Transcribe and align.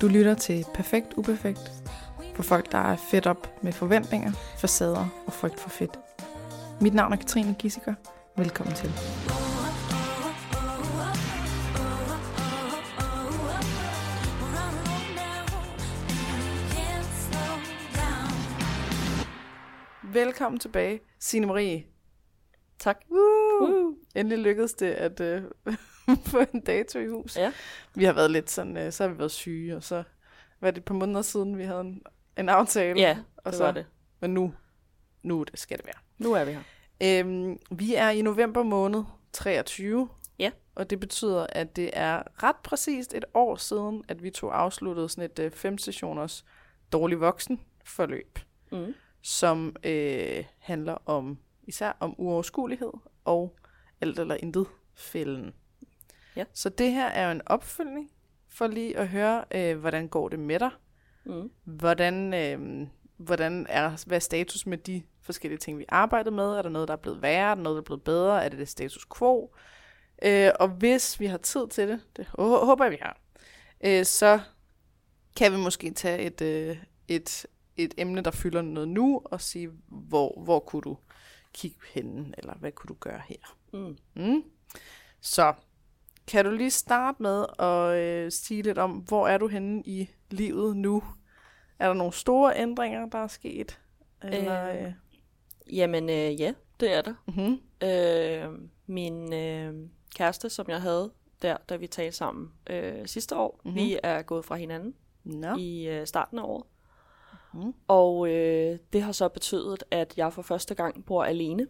Du 0.00 0.08
lytter 0.08 0.34
til 0.34 0.64
Perfekt 0.74 1.14
Uperfekt 1.16 1.72
for 2.34 2.42
folk, 2.42 2.72
der 2.72 2.78
er 2.78 2.96
fedt 2.96 3.26
op 3.26 3.62
med 3.62 3.72
forventninger, 3.72 4.32
facader 4.32 5.24
og 5.26 5.32
frygt 5.32 5.60
for 5.60 5.70
fedt. 5.70 5.98
Mit 6.80 6.94
navn 6.94 7.12
er 7.12 7.16
Katrine 7.16 7.56
Gissiker. 7.58 7.94
Velkommen 8.36 8.74
til. 8.74 8.90
Velkommen 20.12 20.60
tilbage, 20.60 21.00
Signe 21.20 21.46
Marie. 21.46 21.84
Tak. 22.78 22.96
Woo! 23.10 23.68
Woo! 23.68 23.94
Endelig 24.14 24.38
lykkedes 24.38 24.72
det 24.72 24.90
at 24.90 25.20
øh, 25.20 25.42
få 26.32 26.44
en 26.54 26.60
dato 26.60 26.98
i 26.98 27.06
hus. 27.06 27.36
Ja. 27.36 27.52
Vi 27.94 28.04
har 28.04 28.12
været 28.12 28.30
lidt 28.30 28.50
sådan, 28.50 28.76
øh, 28.76 28.92
så 28.92 29.02
har 29.04 29.10
vi 29.10 29.18
været 29.18 29.30
syge, 29.30 29.76
og 29.76 29.82
så 29.82 30.02
var 30.60 30.70
det 30.70 30.78
et 30.78 30.84
par 30.84 30.94
måneder 30.94 31.22
siden, 31.22 31.58
vi 31.58 31.64
havde 31.64 31.80
en, 31.80 32.02
en 32.38 32.48
aftale. 32.48 33.00
Ja, 33.00 33.18
og 33.36 33.44
det 33.52 33.54
så, 33.58 33.64
var 33.64 33.72
det. 33.72 33.86
Men 34.20 34.34
nu, 34.34 34.54
nu 35.22 35.42
det 35.44 35.58
skal 35.60 35.78
det 35.78 35.86
være. 35.86 35.94
Nu 36.18 36.32
er 36.32 36.44
vi 36.44 36.52
her. 36.52 36.62
Øhm, 37.02 37.58
vi 37.70 37.94
er 37.94 38.10
i 38.10 38.22
november 38.22 38.62
måned 38.62 39.04
23. 39.32 40.08
Ja. 40.38 40.50
Og 40.74 40.90
det 40.90 41.00
betyder, 41.00 41.46
at 41.48 41.76
det 41.76 41.90
er 41.92 42.22
ret 42.42 42.56
præcist 42.56 43.14
et 43.14 43.24
år 43.34 43.56
siden, 43.56 44.04
at 44.08 44.22
vi 44.22 44.30
to 44.30 44.48
afsluttede 44.50 45.08
sådan 45.08 45.24
et 45.30 45.38
øh, 45.38 45.50
fem 45.50 45.78
sessioners 45.78 46.44
dårlig 46.92 47.20
voksen 47.20 47.60
forløb, 47.84 48.38
Mm. 48.72 48.94
som 49.22 49.76
øh, 49.84 50.44
handler 50.58 50.96
om 51.06 51.38
især 51.62 51.96
om 52.00 52.14
uoverskuelighed 52.18 52.92
og 53.24 53.56
alt 54.00 54.18
eller 54.18 54.34
intet 54.42 54.66
fælden. 54.94 55.52
Ja. 56.38 56.44
Så 56.54 56.68
det 56.68 56.92
her 56.92 57.06
er 57.06 57.26
jo 57.26 57.30
en 57.30 57.42
opfølgning 57.46 58.10
for 58.48 58.66
lige 58.66 58.98
at 58.98 59.08
høre, 59.08 59.44
øh, 59.50 59.78
hvordan 59.78 60.08
går 60.08 60.28
det 60.28 60.38
med 60.38 60.58
dig? 60.58 60.70
Mm. 61.24 61.50
Hvordan, 61.64 62.34
øh, 62.34 62.86
hvordan 63.16 63.66
er, 63.68 64.04
hvad 64.06 64.16
er 64.16 64.20
status 64.20 64.66
med 64.66 64.78
de 64.78 65.02
forskellige 65.22 65.58
ting, 65.58 65.78
vi 65.78 65.84
arbejder 65.88 66.30
med? 66.30 66.44
Er 66.44 66.62
der 66.62 66.68
noget, 66.68 66.88
der 66.88 66.94
er 66.94 66.98
blevet 66.98 67.22
værre? 67.22 67.50
Er 67.50 67.54
der 67.54 67.62
noget, 67.62 67.76
der 67.76 67.80
er 67.82 67.84
blevet 67.84 68.02
bedre? 68.02 68.44
Er 68.44 68.48
det 68.48 68.58
det 68.58 68.68
status 68.68 69.06
quo? 69.18 69.54
Øh, 70.22 70.50
og 70.60 70.68
hvis 70.68 71.20
vi 71.20 71.26
har 71.26 71.38
tid 71.38 71.68
til 71.68 71.88
det, 71.88 72.00
det 72.16 72.26
hå- 72.26 72.64
håber 72.64 72.84
jeg, 72.84 72.92
vi 72.92 72.98
har, 73.02 73.20
øh, 73.80 74.04
så 74.04 74.40
kan 75.36 75.52
vi 75.52 75.56
måske 75.56 75.90
tage 75.90 76.18
et, 76.18 76.40
øh, 76.40 76.76
et, 77.08 77.46
et 77.76 77.94
emne, 77.96 78.20
der 78.20 78.30
fylder 78.30 78.62
noget 78.62 78.88
nu, 78.88 79.22
og 79.24 79.40
sige, 79.40 79.70
hvor, 79.88 80.40
hvor 80.44 80.60
kunne 80.60 80.82
du 80.82 80.98
kigge 81.52 81.78
henne, 81.94 82.34
eller 82.38 82.54
hvad 82.54 82.72
kunne 82.72 82.88
du 82.88 82.96
gøre 83.00 83.20
her? 83.28 83.56
Mm. 83.72 83.96
Mm. 84.14 84.42
Så 85.20 85.54
kan 86.28 86.44
du 86.44 86.50
lige 86.50 86.70
starte 86.70 87.22
med 87.22 87.44
at 87.58 87.96
øh, 87.98 88.32
sige 88.32 88.62
lidt 88.62 88.78
om, 88.78 88.90
hvor 88.90 89.28
er 89.28 89.38
du 89.38 89.48
henne 89.48 89.82
i 89.86 90.10
livet 90.30 90.76
nu? 90.76 91.02
Er 91.78 91.86
der 91.86 91.94
nogle 91.94 92.12
store 92.12 92.52
ændringer, 92.56 93.06
der 93.06 93.18
er 93.18 93.26
sket? 93.26 93.80
Eller, 94.22 94.68
øh, 94.70 94.82
Øh. 94.84 94.92
Jamen, 95.72 96.10
øh, 96.10 96.40
ja, 96.40 96.52
det 96.80 96.96
er 96.96 97.02
der. 97.02 97.14
mm-hmm. 97.26 97.60
Øh, 97.88 98.68
min 98.86 99.32
øh, 99.32 99.74
kæreste, 100.16 100.50
som 100.50 100.66
jeg 100.68 100.80
havde 100.82 101.10
der, 101.42 101.56
da 101.68 101.76
vi 101.76 101.86
talte 101.86 102.16
sammen 102.16 102.52
øh, 102.70 103.06
sidste 103.06 103.36
år, 103.36 103.60
Mhm. 103.64 103.70
mm-hmm. 103.74 103.86
vi 103.86 103.98
er 104.02 104.22
gået 104.22 104.44
fra 104.44 104.56
hinanden 104.56 104.94
Nå. 105.24 105.56
i 105.58 105.88
øh, 105.88 106.06
starten 106.06 106.38
af 106.38 106.42
året. 106.42 106.64
Mhm. 107.54 107.74
Og 107.88 108.28
øh, 108.28 108.78
det 108.92 109.02
har 109.02 109.12
så 109.12 109.28
betydet, 109.28 109.84
at 109.90 110.14
jeg 110.16 110.32
for 110.32 110.42
første 110.42 110.74
gang 110.74 111.04
bor 111.06 111.24
alene. 111.24 111.66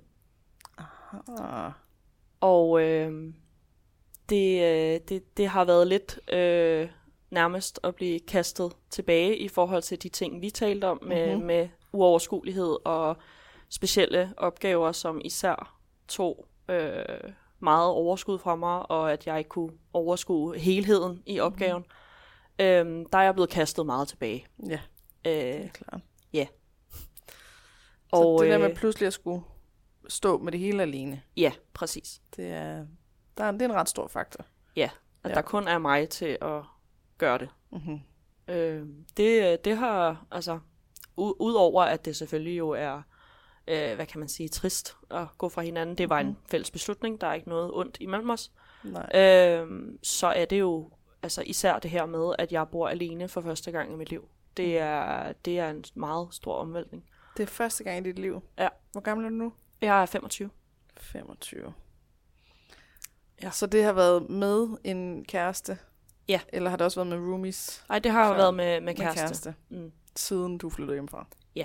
Ah. 1.38 1.72
Og 2.40 2.82
øh, 2.82 3.34
det, 4.28 4.62
øh, 4.62 5.00
det, 5.08 5.36
det 5.36 5.48
har 5.48 5.64
været 5.64 5.86
lidt 5.86 6.32
øh, 6.32 6.88
nærmest 7.30 7.80
at 7.82 7.94
blive 7.94 8.20
kastet 8.20 8.72
tilbage 8.90 9.36
i 9.36 9.48
forhold 9.48 9.82
til 9.82 10.02
de 10.02 10.08
ting, 10.08 10.42
vi 10.42 10.50
talte 10.50 10.84
om 10.84 10.98
med, 11.02 11.22
Mhm. 11.26 11.32
mm-hmm. 11.32 11.46
med 11.46 11.68
uoverskuelighed 11.92 12.76
og 12.84 13.16
specielle 13.68 14.34
opgaver, 14.36 14.92
som 14.92 15.20
især 15.24 15.78
tog 16.08 16.46
øh, 16.68 17.04
meget 17.60 17.90
overskud 17.90 18.38
fra 18.38 18.56
mig, 18.56 18.90
og 18.90 19.12
at 19.12 19.26
jeg 19.26 19.38
ikke 19.38 19.48
kunne 19.48 19.72
overskue 19.92 20.56
helheden 20.58 21.22
i 21.26 21.40
opgaven. 21.40 21.82
Mm-hmm. 22.58 23.00
Øh, 23.00 23.06
der 23.12 23.18
er 23.18 23.22
jeg 23.22 23.34
blevet 23.34 23.50
kastet 23.50 23.86
meget 23.86 24.08
tilbage. 24.08 24.46
Ja, 24.68 24.80
det 25.24 25.54
Øh, 25.58 25.64
er 25.64 25.68
klart. 25.68 26.00
og 28.12 28.38
så 28.38 28.44
det 28.44 28.52
der 28.52 28.58
med 28.58 28.70
øh, 28.70 28.76
pludselig 28.76 29.06
at 29.06 29.12
skulle 29.12 29.42
stå 30.08 30.38
med 30.38 30.52
det 30.52 30.60
hele 30.60 30.82
alene, 30.82 31.22
ja, 31.36 31.52
præcis. 31.74 32.20
det 32.36 32.46
er, 32.52 32.86
der 33.38 33.44
er, 33.44 33.50
det 33.50 33.62
er 33.62 33.66
en 33.68 33.74
ret 33.74 33.88
stor 33.88 34.08
faktor. 34.08 34.44
Ja, 34.76 34.90
at 35.24 35.30
Ja. 35.30 35.34
der 35.34 35.42
kun 35.42 35.68
er 35.68 35.78
mig 35.78 36.08
til 36.08 36.38
at 36.40 36.62
gøre 37.18 37.38
det. 37.38 37.48
Mm-hmm. 37.72 38.00
Øh, 38.48 38.86
det, 39.16 39.64
det 39.64 39.76
har, 39.76 40.26
altså, 40.30 40.58
udover 41.16 41.82
at 41.82 42.04
det 42.04 42.16
selvfølgelig 42.16 42.58
jo 42.58 42.70
er, 42.70 43.02
øh, 43.68 43.94
hvad 43.94 44.06
kan 44.06 44.18
man 44.20 44.28
sige, 44.28 44.48
trist 44.48 44.96
at 45.10 45.26
gå 45.38 45.48
fra 45.48 45.62
hinanden, 45.62 45.98
det 45.98 46.08
var 46.10 46.20
en 46.20 46.38
fælles 46.50 46.70
beslutning, 46.70 47.20
der 47.20 47.26
er 47.26 47.34
ikke 47.34 47.48
noget 47.48 47.70
ondt 47.74 47.96
imellem 48.00 48.30
os, 48.30 48.52
Nej. 48.84 49.10
øh, 49.20 49.68
så 50.02 50.26
er 50.26 50.44
det 50.44 50.58
jo 50.60 50.90
altså 51.22 51.42
især 51.46 51.78
det 51.78 51.90
her 51.90 52.06
med, 52.06 52.34
at 52.38 52.52
jeg 52.52 52.68
bor 52.68 52.88
alene 52.88 53.28
for 53.28 53.40
første 53.40 53.70
gang 53.72 53.92
i 53.92 53.96
mit 53.96 54.10
liv. 54.10 54.28
Det 54.56 54.78
er, 54.78 55.32
det 55.32 55.58
er 55.58 55.70
en 55.70 55.84
meget 55.94 56.28
stor 56.30 56.54
omvæltning. 56.54 57.04
Det 57.36 57.42
er 57.42 57.46
første 57.46 57.84
gang 57.84 57.98
i 57.98 58.08
dit 58.08 58.18
liv. 58.18 58.42
Ja. 58.58 58.68
Hvor 58.92 59.00
gammel 59.00 59.26
er 59.26 59.30
du 59.30 59.34
nu? 59.34 59.52
Jeg 59.80 60.02
er 60.02 60.06
25. 60.06 60.50
25. 60.96 61.72
Ja. 63.42 63.50
Så 63.50 63.66
det 63.66 63.84
har 63.84 63.92
været 63.92 64.30
med 64.30 64.68
en 64.84 65.24
kæreste? 65.24 65.78
Ja. 66.28 66.40
Eller 66.48 66.70
har 66.70 66.76
det 66.76 66.84
også 66.84 67.04
været 67.04 67.20
med 67.20 67.28
roomies? 67.30 67.84
Ej, 67.90 67.98
det 67.98 68.12
har 68.12 68.28
jo 68.28 68.34
været 68.34 68.54
med, 68.54 68.80
med 68.80 68.94
kæreste. 68.94 69.20
Med 69.20 69.28
kæreste. 69.28 69.54
Mm. 69.68 69.92
Siden 70.16 70.58
du 70.58 70.70
flyttede 70.70 70.94
hjemmefra? 70.94 71.26
Ja. 71.54 71.64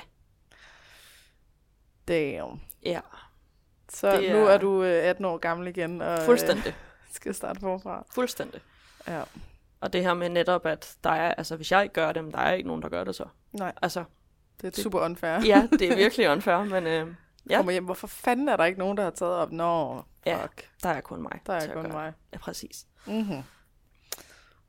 Damn. 2.08 2.62
Ja, 2.86 3.00
Så 3.90 4.12
Det 4.18 4.32
nu 4.32 4.46
er- 4.46 4.58
du 4.58 4.84
øh, 4.84 5.04
18 5.04 5.26
år 5.26 5.38
gammel 5.38 5.68
igen, 5.68 6.02
og 6.02 6.20
øh, 6.20 6.26
fuldstændig. 6.26 6.76
skal 7.12 7.34
starte 7.36 7.60
forfra. 7.60 8.06
Fuldstændig. 8.12 8.62
Ja. 9.08 9.24
Og 9.82 9.94
det 9.94 10.02
her 10.04 10.14
med 10.14 10.30
netop, 10.30 10.66
at 10.66 10.96
der 11.04 11.10
er, 11.10 11.34
altså 11.34 11.56
hvis 11.56 11.72
jeg 11.72 11.84
ikke 11.84 11.94
gør 11.94 12.12
det, 12.12 12.24
men 12.24 12.32
der 12.34 12.40
er 12.40 12.54
ikke 12.54 12.68
nogen, 12.68 12.82
der 12.82 12.90
gør 12.90 13.04
det 13.04 13.16
så. 13.16 13.26
Nej, 13.52 13.72
Altså, 13.82 14.04
det 14.62 14.78
er 14.78 14.82
super 14.82 15.00
unfair. 15.00 15.46
ja, 15.46 15.68
det 15.72 15.82
er 15.92 15.96
virkelig 16.06 16.30
unfair, 16.30 16.64
men 16.64 16.88
øh, 16.88 17.08
ja. 17.50 17.56
Kommer 17.58 17.72
hjem, 17.72 17.86
hvorfor 17.86 18.08
fanden 18.08 18.50
er 18.50 18.58
der 18.58 18.66
ikke 18.66 18.80
nogen, 18.80 18.98
der 18.98 19.04
har 19.04 19.12
taget 19.12 19.34
op? 19.36 19.52
Nå, 19.52 20.02
Ja. 20.26 20.44
fuck. 20.44 20.70
der 20.84 20.90
er 20.90 21.02
kun 21.02 21.22
mig. 21.22 21.40
Der 21.46 21.54
er 21.54 21.74
kun 21.74 21.92
mig. 21.92 22.14
Ja, 22.34 22.38
præcis. 22.38 22.88
Mm-hmm. 23.08 23.44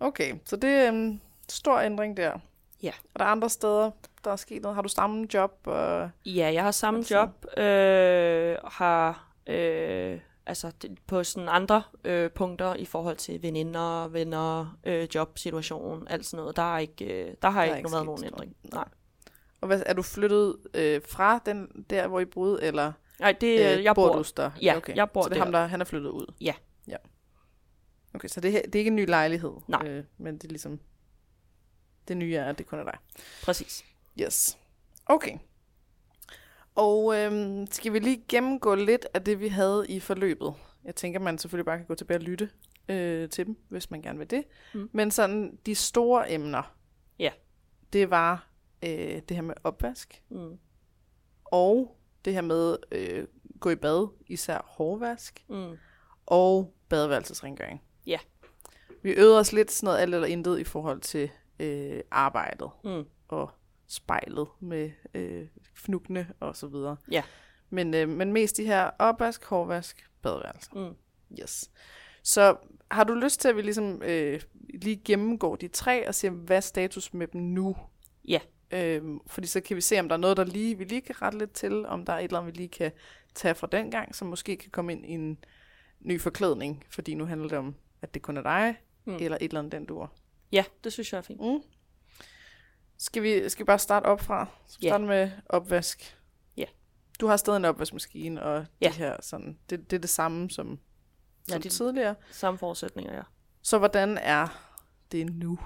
Okay, 0.00 0.34
så 0.44 0.56
det 0.56 0.70
er 0.70 0.88
en 0.88 1.22
stor 1.48 1.78
ændring 1.80 2.16
der. 2.16 2.38
Ja. 2.82 2.92
Er 3.14 3.18
der 3.18 3.24
andre 3.24 3.48
steder, 3.50 3.90
der 4.24 4.32
er 4.32 4.36
sket 4.36 4.62
noget? 4.62 4.74
Har 4.74 4.82
du 4.82 4.88
samme 4.88 5.26
job? 5.34 5.58
Og... 5.64 6.10
Ja, 6.26 6.50
jeg 6.54 6.62
har 6.62 6.70
samme 6.70 7.04
job, 7.10 7.58
øh, 7.58 8.56
har 8.64 9.28
øh, 9.46 10.20
altså 10.46 10.72
på 11.06 11.24
sådan 11.24 11.48
andre 11.48 11.82
øh, 12.04 12.30
punkter 12.30 12.74
i 12.74 12.84
forhold 12.84 13.16
til 13.16 13.42
veninder, 13.42 14.08
venner, 14.08 14.76
øh, 14.84 15.08
jobsituation, 15.14 16.08
alt 16.08 16.26
sådan 16.26 16.36
noget. 16.42 16.56
Der 16.56 16.74
er 16.74 16.78
ikke, 16.78 17.04
øh, 17.04 17.34
der 17.42 17.50
har 17.50 17.60
er 17.60 17.64
ikke, 17.64 17.76
ikke 17.78 17.92
været 17.92 18.06
nogen 18.06 18.24
ændring. 18.24 18.56
Nej, 18.72 18.84
Og 19.64 19.66
hvad, 19.68 19.82
er 19.86 19.92
du 19.92 20.02
flyttet 20.02 20.56
øh, 20.74 21.00
fra 21.08 21.40
den 21.46 21.84
der, 21.90 22.06
hvor 22.08 22.20
I 22.20 22.24
boede, 22.24 22.62
eller 22.62 22.92
Nej 23.20 23.32
det, 23.32 23.76
øh, 23.78 23.84
jeg 23.84 23.94
bor 23.94 24.08
bor, 24.12 24.22
du 24.22 24.24
der? 24.36 24.50
ja, 24.62 24.76
okay. 24.76 24.96
jeg 24.96 25.10
bor 25.10 25.22
Så 25.22 25.28
det 25.28 25.34
er 25.34 25.38
der. 25.38 25.44
ham, 25.44 25.52
der 25.52 25.66
han 25.66 25.80
er 25.80 25.84
flyttet 25.84 26.10
ud? 26.10 26.34
Ja. 26.40 26.54
ja. 26.88 26.96
Okay, 28.14 28.28
så 28.28 28.40
det, 28.40 28.52
her, 28.52 28.62
det 28.62 28.74
er 28.74 28.78
ikke 28.78 28.88
en 28.88 28.96
ny 28.96 29.06
lejlighed? 29.08 29.52
Nej. 29.68 29.88
Øh, 29.88 30.04
men 30.18 30.34
det 30.34 30.44
er 30.44 30.48
ligesom... 30.48 30.80
Det 32.08 32.16
nye 32.16 32.34
er, 32.34 32.44
at 32.44 32.58
det 32.58 32.66
kun 32.66 32.78
er 32.78 32.84
dig. 32.84 32.98
præcis. 33.44 33.84
Yes. 34.20 34.58
Okay. 35.06 35.38
Og 36.74 37.16
øhm, 37.16 37.66
skal 37.70 37.92
vi 37.92 37.98
lige 37.98 38.24
gennemgå 38.28 38.74
lidt 38.74 39.06
af 39.14 39.24
det, 39.24 39.40
vi 39.40 39.48
havde 39.48 39.86
i 39.88 40.00
forløbet? 40.00 40.54
Jeg 40.84 40.94
tænker, 40.94 41.20
man 41.20 41.38
selvfølgelig 41.38 41.66
bare 41.66 41.76
kan 41.76 41.86
gå 41.86 41.94
tilbage 41.94 42.18
og 42.18 42.22
lytte 42.22 42.50
øh, 42.88 43.28
til 43.28 43.46
dem, 43.46 43.56
hvis 43.68 43.90
man 43.90 44.02
gerne 44.02 44.18
vil 44.18 44.30
det. 44.30 44.44
Mm. 44.74 44.88
Men 44.92 45.10
sådan 45.10 45.58
de 45.66 45.74
store 45.74 46.30
emner, 46.32 46.74
Ja. 47.18 47.30
det 47.92 48.10
var 48.10 48.48
øh, 48.86 49.22
det 49.28 49.36
her 49.36 49.42
med 49.42 49.54
opvask, 49.64 50.22
Mm. 50.30 50.58
og 51.44 51.96
det 52.24 52.32
her 52.34 52.40
med 52.40 52.76
øh, 52.92 53.26
gå 53.60 53.70
i 53.70 53.74
bad, 53.76 54.08
især 54.26 54.60
hårvask, 54.66 55.44
Mm. 55.48 55.76
og 56.26 56.74
badeværelsesrengøring. 56.88 57.82
Ja. 58.06 58.18
Vi 59.02 59.10
øvede 59.10 59.38
os 59.38 59.52
lidt 59.52 59.70
sådan 59.70 59.86
noget 59.86 59.98
alt 59.98 60.14
eller 60.14 60.26
intet 60.28 60.58
i 60.58 60.64
forhold 60.64 61.00
til 61.00 61.30
øh, 61.60 62.00
arbejdet 62.10 62.70
Mm. 62.84 63.04
og 63.28 63.50
spejlet 63.86 64.48
med 64.60 64.90
øh, 65.14 65.46
fnugne 65.74 66.32
og 66.40 66.56
så 66.56 66.66
videre. 66.66 66.96
Ja. 67.10 67.22
Men, 67.70 67.94
øh, 67.94 68.08
men 68.08 68.32
mest 68.32 68.56
de 68.56 68.66
her 68.66 68.90
opvask, 68.98 69.44
hårvask, 69.44 70.10
badeværelse. 70.22 70.70
Mm. 70.74 70.94
Yes. 71.40 71.70
Så 72.22 72.56
har 72.90 73.04
du 73.04 73.14
lyst 73.14 73.40
til, 73.40 73.48
at 73.48 73.56
vi 73.56 73.62
ligesom 73.62 74.02
øh, 74.02 74.40
lige 74.82 74.96
gennemgår 75.04 75.56
de 75.56 75.68
tre 75.68 76.08
og 76.08 76.14
ser, 76.14 76.30
hvad 76.30 76.62
status 76.62 77.14
med 77.14 77.26
dem 77.26 77.40
nu? 77.40 77.76
Ja. 78.28 78.40
Øhm, 78.74 79.20
fordi 79.26 79.46
så 79.46 79.60
kan 79.60 79.76
vi 79.76 79.80
se, 79.80 80.00
om 80.00 80.08
der 80.08 80.16
er 80.16 80.20
noget, 80.20 80.36
der 80.36 80.44
lige, 80.44 80.78
vi 80.78 80.84
lige 80.84 81.00
kan 81.00 81.22
rette 81.22 81.38
lidt 81.38 81.52
til, 81.52 81.86
om 81.86 82.04
der 82.04 82.12
er 82.12 82.18
et 82.18 82.24
eller 82.24 82.38
andet, 82.38 82.52
vi 82.54 82.58
lige 82.58 82.68
kan 82.68 82.92
tage 83.34 83.54
fra 83.54 83.66
den 83.72 83.90
gang, 83.90 84.14
som 84.14 84.28
måske 84.28 84.56
kan 84.56 84.70
komme 84.70 84.92
ind 84.92 85.06
i 85.06 85.10
en 85.10 85.38
ny 86.00 86.20
forklædning, 86.20 86.84
fordi 86.90 87.14
nu 87.14 87.24
handler 87.24 87.48
det 87.48 87.58
om, 87.58 87.74
at 88.02 88.14
det 88.14 88.22
kun 88.22 88.36
er 88.36 88.42
dig, 88.42 88.76
Mm. 89.06 89.14
eller 89.20 89.36
et 89.40 89.42
eller 89.42 89.58
andet 89.58 89.72
den 89.72 89.86
dur. 89.86 90.12
Ja, 90.52 90.64
det 90.84 90.92
synes 90.92 91.12
jeg 91.12 91.18
er 91.18 91.22
fint. 91.22 91.40
Mm. 91.40 91.62
Skal 92.98 93.22
vi, 93.22 93.48
skal 93.48 93.64
vi 93.64 93.66
bare 93.66 93.78
starte 93.78 94.06
op 94.06 94.20
fra? 94.20 94.46
Skal 94.66 94.82
vi 94.82 94.86
Ja. 94.86 94.90
starte 94.90 95.04
med 95.04 95.30
opvask? 95.46 96.18
Ja. 96.56 96.64
Du 97.20 97.26
har 97.26 97.36
stadig 97.36 97.56
en 97.56 97.64
opvaskemaskine, 97.64 98.42
og 98.42 98.66
Ja. 98.80 98.86
det 98.86 98.94
her 98.96 99.16
sådan, 99.20 99.58
det, 99.70 99.90
det 99.90 99.96
er 99.96 100.00
det 100.00 100.10
samme 100.10 100.50
som, 100.50 100.78
Ja, 101.48 101.52
som 101.52 101.62
det- 101.62 101.72
tidligere. 101.72 102.14
Samme 102.30 102.58
forudsætninger, 102.58 103.14
ja. 103.14 103.22
Så 103.62 103.78
hvordan 103.78 104.18
er 104.18 104.48
det 105.12 105.26
nu? 105.34 105.58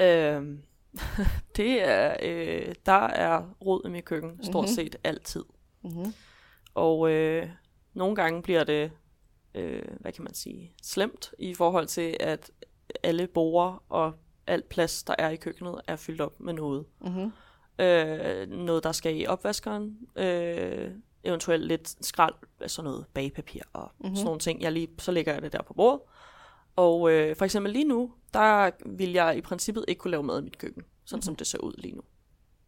Øhm, 0.00 0.62
det 1.56 1.88
er, 1.88 2.16
øh, 2.22 2.74
der 2.86 2.92
er 3.06 3.42
rod 3.66 3.82
i 3.86 3.88
mit 3.88 4.04
køkken, 4.04 4.44
stort 4.44 4.64
Mhm. 4.64 4.74
set 4.74 4.96
altid. 5.04 5.44
Mm-hmm. 5.84 6.14
Og 6.74 7.10
øh, 7.10 7.48
nogle 7.94 8.16
gange 8.16 8.42
bliver 8.42 8.64
det, 8.64 8.90
øh, 9.54 9.82
hvad 10.00 10.12
kan 10.12 10.24
man 10.24 10.34
sige, 10.34 10.72
slemt 10.82 11.34
i 11.38 11.54
forhold 11.54 11.86
til, 11.86 12.16
at 12.20 12.50
alle 13.02 13.26
borer 13.26 13.82
og 13.88 14.12
alt 14.46 14.68
plads, 14.68 15.02
der 15.02 15.14
er 15.18 15.28
i 15.28 15.36
køkkenet, 15.36 15.80
er 15.86 15.96
fyldt 15.96 16.20
op 16.20 16.40
med 16.40 16.52
noget. 16.52 16.84
Mm-hmm. 17.00 17.32
Øh, 17.84 18.48
noget, 18.48 18.84
der 18.84 18.92
skal 18.92 19.20
i 19.20 19.26
opvaskeren. 19.26 19.98
Øh, 20.16 20.90
eventuelt 21.24 21.66
lidt 21.66 22.06
skrald, 22.06 22.34
altså 22.60 22.82
noget 22.82 23.06
bagpapir 23.14 23.62
og 23.72 23.90
mm-hmm. 23.98 24.16
sådan 24.16 24.24
nogle 24.24 24.40
ting. 24.40 24.62
Jeg 24.62 24.72
lige, 24.72 24.88
så 24.98 25.12
lægger 25.12 25.32
jeg 25.32 25.42
det 25.42 25.52
der 25.52 25.62
på 25.62 25.74
bordet. 25.74 26.00
Og 26.78 27.12
øh, 27.12 27.36
for 27.36 27.44
eksempel 27.44 27.72
lige 27.72 27.84
nu, 27.84 28.12
der 28.34 28.70
vil 28.86 29.12
jeg 29.12 29.36
i 29.36 29.40
princippet 29.40 29.84
ikke 29.88 29.98
kunne 29.98 30.10
lave 30.10 30.22
mad 30.22 30.40
i 30.40 30.44
mit 30.44 30.58
køkken, 30.58 30.82
sådan 31.04 31.16
mm-hmm. 31.16 31.22
som 31.22 31.36
det 31.36 31.46
ser 31.46 31.58
ud 31.58 31.72
lige 31.78 31.94
nu. 31.94 32.02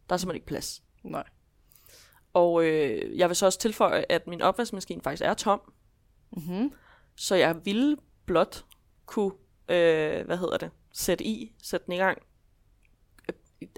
Der 0.09 0.13
er 0.13 0.17
simpelthen 0.17 0.35
ikke 0.35 0.47
plads. 0.47 0.83
Nej. 1.03 1.23
Og 2.33 2.65
øh, 2.65 3.17
jeg 3.17 3.29
vil 3.29 3.35
så 3.35 3.45
også 3.45 3.59
tilføje, 3.59 4.05
at 4.09 4.27
min 4.27 4.41
opvaskemaskine 4.41 5.01
faktisk 5.01 5.23
er 5.23 5.33
tom, 5.33 5.73
Mm-hmm. 6.37 6.73
så 7.15 7.35
jeg 7.35 7.65
ville 7.65 7.97
blot 8.25 8.65
kunne, 9.05 9.31
øh, 9.69 10.25
hvad 10.25 10.37
hedder 10.37 10.57
det, 10.57 10.71
sætte 10.91 11.23
i, 11.23 11.55
sætte 11.63 11.85
den 11.85 11.93
i 11.93 11.97
gang, 11.97 12.17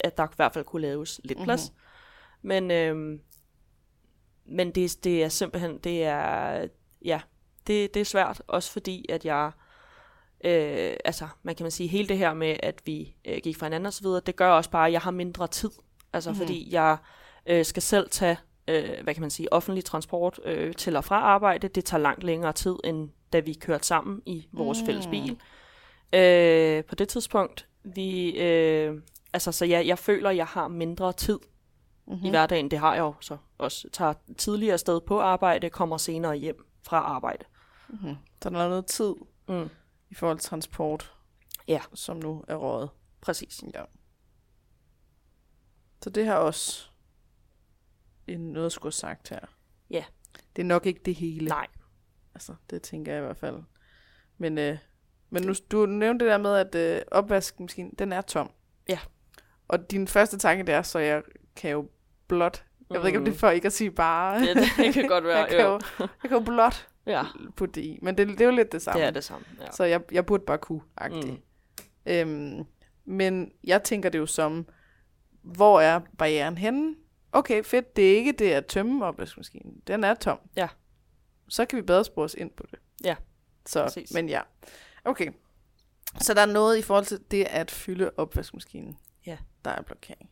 at 0.04 0.18
der 0.18 0.28
i 0.28 0.36
hvert 0.36 0.54
fald 0.54 0.66
kunne 0.66 0.82
laves 0.82 1.22
lidt 1.24 1.44
plads. 1.44 1.70
Mm-hmm. 1.70 2.48
Men, 2.48 2.72
øh, 2.72 3.20
men 4.46 4.72
det, 4.72 5.04
det 5.04 5.24
er 5.24 5.30
simpelthen, 5.30 5.78
det 5.78 6.04
er, 6.04 6.68
ja, 7.06 7.22
det, 7.68 7.94
det 7.94 8.00
er 8.00 8.06
svært, 8.06 8.42
også 8.48 8.72
fordi, 8.72 9.06
at 9.10 9.26
jeg, 9.26 9.52
øh, 10.44 10.96
altså, 11.06 11.28
man 11.44 11.56
kan 11.56 11.64
man 11.64 11.72
sige, 11.72 11.88
hele 11.88 12.08
det 12.08 12.18
her 12.18 12.34
med, 12.34 12.56
at 12.64 12.82
vi 12.86 13.16
øh, 13.26 13.40
gik 13.44 13.58
fra 13.58 13.66
hinanden 13.66 13.86
og 13.86 13.94
så 13.94 14.04
videre, 14.04 14.22
det 14.26 14.36
gør 14.36 14.50
også 14.50 14.70
bare, 14.70 14.88
at 14.88 14.94
jeg 14.94 15.02
har 15.02 15.12
mindre 15.12 15.48
tid. 15.48 15.70
Altså, 16.14 16.30
mm-hmm. 16.30 16.46
fordi 16.46 16.74
jeg 16.74 16.98
øh, 17.46 17.66
skal 17.66 17.82
selv 17.82 18.10
tage, 18.10 18.38
øh, 18.68 18.90
hvad 19.04 19.14
kan 19.14 19.22
man 19.22 19.30
sige, 19.30 19.54
offentlig 19.54 19.86
transport 19.86 20.40
øh, 20.46 20.74
til 20.74 20.96
og 20.96 21.04
fra 21.04 21.16
arbejde. 21.16 21.68
Det 21.68 21.86
tager 21.86 22.02
langt 22.02 22.24
længere 22.24 22.54
tid, 22.54 22.76
end 22.84 23.10
da 23.34 23.40
vi 23.40 23.54
kørte 23.54 23.88
sammen 23.88 24.22
i 24.26 24.48
vores 24.52 24.82
mm. 24.82 24.86
fælles 24.86 25.08
bil. 25.08 25.38
Øh, 26.14 26.84
på 26.84 26.96
det 26.96 27.10
tidspunkt, 27.10 27.68
vi, 27.84 28.30
øh, 28.30 29.02
altså, 29.34 29.52
så 29.52 29.66
jeg, 29.66 29.88
jeg 29.88 30.00
føler, 30.00 30.30
at 30.30 30.38
jeg 30.38 30.46
har 30.46 30.68
mindre 30.68 31.14
tid 31.14 31.40
mm-hmm. 32.08 32.26
i 32.26 32.30
hverdagen. 32.30 32.72
Det 32.72 32.80
har 32.80 32.94
jeg 32.94 33.02
jo 33.02 33.14
så 33.20 33.38
også. 33.58 33.88
Tager 33.94 34.14
tidligere 34.38 34.78
sted 34.78 35.02
på 35.02 35.20
arbejde, 35.20 35.70
kommer 35.70 35.98
senere 35.98 36.36
hjem 36.36 36.66
fra 36.84 36.98
arbejde. 36.98 37.46
Mm-hmm. 37.90 38.16
Så 38.42 38.50
der 38.50 38.60
er 38.60 38.70
noget 38.70 38.86
tid 38.86 39.14
Mm. 39.48 39.70
I 40.14 40.16
forhold 40.16 40.40
til 40.40 40.50
transport, 40.50 41.14
Ja. 41.68 41.82
som 41.94 42.18
nu 42.18 42.44
er 42.48 42.56
rådet. 42.56 42.90
Præcis. 43.22 43.64
Ja. 43.74 43.84
Så 46.04 46.10
det 46.10 46.26
har 46.26 46.36
også 46.36 46.86
en 48.28 48.40
noget, 48.54 48.72
skulle 48.72 48.86
have 48.88 48.92
sagt 48.92 49.30
her. 49.30 49.40
Ja. 49.90 50.04
Det 50.56 50.62
er 50.62 50.66
nok 50.66 50.86
ikke 50.86 51.02
det 51.06 51.16
hele. 51.16 51.48
Nej. 51.48 51.68
Altså, 52.36 52.56
det 52.70 52.82
tænker 52.82 53.12
jeg 53.14 53.22
i 53.22 53.26
hvert 53.26 53.38
fald. 53.38 53.64
Men, 54.38 54.58
øh, 54.58 54.78
men 55.30 55.44
nu, 55.44 55.54
du 55.72 55.86
nævnte 55.86 56.26
det 56.26 56.32
der 56.32 56.38
med, 56.38 56.56
at 56.56 56.76
øh, 56.76 57.02
opvaskemaskinen, 57.12 57.94
den 58.00 58.14
er 58.14 58.22
tom. 58.22 58.52
Ja. 58.90 59.00
Og 59.68 59.92
din 59.92 60.08
første 60.08 60.38
tanke, 60.38 60.64
det 60.66 60.74
er, 60.74 60.82
så 60.82 61.00
jeg 61.00 61.24
kan 61.56 61.72
jo 61.72 61.90
blot, 62.28 62.66
jeg 62.90 63.00
ved 63.00 63.08
ikke, 63.08 63.20
om 63.20 63.26
det 63.26 63.34
er 63.34 63.38
for 63.38 63.50
ikke 63.50 63.66
at 63.66 63.74
sige 63.74 63.92
bare. 63.92 64.40
Mm. 64.40 64.46
Det, 64.78 64.94
kan 64.94 65.08
godt 65.08 65.24
være. 65.34 65.38
jeg, 65.38 65.50
kan 65.50 65.62
jo, 65.62 65.80
jeg 66.00 66.10
kan 66.30 66.32
jo 66.32 66.40
blot 66.40 66.88
Ja, 67.06 67.24
putte 67.56 67.76
det 67.82 67.88
i. 67.88 68.00
Men 68.02 68.18
det, 68.18 68.28
det 68.28 68.42
er 68.42 68.46
jo 68.46 68.52
lidt 68.52 68.72
det 68.72 68.82
samme. 68.82 69.02
det 69.02 69.08
er 69.08 69.12
det 69.12 69.24
samme. 69.24 69.46
Ja. 69.60 69.72
Så 69.72 69.84
jeg, 69.84 70.02
jeg 70.12 70.26
burde 70.26 70.46
bare 70.46 70.58
kunne, 70.58 70.82
agtigt. 70.98 71.28
Mm. 71.28 71.40
Øhm, 72.06 72.66
men 73.06 73.52
jeg 73.64 73.84
tænker 73.84 74.10
det 74.10 74.20
jo 74.20 74.26
som, 74.26 74.68
hvor 75.42 75.82
er 75.82 76.00
barrieren 76.18 76.58
henne? 76.58 76.96
Okay, 77.32 77.64
fedt, 77.64 77.96
det 77.96 78.12
er 78.12 78.16
ikke 78.18 78.32
det 78.32 78.52
at 78.52 78.66
tømme 78.66 79.06
opvaskemaskinen. 79.06 79.82
Den 79.88 80.04
er 80.04 80.14
tom. 80.14 80.40
Ja. 80.56 80.68
Så 81.48 81.66
kan 81.66 81.78
vi 81.78 81.82
bedre 81.82 82.06
spore 82.06 82.26
os 82.26 82.34
ind 82.34 82.52
på 82.52 82.64
det. 82.72 82.80
Ja, 83.04 83.16
Så, 83.66 83.84
præcis. 83.84 84.14
men 84.14 84.30
ja. 84.30 84.42
Okay. 85.06 85.32
Så 86.20 86.34
der 86.34 86.42
er 86.42 86.46
noget 86.46 86.78
i 86.78 86.82
forhold 86.82 87.06
til 87.06 87.20
det 87.32 87.44
at 87.44 87.72
fylde 87.72 88.12
opvaskemaskinen. 88.18 88.98
Ja. 89.26 89.38
Der 89.66 89.72
er 89.72 89.82
blokering. 89.82 90.30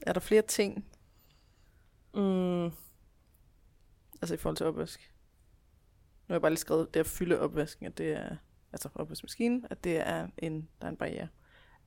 Er 0.00 0.12
der 0.12 0.20
flere 0.20 0.42
ting, 0.42 0.86
Mm, 2.14 2.64
altså 4.22 4.34
i 4.34 4.36
forhold 4.36 4.56
til 4.56 4.66
opvask? 4.66 5.12
Nu 6.28 6.32
har 6.32 6.34
jeg 6.34 6.40
bare 6.40 6.50
lige 6.50 6.58
skrevet, 6.58 6.94
det 6.94 7.00
at 7.00 7.06
fylde 7.06 7.40
opvasken, 7.40 7.86
at 7.86 7.98
det 7.98 8.12
er, 8.12 8.36
altså 8.72 8.88
opvaskemaskinen, 8.94 9.66
at 9.70 9.84
det 9.84 10.08
er 10.08 10.28
en, 10.38 10.68
der 10.80 10.86
er 10.86 10.90
en 10.90 10.96
barriere. 10.96 11.28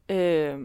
øh, 0.10 0.60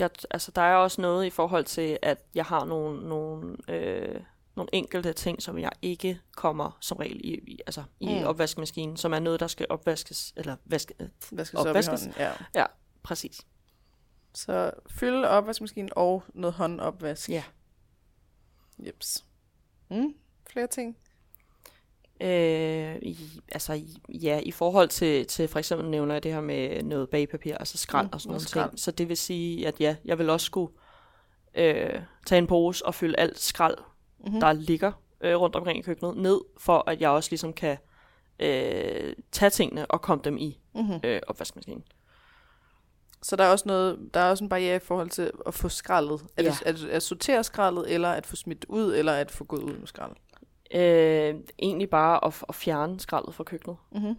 jeg, 0.00 0.10
altså, 0.30 0.52
der 0.54 0.62
er 0.62 0.74
også 0.76 1.00
noget 1.00 1.26
i 1.26 1.30
forhold 1.30 1.64
til, 1.64 1.98
at 2.02 2.24
jeg 2.34 2.44
har 2.44 2.64
nogle, 2.64 3.08
nogle, 3.08 3.56
øh, 3.68 4.20
nogle 4.56 4.68
enkelte 4.72 5.12
ting, 5.12 5.42
som 5.42 5.58
jeg 5.58 5.70
ikke 5.82 6.20
kommer 6.36 6.78
som 6.80 6.96
regel 6.96 7.20
i, 7.24 7.34
i, 7.34 7.58
altså, 7.66 7.82
i 8.00 8.06
Mm. 8.20 8.26
opvaskemaskinen, 8.26 8.96
som 8.96 9.12
er 9.12 9.18
noget, 9.18 9.40
der 9.40 9.46
skal 9.46 9.66
opvaskes, 9.68 10.32
eller 10.36 10.56
vaske, 10.64 10.94
skal 11.20 11.46
så 11.46 11.58
op 11.58 11.66
i 11.66 11.68
Opvaskes. 11.68 12.00
hånden? 12.04 12.14
Ja. 12.18 12.32
ja, 12.54 12.66
præcis. 13.02 13.46
Så 14.34 14.70
fylde 14.90 15.28
opvaskemaskinen 15.28 15.90
og 15.96 16.22
noget 16.34 16.54
håndopvask. 16.54 17.28
Ja. 17.30 17.42
Jeps. 18.86 19.24
Mm, 19.90 20.14
flere 20.50 20.66
ting. 20.66 20.96
Øh, 22.20 22.96
i, 23.02 23.18
altså, 23.52 23.82
ja, 24.08 24.40
i 24.42 24.50
forhold 24.50 24.88
til, 24.88 25.26
til 25.26 25.48
for 25.48 25.58
eksempel 25.58 25.88
nævner 25.90 26.14
jeg 26.14 26.22
det 26.22 26.32
her 26.32 26.40
med 26.40 26.82
noget 26.82 27.10
bagpapir, 27.10 27.54
altså 27.56 27.78
skrald 27.78 28.06
Mm, 28.06 28.10
og 28.12 28.20
sådan 28.20 28.30
noget 28.30 28.46
ting. 28.70 28.80
Så 28.80 28.90
det 28.90 29.08
vil 29.08 29.16
sige, 29.16 29.68
at 29.68 29.80
ja, 29.80 29.96
jeg 30.04 30.18
vil 30.18 30.30
også 30.30 30.44
skulle 30.46 30.72
øh, 31.54 32.00
tage 32.26 32.38
en 32.38 32.46
pose 32.46 32.86
og 32.86 32.94
fylde 32.94 33.18
alt 33.20 33.38
skrald, 33.38 33.76
Mhm. 33.78 34.26
mm-hmm. 34.26 34.40
der 34.40 34.52
ligger 34.52 34.92
øh, 35.20 35.36
rundt 35.36 35.56
omkring 35.56 35.78
i 35.78 35.82
køkkenet, 35.82 36.16
ned, 36.16 36.40
for 36.58 36.90
at 36.90 37.00
jeg 37.00 37.10
også 37.10 37.30
ligesom 37.30 37.52
kan 37.52 37.76
øh, 38.38 39.14
tage 39.32 39.50
tingene 39.50 39.86
og 39.86 40.02
komme 40.02 40.24
dem 40.24 40.38
i 40.38 40.60
Mm-hmm. 40.74 41.00
øh, 41.04 41.20
opvaskemaskinen. 41.26 41.84
Så 43.24 43.36
der 43.36 43.44
er 43.44 43.50
også 43.50 43.64
noget, 43.68 44.10
der 44.14 44.20
er 44.20 44.30
også 44.30 44.44
en 44.44 44.48
barriere 44.48 44.76
i 44.76 44.78
forhold 44.78 45.10
til 45.10 45.30
at 45.46 45.54
få 45.54 45.68
skraldet. 45.68 46.26
Er 46.36 46.42
Ja. 46.42 46.48
det 46.50 46.62
at, 46.62 46.84
at 46.84 47.02
sortere 47.02 47.44
skraldet, 47.44 47.92
eller 47.94 48.10
at 48.10 48.26
få 48.26 48.36
smidt 48.36 48.64
ud, 48.68 48.94
eller 48.94 49.12
at 49.12 49.30
få 49.30 49.44
gået 49.44 49.62
ud 49.62 49.78
med 49.78 49.86
skraldet? 49.86 50.18
Øh, 50.74 51.34
egentlig 51.58 51.90
bare 51.90 52.24
at, 52.24 52.44
at 52.48 52.54
fjerne 52.54 53.00
skraldet 53.00 53.34
fra 53.34 53.44
køkkenet. 53.44 53.76
Mm-hmm. 53.92 54.16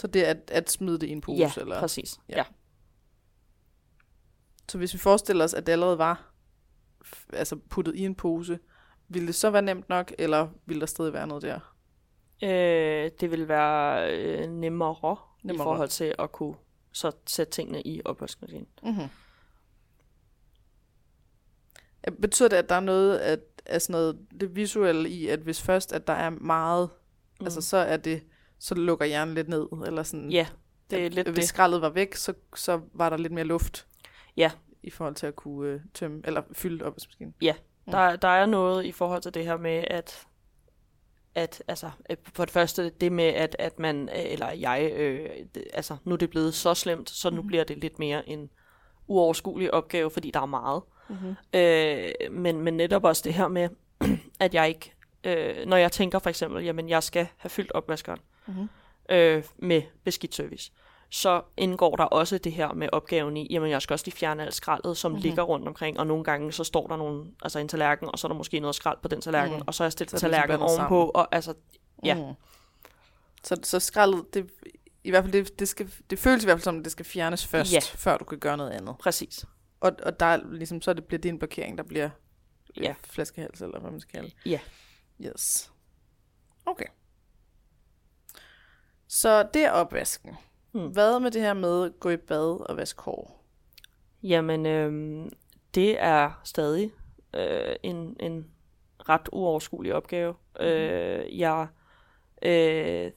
Så 0.00 0.06
det 0.06 0.26
er 0.26 0.30
at, 0.30 0.50
at 0.52 0.70
smide 0.70 0.98
det 0.98 1.06
i 1.06 1.10
en 1.12 1.20
pose? 1.20 1.38
ja, 1.42 1.50
eller? 1.56 1.80
præcis. 1.80 2.20
Ja. 2.28 2.34
Ja. 2.34 2.38
ja. 2.38 2.44
Så 4.68 4.78
hvis 4.78 4.94
vi 4.94 4.98
forestiller 4.98 5.44
os, 5.44 5.54
at 5.54 5.66
det 5.66 5.72
allerede 5.72 5.98
var 5.98 6.32
altså 7.32 7.56
puttet 7.70 7.94
i 7.96 8.04
en 8.04 8.14
pose, 8.14 8.58
ville 9.08 9.26
det 9.26 9.34
så 9.34 9.50
være 9.50 9.62
nemt 9.62 9.88
nok, 9.88 10.12
eller 10.18 10.48
ville 10.66 10.80
der 10.80 10.86
stadig 10.86 11.12
være 11.12 11.26
noget 11.26 11.42
der? 11.42 11.74
Øh, 12.42 13.10
det 13.20 13.30
vil 13.30 13.48
være 13.48 14.12
øh, 14.18 14.48
nemmere, 14.50 15.16
nemmere 15.42 15.64
i 15.64 15.66
forhold 15.66 15.88
til 15.88 16.14
at 16.18 16.32
kunne 16.32 16.54
så 16.94 17.12
sætte 17.26 17.52
tingene 17.52 17.82
i 17.82 18.00
opvaskemaskinen. 18.04 18.66
Mm-hmm. 18.82 19.08
Betyder 22.20 22.48
det, 22.48 22.56
at 22.56 22.68
der 22.68 22.74
er 22.74 22.80
noget 22.80 23.18
af, 23.18 23.38
af 23.66 23.82
sådan 23.82 23.92
noget, 23.92 24.18
det 24.40 24.56
visuelle 24.56 25.08
i, 25.08 25.28
at 25.28 25.38
hvis 25.38 25.62
først, 25.62 25.92
at 25.92 26.06
der 26.06 26.12
er 26.12 26.30
meget, 26.30 26.90
mm. 27.40 27.46
altså 27.46 27.60
så 27.60 27.76
er 27.76 27.96
det, 27.96 28.22
så 28.58 28.74
lukker 28.74 29.06
hjernen 29.06 29.34
lidt 29.34 29.48
ned, 29.48 29.66
eller 29.86 30.02
sådan. 30.02 30.30
Ja, 30.30 30.46
det 30.90 30.98
er 30.98 31.06
at, 31.06 31.14
lidt 31.14 31.28
Hvis 31.28 31.36
det. 31.36 31.48
skraldet 31.48 31.80
var 31.80 31.88
væk, 31.88 32.14
så, 32.14 32.34
så 32.56 32.80
var 32.92 33.10
der 33.10 33.16
lidt 33.16 33.32
mere 33.32 33.44
luft. 33.44 33.86
Ja. 34.36 34.50
I 34.82 34.90
forhold 34.90 35.14
til 35.14 35.26
at 35.26 35.36
kunne 35.36 35.68
øh, 35.68 35.80
tømme, 35.94 36.22
eller 36.24 36.42
fylde 36.52 36.84
opvaskemaskinen. 36.84 37.34
Der, 37.90 38.16
der 38.16 38.28
er 38.28 38.46
noget 38.46 38.84
i 38.84 38.92
forhold 38.92 39.22
til 39.22 39.34
det 39.34 39.44
her 39.44 39.56
med, 39.56 39.84
at, 39.90 40.26
at 41.34 41.62
altså, 41.68 41.90
øh, 42.10 42.16
for 42.34 42.44
det 42.44 42.52
første 42.52 42.90
det 42.90 43.12
med, 43.12 43.24
at, 43.24 43.56
at 43.58 43.78
man, 43.78 44.08
øh, 44.08 44.32
eller 44.32 44.50
jeg, 44.50 44.90
øh, 44.96 45.30
det, 45.54 45.64
altså, 45.72 45.96
nu 46.04 46.12
er 46.12 46.16
det 46.16 46.30
blevet 46.30 46.54
så 46.54 46.74
slemt, 46.74 47.10
så 47.10 47.30
nu 47.30 47.40
Mhm. 47.40 47.46
bliver 47.46 47.64
det 47.64 47.78
lidt 47.78 47.98
mere 47.98 48.28
en 48.28 48.50
uoverskuelig 49.06 49.74
opgave, 49.74 50.10
fordi 50.10 50.30
der 50.30 50.40
er 50.40 50.46
meget. 50.46 50.82
Mm-hmm. 51.08 51.34
Øh, 51.54 52.12
men, 52.30 52.60
men 52.60 52.74
netop 52.76 53.04
også 53.04 53.22
det 53.24 53.34
her 53.34 53.48
med, 53.48 53.68
at 54.40 54.54
jeg 54.54 54.68
ikke, 54.68 54.92
øh, 55.24 55.66
når 55.66 55.76
jeg 55.76 55.92
tænker 55.92 56.18
for 56.18 56.30
eksempel, 56.30 56.64
jamen 56.64 56.88
jeg 56.88 57.02
skal 57.02 57.26
have 57.36 57.50
fyldt 57.50 57.72
opvaskeren 57.72 58.20
Mhm. 58.46 58.68
øh, 59.08 59.44
med 59.58 59.82
beskidt 60.04 60.34
service, 60.34 60.72
så 61.14 61.42
indgår 61.56 61.96
der 61.96 62.04
også 62.04 62.38
det 62.38 62.52
her 62.52 62.72
med 62.72 62.88
opgaven 62.92 63.36
i, 63.36 63.46
jamen 63.50 63.70
jeg 63.70 63.82
skal 63.82 63.94
også 63.94 64.06
lige 64.06 64.14
fjerne 64.16 64.42
alt 64.42 64.54
skraldet, 64.54 64.96
som 64.96 65.10
Mhm. 65.10 65.16
mm-hmm. 65.16 65.22
ligger 65.28 65.42
rundt 65.42 65.68
omkring, 65.68 65.98
og 65.98 66.06
nogle 66.06 66.24
gange 66.24 66.52
så 66.52 66.64
står 66.64 66.86
der 66.86 66.96
nogle, 66.96 67.26
altså 67.42 67.58
en 67.58 67.68
tallerken, 67.68 68.08
og 68.12 68.18
så 68.18 68.26
er 68.26 68.28
der 68.28 68.36
måske 68.36 68.60
noget 68.60 68.74
skrald 68.74 68.98
på 69.02 69.08
den 69.08 69.20
tallerken, 69.20 69.56
Mm. 69.56 69.62
og 69.66 69.74
så 69.74 69.82
har 69.82 69.86
jeg 69.86 69.92
stillet 69.92 70.14
er 70.14 70.18
tallerken 70.18 70.56
ovenpå, 70.60 71.08
og 71.08 71.28
altså, 71.34 71.54
Ja. 72.04 72.14
Mm. 72.14 72.34
Så, 73.44 73.56
så 73.62 73.80
skraldet, 73.80 74.34
det, 74.34 74.50
i 75.04 75.10
hvert 75.10 75.24
fald, 75.24 75.32
det, 75.32 75.58
det, 75.58 75.68
skal, 75.68 75.90
det 76.10 76.18
føles 76.18 76.44
i 76.44 76.46
hvert 76.46 76.56
fald 76.58 76.62
som, 76.64 76.78
at 76.78 76.84
det 76.84 76.92
skal 76.92 77.04
fjernes 77.04 77.46
først, 77.46 77.72
Ja. 77.72 77.80
før 77.82 78.16
du 78.16 78.24
kan 78.24 78.38
gøre 78.38 78.56
noget 78.56 78.70
andet. 78.70 78.96
Præcis. 78.98 79.44
Og, 79.80 79.92
og 80.02 80.20
der 80.20 80.26
er 80.26 80.40
ligesom, 80.50 80.82
så 80.82 80.92
det 80.92 81.04
bliver 81.04 81.20
din 81.20 81.38
blokering, 81.38 81.78
der 81.78 81.84
bliver 81.84 82.10
Ja. 82.76 82.82
ja. 82.82 82.94
flaskehals, 83.02 83.60
eller 83.62 83.80
hvad 83.80 83.90
man 83.90 84.00
skal 84.00 84.12
kalde. 84.20 84.34
Ja. 84.46 84.60
Yes. 85.20 85.70
Okay. 86.66 86.86
Så 89.08 89.42
det 89.54 89.64
er 89.64 89.70
opvasken. 89.70 90.36
Hmm. 90.74 90.86
Hvad 90.86 91.20
med 91.20 91.30
det 91.30 91.42
her 91.42 91.54
med 91.54 91.84
at 91.84 92.00
gå 92.00 92.10
i 92.10 92.16
bad 92.16 92.66
og 92.70 92.76
vaske 92.76 93.02
hår? 93.02 93.44
Jamen, 94.22 94.66
øhm, 94.66 95.30
det 95.74 96.02
er 96.02 96.40
stadig 96.44 96.92
øh, 97.34 97.76
en, 97.82 98.16
en 98.20 98.46
ret 99.08 99.28
uoverskuelig 99.32 99.94
opgave. 99.94 100.32
Mm-hmm. 100.32 100.66
Øh, 100.66 101.38
jeg 101.38 101.66
øh, 102.42 103.10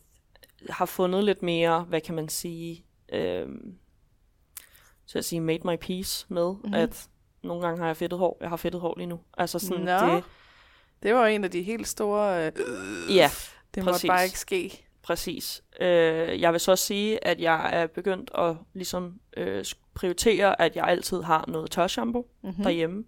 har 0.69 0.85
fundet 0.85 1.23
lidt 1.23 1.43
mere, 1.43 1.83
hvad 1.83 2.01
kan 2.01 2.15
man 2.15 2.29
sige, 2.29 2.85
øh, 3.13 3.47
så 5.05 5.17
at 5.17 5.25
sige, 5.25 5.41
made 5.41 5.67
my 5.67 5.75
peace 5.81 6.25
med, 6.29 6.53
mm-hmm. 6.53 6.73
at 6.73 7.09
nogle 7.43 7.65
gange 7.65 7.79
har 7.79 7.87
jeg 7.87 7.97
fedtet 7.97 8.19
hår. 8.19 8.37
Jeg 8.41 8.49
har 8.49 8.57
fedtet 8.57 8.81
hår 8.81 8.93
lige 8.97 9.07
nu. 9.07 9.19
Altså 9.37 9.59
sådan, 9.59 9.85
Nå, 9.85 10.15
det, 10.15 10.23
Det 11.03 11.13
var 11.13 11.27
en 11.27 11.43
af 11.43 11.51
de 11.51 11.63
helt 11.63 11.87
store... 11.87 12.45
Øh, 12.45 12.51
ja, 13.15 13.29
det 13.75 13.83
præcis. 13.83 13.85
måtte 13.85 14.07
bare 14.07 14.25
ikke 14.25 14.39
ske. 14.39 14.86
Præcis. 15.07 15.63
Øh, 15.81 16.41
jeg 16.41 16.51
vil 16.51 16.59
så 16.59 16.75
sige, 16.75 17.27
at 17.27 17.39
jeg 17.41 17.69
er 17.73 17.87
begyndt 17.87 18.31
at 18.35 18.55
ligesom 18.73 19.19
øh, 19.37 19.65
prioritere, 19.93 20.61
at 20.61 20.75
jeg 20.75 20.83
altid 20.87 21.21
har 21.21 21.45
noget 21.47 21.71
tørshampoo 21.71 22.25
Mhm. 22.43 22.53
mm. 22.57 22.63
derhjemme. 22.63 23.03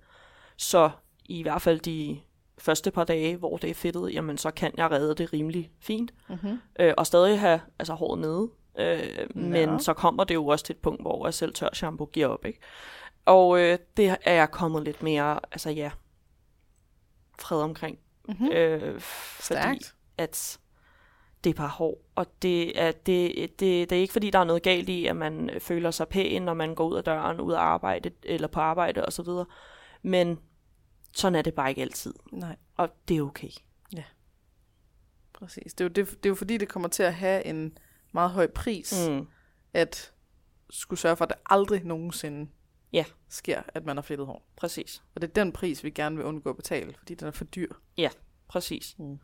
Så 0.57 0.89
i 1.25 1.41
hvert 1.41 1.61
fald 1.61 1.79
de 1.79 2.19
første 2.57 2.91
par 2.91 3.03
dage, 3.03 3.35
hvor 3.35 3.57
det 3.57 3.69
er 3.69 3.73
fedtet, 3.73 4.13
jamen 4.13 4.37
så 4.37 4.51
kan 4.51 4.71
jeg 4.77 4.91
redde 4.91 5.15
det 5.15 5.33
rimelig 5.33 5.71
fint. 5.79 6.13
Mm-hmm. 6.29 6.59
Øh, 6.79 6.93
og 6.97 7.07
stadig 7.07 7.39
have 7.39 7.61
altså, 7.79 7.93
håret 7.93 8.19
nede. 8.19 8.49
Øh, 8.79 9.27
men 9.35 9.69
Nå. 9.69 9.79
så 9.79 9.93
kommer 9.93 10.23
det 10.23 10.35
jo 10.35 10.47
også 10.47 10.65
til 10.65 10.73
et 10.73 10.81
punkt, 10.81 11.01
hvor 11.01 11.25
jeg 11.27 11.33
selv 11.33 11.53
tørshampoo 11.53 12.05
giver 12.05 12.27
op. 12.27 12.45
Ikke? 12.45 12.59
Og 13.25 13.59
øh, 13.59 13.77
det 13.97 14.15
er 14.25 14.33
jeg 14.33 14.51
kommet 14.51 14.83
lidt 14.83 15.03
mere, 15.03 15.39
altså 15.51 15.69
ja, 15.69 15.91
fred 17.39 17.61
omkring. 17.61 17.99
Mm-hmm. 18.27 18.51
Øh, 18.51 18.99
fordi 18.99 19.43
Stærkt. 19.59 19.95
at 20.17 20.59
det 21.43 21.49
er 21.49 21.53
bare 21.53 21.69
hår. 21.69 21.97
Og 22.15 22.25
det 22.41 22.81
er, 22.81 22.91
det, 22.91 23.35
det, 23.59 23.89
det 23.89 23.91
er 23.91 24.01
ikke 24.01 24.13
fordi, 24.13 24.29
der 24.29 24.39
er 24.39 24.43
noget 24.43 24.63
galt 24.63 24.89
i, 24.89 25.05
at 25.05 25.15
man 25.15 25.49
føler 25.59 25.91
sig 25.91 26.07
pæn, 26.07 26.41
når 26.41 26.53
man 26.53 26.75
går 26.75 26.87
ud 26.89 26.97
af 26.97 27.03
døren, 27.03 27.39
ud 27.39 27.53
af 27.53 27.59
arbejde, 27.59 28.11
eller 28.23 28.47
på 28.47 28.59
arbejde 28.59 29.05
osv. 29.05 29.27
Men 30.01 30.39
sådan 31.13 31.35
er 31.35 31.41
det 31.41 31.53
bare 31.53 31.69
ikke 31.69 31.81
altid. 31.81 32.13
Nej, 32.31 32.55
Og 32.77 32.89
det 33.07 33.17
er 33.17 33.21
okay. 33.21 33.49
præcis. 35.33 35.73
Det 35.73 35.81
er, 35.81 35.85
jo, 35.85 35.89
det, 35.89 36.09
det 36.23 36.25
er 36.25 36.29
jo 36.29 36.35
fordi, 36.35 36.57
det 36.57 36.69
kommer 36.69 36.89
til 36.89 37.03
at 37.03 37.13
have 37.13 37.45
en 37.45 37.77
meget 38.11 38.29
høj 38.31 38.47
pris, 38.47 39.07
mm. 39.09 39.27
At 39.73 40.13
skulle 40.69 40.99
sørge 40.99 41.15
for, 41.15 41.25
at 41.25 41.29
det 41.29 41.37
aldrig 41.45 41.83
nogensinde 41.83 42.49
Ja. 42.93 43.05
sker, 43.27 43.61
at 43.67 43.85
man 43.85 43.97
har 43.97 44.01
fedtet 44.01 44.25
hår. 44.25 44.45
Præcis. 44.55 45.03
Og 45.15 45.21
det 45.21 45.29
er 45.29 45.33
den 45.33 45.51
pris, 45.51 45.83
vi 45.83 45.89
gerne 45.89 46.15
vil 46.15 46.25
undgå 46.25 46.49
at 46.49 46.55
betale, 46.55 46.93
fordi 46.97 47.15
den 47.15 47.27
er 47.27 47.31
for 47.31 47.43
dyr. 47.43 47.73
Præcis. 48.47 48.95
Mm. 48.99 49.19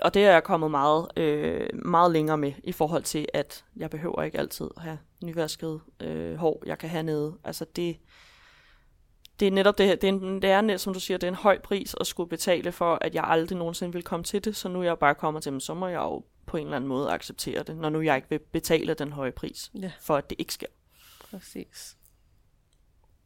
Og 0.00 0.14
det 0.14 0.24
er 0.24 0.32
jeg 0.32 0.44
kommet 0.44 0.70
meget, 0.70 1.08
øh, 1.16 1.68
meget 1.84 2.12
længere 2.12 2.38
med, 2.38 2.52
i 2.64 2.72
forhold 2.72 3.02
til, 3.02 3.26
at 3.34 3.64
jeg 3.76 3.90
behøver 3.90 4.22
ikke 4.22 4.38
altid 4.38 4.68
at 4.76 4.82
have 4.82 4.98
nyvasket 5.24 5.80
øh, 6.00 6.34
hår, 6.36 6.62
jeg 6.66 6.78
kan 6.78 6.88
have 6.88 7.02
nede. 7.02 7.34
Altså 7.44 7.64
det, 7.76 7.96
det 9.40 9.48
er 9.48 9.52
netop 9.52 9.78
det 9.78 9.86
her, 9.86 9.94
det 9.94 10.04
er, 10.04 10.12
en, 10.12 10.42
det 10.42 10.50
er 10.50 10.60
net, 10.60 10.80
som 10.80 10.94
du 10.94 11.00
siger, 11.00 11.18
det 11.18 11.26
er 11.26 11.30
en 11.30 11.34
høj 11.36 11.58
pris 11.58 11.94
at 12.00 12.06
skulle 12.06 12.28
betale 12.28 12.72
for, 12.72 12.98
at 13.00 13.14
jeg 13.14 13.24
aldrig 13.24 13.58
nogensinde 13.58 13.92
vil 13.92 14.02
komme 14.02 14.24
til 14.24 14.44
det, 14.44 14.56
så 14.56 14.68
nu 14.68 14.78
er 14.80 14.84
jeg 14.84 14.98
bare 14.98 15.14
kommer 15.14 15.40
til, 15.40 15.52
men 15.52 15.60
så 15.60 15.74
må 15.74 15.86
jeg 15.86 15.98
jo 16.00 16.24
på 16.46 16.56
en 16.56 16.64
eller 16.66 16.76
anden 16.76 16.88
måde 16.88 17.10
acceptere 17.10 17.62
det, 17.62 17.76
når 17.76 17.88
nu 17.88 18.00
jeg 18.00 18.16
ikke 18.16 18.30
vil 18.30 18.38
betale 18.38 18.94
den 18.94 19.12
høje 19.12 19.32
pris, 19.32 19.70
Ja. 19.80 19.92
for 20.00 20.16
at 20.16 20.30
det 20.30 20.36
ikke 20.38 20.54
sker. 20.54 20.66
Præcis. 21.30 21.96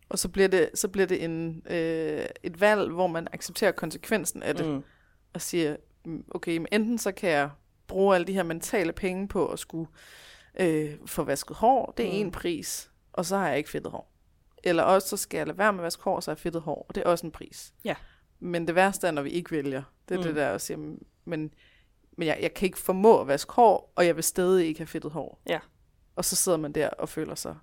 Og 0.09 0.19
så 0.19 0.29
bliver 0.29 0.49
det, 0.49 0.71
så 0.75 0.89
bliver 0.89 1.07
det 1.07 1.25
en, 1.25 1.63
øh, 1.71 2.27
et 2.43 2.61
valg, 2.61 2.91
hvor 2.91 3.07
man 3.07 3.29
accepterer 3.33 3.73
konsekvensen 3.73 4.43
af 4.43 4.55
det, 4.55 4.67
mm. 4.67 4.83
Og 5.35 5.41
siger, 5.41 5.77
okay, 6.31 6.57
men 6.57 6.67
enten 6.73 6.99
så 6.99 7.13
kan 7.13 7.31
jeg 7.31 7.51
bruge 7.87 8.15
alle 8.15 8.27
de 8.27 8.33
her 8.33 8.43
mentale 8.43 8.93
penge 8.93 9.29
på 9.29 9.47
at 9.47 9.59
skulle 9.59 9.89
øh, 10.61 10.95
få 11.07 11.25
vasket 11.25 11.57
hår, 11.57 11.95
det 11.97 12.07
er 12.07 12.11
Mm. 12.13 12.17
en 12.27 12.31
pris, 12.31 12.91
og 13.13 13.25
så 13.27 13.37
har 13.37 13.49
jeg 13.49 13.59
ikke 13.59 13.71
fedtet 13.71 13.93
hår. 13.93 14.13
Eller 14.65 14.83
også 14.83 15.09
så 15.09 15.17
skal 15.17 15.39
jeg 15.39 15.47
lade 15.47 15.59
være 15.59 15.73
med 15.73 15.81
at 15.81 15.85
vaske 15.85 16.03
hår, 16.03 16.21
så 16.21 16.31
har 16.31 16.35
jeg 16.35 16.39
fedtet 16.41 16.63
hår, 16.63 16.87
og 16.89 16.95
det 16.95 17.03
er 17.07 17.09
også 17.11 17.27
en 17.27 17.33
pris. 17.33 17.75
Ja. 17.85 17.95
Men 18.41 18.67
det 18.67 18.75
værste 18.75 19.07
er, 19.07 19.11
når 19.11 19.23
vi 19.23 19.31
ikke 19.31 19.51
vælger. 19.51 19.83
Det 20.09 20.15
er 20.15 20.19
mm. 20.19 20.23
Mm. 20.23 20.27
det 20.27 20.37
der 20.37 20.49
at 20.51 20.61
sige, 20.61 20.77
men, 20.77 21.55
men 22.17 22.27
jeg, 22.29 22.39
jeg 22.43 22.55
kan 22.55 22.67
ikke 22.67 22.79
formå 22.79 23.21
at 23.21 23.27
vaske 23.27 23.53
hår, 23.53 23.93
og 23.97 24.07
jeg 24.07 24.17
vil 24.17 24.25
stadig 24.25 24.67
ikke 24.67 24.81
have 24.81 24.87
fedtet 24.87 25.11
hår. 25.13 25.41
Ja. 25.49 25.59
Og 26.17 26.25
så 26.25 26.37
sidder 26.37 26.59
man 26.59 26.73
der 26.73 26.89
og 26.89 27.09
føler 27.09 27.35
sig 27.35 27.57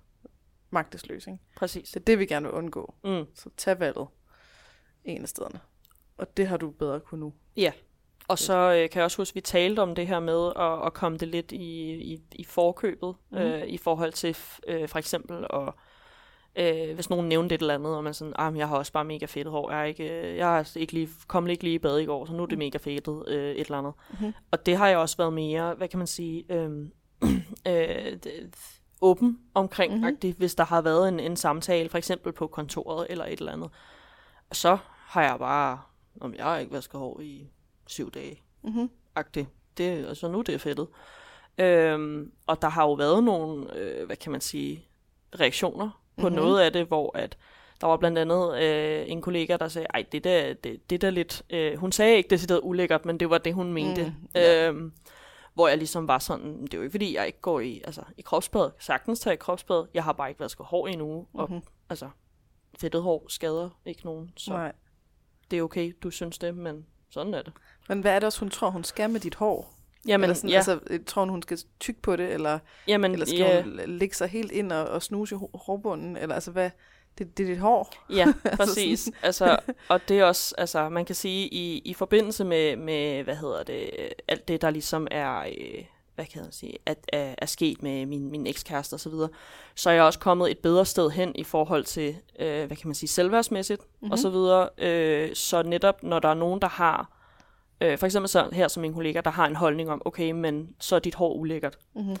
magtesløs, 0.70 1.26
ikke? 1.26 1.38
Præcis. 1.56 1.88
Det 1.90 2.00
er 2.00 2.04
det, 2.04 2.18
vi 2.18 2.26
gerne 2.26 2.46
vil 2.46 2.54
undgå. 2.54 2.94
Mm. 3.04 3.24
Så 3.34 3.50
tag 3.56 3.80
valget 3.80 4.06
en 5.04 5.22
af 5.22 5.28
stederne. 5.28 5.60
Og 6.16 6.36
det 6.36 6.46
har 6.46 6.56
du 6.56 6.70
bedre 6.70 7.00
kunne 7.00 7.20
nu. 7.20 7.32
Og 8.28 8.38
så 8.38 8.54
øh, 8.56 8.90
kan 8.90 8.98
jeg 8.98 9.04
også 9.04 9.16
huske, 9.16 9.32
at 9.32 9.34
vi 9.34 9.40
talte 9.40 9.80
om 9.80 9.94
det 9.94 10.06
her 10.06 10.20
med 10.20 10.52
at, 10.56 10.86
at 10.86 10.92
komme 10.94 11.18
det 11.18 11.28
lidt 11.28 11.52
i, 11.52 11.92
i, 11.92 12.20
i 12.32 12.44
forkøbet, 12.44 13.14
Mhm. 13.30 13.40
mm. 13.40 13.46
øh, 13.46 13.66
i 13.66 13.76
forhold 13.78 14.12
til 14.12 14.36
øh, 14.68 14.88
for 14.88 14.98
eksempel, 14.98 15.46
og, 15.50 15.74
øh, 16.56 16.94
hvis 16.94 17.10
nogen 17.10 17.28
nævnte 17.28 17.54
et 17.54 17.60
eller 17.60 17.74
andet, 17.74 17.96
og 17.96 18.04
man 18.04 18.14
sådan, 18.14 18.32
ah, 18.38 18.52
men 18.52 18.58
jeg 18.60 18.68
har 18.68 18.76
også 18.76 18.92
bare 18.92 19.04
mega 19.04 19.26
fedt 19.26 19.48
hår, 19.48 19.70
jeg 19.70 19.80
er 19.80 19.84
ikke, 19.84 20.20
øh, 20.30 20.36
jeg 20.36 20.58
er 20.58 20.76
ikke 20.76 20.92
lige, 20.92 21.08
kom 21.28 21.46
ikke 21.48 21.62
lige 21.64 21.74
i 21.74 21.78
bad 21.78 21.98
i 21.98 22.04
går, 22.04 22.26
så 22.26 22.32
nu 22.32 22.42
er 22.42 22.46
det 22.46 22.58
mega 22.58 22.78
fedtet, 22.78 23.28
øh, 23.28 23.50
et 23.54 23.60
eller 23.60 23.78
andet. 23.78 23.92
Mhm. 24.20 24.32
Og 24.50 24.66
det 24.66 24.76
har 24.76 24.88
jeg 24.88 24.98
også 24.98 25.16
været 25.16 25.32
mere, 25.32 25.74
hvad 25.74 25.88
kan 25.88 25.98
man 25.98 26.06
sige, 26.06 26.44
øh, 26.52 26.70
øh, 27.68 28.18
d- 28.26 28.50
åben 29.00 29.38
omkring, 29.54 29.92
Mhm. 29.94 30.04
mm-hmm. 30.22 30.34
hvis 30.38 30.54
der 30.54 30.64
har 30.64 30.80
været 30.82 31.08
en, 31.08 31.20
en 31.20 31.36
samtale, 31.36 31.88
for 31.88 31.98
eksempel 31.98 32.32
på 32.32 32.46
kontoret 32.46 33.06
eller 33.10 33.24
et 33.24 33.38
eller 33.38 33.52
andet. 33.52 33.70
Så 34.52 34.78
har 34.86 35.22
jeg 35.22 35.36
bare, 35.38 35.80
om 36.20 36.34
jeg 36.34 36.44
har 36.44 36.58
ikke 36.58 36.72
vasket 36.72 37.00
hår 37.00 37.20
i 37.20 37.48
syv 37.86 38.10
dage, 38.10 38.40
Mm-hmm. 38.62 38.90
agtigt. 39.14 39.48
Det, 39.78 40.06
altså 40.06 40.28
nu 40.28 40.38
er 40.38 40.42
det 40.42 40.60
fedtet. 40.60 40.86
Øhm, 41.58 42.32
og 42.46 42.62
der 42.62 42.68
har 42.68 42.82
jo 42.84 42.92
været 42.92 43.24
nogle, 43.24 43.76
øh, 43.78 44.06
hvad 44.06 44.16
kan 44.16 44.32
man 44.32 44.40
sige, 44.40 44.84
reaktioner 45.40 45.90
på 46.16 46.22
Mhm. 46.22 46.22
mm-hmm. 46.26 46.36
noget 46.44 46.60
af 46.60 46.72
det, 46.72 46.86
hvor 46.86 47.18
at 47.18 47.36
der 47.80 47.86
var 47.86 47.96
blandt 47.96 48.18
andet 48.18 48.62
øh, 48.62 49.04
en 49.08 49.22
kollega, 49.22 49.56
der 49.56 49.68
sagde, 49.68 49.86
ej, 49.94 50.04
det 50.12 50.24
der, 50.24 50.54
det, 50.54 50.90
det 50.90 51.00
der 51.00 51.10
lidt, 51.10 51.42
øh, 51.50 51.76
hun 51.78 51.92
sagde 51.92 52.16
ikke 52.16 52.30
decideret 52.30 52.60
ulækkert, 52.62 53.04
men 53.04 53.20
det 53.20 53.30
var 53.30 53.38
det, 53.38 53.54
hun 53.54 53.72
mente. 53.72 54.04
Mm, 54.04 54.28
ja. 54.34 54.68
øhm, 54.68 54.92
hvor 55.54 55.68
jeg 55.68 55.78
ligesom 55.78 56.08
var 56.08 56.18
sådan, 56.18 56.62
det 56.62 56.74
er 56.74 56.78
jo 56.78 56.82
ikke 56.82 56.90
fordi, 56.92 57.14
jeg 57.16 57.26
ikke 57.26 57.40
går 57.40 57.60
i, 57.60 57.82
altså, 57.84 58.02
i 58.18 58.22
kropsbad, 58.22 58.62
Jeg 58.62 58.72
sagtens 58.78 59.20
tage 59.20 59.34
i 59.34 59.36
kropsbad, 59.36 59.86
jeg 59.94 60.04
har 60.04 60.12
bare 60.12 60.28
ikke 60.28 60.40
vasket 60.40 60.66
hår 60.66 60.86
i 60.86 60.92
en 60.92 61.00
uge, 61.00 61.26
og 61.34 61.50
Mhm. 61.52 61.60
altså, 61.90 62.08
fedtet 62.80 63.02
hår 63.02 63.24
skader 63.28 63.70
ikke 63.86 64.04
nogen, 64.04 64.32
så 64.36 64.50
Nej. 64.52 64.72
det 65.50 65.58
er 65.58 65.62
okay, 65.62 65.92
du 66.02 66.10
synes 66.10 66.38
det, 66.38 66.56
men 66.56 66.86
sådan 67.10 67.34
er 67.34 67.42
det. 67.42 67.52
Men 67.88 68.00
hvad 68.00 68.12
er 68.12 68.18
det 68.18 68.26
også, 68.26 68.40
hun 68.40 68.50
tror, 68.50 68.70
hun 68.70 68.84
skal 68.84 69.10
med 69.10 69.20
dit 69.20 69.34
hår? 69.34 69.74
Jamen, 70.06 70.24
eller 70.24 70.34
sådan, 70.34 70.50
ja, 70.50 70.56
altså, 70.56 70.78
øh, 70.86 71.00
tror 71.06 71.22
hun, 71.22 71.28
hun 71.28 71.42
skal 71.42 71.58
tykke 71.80 72.02
på 72.02 72.16
det, 72.16 72.32
eller, 72.32 72.58
jamen, 72.88 73.12
eller 73.12 73.26
skal 73.26 73.38
ja, 73.38 73.62
hun 73.62 73.80
lægge 73.86 74.16
sig 74.16 74.28
helt 74.28 74.52
ind 74.52 74.72
og, 74.72 74.84
og 74.88 75.02
snuse 75.02 75.34
i 75.34 75.38
hår- 75.38 75.50
hårbunden? 75.54 76.16
Eller 76.16 76.34
altså, 76.34 76.50
hvad? 76.50 76.70
Det, 77.18 77.38
det 77.38 77.44
er 77.44 77.48
dit 77.48 77.58
hår. 77.58 77.94
Ja, 78.10 78.26
Altså 78.44 78.56
præcis. 78.56 79.10
altså, 79.22 79.58
og 79.88 80.08
det 80.08 80.18
er 80.18 80.24
også, 80.24 80.54
altså, 80.58 80.88
man 80.88 81.04
kan 81.04 81.14
sige, 81.14 81.48
i, 81.48 81.78
i 81.78 81.94
forbindelse 81.94 82.44
med, 82.44 82.76
med, 82.76 83.22
hvad 83.22 83.36
hedder 83.36 83.62
det, 83.62 83.90
alt 84.28 84.48
det, 84.48 84.62
der 84.62 84.70
ligesom 84.70 85.08
er, 85.10 85.38
øh, 85.40 85.84
hvad 86.14 86.24
kan 86.24 86.44
jeg 86.44 86.48
sige, 86.50 86.78
at, 86.86 86.98
er, 87.12 87.34
er 87.38 87.46
sket 87.46 87.82
med 87.82 88.06
min, 88.06 88.30
min 88.30 88.46
ekskæreste 88.46 88.94
og 88.94 89.00
så 89.00 89.10
videre, 89.10 89.28
så 89.74 89.90
er 89.90 89.94
jeg 89.94 90.02
også 90.02 90.18
kommet 90.18 90.50
et 90.50 90.58
bedre 90.58 90.86
sted 90.86 91.10
hen 91.10 91.32
i 91.36 91.44
forhold 91.44 91.84
til, 91.84 92.16
øh, 92.38 92.66
hvad 92.66 92.76
kan 92.76 92.88
man 92.88 92.94
sige, 92.94 93.08
selvværdsmæssigt 93.08 93.80
mm-hmm. 93.80 94.12
og 94.12 94.18
så 94.18 94.30
videre. 94.30 94.68
Øh, 94.78 95.34
så 95.34 95.62
netop, 95.62 96.02
når 96.02 96.18
der 96.18 96.28
er 96.28 96.34
nogen, 96.34 96.60
der 96.60 96.68
har, 96.68 97.10
øh, 97.80 97.98
for 97.98 98.06
eksempel 98.06 98.28
så 98.28 98.48
her 98.52 98.68
som 98.68 98.80
min 98.80 98.94
kollega, 98.94 99.20
der 99.20 99.30
har 99.30 99.46
en 99.46 99.56
holdning 99.56 99.90
om, 99.90 100.02
okay, 100.04 100.30
men 100.30 100.74
så 100.80 100.96
er 100.96 101.00
dit 101.00 101.14
hår 101.14 101.34
ulækkert. 101.34 101.78
Mm-hmm. 101.94 102.16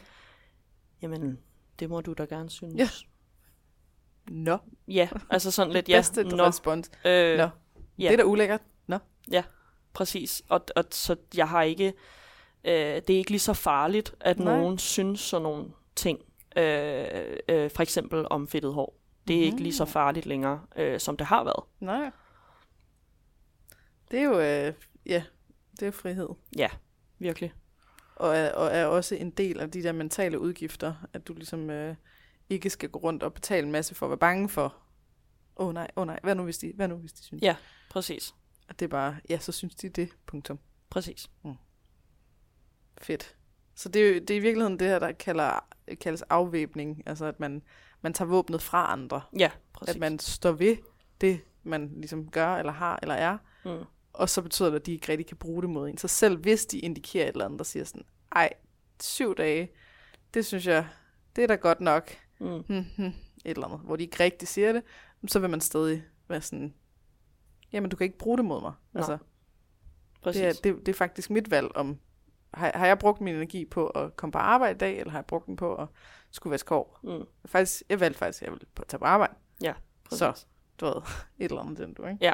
Jamen, 1.02 1.38
det 1.78 1.90
må 1.90 2.00
du 2.00 2.12
da 2.12 2.24
gerne 2.24 2.50
synes. 2.50 2.74
Ja. 2.78 2.88
Nå, 4.30 4.58
Ja, 4.88 5.08
altså 5.30 5.50
sådan 5.50 5.72
lidt, 5.72 5.88
ja, 5.88 5.96
bedste 5.96 6.22
nå, 6.24 6.44
respons. 6.44 6.90
øh, 7.04 7.38
Nå. 7.38 7.48
ja. 7.98 8.08
Det 8.08 8.12
er 8.12 8.16
da 8.16 8.22
ulækkert. 8.24 8.60
Nå. 8.86 8.98
Præcis, 9.92 10.42
og, 10.48 10.60
og 10.76 10.84
så 10.90 11.16
jeg 11.36 11.48
har 11.48 11.62
ikke, 11.62 11.86
øh, 12.64 12.72
det 12.74 13.10
er 13.10 13.16
ikke 13.18 13.30
lige 13.30 13.40
så 13.40 13.52
farligt, 13.52 14.14
at 14.20 14.38
Nej. 14.38 14.52
Nej. 14.52 14.60
nogen 14.60 14.78
synes 14.78 15.20
sådan 15.20 15.42
nogle 15.42 15.66
ting, 15.96 16.18
øh, 16.56 17.06
øh, 17.48 17.70
for 17.70 17.82
eksempel 17.82 18.26
om 18.30 18.48
fedtet 18.48 18.74
hår. 18.74 18.96
Det 19.28 19.36
er 19.36 19.40
mm. 19.40 19.44
ikke 19.44 19.62
lige 19.62 19.74
så 19.74 19.84
farligt 19.84 20.26
længere, 20.26 20.60
øh, 20.76 21.00
som 21.00 21.16
det 21.16 21.26
har 21.26 21.44
været. 21.44 21.64
Nej. 21.80 22.10
Det 24.10 24.18
er 24.18 24.24
jo, 24.24 24.40
øh, 24.40 24.74
ja, 25.06 25.22
det 25.80 25.88
er 25.88 25.92
frihed. 25.92 26.28
Ja, 26.56 26.68
virkelig. 27.18 27.52
Og 28.16 28.36
er, 28.36 28.52
og 28.52 28.70
er 28.76 28.86
også 28.86 29.14
en 29.14 29.30
del 29.30 29.60
af 29.60 29.70
de 29.70 29.82
der 29.82 29.92
mentale 29.92 30.38
udgifter, 30.40 30.94
at 31.12 31.28
du 31.28 31.34
ligesom 31.34 31.70
øh, 31.70 31.96
ikke 32.50 32.70
skal 32.70 32.88
gå 32.88 32.98
rundt 32.98 33.22
og 33.22 33.34
betale 33.34 33.66
en 33.66 33.72
masse 33.72 33.94
for 33.94 34.06
at 34.06 34.10
være 34.10 34.18
bange 34.18 34.48
for, 34.48 34.76
åh 35.56 35.66
oh, 35.66 35.74
nej, 35.74 35.90
åh 35.96 36.00
oh, 36.00 36.06
nej, 36.06 36.20
hvad 36.22 36.34
nu 36.34 36.44
hvis 36.44 36.58
de, 36.58 36.72
hvad 36.74 36.88
nu 36.88 36.96
hvis 36.96 37.12
de 37.12 37.22
synes? 37.22 37.42
Ja. 37.42 37.56
Præcis, 37.90 38.34
At 38.68 38.78
det 38.78 38.84
er 38.84 38.88
bare, 38.90 39.16
ja, 39.28 39.38
så 39.38 39.52
synes 39.52 39.74
de 39.74 39.88
det, 39.88 40.10
punktum. 40.26 40.58
præcis. 40.90 41.30
Fedt. 43.02 43.36
Så 43.74 43.88
det, 43.88 44.16
er 44.16 44.20
det 44.20 44.30
er 44.30 44.36
i 44.36 44.40
virkeligheden 44.40 44.78
det 44.78 44.88
her, 44.88 44.98
der 44.98 45.12
kalder, 45.12 45.66
kaldes 46.00 46.22
afvæbning. 46.22 47.02
Altså 47.06 47.24
at 47.24 47.40
man, 47.40 47.62
man 48.00 48.14
tager 48.14 48.28
våbnet 48.28 48.62
fra 48.62 48.92
andre. 48.92 49.22
Ja, 49.38 49.50
præcis. 49.72 49.94
At 49.94 50.00
man 50.00 50.18
står 50.18 50.52
ved 50.52 50.76
det, 51.20 51.40
man 51.62 51.92
ligesom 51.96 52.30
gør, 52.30 52.56
eller 52.56 52.72
har, 52.72 52.98
eller 53.02 53.14
er. 53.14 53.38
Mm. 53.64 53.84
Og 54.14 54.28
så 54.28 54.42
betyder 54.42 54.70
det, 54.70 54.76
at 54.76 54.86
de 54.86 54.92
ikke 54.92 55.08
rigtig 55.12 55.26
kan 55.26 55.36
bruge 55.36 55.62
det 55.62 55.70
mod 55.70 55.88
en. 55.88 55.98
Så 55.98 56.08
selv 56.08 56.38
hvis 56.38 56.66
de 56.66 56.78
indikerer 56.78 57.24
et 57.28 57.32
eller 57.32 57.44
andet, 57.44 57.58
der 57.58 57.64
siger 57.64 57.84
sådan, 57.84 58.04
ej, 58.32 58.50
syv 59.02 59.34
dage, 59.36 59.70
det 60.34 60.46
synes 60.46 60.66
jeg, 60.66 60.88
det 61.36 61.44
er 61.44 61.48
da 61.48 61.54
godt 61.54 61.80
nok. 61.80 62.10
Mm. 62.40 62.62
Hmm, 62.68 62.84
hmm, 62.96 63.06
et 63.06 63.14
eller 63.44 63.66
andet, 63.66 63.80
hvor 63.80 63.96
de 63.96 64.02
ikke 64.04 64.22
rigtig 64.24 64.48
siger 64.48 64.72
det, 64.72 64.82
så 65.28 65.38
vil 65.38 65.50
man 65.50 65.60
stadig 65.60 66.04
være 66.28 66.40
sådan, 66.40 66.74
jamen 67.72 67.90
du 67.90 67.96
kan 67.96 68.04
ikke 68.04 68.18
bruge 68.18 68.36
det 68.36 68.44
mod 68.44 68.60
mig. 68.60 68.72
Nå, 68.92 68.98
Altså, 68.98 69.18
Præcis. 70.22 70.40
det, 70.40 70.48
er, 70.48 70.74
det, 70.74 70.86
det 70.86 70.92
er 70.92 70.96
faktisk 70.96 71.30
mit 71.30 71.50
valg 71.50 71.76
om, 71.76 71.98
har, 72.54 72.72
har 72.78 72.86
jeg 72.86 72.98
brugt 72.98 73.20
min 73.20 73.34
energi 73.34 73.64
på 73.64 73.86
at 73.86 74.16
komme 74.16 74.32
på 74.32 74.38
arbejde 74.38 74.74
i 74.74 74.78
dag, 74.78 74.98
eller 74.98 75.10
har 75.10 75.18
jeg 75.18 75.26
brugt 75.26 75.46
den 75.46 75.56
på 75.56 75.74
at 75.74 75.88
skulle 76.30 76.50
vaske 76.50 76.68
hår? 76.68 76.98
Mm. 77.02 77.24
Faktisk, 77.46 77.82
jeg 77.88 78.00
valgte 78.00 78.18
faktisk, 78.18 78.42
at 78.42 78.46
jeg 78.46 78.52
ville 78.52 78.66
på- 78.74 78.84
tage 78.88 78.98
på 78.98 79.04
arbejde. 79.04 79.34
Ja, 79.62 79.74
præcis. 80.04 80.18
Så, 80.18 80.44
du 80.80 80.86
ved, 80.86 80.94
et 81.38 81.50
eller 81.50 81.60
andet 81.60 81.78
den 81.78 81.94
du, 81.94 82.06
ikke? 82.06 82.18
Ja. 82.20 82.32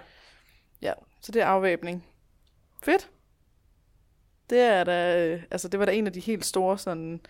Ja, 0.82 0.92
så 1.20 1.32
det 1.32 1.42
er 1.42 1.46
afvæbning. 1.46 2.06
Fedt. 2.82 3.10
Det 4.50 4.58
er 4.60 4.84
da, 4.84 5.26
øh, 5.28 5.42
altså 5.50 5.68
det 5.68 5.80
var 5.80 5.86
da 5.86 5.92
en 5.92 6.06
af 6.06 6.12
de 6.12 6.20
helt 6.20 6.44
store 6.44 6.78
sådan, 6.78 7.20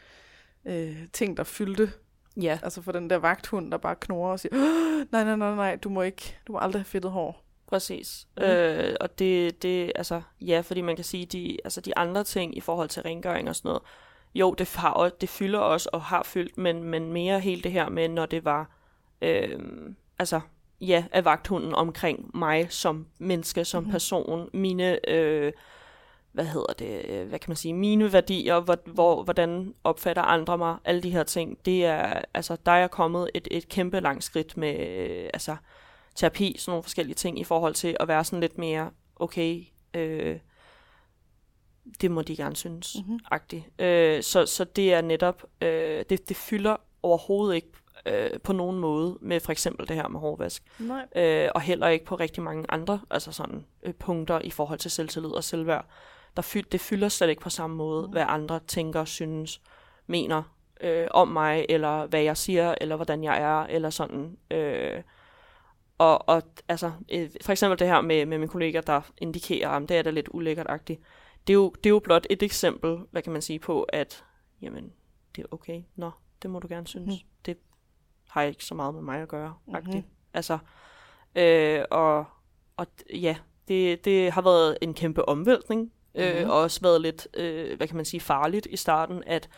øh, 0.64 0.96
ting, 1.12 1.36
der 1.36 1.44
fyldte. 1.44 1.92
Ja, 2.36 2.58
Altså 2.62 2.82
for 2.82 2.92
den 2.92 3.10
der 3.10 3.16
vagthund, 3.16 3.70
der 3.70 3.78
bare 3.78 3.96
knurrer 3.96 4.32
og 4.32 4.40
siger, 4.40 4.54
"Åh, 4.56 5.06
nej, 5.12 5.24
nej, 5.24 5.36
nej, 5.36 5.54
nej, 5.54 5.76
du 5.76 5.88
må 5.88 6.02
ikke, 6.02 6.38
du 6.46 6.52
må 6.52 6.58
aldrig 6.58 6.80
have 6.80 6.84
fedtet 6.84 7.10
hår. 7.10 7.44
præcis. 7.66 8.26
Mm. 8.36 8.42
Øh, 8.42 8.96
og 9.00 9.18
det, 9.18 9.62
det, 9.62 9.92
altså, 9.94 10.22
ja, 10.40 10.60
fordi 10.60 10.80
man 10.80 10.96
kan 10.96 11.04
sige, 11.04 11.26
de, 11.26 11.58
altså, 11.64 11.80
de 11.80 11.98
andre 11.98 12.24
ting 12.24 12.56
i 12.56 12.60
forhold 12.60 12.88
til 12.88 13.02
rengøring 13.02 13.48
og 13.48 13.56
sådan 13.56 13.68
noget, 13.68 13.82
jo, 14.34 14.54
det, 14.54 14.76
har, 14.76 15.08
det 15.20 15.28
fylder 15.28 15.58
også 15.58 15.90
og 15.92 16.02
har 16.02 16.22
fyldt, 16.22 16.58
men, 16.58 16.84
men 16.84 17.12
mere 17.12 17.40
helt 17.40 17.64
det 17.64 17.72
her 17.72 17.88
med, 17.88 18.08
når 18.08 18.26
det 18.26 18.44
var, 18.44 18.70
øh, 19.22 19.60
altså, 20.18 20.40
ja, 20.80 21.04
af 21.12 21.24
vagthunden 21.24 21.74
omkring 21.74 22.30
mig 22.34 22.66
som 22.72 23.06
menneske, 23.18 23.64
som 23.64 23.82
Mhm. 23.82 23.92
person, 23.92 24.50
mine, 24.52 25.10
øh, 25.10 25.52
hvad 26.32 26.44
hedder 26.44 26.72
det, 26.78 27.04
øh, 27.08 27.28
hvad 27.28 27.38
kan 27.38 27.50
man 27.50 27.56
sige, 27.56 27.74
mine 27.74 28.12
værdier, 28.12 28.60
hvor, 28.60 28.78
hvor, 28.86 29.22
hvordan 29.22 29.74
opfatter 29.84 30.22
andre 30.22 30.58
mig, 30.58 30.76
alle 30.84 31.02
de 31.02 31.10
her 31.10 31.22
ting, 31.22 31.58
det 31.64 31.84
er, 31.84 32.22
altså, 32.34 32.56
der 32.66 32.72
er 32.72 32.86
kommet 32.88 33.30
et, 33.34 33.48
et 33.50 33.68
kæmpe 33.68 34.00
langt 34.00 34.24
skridt 34.24 34.56
med, 34.56 34.86
øh, 34.88 35.30
altså, 35.34 35.56
terapi, 36.14 36.56
sådan 36.58 36.70
nogle 36.72 36.82
forskellige 36.82 37.14
ting, 37.14 37.40
i 37.40 37.44
forhold 37.44 37.74
til 37.74 37.96
at 38.00 38.08
være 38.08 38.24
sådan 38.24 38.40
lidt 38.40 38.58
mere, 38.58 38.90
okay, 39.16 39.64
øh, 39.94 40.38
det 42.00 42.10
må 42.10 42.22
de 42.22 42.36
gerne 42.36 42.56
synes, 42.56 42.94
Mhm. 42.98 43.04
mm-hmm. 43.06 43.20
agtigt. 43.30 43.64
Øh, 43.80 44.22
så, 44.22 44.46
så 44.46 44.64
det 44.64 44.94
er 44.94 45.00
netop, 45.00 45.44
øh, 45.60 46.04
det, 46.10 46.28
det 46.28 46.36
fylder 46.36 46.76
overhovedet 47.02 47.54
ikke 47.54 47.68
øh, 48.06 48.30
på 48.44 48.52
nogen 48.52 48.78
måde 48.78 49.18
med 49.20 49.40
for 49.40 49.52
eksempel 49.52 49.88
det 49.88 49.96
her 49.96 50.08
med 50.08 50.20
hårvask. 50.20 50.62
Nej. 50.78 51.06
Øh, 51.16 51.48
og 51.54 51.60
heller 51.60 51.88
ikke 51.88 52.04
på 52.04 52.14
rigtig 52.14 52.42
mange 52.42 52.64
andre 52.68 53.00
altså 53.10 53.32
sådan, 53.32 53.64
øh, 53.82 53.94
punkter 53.94 54.40
i 54.44 54.50
forhold 54.50 54.78
til 54.78 54.90
selvtillid 54.90 55.30
og 55.30 55.44
selvværd. 55.44 55.86
Der 56.36 56.42
fyld, 56.42 56.64
det 56.64 56.80
fylder 56.80 57.08
slet 57.08 57.28
ikke 57.28 57.42
på 57.42 57.50
samme 57.50 57.76
måde, 57.76 58.06
Mm. 58.06 58.12
hvad 58.12 58.24
andre 58.28 58.60
tænker, 58.66 59.04
synes, 59.04 59.60
mener 60.06 60.42
øh, 60.80 61.08
om 61.10 61.28
mig, 61.28 61.66
eller 61.68 62.06
hvad 62.06 62.20
jeg 62.22 62.36
siger, 62.36 62.74
eller 62.80 62.96
hvordan 62.96 63.24
jeg 63.24 63.40
er, 63.40 63.66
eller 63.66 63.90
sådan. 63.90 64.36
Øh, 64.50 65.02
og, 65.98 66.28
og 66.28 66.42
altså, 66.68 66.92
øh, 67.12 67.30
for 67.42 67.52
eksempel 67.52 67.78
det 67.78 67.86
her 67.86 68.00
med, 68.00 68.26
med 68.26 68.38
min 68.38 68.48
kollega, 68.48 68.80
der 68.86 69.00
indikerer, 69.18 69.68
at 69.68 69.88
det 69.88 69.96
er 69.96 70.02
da 70.02 70.10
lidt 70.10 70.28
ulækkert-agtigt. 70.28 71.00
Det 71.46 71.52
er, 71.52 71.54
jo, 71.54 71.70
det 71.70 71.86
er 71.86 71.90
jo 71.90 71.98
blot 71.98 72.26
et 72.30 72.42
eksempel, 72.42 72.98
hvad 73.10 73.22
kan 73.22 73.32
man 73.32 73.42
sige, 73.42 73.58
på, 73.58 73.82
at 73.82 74.24
jamen, 74.62 74.92
det 75.36 75.42
er 75.42 75.46
okay. 75.50 75.82
Nå, 75.96 76.10
det 76.42 76.50
må 76.50 76.58
du 76.58 76.68
gerne 76.68 76.86
synes. 76.86 77.06
Mm. 77.06 77.28
Det 77.46 77.58
har 78.30 78.42
ikke 78.42 78.64
så 78.64 78.74
meget 78.74 78.94
med 78.94 79.02
mig 79.02 79.20
at 79.22 79.28
gøre, 79.28 79.54
Mhm. 79.66 79.74
agtigt. 79.76 80.06
Altså, 80.34 80.58
øh, 81.34 81.84
og, 81.90 82.24
og 82.76 82.86
ja, 83.14 83.36
det, 83.68 84.04
det 84.04 84.32
har 84.32 84.42
været 84.42 84.78
en 84.80 84.94
kæmpe 84.94 85.28
omvæltning, 85.28 85.80
mm-hmm. 85.80 86.22
øh, 86.22 86.40
Mhm. 86.40 86.50
og 86.50 86.56
også 86.60 86.80
været 86.80 87.00
lidt, 87.00 87.28
øh, 87.34 87.76
hvad 87.76 87.86
kan 87.86 87.96
man 87.96 88.04
sige, 88.04 88.20
farligt 88.20 88.66
i 88.70 88.76
starten, 88.76 89.22
at 89.26 89.48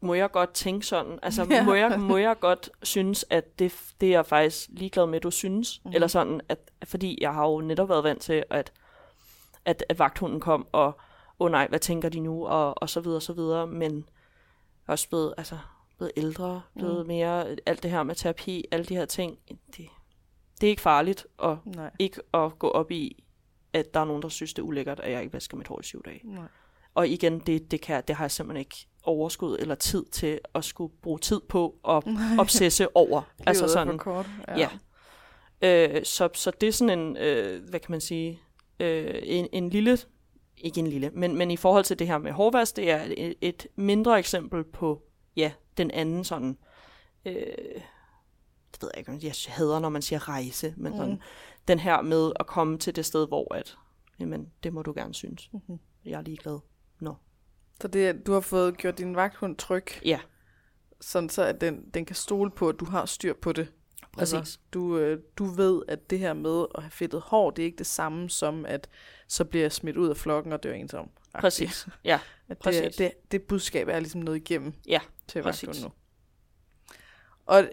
må 0.00 0.14
jeg 0.14 0.30
godt 0.30 0.50
tænke 0.54 0.86
sådan, 0.86 1.18
altså 1.22 1.46
Ja. 1.50 1.64
må, 1.64 1.74
jeg, 1.74 2.00
må 2.00 2.16
jeg 2.16 2.40
godt 2.40 2.70
synes, 2.82 3.24
at 3.30 3.58
det, 3.58 3.74
det 4.00 4.06
er 4.08 4.12
jeg 4.12 4.26
faktisk 4.26 4.68
ligeglad 4.72 5.06
med, 5.06 5.20
du 5.20 5.30
synes, 5.30 5.80
Mhm. 5.80 5.88
mm-hmm. 5.88 5.94
eller 5.94 6.06
sådan, 6.08 6.40
at, 6.48 6.58
fordi 6.84 7.18
jeg 7.20 7.34
har 7.34 7.46
jo 7.48 7.60
netop 7.60 7.88
været 7.88 8.04
vant 8.04 8.22
til, 8.22 8.44
at, 8.50 8.72
at, 9.64 9.84
at 9.88 9.98
vagthunden 9.98 10.40
kom, 10.40 10.66
og 10.72 10.86
åh 10.86 10.92
oh 11.46 11.50
nej, 11.50 11.66
hvad 11.68 11.78
tænker 11.78 12.08
de 12.08 12.20
nu, 12.20 12.46
og, 12.46 12.82
og 12.82 12.88
så 12.90 13.00
videre, 13.00 13.16
og 13.18 13.22
så 13.22 13.32
videre, 13.32 13.66
men 13.66 14.08
også 14.86 15.08
blevet, 15.08 15.34
altså, 15.36 15.58
blevet 15.96 16.12
ældre, 16.16 16.62
blevet 16.76 17.00
Mm. 17.00 17.06
mere, 17.06 17.56
alt 17.66 17.82
det 17.82 17.90
her 17.90 18.02
med 18.02 18.14
terapi, 18.14 18.64
alle 18.70 18.84
de 18.86 18.94
her 18.96 19.04
ting, 19.04 19.38
det, 19.76 19.86
det 20.60 20.66
er 20.66 20.70
ikke 20.70 20.82
farligt, 20.82 21.26
og 21.38 21.58
Nej. 21.64 21.90
ikke 21.98 22.20
at 22.34 22.58
gå 22.58 22.68
op 22.68 22.90
i, 22.90 23.24
at 23.72 23.94
der 23.94 24.00
er 24.00 24.04
nogen, 24.04 24.22
der 24.22 24.28
synes, 24.28 24.54
det 24.54 24.62
er 24.62 24.66
ulækkert, 24.66 25.00
at 25.00 25.12
jeg 25.12 25.22
ikke 25.22 25.32
vasker 25.32 25.56
mit 25.56 25.68
hår 25.68 25.80
i 25.80 25.82
syv 25.82 26.02
dage. 26.04 26.20
Nej. 26.24 26.44
Og 26.94 27.08
igen, 27.08 27.38
det, 27.38 27.70
det, 27.70 27.80
kan, 27.80 28.02
det 28.08 28.16
har 28.16 28.24
jeg 28.24 28.30
simpelthen 28.30 28.60
ikke 28.60 28.86
overskud 29.02 29.56
eller 29.60 29.74
tid 29.74 30.04
til 30.04 30.38
at 30.54 30.64
skulle 30.64 30.92
bruge 31.02 31.18
tid 31.18 31.40
på 31.48 31.74
at 31.88 32.02
obsesse 32.38 32.96
over. 32.96 33.22
altså 33.46 33.68
sådan, 33.68 33.98
kort. 33.98 34.26
ja. 34.48 34.68
Øh, 35.62 36.04
så, 36.04 36.28
så 36.34 36.50
det 36.60 36.66
er 36.68 36.72
sådan 36.72 36.98
en, 36.98 37.16
øh, 37.16 37.68
hvad 37.68 37.80
kan 37.80 37.90
man 37.90 38.00
sige, 38.00 38.40
øh, 38.80 39.14
en, 39.22 39.48
en 39.52 39.70
lille, 39.70 39.98
ikke 40.56 40.80
en 40.80 40.86
lille, 40.86 41.10
men, 41.14 41.36
men 41.36 41.50
i 41.50 41.56
forhold 41.56 41.84
til 41.84 41.98
det 41.98 42.06
her 42.06 42.18
med 42.18 42.32
hårvask, 42.32 42.76
det 42.76 42.90
er 42.90 43.02
et, 43.16 43.34
et 43.40 43.66
mindre 43.76 44.18
eksempel 44.18 44.64
på, 44.64 45.02
ja, 45.36 45.52
den 45.76 45.90
anden 45.90 46.24
sådan, 46.24 46.58
øh, 47.24 47.34
det 48.72 48.82
ved 48.82 48.90
jeg 48.96 48.98
ikke, 48.98 49.26
jeg 49.26 49.34
hader, 49.48 49.78
når 49.78 49.88
man 49.88 50.02
siger 50.02 50.28
rejse, 50.28 50.74
men 50.76 50.96
sådan, 50.96 51.12
Mm. 51.12 51.20
den 51.68 51.78
her 51.78 52.02
med 52.02 52.32
at 52.40 52.46
komme 52.46 52.78
til 52.78 52.96
det 52.96 53.06
sted, 53.06 53.28
hvor 53.28 53.54
at, 53.54 53.76
jamen, 54.20 54.52
det 54.62 54.72
må 54.72 54.82
du 54.82 54.92
gerne 54.96 55.14
synes. 55.14 55.50
Mhm. 55.52 55.78
Jeg 56.04 56.12
er 56.18 56.22
ligeglad. 56.22 56.58
Nå. 57.00 57.14
Så 57.80 57.88
det, 57.88 58.26
du 58.26 58.32
har 58.32 58.40
fået 58.40 58.76
gjort 58.76 58.98
din 58.98 59.16
vagthund 59.16 59.56
tryg, 59.56 59.86
Ja, 60.04 60.20
sådan 61.00 61.28
så 61.28 61.42
at 61.42 61.60
den, 61.60 61.84
den 61.94 62.04
kan 62.04 62.16
stole 62.16 62.50
på, 62.50 62.68
at 62.68 62.80
du 62.80 62.84
har 62.84 63.06
styr 63.06 63.32
på 63.42 63.52
det. 63.52 63.68
præcis. 64.12 64.34
Altså, 64.34 64.58
du, 64.74 64.98
øh, 64.98 65.20
du 65.38 65.44
ved, 65.44 65.82
at 65.88 66.10
det 66.10 66.18
her 66.18 66.32
med 66.32 66.66
at 66.74 66.82
have 66.82 66.90
fedtet 66.90 67.20
hår, 67.20 67.50
det 67.50 67.62
er 67.62 67.66
ikke 67.66 67.78
det 67.78 67.86
samme 67.86 68.30
som, 68.30 68.66
at 68.66 68.88
så 69.28 69.44
bliver 69.44 69.64
jeg 69.64 69.72
smidt 69.72 69.96
ud 69.96 70.08
af 70.08 70.16
flokken 70.16 70.52
og 70.52 70.62
dør 70.62 70.72
ensom. 70.72 71.10
Præcis. 71.38 71.88
Ja, 72.04 72.14
At 72.48 72.48
det, 72.48 72.58
præcis. 72.58 72.96
det, 72.96 73.12
det 73.32 73.42
budskab 73.42 73.88
er 73.88 73.98
ligesom 74.00 74.20
noget 74.20 74.36
igennem 74.36 74.72
Ja, 74.88 75.00
til 75.28 75.42
vagthunden 75.42 75.82
nu. 75.82 75.92
Og 77.46 77.68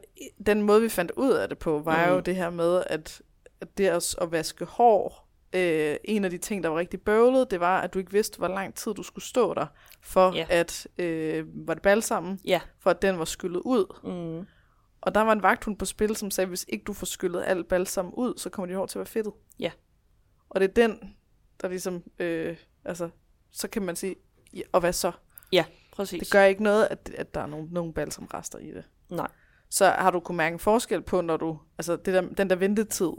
den 0.45 0.61
måde, 0.61 0.81
vi 0.81 0.89
fandt 0.89 1.11
ud 1.11 1.31
af 1.31 1.49
det 1.49 1.57
på, 1.57 1.79
var 1.79 2.05
mm. 2.07 2.13
jo 2.13 2.19
det 2.19 2.35
her 2.35 2.49
med, 2.49 2.83
at, 2.87 3.21
at 3.61 3.77
det 3.77 3.87
at, 3.87 4.15
at 4.21 4.31
vaske 4.31 4.65
hår, 4.65 5.27
øh, 5.53 5.95
en 6.03 6.23
af 6.25 6.29
de 6.31 6.37
ting, 6.37 6.63
der 6.63 6.69
var 6.69 6.77
rigtig 6.77 7.01
bøvlet, 7.01 7.51
det 7.51 7.59
var, 7.59 7.81
at 7.81 7.93
du 7.93 7.99
ikke 7.99 8.11
vidste, 8.11 8.37
hvor 8.37 8.47
lang 8.47 8.75
tid 8.75 8.93
du 8.93 9.03
skulle 9.03 9.25
stå 9.25 9.53
der, 9.53 9.65
for 10.01 10.35
Ja. 10.35 10.45
at, 10.49 10.87
øh, 10.97 11.67
var 11.67 11.73
det 11.73 11.83
balsammen, 11.83 12.39
Ja. 12.45 12.61
for 12.79 12.89
at 12.89 13.01
den 13.01 13.19
var 13.19 13.25
skyllet 13.25 13.59
ud. 13.65 13.85
Mm. 14.03 14.47
Og 15.01 15.15
der 15.15 15.21
var 15.21 15.31
en 15.31 15.43
vagthund 15.43 15.77
på 15.77 15.85
spil, 15.85 16.15
som 16.15 16.31
sagde, 16.31 16.47
hvis 16.47 16.65
ikke 16.69 16.83
du 16.83 16.93
får 16.93 17.05
skyllet 17.05 17.43
alt 17.45 17.67
balsam 17.67 18.13
ud, 18.13 18.33
så 18.37 18.49
kommer 18.49 18.67
dit 18.67 18.75
hår 18.75 18.85
til 18.85 18.97
at 18.97 18.99
være 18.99 19.05
fedtet. 19.05 19.33
Ja. 19.59 19.71
Og 20.49 20.61
det 20.61 20.69
er 20.69 20.73
den, 20.73 21.15
der 21.61 21.67
ligesom, 21.67 22.03
øh, 22.19 22.57
altså, 22.85 23.09
så 23.51 23.67
kan 23.67 23.81
man 23.81 23.95
sige, 23.95 24.15
ja, 24.53 24.61
og 24.71 24.79
hvad 24.79 24.93
så? 24.93 25.11
Præcis. 25.91 26.19
Det 26.19 26.31
gør 26.31 26.43
ikke 26.43 26.63
noget, 26.63 26.87
at, 26.91 27.11
at 27.17 27.33
der 27.33 27.41
er 27.41 27.45
nogle, 27.45 27.67
nogle 27.71 27.93
balsamrester 27.93 28.59
i 28.59 28.71
det. 28.71 28.83
Nej. 29.09 29.27
Så 29.69 29.85
har 29.85 30.11
du 30.11 30.19
kunne 30.19 30.37
mærke 30.37 30.53
en 30.53 30.59
forskel 30.59 31.01
på, 31.01 31.21
når 31.21 31.37
du, 31.37 31.59
altså 31.77 31.95
det 31.95 32.13
der, 32.13 32.21
den 32.21 32.49
der 32.49 32.55
ventetid, 32.55 33.11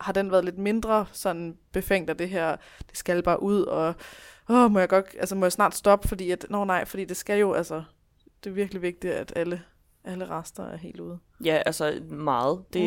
har 0.00 0.12
den 0.12 0.30
været 0.30 0.44
lidt 0.44 0.58
mindre 0.58 1.06
sådan 1.12 1.58
befængt 1.72 2.10
af 2.10 2.16
det 2.16 2.28
her, 2.28 2.56
det 2.88 2.96
skal 2.96 3.22
bare 3.22 3.42
ud, 3.42 3.62
og 3.62 3.94
åh, 4.48 4.70
må 4.70 4.78
jeg 4.78 4.88
godt, 4.88 5.06
altså 5.18 5.34
må 5.34 5.44
jeg 5.44 5.52
snart 5.52 5.74
stoppe, 5.74 6.08
fordi 6.08 6.30
at, 6.30 6.46
nå 6.50 6.64
nej, 6.64 6.84
fordi 6.84 7.04
det 7.04 7.16
skal 7.16 7.40
jo, 7.40 7.52
altså, 7.52 7.82
det 8.44 8.50
er 8.50 8.54
virkelig 8.54 8.82
vigtigt, 8.82 9.12
at 9.12 9.32
alle, 9.36 9.62
alle 10.04 10.30
rester 10.30 10.64
er 10.64 10.76
helt 10.76 11.00
ude. 11.00 11.18
Ja, 11.44 11.62
altså 11.66 12.02
meget. 12.10 12.64
Det, 12.72 12.82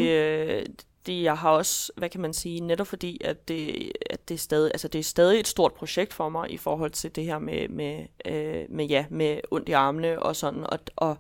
mm. 0.68 0.76
Det, 1.06 1.24
jeg 1.24 1.38
har 1.38 1.50
også, 1.50 1.92
hvad 1.98 2.10
kan 2.10 2.22
man 2.22 2.34
sige, 2.34 2.60
netop 2.60 2.88
fordi, 2.88 3.22
at 3.24 3.48
det, 3.48 3.92
at 4.10 4.30
det, 4.30 4.36
er, 4.36 4.40
stadig, 4.40 4.72
altså 4.74 4.88
det 4.88 5.00
er 5.00 5.04
stadig 5.04 5.40
et 5.40 5.48
stort 5.48 5.74
projekt 5.74 6.14
for 6.14 6.30
mig 6.30 6.52
i 6.52 6.58
forhold 6.58 6.92
til 6.92 7.16
det 7.16 7.26
her 7.26 7.40
med, 7.40 7.68
med, 7.68 8.06
øh, 8.26 8.66
med, 8.70 8.86
ja, 8.86 9.06
med 9.10 9.40
ondt 9.52 9.70
i 9.70 9.72
armene 9.72 10.20
og 10.20 10.36
sådan, 10.36 10.64
og, 10.64 10.80
og, 10.96 11.18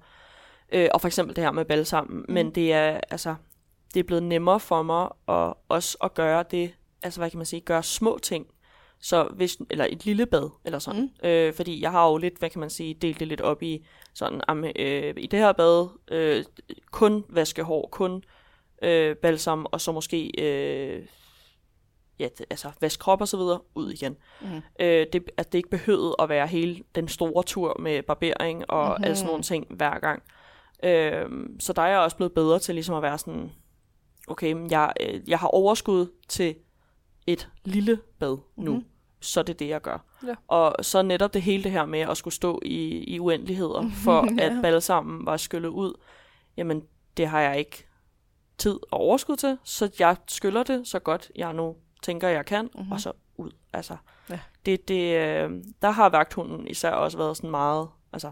øh, 0.71 0.89
og 0.93 1.01
for 1.01 1.07
eksempel 1.07 1.35
det 1.35 1.43
her 1.43 1.51
med 1.51 1.65
balsam. 1.65 2.05
Mm. 2.05 2.25
Men 2.29 2.55
det 2.55 2.73
er, 2.73 2.99
altså, 3.09 3.35
det 3.93 3.99
er 3.99 4.03
blevet 4.03 4.23
nemmere 4.23 4.59
for 4.59 4.83
mig 4.83 5.09
at, 5.27 5.53
også 5.69 5.97
at 6.03 6.13
gøre 6.13 6.43
det, 6.51 6.73
altså 7.03 7.19
hvad 7.19 7.29
kan 7.29 7.37
man 7.37 7.45
sige, 7.45 7.61
gøre 7.61 7.83
små 7.83 8.19
ting. 8.21 8.47
Så 8.99 9.23
hvis, 9.23 9.57
eller 9.69 9.85
et 9.89 10.05
lille 10.05 10.25
bad, 10.25 10.49
eller 10.65 10.79
sådan. 10.79 11.11
Mm. 11.23 11.27
Øh, 11.29 11.53
fordi 11.53 11.81
jeg 11.81 11.91
har 11.91 12.09
jo 12.09 12.17
lidt, 12.17 12.39
hvad 12.39 12.49
kan 12.49 12.59
man 12.59 12.69
sige, 12.69 12.93
delt 12.93 13.19
det 13.19 13.27
lidt 13.27 13.41
op 13.41 13.63
i 13.63 13.85
sådan, 14.13 14.41
am, 14.47 14.63
øh, 14.63 15.13
i 15.17 15.27
det 15.27 15.39
her 15.39 15.51
bad, 15.51 15.87
øh, 16.11 16.43
kun 16.91 17.25
vaske 17.29 17.63
hår, 17.63 17.89
kun 17.91 18.23
øh, 18.81 19.15
balsam, 19.15 19.65
og 19.71 19.81
så 19.81 19.91
måske 19.91 20.31
øh, 20.43 21.05
ja, 22.19 22.27
altså 22.49 22.71
vask 22.81 22.99
krop 22.99 23.21
og 23.21 23.27
så 23.27 23.37
videre, 23.37 23.59
ud 23.75 23.91
igen. 23.91 24.17
Mhm. 24.41 24.61
Øh, 24.79 25.07
det, 25.13 25.23
at 25.37 25.51
det 25.51 25.57
ikke 25.59 25.69
behøvede 25.69 26.15
at 26.19 26.29
være 26.29 26.47
hele 26.47 26.83
den 26.95 27.07
store 27.07 27.43
tur 27.43 27.75
med 27.79 28.03
barbering 28.03 28.71
og 28.71 28.83
Mhm. 28.83 28.91
mm-hmm. 28.91 29.03
alle 29.03 29.15
sådan 29.15 29.27
nogle 29.27 29.43
ting 29.43 29.65
hver 29.69 29.99
gang. 29.99 30.23
Øh, 30.83 31.29
så 31.59 31.73
der 31.73 31.81
er 31.81 31.87
jeg 31.87 31.99
også 31.99 32.17
blevet 32.17 32.33
bedre 32.33 32.59
til 32.59 32.75
ligesom 32.75 32.95
at 32.95 33.01
være 33.01 33.17
sådan, 33.17 33.51
okay, 34.27 34.51
men 34.53 34.71
jeg, 34.71 34.93
øh, 35.01 35.21
jeg 35.29 35.39
har 35.39 35.47
overskud 35.47 36.07
til 36.29 36.55
et 37.27 37.49
lille 37.65 37.99
bad 38.19 38.29
nu, 38.29 38.41
Mhm. 38.55 38.67
mm-hmm. 38.71 38.85
så 39.21 39.41
det 39.43 39.53
er 39.53 39.57
det, 39.57 39.67
jeg 39.67 39.81
gør. 39.81 40.05
Ja. 40.27 40.35
Og 40.47 40.75
så 40.85 41.01
netop 41.01 41.33
det 41.33 41.41
hele 41.41 41.63
det 41.63 41.71
her 41.71 41.85
med 41.85 41.99
at 41.99 42.17
skulle 42.17 42.33
stå 42.33 42.61
i, 42.65 43.03
i 43.15 43.19
uendeligheder, 43.19 43.89
for 44.03 44.27
Ja. 44.37 44.45
at 44.45 44.61
balsammen 44.61 45.25
var 45.25 45.37
skyllet 45.37 45.69
ud, 45.69 45.93
jamen 46.57 46.83
det 47.17 47.27
har 47.27 47.41
jeg 47.41 47.59
ikke 47.59 47.87
tid 48.57 48.79
og 48.91 48.99
overskud 48.99 49.35
til, 49.35 49.57
så 49.63 49.89
jeg 49.99 50.17
skyller 50.27 50.63
det 50.63 50.87
så 50.87 50.99
godt 50.99 51.31
jeg 51.35 51.53
nu 51.53 51.75
tænker, 52.01 52.27
jeg 52.27 52.45
kan, 52.45 52.69
mm-hmm. 52.75 52.91
og 52.91 53.01
så 53.01 53.11
ud. 53.37 53.51
Altså, 53.73 53.97
Ja. 54.29 54.39
det, 54.65 54.87
det, 54.87 55.15
øh, 55.17 55.63
der 55.81 55.89
har 55.89 56.09
vagthunden 56.09 56.67
især 56.67 56.91
også 56.91 57.17
været 57.17 57.37
sådan 57.37 57.49
meget, 57.51 57.87
altså, 58.13 58.31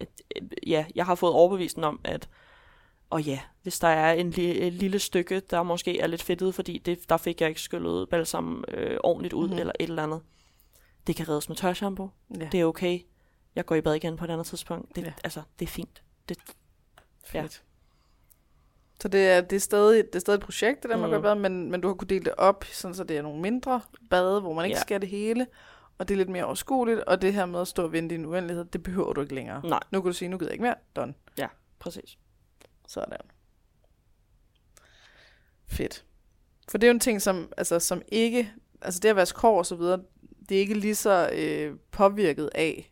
et, 0.00 0.08
et, 0.36 0.54
ja, 0.66 0.84
jeg 0.94 1.06
har 1.06 1.14
fået 1.14 1.32
overbevist 1.32 1.76
den 1.76 1.84
om, 1.84 2.00
at 2.04 2.28
og 3.10 3.22
ja, 3.22 3.40
hvis 3.62 3.78
der 3.78 3.88
er 3.88 4.12
en, 4.12 4.28
li- 4.32 4.40
et 4.64 4.72
lille 4.72 4.98
stykke, 4.98 5.40
der 5.40 5.62
måske 5.62 6.00
er 6.00 6.06
lidt 6.06 6.22
fedtet, 6.22 6.54
fordi 6.54 6.78
det, 6.78 7.08
der 7.08 7.16
fik 7.16 7.40
jeg 7.40 7.48
ikke 7.48 7.60
skyllet 7.60 8.08
balsam 8.08 8.64
øh, 8.68 8.98
ordentligt 9.04 9.34
ud, 9.34 9.40
Mhm. 9.42 9.46
mm-hmm. 9.50 9.60
eller 9.60 9.72
et 9.80 9.88
eller 9.88 10.02
andet. 10.02 10.20
Det 11.06 11.16
kan 11.16 11.28
reddes 11.28 11.48
med 11.48 11.56
tørshampoo. 11.56 12.10
Ja, 12.40 12.48
Det 12.52 12.60
er 12.60 12.64
okay. 12.64 13.00
Jeg 13.54 13.66
går 13.66 13.74
i 13.74 13.80
bad 13.80 13.94
igen 13.94 14.16
på 14.16 14.24
et 14.24 14.30
andet 14.30 14.46
tidspunkt. 14.46 14.94
Det, 14.96 15.02
Ja. 15.02 15.06
ja. 15.06 15.12
Altså, 15.24 15.42
det 15.58 15.66
er 15.66 15.70
fint. 15.70 16.02
Det, 16.28 16.38
fedt. 17.26 17.62
Så 19.02 19.08
det 19.08 19.28
er, 19.28 19.40
det, 19.40 19.56
er 19.56 19.60
stadig, 19.60 20.04
det 20.06 20.14
er 20.14 20.18
stadig 20.18 20.38
et 20.38 20.44
projekt, 20.44 20.82
det 20.82 20.90
der 20.90 20.96
med 20.96 21.06
Mhm. 21.06 21.14
at 21.14 21.22
gøre 21.22 21.34
bad, 21.34 21.40
men, 21.50 21.70
men 21.70 21.80
du 21.80 21.88
har 21.88 21.94
kunnet 21.94 22.10
dele 22.10 22.24
det 22.24 22.34
op, 22.34 22.64
sådan, 22.64 22.94
så 22.94 23.04
det 23.04 23.16
er 23.18 23.22
nogle 23.22 23.40
mindre 23.42 23.80
bade, 24.10 24.40
hvor 24.40 24.52
man 24.52 24.64
ikke 24.64 24.76
Ja. 24.76 24.80
skal 24.80 25.00
det 25.00 25.08
hele, 25.08 25.46
og 25.98 26.08
det 26.08 26.14
er 26.14 26.18
lidt 26.18 26.28
mere 26.28 26.44
overskueligt, 26.44 27.00
og 27.00 27.22
det 27.22 27.34
her 27.34 27.46
med 27.46 27.60
at 27.60 27.68
stå 27.68 27.82
og 27.82 27.92
vente 27.92 28.14
i 28.14 28.18
en 28.18 28.26
uendelighed, 28.26 28.64
det 28.64 28.82
behøver 28.82 29.12
du 29.12 29.20
ikke 29.20 29.34
længere. 29.34 29.68
Nej. 29.68 29.80
Nu 29.90 30.00
kan 30.00 30.08
du 30.10 30.12
sige, 30.12 30.28
nu 30.28 30.38
gider 30.38 30.48
jeg 30.50 30.52
ikke 30.54 30.62
mere, 30.62 30.74
done. 30.96 31.14
præcis. 31.78 32.18
Sådan. 32.88 33.16
Fedt. 35.66 36.04
For 36.70 36.78
det 36.78 36.86
er 36.86 36.90
jo 36.90 36.94
en 36.94 37.00
ting, 37.00 37.22
som, 37.22 37.52
altså, 37.56 37.78
som 37.78 38.02
ikke, 38.08 38.52
altså 38.82 39.00
det 39.00 39.08
at 39.08 39.16
vaske 39.16 39.40
hår 39.40 39.58
og 39.58 39.66
så 39.66 39.76
videre, 39.76 40.02
det 40.48 40.56
er 40.56 40.60
ikke 40.60 40.74
lige 40.74 40.94
så 40.94 41.30
øh, 41.32 41.76
påvirket 41.90 42.50
af, 42.54 42.91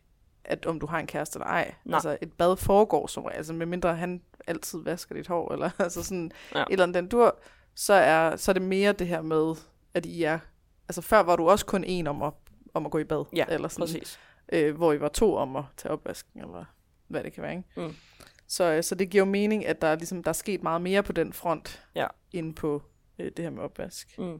at 0.51 0.65
om 0.65 0.79
du 0.79 0.85
har 0.85 0.99
en 0.99 1.07
kæreste 1.07 1.37
eller 1.37 1.47
ej. 1.47 1.73
Nej. 1.85 1.95
Altså 1.95 2.17
et 2.21 2.33
bad 2.33 2.57
foregår 2.57 3.07
som 3.07 3.23
regel, 3.23 3.37
altså 3.37 3.53
medmindre 3.53 3.95
han 3.95 4.21
altid 4.47 4.83
vasker 4.83 5.15
dit 5.15 5.27
hår, 5.27 5.51
eller 5.53 5.69
altså 5.79 6.03
sådan 6.03 6.31
Ja. 6.53 6.59
ja. 6.59 6.63
et 6.65 6.71
eller 6.71 6.83
andet 6.83 6.95
den 6.95 7.07
dur, 7.07 7.39
så 7.75 7.93
er, 7.93 8.35
så 8.35 8.51
er 8.51 8.53
det 8.53 8.61
mere 8.61 8.93
det 8.93 9.07
her 9.07 9.21
med, 9.21 9.55
at 9.93 10.05
I 10.05 10.23
er, 10.23 10.39
altså 10.89 11.01
før 11.01 11.19
var 11.23 11.35
du 11.35 11.49
også 11.49 11.65
kun 11.65 11.83
en 11.83 12.07
om 12.07 12.21
at, 12.21 12.33
om 12.73 12.85
at 12.85 12.91
gå 12.91 12.97
i 12.97 13.03
bad, 13.03 13.25
Ja, 13.35 13.45
eller 13.49 13.67
sådan, 13.67 13.81
Præcis. 13.83 14.19
øh, 14.53 14.75
hvor 14.75 14.93
I 14.93 14.99
var 15.01 15.07
to 15.07 15.35
om 15.35 15.55
at 15.55 15.63
tage 15.77 15.91
opvasken, 15.91 16.41
eller 16.41 16.65
hvad 17.07 17.23
det 17.23 17.33
kan 17.33 17.43
være, 17.43 17.51
ikke? 17.55 17.69
Mm. 17.87 17.95
Så, 18.47 18.63
øh, 18.63 18.83
så 18.83 18.95
det 18.95 19.09
giver 19.09 19.21
jo 19.25 19.31
mening, 19.31 19.65
at 19.65 19.81
der 19.81 19.87
er, 19.87 19.95
ligesom, 19.95 20.23
der 20.23 20.29
er 20.29 20.33
sket 20.33 20.63
meget 20.63 20.81
mere 20.81 21.03
på 21.03 21.11
den 21.11 21.33
front, 21.33 21.85
Ja. 21.95 22.07
end 22.31 22.55
på 22.55 22.81
øh, 23.19 23.31
det 23.37 23.45
her 23.45 23.49
med 23.49 23.63
opvask. 23.63 24.17
Mm. 24.19 24.39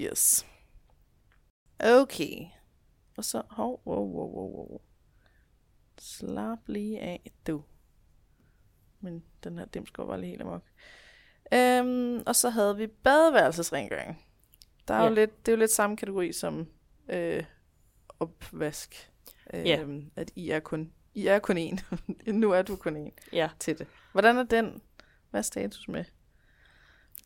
Yes. 0.00 0.46
Okay. 1.80 2.46
Og 3.16 3.24
så, 3.24 3.42
hov, 3.50 3.82
wow, 3.86 4.04
wow, 4.04 4.26
wow, 4.34 4.56
wow. 4.56 4.80
Slap 5.98 6.58
lige 6.66 7.00
af, 7.00 7.30
du. 7.46 7.62
Men 9.00 9.24
den 9.44 9.58
her 9.58 9.64
dims 9.64 9.90
går 9.90 10.06
bare 10.06 10.20
lige 10.20 10.30
helt 10.30 10.42
amok. 10.42 10.62
Øhm, 11.54 12.22
og 12.26 12.36
så 12.36 12.50
havde 12.50 12.76
vi 12.76 12.86
badeværelsesrengøring. 12.86 14.24
Der 14.88 14.94
er 14.94 15.02
Ja. 15.02 15.08
jo 15.08 15.14
lidt, 15.14 15.46
det 15.46 15.52
er 15.52 15.56
jo 15.56 15.58
lidt 15.60 15.70
samme 15.70 15.96
kategori 15.96 16.32
som 16.32 16.66
øh, 17.08 17.44
opvask. 18.20 19.10
Øhm, 19.54 19.64
Ja. 19.66 19.84
At 20.16 20.30
I 20.36 20.50
er 20.50 20.60
kun, 20.60 20.92
I 21.14 21.26
er 21.26 21.38
kun 21.38 21.58
én. 21.58 21.96
nu 22.32 22.50
er 22.50 22.62
du 22.62 22.76
kun 22.76 23.06
én 23.06 23.10
Ja. 23.32 23.50
til 23.60 23.78
det. 23.78 23.86
Hvordan 24.12 24.36
er 24.38 24.42
den? 24.42 24.82
Hvad 25.30 25.40
er 25.40 25.42
status 25.42 25.88
med? 25.88 26.04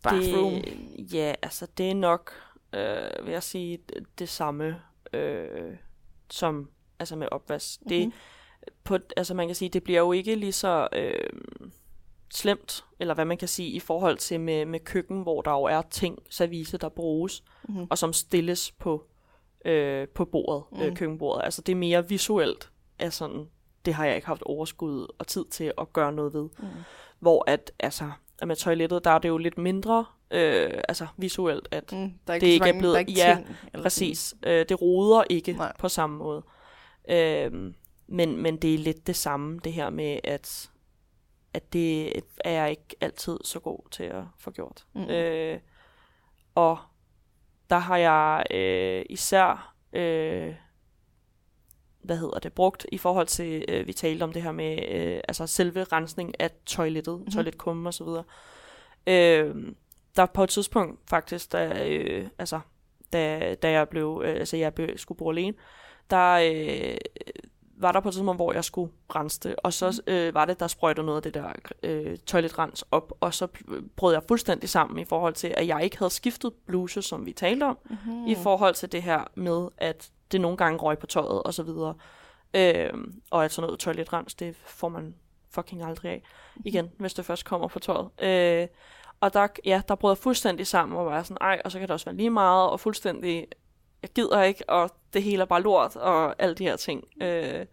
Bathroom. 0.03 0.53
Det, 0.53 1.14
ja, 1.14 1.35
altså 1.42 1.66
det 1.79 1.90
er 1.90 1.94
nok, 1.94 2.33
øh, 2.72 3.24
vil 3.27 3.33
jeg 3.33 3.42
sige, 3.42 3.77
det, 3.88 4.07
det 4.18 4.29
samme 4.29 4.83
øh, 5.12 5.77
som 6.31 6.71
altså 6.99 7.16
med 7.16 7.29
opvask. 7.31 7.81
Mm-hmm. 7.81 7.88
Det, 7.88 8.07
Mhm. 8.07 8.12
på, 8.85 8.99
altså 9.16 9.35
man 9.35 9.47
kan 9.49 9.55
sige, 9.55 9.68
det 9.68 9.85
bliver 9.85 10.01
jo 10.01 10.12
ikke 10.12 10.35
lige 10.35 10.53
så 10.53 10.88
øh, 10.92 11.31
slemt, 12.35 12.85
eller 13.01 13.14
hvad 13.14 13.25
man 13.25 13.37
kan 13.37 13.49
sige, 13.49 13.68
i 13.71 13.81
forhold 13.81 14.16
til 14.18 14.40
med, 14.40 14.64
med 14.66 14.81
køkken, 14.81 15.23
hvor 15.23 15.42
der 15.42 15.51
jo 15.51 15.62
er 15.62 15.83
ting, 15.83 16.18
service, 16.31 16.79
der 16.79 16.88
bruges, 16.88 17.44
Mhm. 17.68 17.87
og 17.90 17.99
som 17.99 18.12
stilles 18.12 18.73
på, 18.73 19.05
øh, 19.64 20.09
på 20.09 20.25
bordet, 20.25 20.64
mm. 20.73 20.79
øh, 20.81 20.87
Mhm. 20.87 20.97
køkkenbordet. 20.97 21.44
Altså 21.44 21.62
det 21.62 21.73
er 21.73 21.77
mere 21.77 22.09
visuelt, 22.09 22.71
er 22.99 23.11
sådan, 23.11 23.49
det 23.85 23.94
har 23.94 24.05
jeg 24.07 24.14
ikke 24.14 24.27
haft 24.27 24.42
overskud 24.42 25.07
og 25.18 25.27
tid 25.27 25.44
til 25.44 25.73
at 25.79 25.92
gøre 25.92 26.12
noget 26.12 26.35
ved. 26.35 26.49
Mm. 26.59 26.66
Hvor 27.18 27.44
at, 27.51 27.73
altså, 27.81 28.11
at 28.38 28.49
med 28.49 28.57
toilettet, 28.57 29.05
der 29.05 29.11
er 29.11 29.18
det 29.18 29.29
jo 29.29 29.38
lidt 29.38 29.59
mindre, 29.59 30.05
øh, 30.30 30.80
altså 30.88 31.06
visuelt, 31.16 31.68
at 31.70 31.92
Mm, 31.92 32.12
der 32.26 32.34
er 32.34 32.38
det 32.38 32.46
ikke 32.46 32.68
er 32.68 32.72
blevet- 32.78 32.92
der 32.92 32.94
er 32.94 32.98
ikke 32.98 33.12
ja, 33.12 33.34
ting, 33.44 33.56
eller 33.72 33.82
Præcis. 33.84 34.34
Øh, 34.46 34.66
det 34.68 34.82
roder 34.82 35.24
ikke 35.30 35.52
Nej. 35.52 35.72
På 35.78 35.88
samme 35.88 36.18
måde. 36.18 36.42
Øh, 37.10 37.72
men, 38.06 38.36
men 38.42 38.56
det 38.56 38.74
er 38.74 38.78
lidt 38.78 39.06
det 39.06 39.16
samme, 39.16 39.60
det 39.64 39.72
her 39.72 39.90
med, 39.90 40.20
at, 40.24 40.70
at 41.54 41.72
det 41.72 42.12
er 42.44 42.50
jeg 42.50 42.70
ikke 42.70 42.96
altid 43.00 43.38
så 43.44 43.60
god 43.60 43.88
til 43.90 44.04
at 44.04 44.22
få 44.38 44.50
gjort. 44.50 44.86
Mm. 44.94 45.04
Øh, 45.04 45.58
og 46.54 46.78
der 47.70 47.78
har 47.78 47.96
jeg 47.96 48.44
øh, 48.50 49.04
især, 49.10 49.74
øh, 49.92 50.54
hvad 52.02 52.16
hedder 52.18 52.38
det, 52.38 52.52
brugt 52.52 52.86
i 52.92 52.98
forhold 52.98 53.26
til, 53.26 53.64
øh, 53.68 53.86
vi 53.86 53.92
talte 53.92 54.22
om 54.22 54.32
det 54.32 54.42
her 54.42 54.52
med, 54.52 54.88
øh, 54.88 55.20
altså 55.28 55.46
selve 55.46 55.84
rensning 55.84 56.40
af 56.40 56.50
toilettet, 56.66 57.12
Mhm. 57.14 57.18
mm-hmm. 57.20 57.32
toiletkummen 57.32 57.86
og 57.86 57.94
så 57.94 58.04
videre. 58.04 58.24
Øh, 59.06 59.54
der 60.18 60.26
på 60.26 60.44
et 60.44 60.48
tidspunkt 60.50 61.00
faktisk, 61.11 61.52
da, 61.52 61.88
øh, 61.88 62.28
altså, 62.38 62.61
da, 63.12 63.54
da 63.54 63.70
jeg 63.70 63.88
blev, 63.88 64.22
øh, 64.24 64.35
altså 64.35 64.57
jeg 64.57 64.74
blev, 64.74 64.98
skulle 64.98 65.18
bo 65.18 65.31
alene, 65.31 65.54
der 66.11 66.33
øh, 66.35 66.96
var 67.81 67.92
der 67.92 68.00
på 68.00 68.09
et 68.09 68.14
tidspunkt, 68.14 68.38
hvor 68.38 68.52
jeg 68.52 68.64
skulle 68.64 68.92
rense 69.14 69.40
det, 69.40 69.54
og 69.59 69.72
så 69.72 70.02
øh, 70.07 70.35
var 70.35 70.44
det, 70.44 70.61
der 70.61 70.66
sprøjtede 70.66 71.07
noget 71.07 71.16
af 71.16 71.22
det 71.22 71.35
der 71.35 71.52
øh, 71.83 72.18
toiletrens 72.18 72.85
op, 72.90 73.12
og 73.20 73.35
så 73.35 73.48
brød 73.96 74.12
jeg 74.12 74.22
fuldstændig 74.28 74.68
sammen 74.68 74.98
i 74.98 75.04
forhold 75.04 75.35
til, 75.35 75.54
at 75.57 75.66
jeg 75.66 75.85
ikke 75.85 75.98
havde 75.98 76.11
skiftet 76.11 76.52
bluse, 76.66 77.02
som 77.02 77.26
vi 77.26 77.33
talte 77.33 77.64
om, 77.64 77.78
Mm-hmm. 77.90 78.14
mm. 78.14 78.26
i 78.26 78.35
forhold 78.35 78.74
til 78.74 78.92
det 78.92 79.02
her 79.02 79.24
med, 79.35 79.68
at 79.78 80.11
det 80.33 80.40
nogle 80.40 80.57
gange 80.57 80.78
røg 80.78 80.98
på 80.98 81.07
tøjet 81.07 81.42
og 81.42 81.54
så 81.54 81.62
videre. 81.62 81.94
Øhm, 82.54 83.22
og 83.31 83.44
at 83.44 83.52
sådan 83.52 83.66
noget 83.66 83.81
toiletrens, 83.81 84.35
det 84.35 84.57
får 84.57 84.88
man 84.88 85.14
fucking 85.50 85.83
aldrig 85.83 86.11
af 86.11 86.22
igen, 86.64 86.90
hvis 86.98 87.14
det 87.14 87.24
først 87.24 87.44
kommer 87.44 87.68
på 87.68 87.78
tøjet. 87.78 88.09
Øh, 88.22 88.68
og 89.20 89.35
der, 89.35 89.48
ja, 89.64 89.83
der 89.88 89.94
brød 89.94 90.12
jeg 90.12 90.18
fuldstændig 90.18 90.66
sammen 90.66 90.98
og 90.98 91.07
var 91.07 91.22
sådan, 91.22 91.37
ej, 91.40 91.62
og 91.64 91.72
så 91.72 91.78
kan 91.78 91.88
det 91.88 91.92
også 91.92 92.07
være 92.07 92.16
lige 92.16 92.31
meget, 92.31 92.70
og 92.70 92.81
fuldstændig, 92.81 93.46
jeg 94.02 94.11
gider 94.11 94.42
ikke, 94.42 94.70
og 94.70 94.90
det 95.12 95.22
hele 95.22 95.42
er 95.42 95.46
bare 95.46 95.62
lort, 95.62 95.96
og 95.96 96.42
alle 96.42 96.54
de 96.54 96.64
her 96.64 96.76
ting. 96.76 97.04
Øh, 97.22 97.66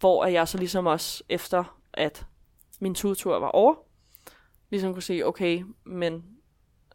hvor 0.00 0.24
jeg 0.24 0.48
så 0.48 0.58
ligesom 0.58 0.86
også, 0.86 1.22
efter 1.28 1.78
at 1.92 2.26
min 2.80 2.94
tudtur 2.94 3.38
var 3.38 3.48
over, 3.48 3.74
ligesom 4.70 4.92
kunne 4.92 5.02
sige, 5.02 5.26
okay, 5.26 5.64
men 5.84 6.24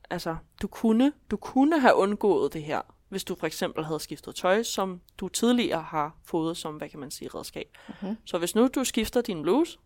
altså, 0.09 0.35
du 0.61 0.67
kunne, 0.67 1.13
du 1.31 1.37
kunne 1.37 1.79
have 1.79 1.95
undgået 1.95 2.53
det 2.53 2.63
her, 2.63 2.81
hvis 3.09 3.23
du 3.23 3.35
for 3.35 3.47
eksempel 3.47 3.85
havde 3.85 3.99
skiftet 3.99 4.35
tøj, 4.35 4.63
som 4.63 5.01
du 5.17 5.27
tidligere 5.27 5.81
har 5.81 6.15
fået 6.23 6.57
som, 6.57 6.75
hvad 6.75 6.89
kan 6.89 6.99
man 6.99 7.11
sige, 7.11 7.29
redskab. 7.35 7.77
Mhm. 8.01 8.17
Så 8.25 8.37
hvis 8.37 8.55
nu 8.55 8.67
du 8.75 8.83
skifter 8.83 9.21
din 9.21 9.41
bluse, 9.41 9.79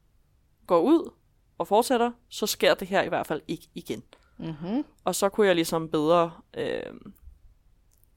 går 0.68 0.80
ud 0.80 1.12
og 1.58 1.68
fortsætter, 1.68 2.12
så 2.30 2.48
sker 2.48 2.74
det 2.74 2.88
her 2.88 3.02
i 3.02 3.10
hvert 3.10 3.28
fald 3.28 3.42
ikke 3.48 3.68
igen. 3.76 4.04
Mm-hmm. 4.38 4.86
Og 5.04 5.16
så 5.16 5.30
kunne 5.30 5.48
jeg 5.48 5.56
ligesom 5.56 5.90
bedre 5.90 6.32
øh, 6.58 6.94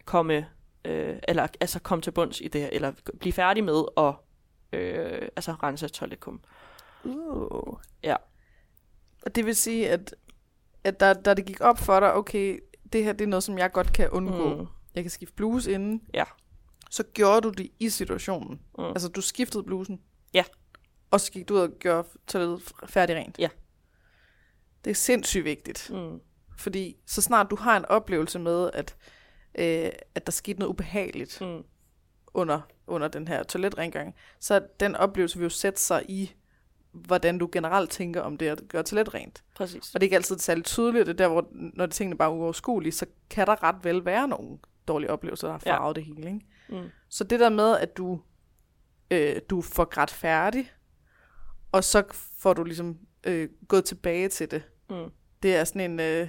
komme, 0.04 0.46
øh, 0.84 1.16
eller 1.28 1.46
altså 1.60 1.78
komme 1.78 2.02
til 2.02 2.10
bunds 2.10 2.40
i 2.40 2.48
det 2.48 2.60
her, 2.60 2.68
eller 2.72 2.92
blive 3.20 3.32
færdig 3.32 3.64
med 3.64 3.84
at 3.96 4.14
øh, 4.72 5.28
altså 5.36 5.52
rense 5.52 5.88
toiletkum. 5.88 6.40
Uh. 7.04 7.78
Ja. 8.02 8.16
Og 9.22 9.34
det 9.34 9.46
vil 9.46 9.56
sige, 9.56 9.90
at, 9.90 10.14
at 10.84 11.00
der, 11.00 11.12
da 11.12 11.34
det 11.34 11.46
gik 11.46 11.60
op 11.60 11.78
for 11.78 12.00
dig, 12.00 12.14
okay, 12.14 12.60
det 12.92 13.04
her 13.04 13.12
det 13.12 13.24
er 13.24 13.28
noget, 13.28 13.42
som 13.42 13.58
jeg 13.58 13.72
godt 13.72 13.92
kan 13.92 14.10
undgå. 14.10 14.54
Mm. 14.54 14.66
Jeg 14.94 15.04
kan 15.04 15.10
skifte 15.10 15.34
bluse 15.34 15.72
inden. 15.72 16.02
Ja. 16.14 16.24
Så 16.90 17.04
gjorde 17.14 17.40
du 17.40 17.50
det 17.50 17.70
i 17.78 17.88
situationen. 17.88 18.60
Mm. 18.78 18.84
Altså, 18.84 19.08
du 19.08 19.20
skiftede 19.20 19.62
blusen. 19.62 20.00
Ja. 20.34 20.44
Og 21.10 21.20
så 21.20 21.32
gik 21.32 21.48
du 21.48 21.54
ud 21.54 21.60
og 21.60 21.70
gjorde 21.80 22.08
toilettet 22.26 22.72
færdig 22.86 23.16
rent. 23.16 23.38
Ja. 23.38 23.48
Det 24.84 24.90
er 24.90 24.94
sindssygt 24.94 25.44
vigtigt. 25.44 25.90
Mm. 25.92 26.20
Fordi 26.58 26.96
så 27.06 27.22
snart 27.22 27.50
du 27.50 27.56
har 27.56 27.76
en 27.76 27.84
oplevelse 27.84 28.38
med, 28.38 28.70
at, 28.74 28.96
øh, 29.54 29.90
at 30.14 30.26
der 30.26 30.32
skete 30.32 30.58
noget 30.58 30.70
ubehageligt 30.70 31.40
Mm. 31.40 31.62
under, 32.34 32.60
under 32.86 33.08
den 33.08 33.28
her 33.28 33.42
toiletrengøring, 33.42 34.14
så 34.40 34.66
den 34.80 34.96
oplevelse 34.96 35.38
vil 35.38 35.44
jo 35.44 35.50
sætte 35.50 35.80
sig 35.80 36.04
i, 36.08 36.34
hvordan 36.92 37.38
du 37.38 37.48
generelt 37.52 37.90
tænker 37.90 38.20
om 38.20 38.36
det 38.36 38.46
at 38.48 38.62
gøre 38.68 38.82
toilet 38.82 39.14
rent. 39.14 39.44
Præcis. 39.56 39.94
Og 39.94 40.00
det 40.00 40.04
er 40.04 40.06
ikke 40.06 40.16
altid 40.16 40.38
særlig 40.38 40.64
tydeligt, 40.64 41.06
det 41.06 41.12
er 41.12 41.16
der, 41.16 41.28
hvor 41.28 41.48
når 41.52 41.86
det 41.86 41.94
tingene 41.94 42.18
bare 42.18 42.30
er 42.30 42.34
uoverskuelige, 42.34 42.92
så 42.92 43.06
kan 43.30 43.46
der 43.46 43.62
ret 43.62 43.84
vel 43.84 44.04
være 44.04 44.28
nogle 44.28 44.58
dårlige 44.88 45.10
oplevelser, 45.10 45.46
der 45.46 45.52
har 45.52 45.58
farvet 45.58 45.96
ja. 45.96 46.00
det 46.00 46.04
hele. 46.04 46.26
Ikke? 46.26 46.82
Mm. 46.82 46.90
Så 47.08 47.24
det 47.24 47.40
der 47.40 47.48
med, 47.48 47.76
at 47.76 47.96
du, 47.96 48.20
øh, 49.10 49.36
du 49.50 49.62
får 49.62 49.84
grædt 49.84 50.10
færdig, 50.10 50.72
og 51.72 51.84
så 51.84 52.02
får 52.38 52.52
du 52.52 52.64
ligesom 52.64 52.98
øh, 53.26 53.48
gået 53.68 53.84
tilbage 53.84 54.28
til 54.28 54.50
det. 54.50 54.62
Mm. 54.90 55.10
Det 55.42 55.56
er 55.56 55.64
sådan 55.64 55.90
en, 55.90 56.00
øh, 56.00 56.06
det 56.06 56.28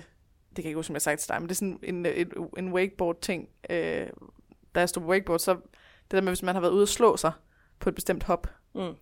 kan 0.56 0.64
jeg 0.64 0.66
ikke 0.66 0.76
huske, 0.76 0.88
som 0.88 0.94
jeg 0.94 1.00
har 1.00 1.02
sagt 1.02 1.20
til 1.20 1.30
dig, 1.30 1.42
men 1.42 1.50
det 1.50 1.52
er 1.52 1.56
sådan 1.56 1.80
en, 1.84 2.06
en, 2.06 2.28
en 2.58 2.74
wakeboard-ting. 2.74 3.48
Øh, 3.70 4.08
da 4.76 4.80
jeg 4.80 4.90
stod 4.90 5.02
på 5.04 5.08
wakeboard, 5.10 5.40
så 5.40 5.54
det 5.54 6.12
der 6.12 6.22
med, 6.22 6.30
hvis 6.30 6.44
man 6.44 6.56
har 6.56 6.62
været 6.62 6.72
ude 6.72 6.84
og 6.84 6.88
slå 6.88 7.18
sig 7.18 7.32
på 7.80 7.90
et 7.90 7.96
bestemt 7.96 8.24
hop, 8.24 8.48
Mm. 8.76 8.94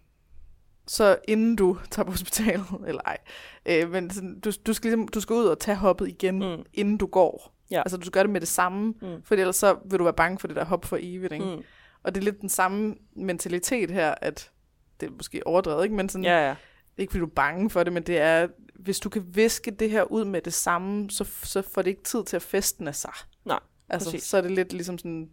så 0.87 1.17
inden 1.27 1.55
du 1.55 1.77
tager 1.91 2.05
på 2.05 2.11
hospitalet, 2.11 2.65
eller 2.87 3.01
ej, 3.05 3.17
øh, 3.65 3.91
men 3.91 4.09
sådan, 4.09 4.39
du, 4.39 4.51
du, 4.67 4.73
skal 4.73 4.87
ligesom, 4.91 5.07
du 5.07 5.19
skal 5.21 5.33
ud 5.33 5.45
og 5.45 5.59
tage 5.59 5.75
hoppet 5.77 6.07
igen, 6.07 6.39
Mm. 6.39 6.63
inden 6.73 6.97
du 6.97 7.05
går. 7.05 7.53
Ja. 7.71 7.79
Altså 7.79 7.97
du 7.97 8.01
skal 8.05 8.11
gøre 8.11 8.23
det 8.23 8.29
med 8.31 8.41
det 8.41 8.49
samme, 8.49 8.93
Mm. 9.01 9.23
for 9.23 9.35
ellers 9.35 9.55
så 9.55 9.77
vil 9.85 9.99
du 9.99 10.03
være 10.03 10.13
bange 10.13 10.39
for 10.39 10.47
det 10.47 10.55
der 10.55 10.65
hop 10.65 10.85
for 10.85 10.97
evigt. 11.01 11.33
Ikke? 11.33 11.45
Mm. 11.45 11.61
Og 12.03 12.15
det 12.15 12.21
er 12.21 12.25
lidt 12.25 12.41
den 12.41 12.49
samme 12.49 12.95
mentalitet 13.15 13.91
her, 13.91 14.15
at 14.21 14.51
det 14.99 15.07
er 15.07 15.11
måske 15.11 15.47
overdrevet, 15.47 15.83
ikke? 15.83 15.95
men 15.95 16.09
sådan, 16.09 16.25
Ja, 16.25 16.47
ja. 16.47 16.55
ikke 16.97 17.11
fordi 17.11 17.19
du 17.19 17.25
er 17.25 17.29
bange 17.35 17.69
for 17.69 17.83
det, 17.83 17.93
men 17.93 18.03
det 18.03 18.17
er, 18.17 18.47
hvis 18.75 18.99
du 18.99 19.09
kan 19.09 19.23
viske 19.35 19.71
det 19.71 19.89
her 19.89 20.03
ud 20.03 20.25
med 20.25 20.41
det 20.41 20.53
samme, 20.53 21.09
så, 21.09 21.23
så 21.43 21.61
får 21.61 21.81
det 21.81 21.89
ikke 21.89 22.03
tid 22.03 22.23
til 22.23 22.35
at 22.35 22.41
festne 22.41 22.93
sig. 22.93 23.13
Nej, 23.45 23.59
Altså, 23.89 24.11
præcis. 24.11 24.23
så 24.29 24.37
er 24.37 24.41
det 24.41 24.51
lidt 24.51 24.73
ligesom 24.73 24.97
sådan 24.97 25.29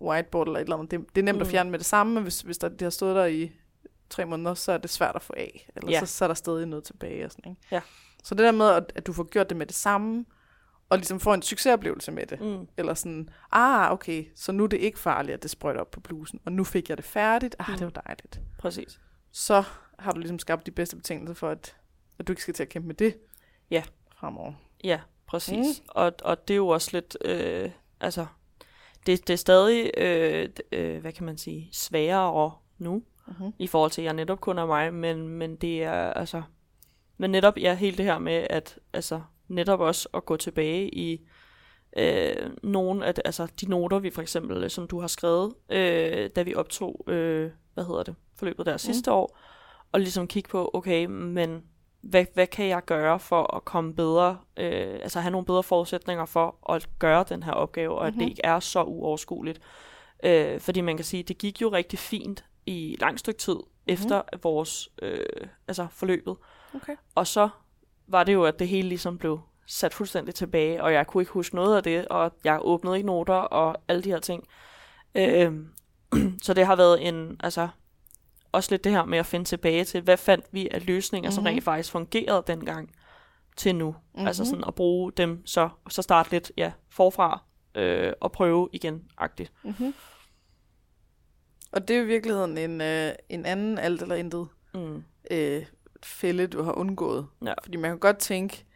whiteboard 0.00 0.46
eller 0.46 0.58
et 0.58 0.62
eller 0.62 0.76
andet. 0.76 0.90
Det, 0.90 1.00
det 1.14 1.20
er 1.20 1.24
nemt 1.24 1.36
mm. 1.38 1.42
at 1.42 1.48
fjerne 1.48 1.70
med 1.70 1.78
det 1.78 1.86
samme, 1.86 2.14
men 2.14 2.22
hvis, 2.22 2.40
hvis 2.40 2.58
der, 2.58 2.68
det 2.68 2.82
har 2.82 2.90
stået 2.90 3.16
der 3.16 3.24
i 3.26 3.52
tre 4.10 4.24
måneder, 4.24 4.54
så 4.54 4.72
er 4.72 4.78
det 4.78 4.90
svært 4.90 5.16
at 5.16 5.22
få 5.22 5.32
af. 5.36 5.68
Eller 5.76 5.90
Ja. 5.90 6.00
så, 6.00 6.06
så 6.06 6.24
er 6.24 6.28
der 6.28 6.34
stadig 6.34 6.66
noget 6.66 6.84
tilbage. 6.84 7.24
Og 7.24 7.30
sådan, 7.30 7.50
ikke? 7.52 7.62
Ja. 7.70 7.80
Så 8.24 8.34
det 8.34 8.44
der 8.44 8.52
med, 8.52 8.66
at, 8.70 8.92
at 8.94 9.06
du 9.06 9.12
får 9.12 9.24
gjort 9.24 9.48
det 9.48 9.56
med 9.56 9.66
det 9.66 9.74
samme, 9.74 10.24
og 10.92 10.98
ligesom 10.98 11.20
får 11.20 11.34
en 11.34 11.42
succesoplevelse 11.42 12.12
med 12.12 12.26
det. 12.26 12.40
Mm. 12.40 12.68
Eller 12.76 12.94
sådan, 12.94 13.28
ah, 13.52 13.92
okay, 13.92 14.24
så 14.34 14.52
nu 14.52 14.64
er 14.64 14.68
det 14.68 14.76
ikke 14.76 14.98
farligt, 14.98 15.34
at 15.34 15.42
det 15.42 15.50
sprøjter 15.50 15.80
op 15.80 15.90
på 15.90 16.00
blusen. 16.00 16.40
Og 16.44 16.52
nu 16.52 16.64
fik 16.64 16.88
jeg 16.88 16.96
det 16.96 17.04
færdigt. 17.04 17.56
Ah, 17.58 17.66
Mm. 17.70 17.76
det 17.78 17.84
var 17.84 18.02
dejligt. 18.06 18.40
Præcis. 18.58 19.00
Så 19.32 19.62
har 19.98 20.12
du 20.12 20.18
ligesom 20.18 20.38
skabt 20.38 20.66
de 20.66 20.70
bedste 20.70 20.96
betingelser 20.96 21.34
for, 21.34 21.48
at, 21.48 21.76
at 22.18 22.26
du 22.26 22.32
ikke 22.32 22.42
skal 22.42 22.54
til 22.54 22.62
at 22.62 22.68
kæmpe 22.68 22.86
med 22.86 22.94
det. 22.94 23.16
Ja. 23.70 23.82
Fremover. 24.16 24.52
Ja, 24.84 25.00
præcis. 25.26 25.80
Mm. 25.80 25.86
Og, 25.88 26.12
og 26.24 26.48
det 26.48 26.54
er 26.54 26.58
jo 26.58 26.68
også 26.68 26.90
lidt, 26.92 27.16
øh, 27.24 27.70
altså, 28.00 28.26
det, 29.06 29.26
det 29.28 29.32
er 29.32 29.36
stadig, 29.38 29.90
øh, 29.96 30.48
øh, 30.72 31.00
hvad 31.00 31.12
kan 31.12 31.26
man 31.26 31.38
sige, 31.38 31.68
sværere 31.72 32.52
nu, 32.78 33.02
Mhm. 33.26 33.52
i 33.58 33.66
forhold 33.66 33.90
til, 33.90 34.02
at 34.02 34.06
jeg 34.06 34.14
netop 34.14 34.40
kun 34.40 34.58
er 34.58 34.66
mig, 34.66 34.94
men, 34.94 35.28
men 35.28 35.56
det 35.56 35.82
er, 35.84 35.92
altså, 36.12 36.42
men 37.18 37.30
netop, 37.30 37.56
ja, 37.58 37.74
helt 37.74 37.98
det 37.98 38.04
her 38.06 38.18
med, 38.18 38.46
at, 38.50 38.78
altså, 38.92 39.20
netop 39.52 39.80
også 39.80 40.08
at 40.14 40.24
gå 40.26 40.36
tilbage 40.36 40.94
i 40.94 41.20
øh, 41.96 42.50
nogle 42.62 43.06
af, 43.06 43.14
de, 43.14 43.22
altså, 43.24 43.46
de 43.60 43.66
noter, 43.66 43.98
vi 43.98 44.10
for 44.10 44.22
eksempel, 44.22 44.64
øh, 44.64 44.70
som 44.70 44.86
du 44.88 45.00
har 45.00 45.06
skrevet, 45.08 45.54
øh, 45.70 46.30
da 46.36 46.42
vi 46.42 46.54
optog, 46.54 47.04
øh, 47.08 47.50
hvad 47.74 47.84
hedder 47.84 48.02
det, 48.02 48.14
forløbet 48.36 48.66
der 48.66 48.76
sidste 48.76 49.12
år, 49.12 49.38
og 49.92 50.00
ligesom 50.00 50.26
kigge 50.26 50.48
på, 50.48 50.70
okay, 50.74 51.04
men 51.04 51.62
hvad, 52.00 52.24
hvad 52.34 52.46
kan 52.46 52.66
jeg 52.66 52.84
gøre 52.84 53.18
for 53.20 53.56
at 53.56 53.64
komme 53.64 53.94
bedre, 53.94 54.38
øh, 54.56 54.92
altså 55.02 55.20
have 55.20 55.30
nogle 55.32 55.46
bedre 55.46 55.62
forudsætninger 55.62 56.24
for 56.26 56.72
at 56.72 56.88
gøre 56.98 57.24
den 57.28 57.42
her 57.42 57.52
opgave, 57.52 57.94
og 57.94 58.06
at 58.06 58.12
Mhm. 58.14 58.20
det 58.22 58.28
ikke 58.30 58.44
er 58.44 58.60
så 58.60 58.82
uoverskueligt. 58.82 59.60
Øh, 60.24 60.60
fordi 60.60 60.80
man 60.80 60.96
kan 60.96 61.04
sige, 61.04 61.22
det 61.22 61.38
gik 61.38 61.62
jo 61.62 61.68
rigtig 61.68 61.98
fint 61.98 62.44
i 62.66 62.96
lang 63.00 63.18
stykke 63.18 63.38
tid 63.38 63.56
efter 63.86 64.22
vores 64.42 64.88
øh, 65.02 65.26
altså 65.68 65.86
forløbet. 65.90 66.36
Okay. 66.74 66.96
Og 67.14 67.26
så 67.26 67.48
var 68.12 68.24
det 68.24 68.32
jo, 68.32 68.44
at 68.44 68.58
det 68.58 68.68
hele 68.68 68.88
ligesom 68.88 69.18
blev 69.18 69.40
sat 69.66 69.94
fuldstændig 69.94 70.34
tilbage, 70.34 70.82
og 70.82 70.92
jeg 70.92 71.06
kunne 71.06 71.22
ikke 71.22 71.32
huske 71.32 71.54
noget 71.56 71.76
af 71.76 71.82
det, 71.82 72.08
og 72.08 72.32
jeg 72.44 72.58
åbnede 72.62 72.96
ikke 72.96 73.06
noter 73.06 73.34
og 73.34 73.76
alle 73.88 74.02
de 74.02 74.10
her 74.10 74.18
ting. 74.20 74.44
Øh, 75.14 75.52
så 76.44 76.54
det 76.54 76.66
har 76.66 76.76
været 76.76 77.08
en, 77.08 77.36
altså 77.40 77.68
også 78.52 78.70
lidt 78.72 78.84
det 78.84 78.92
her 78.92 79.04
med 79.04 79.18
at 79.18 79.26
finde 79.26 79.44
tilbage 79.44 79.84
til, 79.84 80.00
hvad 80.00 80.16
fandt 80.16 80.44
vi 80.52 80.68
af 80.70 80.86
løsninger, 80.86 81.30
mm-hmm. 81.30 81.34
som 81.34 81.42
Mhm. 81.44 81.48
rent 81.48 81.64
faktisk 81.64 81.90
fungerede 81.92 82.44
dengang 82.46 82.90
til 83.56 83.74
nu. 83.74 83.90
Mhm. 83.90 83.96
Mm-hmm. 84.14 84.26
Altså 84.26 84.44
sådan 84.44 84.64
at 84.66 84.74
bruge 84.74 85.12
dem, 85.16 85.46
så, 85.46 85.68
så 85.90 86.02
starte 86.02 86.30
lidt 86.30 86.52
ja, 86.56 86.72
forfra 86.90 87.42
øh, 87.74 88.12
og 88.20 88.32
prøve 88.32 88.68
igen-agtigt. 88.72 89.52
Mm-hmm. 89.62 89.94
Og 91.72 91.88
det 91.88 91.96
er 91.96 92.00
i 92.02 92.06
virkeligheden 92.06 92.58
en, 92.58 92.80
øh, 92.80 93.12
en 93.28 93.46
anden 93.46 93.78
alt 93.78 94.02
eller 94.02 94.14
intet 94.14 94.48
Mm. 94.74 95.04
øh, 95.30 95.64
fælde, 96.06 96.46
du 96.46 96.62
har 96.62 96.72
undgået. 96.72 97.26
Ja. 97.44 97.54
Fordi 97.62 97.76
man 97.76 97.90
kan 97.90 97.98
godt 97.98 98.18
tænke, 98.18 98.66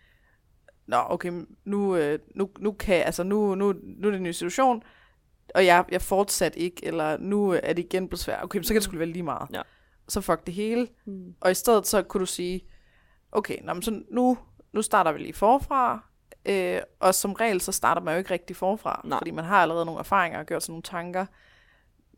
nå 0.86 0.96
okay, 1.08 1.44
nu, 1.64 1.96
øh, 1.96 2.18
nu, 2.34 2.50
nu, 2.58 2.72
kan, 2.72 3.02
altså 3.02 3.22
nu, 3.22 3.54
nu, 3.54 3.72
nu 3.82 4.08
er 4.08 4.10
det 4.10 4.16
en 4.18 4.22
ny 4.22 4.30
situation, 4.30 4.82
og 5.54 5.66
jeg, 5.66 5.84
jeg 5.92 6.02
fortsat 6.02 6.56
ikke, 6.56 6.86
eller 6.86 7.16
nu 7.18 7.50
er 7.50 7.72
det 7.72 7.78
igen 7.78 8.08
blevet 8.08 8.20
svært. 8.20 8.44
Okay, 8.44 8.62
så 8.62 8.68
kan 8.68 8.74
det 8.74 8.84
skulle 8.84 8.98
være 8.98 9.08
lige 9.08 9.22
meget. 9.22 9.48
Ja. 9.52 9.62
Så 10.08 10.20
fuck 10.20 10.46
det 10.46 10.54
hele. 10.54 10.88
Mm. 11.04 11.34
Og 11.40 11.50
i 11.50 11.54
stedet 11.54 11.86
så 11.86 12.02
kunne 12.02 12.20
du 12.20 12.26
sige, 12.26 12.60
okay, 13.32 13.56
nå, 13.62 13.74
men 13.74 13.82
så 13.82 14.02
nu, 14.10 14.38
nu 14.72 14.82
starter 14.82 15.12
vi 15.12 15.18
lige 15.18 15.32
forfra, 15.32 16.04
øh, 16.46 16.80
og 17.00 17.14
som 17.14 17.32
regel 17.32 17.60
så 17.60 17.72
starter 17.72 18.02
man 18.02 18.14
jo 18.14 18.18
ikke 18.18 18.30
rigtig 18.30 18.56
forfra, 18.56 19.00
Nej. 19.04 19.18
fordi 19.18 19.30
man 19.30 19.44
har 19.44 19.62
allerede 19.62 19.84
nogle 19.84 19.98
erfaringer 19.98 20.38
og 20.38 20.46
gjort 20.46 20.62
sig 20.62 20.72
nogle 20.72 20.82
tanker, 20.82 21.26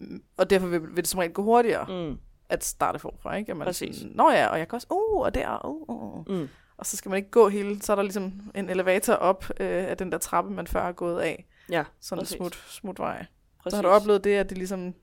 Mm, 0.01 0.23
og 0.37 0.51
derfor 0.51 0.67
vil, 0.67 0.83
vil 0.83 0.97
det 0.97 1.09
som 1.09 1.19
regel 1.19 1.33
gå 1.33 1.43
hurtigere 1.43 2.09
Mm. 2.09 2.19
At 2.49 2.65
starte 2.65 2.99
forfra, 2.99 3.35
ikke? 3.37 3.51
At 3.53 3.57
man 3.57 3.65
Præcis. 3.67 3.97
Sådan, 3.97 4.13
Nå 4.17 4.31
ja, 4.31 4.47
og 4.47 4.59
jeg 4.59 4.69
kan 4.69 4.77
også, 4.77 4.87
uh, 4.91 5.21
og 5.21 5.35
der, 5.35 5.67
uh, 5.67 5.89
uh. 5.89 6.29
Mm. 6.29 6.49
Og 6.77 6.87
så 6.87 6.97
skal 6.97 7.09
man 7.09 7.17
ikke 7.17 7.31
gå 7.31 7.49
hele, 7.49 7.83
så 7.83 7.93
er 7.93 7.97
der 7.97 8.03
ligesom 8.03 8.41
en 8.55 8.69
elevator 8.71 9.13
op 9.15 9.45
øh, 9.61 9.85
af 9.89 9.97
den 9.97 10.13
der 10.13 10.19
trappe, 10.19 10.51
man 10.51 10.67
før 10.67 10.83
er 10.83 10.93
gået 10.93 11.21
af. 11.21 11.47
Ja, 11.71 11.85
Sådan 12.01 12.19
en 12.19 12.23
Præcis. 12.25 12.37
smut, 12.37 12.55
smut 12.69 12.99
vej. 12.99 13.27
præcis. 13.63 13.71
Så 13.71 13.77
har 13.77 13.83
du 13.83 13.89
oplevet 13.89 14.25
det, 14.25 14.35
at 14.37 14.49
det 14.51 14.59
ligesom, 14.59 14.95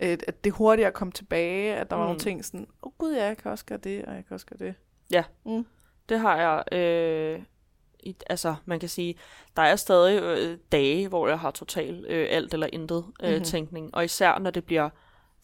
øh, 0.00 0.18
at 0.28 0.44
det 0.44 0.52
hurtigere 0.52 0.92
kom 0.92 1.12
tilbage, 1.12 1.74
at 1.76 1.90
der 1.90 1.96
var 1.96 2.02
Mm. 2.02 2.06
nogle 2.08 2.20
ting 2.20 2.44
sådan, 2.44 2.60
åh 2.60 2.66
oh, 2.82 2.92
gud, 2.98 3.14
ja, 3.14 3.24
jeg 3.26 3.36
kan 3.36 3.50
også 3.50 3.64
gøre 3.64 3.78
det, 3.78 4.04
og 4.04 4.14
jeg 4.14 4.24
kan 4.28 4.34
også 4.34 4.46
gøre 4.46 4.58
det. 4.68 4.74
Ja. 5.12 5.24
Mm. 5.46 5.66
Det 6.08 6.20
har 6.20 6.36
jeg, 6.36 6.78
øh, 6.78 7.42
i, 8.00 8.16
altså 8.30 8.54
man 8.64 8.80
kan 8.80 8.88
sige, 8.88 9.14
der 9.56 9.62
er 9.62 9.76
stadig 9.76 10.22
øh, 10.22 10.58
dage, 10.72 11.08
hvor 11.08 11.28
jeg 11.28 11.38
har 11.38 11.50
total 11.50 12.04
øh, 12.08 12.26
alt 12.30 12.54
eller 12.54 12.68
intet 12.72 12.96
øh, 12.96 13.04
Mhm. 13.22 13.30
mm-hmm. 13.30 13.44
tænkning, 13.44 13.94
og 13.94 14.04
især 14.04 14.38
når 14.38 14.50
det 14.50 14.64
bliver 14.64 14.90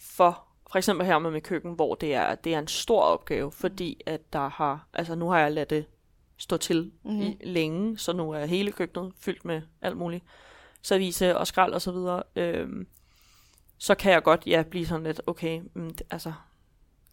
for, 0.00 0.45
for 0.70 0.78
eksempel 0.78 1.06
her 1.06 1.18
med 1.18 1.40
køkken, 1.40 1.72
hvor 1.72 1.94
det 1.94 2.14
er, 2.14 2.34
det 2.34 2.54
er 2.54 2.58
en 2.58 2.68
stor 2.68 3.02
opgave, 3.02 3.52
fordi 3.52 4.00
at 4.06 4.32
der 4.32 4.48
har, 4.48 4.86
altså 4.92 5.14
nu 5.14 5.28
har 5.28 5.38
jeg 5.38 5.52
ladet 5.52 5.70
det 5.70 5.84
stå 6.36 6.56
til 6.56 6.92
Mhm. 7.02 7.14
mm-hmm. 7.14 7.36
i 7.40 7.46
længe, 7.46 7.98
så 7.98 8.12
nu 8.12 8.30
er 8.30 8.46
hele 8.46 8.72
køkkenet 8.72 9.12
fyldt 9.18 9.44
med 9.44 9.62
alt 9.82 9.96
muligt 9.96 10.24
service 10.82 11.36
og 11.36 11.46
skrald 11.46 11.72
og 11.72 11.82
så 11.82 11.92
videre, 11.92 12.22
øhm, 12.36 12.86
så 13.78 13.94
kan 13.94 14.12
jeg 14.12 14.22
godt, 14.22 14.42
ja, 14.46 14.62
blive 14.62 14.86
sådan 14.86 15.04
lidt, 15.06 15.20
okay, 15.26 15.60
mm, 15.74 15.90
det, 15.90 16.02
altså, 16.10 16.32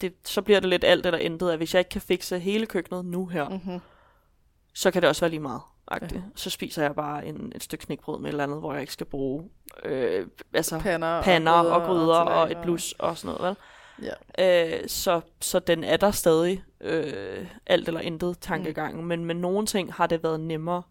det, 0.02 0.14
så 0.26 0.42
bliver 0.42 0.60
det 0.60 0.70
lidt 0.70 0.84
alt 0.84 1.06
eller 1.06 1.20
intet, 1.20 1.52
at 1.52 1.58
hvis 1.58 1.74
jeg 1.74 1.80
ikke 1.80 1.90
kan 1.90 2.02
fikse 2.02 2.40
hele 2.40 2.66
køkkenet 2.66 3.06
nu 3.06 3.26
her, 3.26 3.50
mm. 3.50 3.54
Mm-hmm. 3.56 3.80
så 4.74 4.92
kan 4.92 5.02
det 5.02 5.10
også 5.10 5.22
være 5.22 5.30
lige 5.30 5.40
meget. 5.40 5.62
Ja. 5.92 6.08
Så 6.36 6.50
spiser 6.50 6.82
jeg 6.82 6.96
bare 6.96 7.26
en, 7.26 7.52
et 7.56 7.64
stykke 7.64 7.86
knækbrød 7.86 8.20
med 8.20 8.26
et 8.26 8.32
eller 8.32 8.44
andet, 8.44 8.60
hvor 8.60 8.74
jeg 8.74 8.82
ikke 8.82 8.94
skal 8.94 9.06
bruge 9.06 9.50
øh, 9.84 10.28
altså, 10.54 10.80
Pander, 10.80 11.22
pander 11.22 11.52
og 11.52 11.86
gryder 11.86 12.16
og, 12.16 12.42
og 12.42 12.52
et 12.52 12.58
blus 12.64 12.92
og 12.92 13.18
sådan 13.18 13.36
noget. 13.36 13.50
Vel? 13.50 13.58
Ja. 14.38 14.74
Øh, 14.80 14.88
så, 14.88 15.22
så 15.42 15.60
den 15.60 15.84
er 15.84 15.98
der 15.98 16.12
stadig 16.12 16.64
øh, 16.82 17.48
alt 17.66 17.88
eller 17.88 18.02
intet 18.02 18.40
tankegangen, 18.40 19.02
mm. 19.02 19.08
men 19.08 19.26
med 19.26 19.36
nogle 19.36 19.66
ting 19.66 19.94
har 19.94 20.08
det 20.08 20.24
været 20.24 20.40
nemmere. 20.40 20.84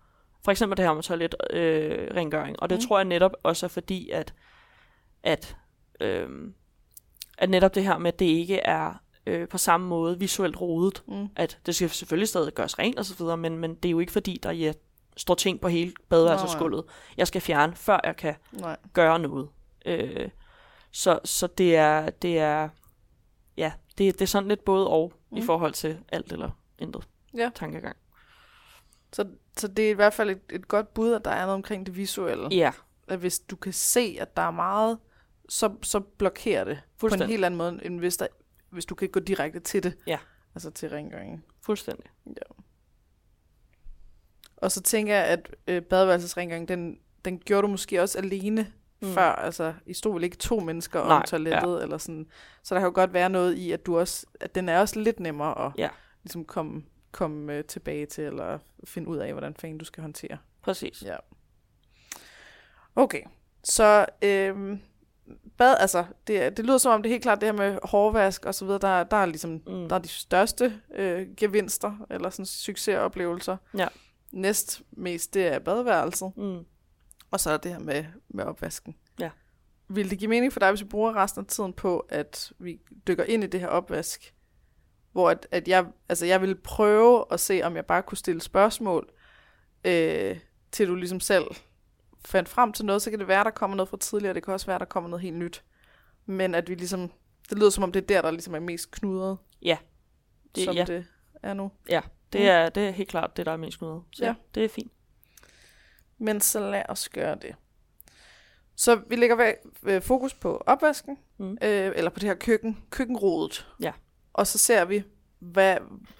For 0.44 0.50
eksempel 0.50 0.76
det 0.76 0.84
her 0.84 0.94
med 0.94 1.02
toilet 1.02 1.34
øh, 1.50 2.08
rengøring, 2.14 2.62
og 2.62 2.70
det 2.70 2.78
mm. 2.78 2.82
tror 2.88 2.98
jeg 2.98 3.04
netop 3.04 3.32
også 3.42 3.66
er 3.66 3.68
fordi, 3.68 4.10
at, 4.10 4.34
at, 5.22 5.56
øh, 6.00 6.28
at 7.38 7.50
netop 7.50 7.74
det 7.74 7.84
her 7.84 7.98
med, 7.98 8.12
at 8.12 8.18
det 8.18 8.24
ikke 8.24 8.56
er 8.58 9.02
øh, 9.26 9.48
på 9.48 9.58
samme 9.58 9.86
måde 9.86 10.18
visuelt 10.18 10.60
rodet, 10.60 11.02
Mm. 11.08 11.28
at 11.36 11.58
det 11.66 11.74
skal 11.74 11.90
selvfølgelig 11.90 12.28
stadig 12.28 12.52
gøres 12.54 12.78
rent 12.78 12.98
og 12.98 13.04
så 13.04 13.14
videre, 13.18 13.36
men, 13.36 13.58
men 13.58 13.74
det 13.74 13.88
er 13.88 13.90
jo 13.90 13.98
ikke 14.00 14.12
fordi, 14.12 14.40
der 14.42 14.50
ja, 14.50 14.72
står 15.16 15.34
ting 15.34 15.60
på 15.60 15.68
hele 15.68 15.92
badeværelsesgulvet. 16.08 16.84
Jeg 17.16 17.26
skal 17.26 17.40
fjerne, 17.40 17.76
før 17.76 18.00
jeg 18.04 18.16
kan 18.16 18.34
Nej. 18.52 18.76
gøre 18.92 19.18
noget. 19.18 19.48
Øh, 19.86 20.28
så, 20.90 21.18
så 21.24 21.46
det 21.46 21.76
er, 21.76 22.10
det 22.10 22.38
er, 22.38 22.68
ja, 23.56 23.72
det, 23.98 24.14
det 24.14 24.22
er 24.22 24.26
sådan 24.26 24.48
lidt 24.48 24.64
både 24.64 24.88
og 24.88 25.12
mm. 25.30 25.36
i 25.38 25.42
forhold 25.42 25.72
til 25.72 25.98
alt 26.12 26.32
eller 26.32 26.50
intet 26.78 27.08
Ja. 27.36 27.50
tankegang. 27.54 27.96
Så, 29.12 29.24
så 29.56 29.68
det 29.68 29.86
er 29.86 29.90
i 29.90 29.94
hvert 29.94 30.14
fald 30.14 30.30
et, 30.30 30.40
et 30.50 30.68
godt 30.68 30.94
bud, 30.94 31.12
at 31.12 31.24
der 31.24 31.30
er 31.30 31.40
noget 31.40 31.54
omkring 31.54 31.86
det 31.86 31.96
visuelle. 31.96 32.48
Ja, 32.50 32.72
At 33.08 33.18
hvis 33.18 33.38
du 33.38 33.56
kan 33.56 33.72
se, 33.72 34.16
at 34.20 34.36
der 34.36 34.42
er 34.42 34.50
meget, 34.50 34.98
så, 35.48 35.74
så 35.82 36.00
blokerer 36.00 36.64
det 36.64 36.80
på 37.00 37.06
en 37.06 37.22
helt 37.22 37.44
anden 37.44 37.58
måde, 37.58 37.80
end 37.84 37.98
hvis, 37.98 38.16
der, 38.16 38.26
hvis 38.72 38.86
du 38.86 38.94
kan 38.94 39.08
gå 39.08 39.20
direkte 39.20 39.60
til 39.60 39.82
det. 39.82 39.94
Ja. 40.06 40.18
Altså 40.54 40.70
til 40.70 40.88
rengøringen. 40.88 41.44
fuldstændig. 41.60 42.04
Og 44.56 44.72
så 44.72 44.82
tænker 44.82 45.14
jeg, 45.14 45.24
at 45.24 45.54
øh, 45.66 45.82
badeværelsesrengøringen, 45.82 46.68
den, 46.68 46.98
den 47.24 47.38
gjorde 47.38 47.62
du 47.62 47.68
måske 47.68 48.02
også 48.02 48.18
alene, 48.18 48.72
mm. 49.02 49.08
før. 49.08 49.32
Altså, 49.32 49.74
I 49.86 49.94
stod 49.94 50.12
vel 50.14 50.24
ikke 50.24 50.36
to 50.36 50.60
mennesker 50.60 51.04
Nej, 51.04 51.16
om 51.16 51.22
toilettet, 51.22 51.76
ja. 51.78 51.82
eller 51.82 51.98
sådan. 51.98 52.26
Så 52.62 52.74
der 52.74 52.80
kan 52.80 52.86
jo 52.86 52.92
godt 52.94 53.12
være 53.12 53.30
noget 53.30 53.54
i, 53.54 53.72
at 53.72 53.86
du 53.86 53.98
også, 53.98 54.26
at 54.40 54.54
den 54.54 54.68
er 54.68 54.80
også 54.80 55.00
lidt 55.00 55.20
nemmere 55.20 55.66
at 55.66 55.72
Ja. 55.78 55.88
ligesom 56.22 56.44
komme, 56.44 56.82
komme 57.12 57.52
øh, 57.54 57.64
tilbage 57.64 58.06
til, 58.06 58.24
eller 58.24 58.58
finde 58.84 59.08
ud 59.08 59.16
af, 59.16 59.32
hvordan 59.32 59.54
fanden 59.54 59.78
du 59.78 59.84
skal 59.84 60.00
håndtere. 60.02 60.38
Præcis. 60.62 61.02
Ja. 61.02 61.16
Okay, 62.96 63.22
så 63.64 64.06
øhm, 64.22 64.80
bad, 65.58 65.76
altså, 65.80 66.04
det, 66.26 66.56
det 66.56 66.64
lyder 66.66 66.78
som 66.78 66.92
om 66.92 67.02
det 67.02 67.08
er 67.10 67.12
helt 67.12 67.22
klart 67.22 67.40
det 67.40 67.46
her 67.48 67.52
med 67.52 67.78
hårvask 67.82 68.44
og 68.46 68.54
så 68.54 68.64
videre, 68.64 68.78
der, 68.80 69.04
der 69.04 69.16
er 69.16 69.26
ligesom, 69.26 69.50
Mm. 69.50 69.88
der 69.88 69.94
er 69.94 69.98
de 69.98 70.08
største 70.08 70.80
øh, 70.94 71.26
gevinster, 71.36 72.06
eller 72.10 72.30
sådan 72.30 72.46
succesoplevelser. 72.46 73.56
Ja. 73.78 73.88
Næst 74.32 74.82
mest, 74.90 75.34
det 75.34 75.46
er 75.46 75.58
badeværelset, 75.58 76.32
Mm. 76.36 76.64
og 77.30 77.40
så 77.40 77.50
er 77.50 77.56
det 77.56 77.70
her 77.72 77.78
med, 77.78 78.04
med 78.28 78.44
opvasken. 78.44 78.96
Ja. 79.20 79.30
Vil 79.88 80.10
det 80.10 80.18
give 80.18 80.28
mening 80.30 80.52
for 80.52 80.60
dig, 80.60 80.70
hvis 80.70 80.80
vi 80.80 80.86
bruger 80.88 81.16
resten 81.16 81.40
af 81.40 81.46
tiden 81.46 81.72
på, 81.72 81.98
at 82.08 82.52
vi 82.58 82.80
dykker 83.06 83.24
ind 83.24 83.44
i 83.44 83.46
det 83.46 83.60
her 83.60 83.68
opvask, 83.68 84.34
hvor 85.12 85.30
at, 85.30 85.46
at 85.50 85.68
jeg, 85.68 85.86
altså 86.08 86.26
jeg 86.26 86.42
vil 86.42 86.54
prøve 86.54 87.24
at 87.30 87.40
se, 87.40 87.60
om 87.64 87.76
jeg 87.76 87.86
bare 87.86 88.02
kunne 88.02 88.18
stille 88.18 88.40
spørgsmål, 88.40 89.08
øh, 89.84 90.38
til 90.72 90.88
du 90.88 90.94
ligesom 90.94 91.20
selv 91.20 91.44
fandt 92.24 92.48
frem 92.48 92.72
til 92.72 92.84
noget, 92.84 93.02
så 93.02 93.10
kan 93.10 93.18
det 93.18 93.28
være, 93.28 93.44
der 93.44 93.50
kommer 93.50 93.76
noget 93.76 93.88
fra 93.88 93.96
tidligere, 93.96 94.34
det 94.34 94.42
kan 94.44 94.54
også 94.54 94.66
være, 94.66 94.78
der 94.78 94.84
kommer 94.84 95.10
noget 95.10 95.22
helt 95.22 95.36
nyt. 95.36 95.62
Men 96.26 96.54
at 96.54 96.68
vi 96.68 96.74
ligesom, 96.74 97.10
det 97.50 97.58
lyder 97.58 97.70
som 97.70 97.84
om 97.84 97.92
det 97.92 98.02
er 98.02 98.06
der, 98.06 98.22
der 98.22 98.30
ligesom 98.30 98.54
er 98.54 98.60
mest 98.60 98.90
knudret, 98.90 99.38
Ja. 99.62 99.76
Det, 100.54 100.64
som 100.64 100.74
ja. 100.74 100.84
det 100.84 101.06
er 101.42 101.54
nu. 101.54 101.70
ja, 101.88 102.00
det 102.32 102.40
Mm. 102.40 102.46
er, 102.46 102.68
det 102.68 102.86
er 102.88 102.90
helt 102.90 103.08
klart 103.08 103.36
det, 103.36 103.46
der 103.46 103.52
er 103.52 103.56
mest 103.56 103.78
knudet. 103.78 104.02
Så 104.12 104.24
Ja. 104.24 104.34
det 104.54 104.64
er 104.64 104.68
fint. 104.68 104.92
Men 106.18 106.40
så 106.40 106.70
lad 106.70 106.82
os 106.88 107.08
gøre 107.08 107.34
det. 107.34 107.54
Så 108.76 109.00
vi 109.08 109.16
lægger 109.16 109.52
øh, 109.82 110.02
fokus 110.02 110.34
på 110.34 110.62
opvasken, 110.66 111.18
Mm. 111.38 111.50
øh, 111.62 111.92
eller 111.96 112.10
på 112.10 112.18
det 112.20 112.28
her 112.28 112.34
køkken, 112.34 112.84
køkkenrodet. 112.90 113.68
Ja. 113.80 113.92
Og 114.32 114.46
så 114.46 114.58
ser 114.58 114.84
vi, 114.84 115.02
hvad, 115.38 115.76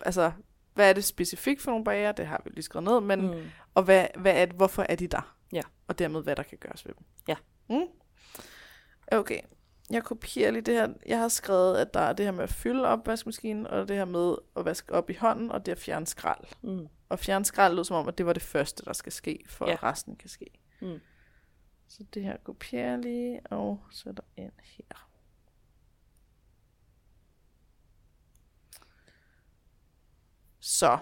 altså, 0.06 0.32
hvad 0.74 0.88
er 0.88 0.92
det 0.92 1.04
specifikt 1.04 1.62
for 1.62 1.70
nogle 1.70 1.84
barriere, 1.84 2.12
det 2.16 2.26
har 2.26 2.40
vi 2.44 2.50
lige 2.50 2.62
skrevet 2.62 2.84
ned, 2.84 3.00
men. 3.00 3.20
Mm. 3.26 3.42
og 3.74 3.82
hvad, 3.82 4.06
hvad 4.16 4.32
er 4.36 4.44
det, 4.46 4.54
hvorfor 4.56 4.86
er 4.88 4.94
de 4.96 5.06
der? 5.06 5.36
Og 5.92 5.98
dermed, 5.98 6.22
hvad 6.22 6.36
der 6.36 6.42
kan 6.42 6.58
gøres 6.58 6.86
ved 6.86 6.94
dem. 6.94 7.04
Ja. 7.28 7.36
Mm? 7.68 7.86
Okay, 9.12 9.40
jeg 9.90 10.04
kopierer 10.04 10.50
lige 10.50 10.62
det 10.62 10.74
her. 10.74 10.88
Jeg 11.06 11.18
har 11.18 11.28
skrevet, 11.28 11.76
at 11.78 11.94
der 11.94 12.00
er 12.00 12.12
det 12.12 12.24
her 12.26 12.32
med 12.32 12.42
at 12.42 12.50
fylde 12.52 12.86
opvaskemaskinen, 12.88 13.66
og 13.66 13.88
det 13.88 13.96
her 13.96 14.04
med 14.04 14.36
at 14.56 14.64
vaske 14.64 14.94
op 14.94 15.10
i 15.10 15.14
hånden, 15.14 15.50
og 15.50 15.66
det 15.66 15.72
at 15.72 15.78
fjerne 15.78 16.06
skrald. 16.06 16.44
Mm. 16.62 16.88
Og 17.08 17.18
fjerne 17.18 17.44
skrald 17.44 17.74
lød 17.74 17.84
som 17.84 17.96
om, 17.96 18.08
at 18.08 18.18
det 18.18 18.26
var 18.26 18.32
det 18.32 18.42
første, 18.42 18.84
der 18.84 18.92
skal 18.92 19.12
ske, 19.12 19.44
for 19.48 19.66
Ja. 19.66 19.72
at 19.72 19.82
resten 19.82 20.16
kan 20.16 20.28
ske. 20.28 20.46
Mm. 20.80 21.00
Så 21.88 22.04
det 22.14 22.22
her 22.22 22.36
kopierer 22.36 22.90
jeg 22.90 22.98
lige 22.98 23.40
og 23.46 23.80
sætter 23.90 24.22
ind 24.36 24.52
her. 24.62 25.08
Så. 30.60 30.98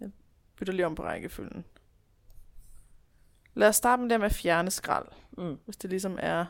Jeg 0.00 0.10
bytter 0.56 0.72
lige 0.72 0.86
om 0.86 0.94
på 0.94 1.02
rækkefølgen. 1.02 1.64
Lad 3.56 3.68
os 3.68 3.76
starte 3.76 4.02
med 4.02 4.10
det 4.10 4.20
med 4.20 4.26
at 4.26 4.32
fjerne 4.34 4.70
skrald, 4.70 5.06
Mm. 5.38 5.58
hvis 5.64 5.76
det 5.76 5.90
ligesom 5.90 6.18
er 6.22 6.44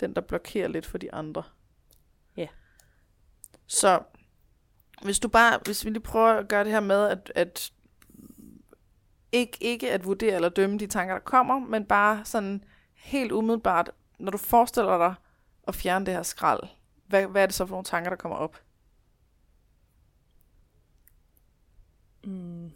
den, 0.00 0.14
der 0.14 0.20
blokerer 0.20 0.68
lidt 0.68 0.86
for 0.86 0.98
de 0.98 1.14
andre. 1.14 1.42
Ja. 2.36 2.46
Så 3.66 4.02
hvis 5.02 5.18
du 5.18 5.28
bare, 5.28 5.60
hvis 5.64 5.84
vi 5.84 5.90
lige 5.90 6.00
prøver 6.02 6.28
at 6.32 6.48
gøre 6.48 6.64
det 6.64 6.72
her 6.72 6.80
med, 6.80 7.08
at, 7.08 7.32
at 7.34 7.72
ikke, 9.32 9.58
ikke 9.60 9.92
at 9.92 10.04
vurdere 10.04 10.34
eller 10.34 10.48
dømme 10.48 10.78
de 10.78 10.86
tanker, 10.86 11.14
der 11.14 11.20
kommer, 11.20 11.58
men 11.58 11.86
bare 11.86 12.24
sådan 12.24 12.64
helt 12.94 13.32
umiddelbart, 13.32 13.90
når 14.18 14.30
du 14.30 14.38
forestiller 14.38 14.98
dig 14.98 15.14
at 15.68 15.74
fjerne 15.74 16.06
det 16.06 16.14
her 16.14 16.22
skrald, 16.22 16.60
hvad, 17.06 17.26
hvad 17.26 17.42
er 17.42 17.46
det 17.46 17.54
så 17.54 17.66
for 17.66 17.74
nogle 17.74 17.84
tanker, 17.84 18.10
der 18.10 18.16
kommer 18.16 18.36
op? 18.38 18.56
Mm. 22.24 22.70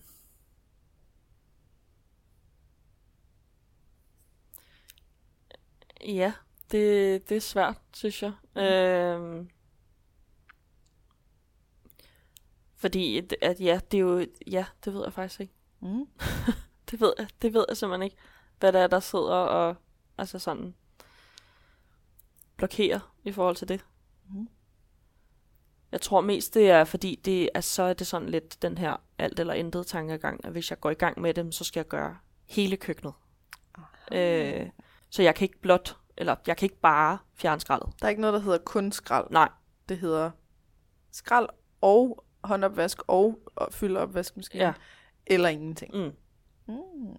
Ja, 6.07 6.33
det, 6.71 7.29
det 7.29 7.37
er 7.37 7.41
svært, 7.41 7.77
synes 7.95 8.23
jeg. 8.23 8.33
Mm. 8.55 8.61
Øhm, 8.61 9.49
fordi, 12.75 13.19
at- 13.19 13.35
at 13.43 13.61
ja, 13.61 13.81
det 13.91 13.97
er 13.99 14.03
jo, 14.03 14.27
ja, 14.47 14.67
det 14.85 14.95
ved 14.95 15.03
jeg 15.05 15.13
faktisk 15.13 15.41
ikke. 15.41 15.53
Mm. 15.81 16.09
Det 16.91 17.01
ved 17.01 17.13
jeg, 17.19 17.29
det 17.43 17.55
ved 17.55 17.65
jeg 17.69 17.77
simpelthen 17.77 18.03
ikke, 18.03 18.17
hvad 18.59 18.73
der 18.73 18.79
er, 18.81 18.87
der 18.87 19.01
sidder 19.01 19.35
og, 19.35 19.77
altså 20.19 20.39
sådan, 20.39 20.75
blokerer 22.57 23.15
i 23.25 23.33
forhold 23.33 23.57
til 23.57 23.69
det. 23.69 23.85
Mhm. 24.29 24.49
Jeg 25.93 26.01
tror 26.01 26.21
mest, 26.21 26.55
det 26.55 26.71
er, 26.71 26.85
fordi 26.85 27.21
det 27.25 27.51
er, 27.55 27.61
så 27.61 27.83
er 27.83 27.93
det 27.95 28.07
sådan 28.07 28.29
lidt 28.29 28.63
den 28.63 28.79
her 28.79 28.97
alt 29.19 29.41
eller 29.41 29.55
intet 29.55 29.87
tankegang, 29.87 30.45
at 30.45 30.53
hvis 30.53 30.71
jeg 30.71 30.81
går 30.81 30.91
i 30.91 30.95
gang 30.95 31.21
med 31.21 31.35
dem, 31.35 31.53
så 31.53 31.65
skal 31.65 31.81
jeg 31.81 31.89
gøre 31.89 32.17
hele 32.45 32.77
køkkenet. 32.77 33.13
Øh, 34.13 34.69
så 35.11 35.23
jeg 35.23 35.35
kan 35.35 35.45
ikke 35.45 35.61
blot, 35.61 35.97
eller 36.17 36.37
jeg 36.47 36.57
kan 36.57 36.67
ikke 36.67 36.81
bare 36.81 37.19
fjerne 37.35 37.61
skraldet. 37.61 37.89
Der 38.01 38.07
er 38.07 38.09
ikke 38.11 38.21
noget, 38.21 38.35
der 38.35 38.41
hedder 38.41 38.59
kun 38.59 38.93
skrald. 38.93 39.27
Nej, 39.31 39.49
Det 39.89 39.99
hedder 39.99 40.31
skrald 41.11 41.49
og 41.81 42.25
håndopvask 42.45 42.99
og 43.07 43.39
og 43.57 43.69
fylde 43.73 44.01
opvaskemaskinen. 44.01 44.67
ja. 44.67 44.73
Eller 45.27 45.49
ingenting. 45.49 45.95
Mm. 45.97 46.13
Mm. 46.75 47.17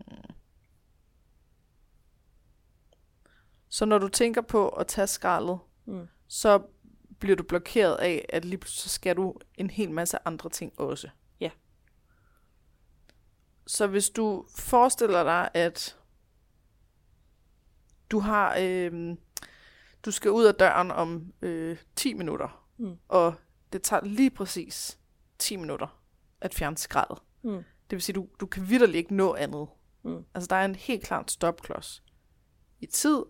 Så 3.70 3.86
når 3.86 3.98
du 3.98 4.08
tænker 4.08 4.42
på 4.42 4.70
at 4.70 4.88
tage 4.88 5.08
skraldet, 5.08 5.60
Mm. 5.86 6.08
så 6.28 6.62
bliver 7.20 7.36
du 7.36 7.44
blokeret 7.44 7.96
af, 7.96 8.26
at 8.30 8.46
lige 8.46 8.58
pludselig 8.58 8.82
så 8.82 8.90
skal 8.90 9.16
du 9.18 9.36
en 9.56 9.70
hel 9.70 9.92
masse 9.92 10.18
andre 10.26 10.50
ting 10.50 10.80
også. 10.80 11.10
Ja. 11.40 11.50
Så 13.68 13.88
hvis 13.88 14.10
du 14.10 14.46
forestiller 14.58 15.24
dig, 15.24 15.50
at 15.54 15.97
du 18.12 18.20
har, 18.20 18.56
øh, 18.60 19.16
du 20.06 20.12
skal 20.12 20.32
ud 20.32 20.46
af 20.46 20.56
døren 20.56 20.92
om 20.92 21.34
øh, 21.42 21.78
10 21.96 22.14
minutter, 22.14 22.64
Mm. 22.80 22.96
og 23.08 23.34
det 23.74 23.82
tager 23.82 24.06
lige 24.06 24.30
præcis 24.30 25.00
10 25.40 25.56
minutter 25.56 26.00
at 26.42 26.54
fjerne 26.54 26.78
skraldet. 26.78 27.18
Mm. 27.44 27.52
Det 27.90 27.92
vil 27.96 28.02
sige, 28.02 28.14
du, 28.14 28.28
du 28.40 28.46
kan 28.46 28.70
vidderligt 28.70 28.98
ikke 28.98 29.16
nå 29.16 29.36
andet. 29.36 29.68
Mm. 30.04 30.24
Altså, 30.34 30.48
der 30.48 30.56
er 30.56 30.66
en 30.66 30.76
helt 30.76 31.04
klart 31.04 31.32
stopklods 31.32 32.04
i 32.80 32.86
tid, 32.86 33.24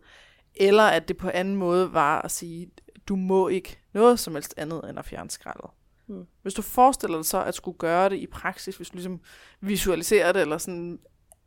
eller 0.56 0.84
at 0.84 1.08
det 1.08 1.18
på 1.18 1.30
anden 1.34 1.56
måde 1.56 1.94
var 1.94 2.22
at 2.22 2.32
sige, 2.32 2.72
du 3.08 3.16
må 3.16 3.48
ikke 3.48 3.80
noget 3.94 4.20
som 4.20 4.34
helst 4.34 4.54
andet 4.58 4.90
end 4.90 5.00
at 5.00 5.06
fjerne 5.06 5.30
skraldet. 5.30 5.70
Mm. 6.08 6.26
Hvis 6.42 6.54
du 6.54 6.62
forestiller 6.62 7.18
dig 7.18 7.26
så 7.26 7.44
at 7.44 7.56
skulle 7.56 7.78
gøre 7.78 8.10
det 8.10 8.18
i 8.18 8.28
praksis, 8.28 8.78
hvis 8.78 8.90
du 8.90 8.96
ligesom 8.96 9.22
visualiserer 9.62 10.32
det, 10.32 10.42
eller 10.42 10.58
sådan, 10.58 11.00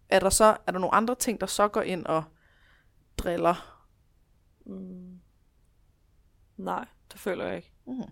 er 0.08 0.20
der 0.20 0.30
så 0.30 0.56
er 0.66 0.72
der 0.72 0.78
nogle 0.78 0.94
andre 0.94 1.14
ting, 1.14 1.40
der 1.40 1.46
så 1.46 1.68
går 1.68 1.82
ind 1.82 2.06
og 2.06 2.24
driller? 3.18 3.84
Mm. 4.66 5.20
Nej, 6.56 6.86
det 7.12 7.20
føler 7.20 7.46
jeg 7.46 7.56
ikke. 7.56 7.72
Mm. 7.86 8.02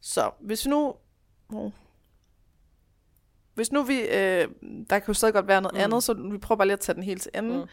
Så 0.00 0.30
hvis 0.40 0.64
vi 0.64 0.70
nu... 0.70 0.96
Oh. 1.48 1.72
Hvis 3.54 3.72
nu 3.72 3.82
vi... 3.82 4.00
Øh, 4.00 4.48
der 4.90 4.98
kan 4.98 5.04
jo 5.08 5.14
stadig 5.14 5.34
godt 5.34 5.46
være 5.46 5.60
noget 5.62 5.74
Mm. 5.74 5.80
andet, 5.80 6.02
så 6.02 6.14
vi 6.14 6.38
prøver 6.38 6.56
bare 6.56 6.66
lige 6.66 6.72
at 6.72 6.80
tage 6.80 6.94
den 6.94 7.02
helt 7.02 7.22
til 7.22 7.30
enden. 7.34 7.60
Mm. 7.60 7.68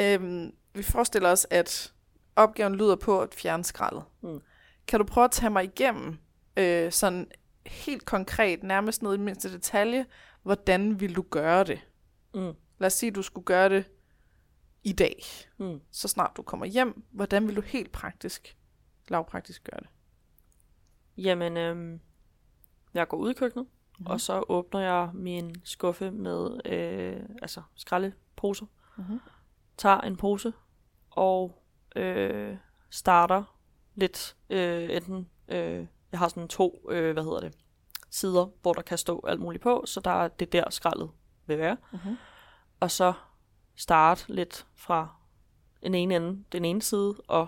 Øhm, 0.00 0.54
vi 0.74 0.82
forestiller 0.82 1.28
os, 1.30 1.46
at 1.50 1.92
opgaven 2.36 2.74
lyder 2.74 2.96
på 2.96 3.20
at 3.20 3.34
fjerne 3.34 3.64
skraldet. 3.64 4.04
Mm. 4.22 4.40
Kan 4.86 5.00
du 5.00 5.06
prøve 5.06 5.24
at 5.24 5.30
tage 5.30 5.50
mig 5.50 5.64
igennem 5.64 6.18
øh, 6.56 6.92
sådan 6.92 7.30
helt 7.66 8.04
konkret, 8.04 8.62
nærmest 8.62 9.02
ned 9.02 9.14
i 9.14 9.18
mindste 9.18 9.52
detalje, 9.52 10.06
hvordan 10.42 11.00
vil 11.00 11.16
du 11.16 11.22
gøre 11.22 11.64
det? 11.64 11.80
Mm. 12.34 12.52
Lad 12.78 12.86
os 12.86 12.92
sige, 12.92 13.10
at 13.10 13.14
du 13.16 13.22
skulle 13.22 13.44
gøre 13.44 13.68
det 13.68 13.84
i 14.84 14.92
dag, 14.92 15.22
Mm. 15.58 15.80
så 15.90 16.08
snart 16.08 16.36
du 16.36 16.42
kommer 16.42 16.66
hjem. 16.66 17.04
Hvordan 17.10 17.46
vil 17.48 17.56
du 17.56 17.60
helt 17.60 17.92
praktisk, 17.92 18.56
lavpraktisk 19.08 19.64
gøre 19.64 19.80
det? 19.80 19.88
Jamen, 21.16 21.56
øhm, 21.56 22.00
jeg 22.94 23.08
går 23.08 23.16
ud 23.16 23.30
i 23.30 23.34
køkkenet, 23.34 23.66
mm. 23.98 24.06
og 24.06 24.20
så 24.20 24.44
åbner 24.48 24.80
jeg 24.80 25.10
min 25.14 25.54
skuffe 25.64 26.10
med 26.10 26.60
øh, 26.64 27.22
altså 27.42 27.62
skraldeposer. 27.74 28.66
Mhm. 28.98 29.20
Tager 29.76 30.00
en 30.00 30.16
pose 30.16 30.52
og 31.10 31.62
øh, 31.96 32.56
starter 32.90 33.58
lidt 33.94 34.36
øh, 34.50 34.88
enten... 34.96 35.28
Øh, 35.48 35.86
jeg 36.12 36.18
har 36.18 36.28
sådan 36.28 36.48
to, 36.48 36.86
øh, 36.90 37.12
hvad 37.12 37.22
hedder 37.24 37.40
det, 37.40 37.54
sider, 38.10 38.46
hvor 38.62 38.72
der 38.72 38.82
kan 38.82 38.98
stå 38.98 39.24
alt 39.26 39.40
muligt 39.40 39.62
på, 39.62 39.82
så 39.86 40.00
der 40.00 40.10
er 40.10 40.28
det 40.28 40.52
der 40.52 40.70
skraldet 40.70 41.10
vil 41.46 41.58
være. 41.58 41.76
Mhm. 41.92 42.16
Og 42.80 42.90
så 42.90 43.12
starte 43.76 44.24
lidt 44.28 44.66
fra 44.74 45.08
den 45.82 45.94
ene 45.94 46.16
ende, 46.16 46.44
den 46.52 46.64
ene 46.64 46.82
side, 46.82 47.14
og 47.28 47.46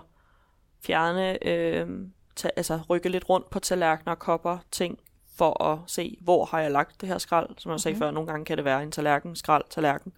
fjerne, 0.85 1.47
øh, 1.47 1.87
ta- 2.35 2.49
altså 2.55 2.79
rykke 2.89 3.09
lidt 3.09 3.29
rundt 3.29 3.49
på 3.49 3.59
tallerkener, 3.59 4.15
kopper, 4.15 4.57
ting, 4.71 4.99
for 5.37 5.63
at 5.63 5.79
se, 5.87 6.17
hvor 6.21 6.45
har 6.45 6.59
jeg 6.59 6.71
lagt 6.71 7.01
det 7.01 7.09
her 7.09 7.17
skrald. 7.17 7.49
Som 7.57 7.71
jeg 7.71 7.79
sagde 7.79 7.93
Mhm. 7.95 7.99
før, 8.01 8.11
nogle 8.11 8.27
gange 8.31 8.45
kan 8.45 8.57
det 8.57 8.65
være 8.65 8.83
en 8.83 8.91
tallerken, 8.91 9.35
skrald, 9.35 9.63
tallerken. 9.69 10.13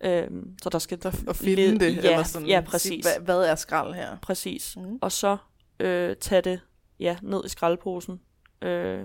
Øhm, 0.00 0.58
så 0.62 0.68
der 0.68 0.78
skal 0.78 1.02
Der, 1.02 1.08
at 1.28 1.36
finde 1.36 1.54
led- 1.56 1.78
det, 1.78 2.04
ja, 2.04 2.10
eller 2.10 2.22
sådan, 2.22 2.48
ja, 2.48 2.60
sige, 2.60 2.70
præcis. 2.70 3.04
hvad, 3.06 3.24
hvad 3.24 3.42
er 3.50 3.54
skrald 3.54 3.94
her? 3.94 4.16
Præcis. 4.22 4.76
Mhm. 4.76 4.98
Og 5.02 5.12
så 5.12 5.36
øh, 5.80 6.16
tage 6.16 6.42
det 6.42 6.60
ja, 7.00 7.16
ned 7.22 7.44
i 7.44 7.48
skraldposen. 7.48 8.20
Øh, 8.62 9.04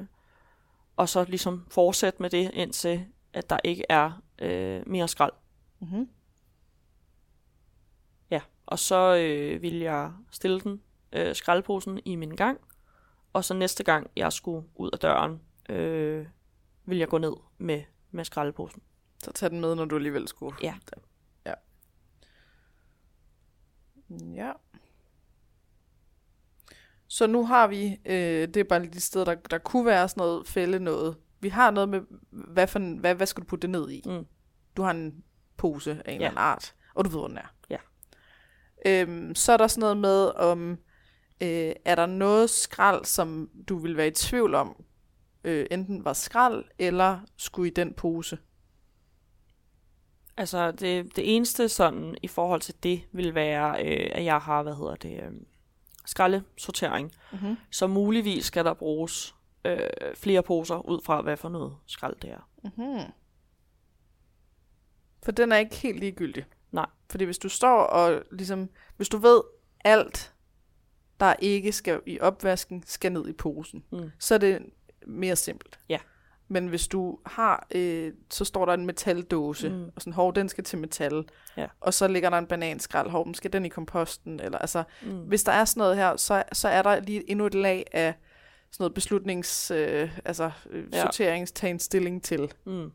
og 0.98 1.10
så 1.10 1.24
ligesom 1.24 1.66
fortsætte 1.72 2.22
med 2.22 2.30
det, 2.30 2.52
indtil 2.54 3.06
at 3.34 3.50
der 3.50 3.58
ikke 3.64 3.84
er 3.90 4.12
øh, 4.42 4.84
mere 4.88 5.08
skrald. 5.08 5.34
Mm-hmm. 5.80 6.10
Ja. 8.32 8.42
Og 8.66 8.80
så 8.80 9.16
øh, 9.16 9.62
vil 9.62 9.80
jeg 9.80 10.14
stille 10.32 10.60
den 10.60 10.82
øh, 11.14 11.36
skraldposen 11.36 12.00
i 12.06 12.16
min 12.16 12.36
gang. 12.36 12.60
Og 13.34 13.46
så 13.46 13.54
næste 13.54 13.84
gang, 13.84 14.12
jeg 14.16 14.34
skulle 14.34 14.68
ud 14.76 14.90
af 14.94 15.00
døren, 15.00 15.42
øh, 15.70 16.28
vil 16.86 16.98
jeg 16.98 17.08
gå 17.08 17.18
ned 17.18 17.34
med, 17.58 17.84
med 18.12 18.26
skraldposen. 18.26 18.82
Så 19.24 19.32
tag 19.32 19.50
den 19.50 19.62
med, 19.62 19.76
når 19.76 19.86
du 19.86 19.96
alligevel 19.96 20.28
skulle. 20.28 20.56
Ja. 20.62 20.76
Ja. 21.46 21.54
Ja. 24.10 24.52
Så 27.08 27.28
nu 27.28 27.46
har 27.46 27.68
vi, 27.68 28.00
øh, 28.06 28.48
det 28.48 28.58
er 28.58 28.64
bare 28.64 28.80
lige 28.80 28.94
de 28.94 29.02
steder, 29.02 29.26
der, 29.26 29.36
der 29.36 29.58
kunne 29.58 29.86
være 29.86 30.10
sådan 30.10 30.22
noget 30.22 30.48
fælde 30.48 30.80
noget. 30.80 31.18
Vi 31.42 31.50
har 31.50 31.72
noget 31.72 31.90
med, 31.90 32.02
hvad, 32.30 32.68
for, 32.68 32.80
en- 32.80 32.98
hvad, 32.98 33.16
hvad 33.16 33.28
skal 33.28 33.44
du 33.44 33.48
putte 33.48 33.62
det 33.62 33.70
ned 33.70 33.90
i? 33.90 34.04
Mm. 34.06 34.26
Du 34.78 34.82
har 34.82 34.92
en 34.92 35.24
pose 35.58 35.92
af 36.06 36.14
en 36.14 36.22
Ja. 36.22 36.28
eller 36.28 36.28
anden 36.28 36.38
art, 36.38 36.76
og 36.96 37.06
du 37.06 37.10
ved, 37.10 37.20
hvor 37.20 37.28
den 37.28 37.38
er. 37.38 37.54
Ja. 37.70 37.78
Øhm, 38.86 39.36
så 39.36 39.52
er 39.52 39.58
der 39.58 39.68
sådan 39.68 39.80
noget 39.82 39.98
med, 39.98 40.26
om 40.36 40.72
øh, 41.42 41.74
er 41.86 41.96
der 41.96 42.06
noget 42.06 42.50
skrald, 42.50 43.06
som 43.06 43.50
du 43.70 43.78
vil 43.78 43.98
være 43.98 44.08
i 44.08 44.12
tvivl 44.12 44.56
om, 44.56 44.84
øh, 45.44 45.66
enten 45.72 46.06
var 46.06 46.14
skrald, 46.14 46.64
eller 46.80 47.20
skulle 47.38 47.68
i 47.70 47.74
den 47.74 47.94
pose? 47.94 48.38
Altså, 50.38 50.72
det, 50.72 51.16
det 51.16 51.36
eneste 51.36 51.70
sådan 51.70 52.16
i 52.24 52.28
forhold 52.28 52.62
til 52.62 52.76
det, 52.84 53.02
vil 53.12 53.36
være, 53.36 53.86
øh, 53.86 54.10
at 54.12 54.24
jeg 54.26 54.38
har, 54.40 54.64
hvad 54.64 54.76
hedder 54.76 54.96
det, 54.96 55.24
øh, 55.24 55.32
skraldesortering. 56.06 57.12
Mm-hmm. 57.32 57.56
Så 57.72 57.88
muligvis 57.88 58.46
skal 58.46 58.66
der 58.66 58.74
bruges 58.74 59.36
øh, 59.66 59.80
flere 60.16 60.44
poser 60.44 60.76
ud 60.90 61.02
fra, 61.06 61.22
hvad 61.22 61.38
for 61.38 61.50
noget 61.50 61.76
skrald 61.88 62.16
det 62.22 62.30
er. 62.32 62.50
Mm-hmm. 62.64 63.12
For 65.24 65.32
den 65.32 65.52
er 65.52 65.58
ikke 65.58 65.76
helt 65.76 66.00
ligegyldig. 66.00 66.46
Nej. 66.72 66.86
Fordi 67.10 67.24
hvis 67.26 67.38
du 67.38 67.50
står 67.50 67.84
og 67.84 68.24
ligesom, 68.32 68.70
hvis 68.98 69.10
du 69.10 69.18
ved 69.18 69.42
alt, 69.86 70.34
der 71.20 71.34
ikke 71.40 71.72
skal 71.72 72.02
i 72.06 72.20
opvasken, 72.20 72.84
skal 72.86 73.12
ned 73.12 73.28
i 73.28 73.34
posen, 73.34 73.84
Mm. 73.92 74.12
så 74.20 74.34
er 74.34 74.38
det 74.40 74.60
mere 75.08 75.36
simpelt. 75.36 75.80
Ja. 75.90 75.98
Men 76.48 76.68
hvis 76.68 76.88
du 76.88 77.20
har, 77.26 77.68
øh, 77.76 78.14
så 78.30 78.46
står 78.46 78.66
der 78.66 78.74
en 78.74 78.86
metaldåse, 78.86 79.70
Mm. 79.70 79.84
og 79.96 80.02
sådan, 80.02 80.14
hov, 80.14 80.36
den 80.36 80.50
skal 80.50 80.64
til 80.64 80.80
metal, 80.80 81.26
Ja. 81.58 81.68
og 81.82 81.94
så 81.94 82.08
ligger 82.08 82.30
der 82.30 82.38
en 82.38 82.48
bananskrald, 82.48 83.10
hov, 83.10 83.26
den 83.26 83.34
skal 83.34 83.54
den 83.54 83.66
i 83.66 83.70
komposten, 83.70 84.40
eller 84.40 84.58
altså, 84.58 84.84
Mm. 85.02 85.20
hvis 85.28 85.44
der 85.44 85.52
er 85.52 85.66
sådan 85.66 85.82
noget 85.82 85.98
her, 85.98 86.16
så, 86.18 86.44
så 86.54 86.68
er 86.68 86.82
der 86.82 87.00
lige 87.00 87.30
endnu 87.30 87.46
et 87.46 87.54
lag 87.54 87.88
af 87.92 88.14
sådan 88.72 88.84
noget 88.84 88.94
beslutnings, 88.94 89.72
øh, 89.72 90.18
altså 90.26 90.52
øh, 90.70 90.88
Ja. 90.94 91.02
sorteringstagen 91.02 91.80
stilling 91.80 92.24
til. 92.24 92.52
Mm. 92.66 92.92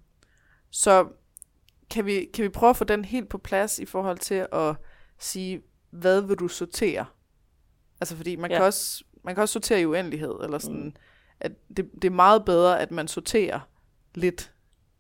Så 0.70 1.08
kan 1.90 2.06
vi, 2.06 2.24
kan 2.34 2.44
vi 2.44 2.48
prøve 2.48 2.70
at 2.70 2.76
få 2.76 2.84
den 2.84 3.04
helt 3.04 3.28
på 3.28 3.38
plads 3.38 3.78
i 3.78 3.84
forhold 3.84 4.18
til 4.18 4.46
at 4.52 4.76
sige, 5.18 5.62
hvad 5.90 6.20
vil 6.20 6.36
du 6.36 6.48
sortere? 6.48 7.06
Altså 8.00 8.16
fordi 8.16 8.36
man, 8.36 8.50
Ja. 8.50 8.56
kan, 8.56 8.64
også, 8.66 9.04
man 9.24 9.34
kan 9.34 9.42
også 9.42 9.52
sortere 9.52 9.80
i 9.80 9.86
uendelighed, 9.86 10.34
eller 10.44 10.58
sådan, 10.58 10.84
Mm. 10.84 10.94
at 11.40 11.52
det, 11.76 11.90
det 11.94 12.04
er 12.04 12.10
meget 12.14 12.44
bedre, 12.44 12.80
at 12.80 12.90
man 12.90 13.08
sorterer 13.08 13.60
lidt, 14.14 14.52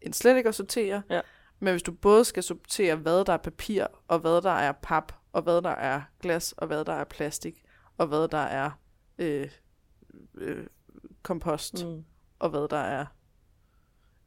end 0.02 0.14
slet 0.14 0.36
ikke 0.36 0.48
at 0.48 0.54
sortere. 0.54 1.02
Ja. 1.10 1.20
Men 1.58 1.72
hvis 1.72 1.82
du 1.82 1.92
både 1.92 2.24
skal 2.24 2.42
sortere, 2.42 2.96
hvad 2.96 3.24
der 3.24 3.32
er 3.32 3.36
papir, 3.36 3.86
og 4.08 4.18
hvad 4.18 4.42
der 4.42 4.50
er 4.50 4.72
pap, 4.72 5.12
og 5.32 5.42
hvad 5.42 5.62
der 5.62 5.70
er 5.70 6.02
glas, 6.22 6.52
og 6.52 6.66
hvad 6.66 6.84
der 6.84 6.92
er 6.92 7.04
plastik, 7.04 7.62
og 7.96 8.06
hvad 8.06 8.28
der 8.28 8.38
er 8.38 8.70
øh, 9.18 9.48
øh, 10.34 10.66
kompost, 11.22 11.84
mm. 11.86 12.04
Og 12.38 12.50
hvad 12.50 12.68
der 12.68 12.76
er... 12.76 13.06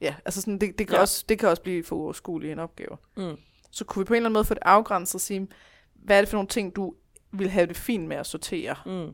Ja, 0.01 0.15
altså 0.25 0.41
sådan, 0.41 0.59
det, 0.61 0.79
det, 0.79 0.87
kan 0.87 0.95
Ja. 0.95 1.01
også, 1.01 1.25
det 1.29 1.39
kan 1.39 1.49
også 1.49 1.61
blive 1.61 1.83
for 1.83 1.95
uoverskueligt 1.95 2.51
en 2.51 2.59
opgave. 2.59 2.97
Mm. 3.17 3.37
Så 3.71 3.85
kunne 3.85 4.03
vi 4.03 4.07
på 4.07 4.13
en 4.13 4.15
eller 4.15 4.25
anden 4.29 4.33
måde 4.33 4.45
få 4.45 4.53
det 4.53 4.63
afgrænset 4.65 5.15
og 5.15 5.21
sige, 5.21 5.47
hvad 5.93 6.17
er 6.17 6.21
det 6.21 6.29
for 6.29 6.37
nogle 6.37 6.47
ting, 6.47 6.75
du 6.75 6.93
vil 7.31 7.49
have 7.49 7.65
det 7.67 7.77
fint 7.77 8.07
med 8.07 8.17
at 8.17 8.25
sortere, 8.25 8.75
Mm. 8.85 9.13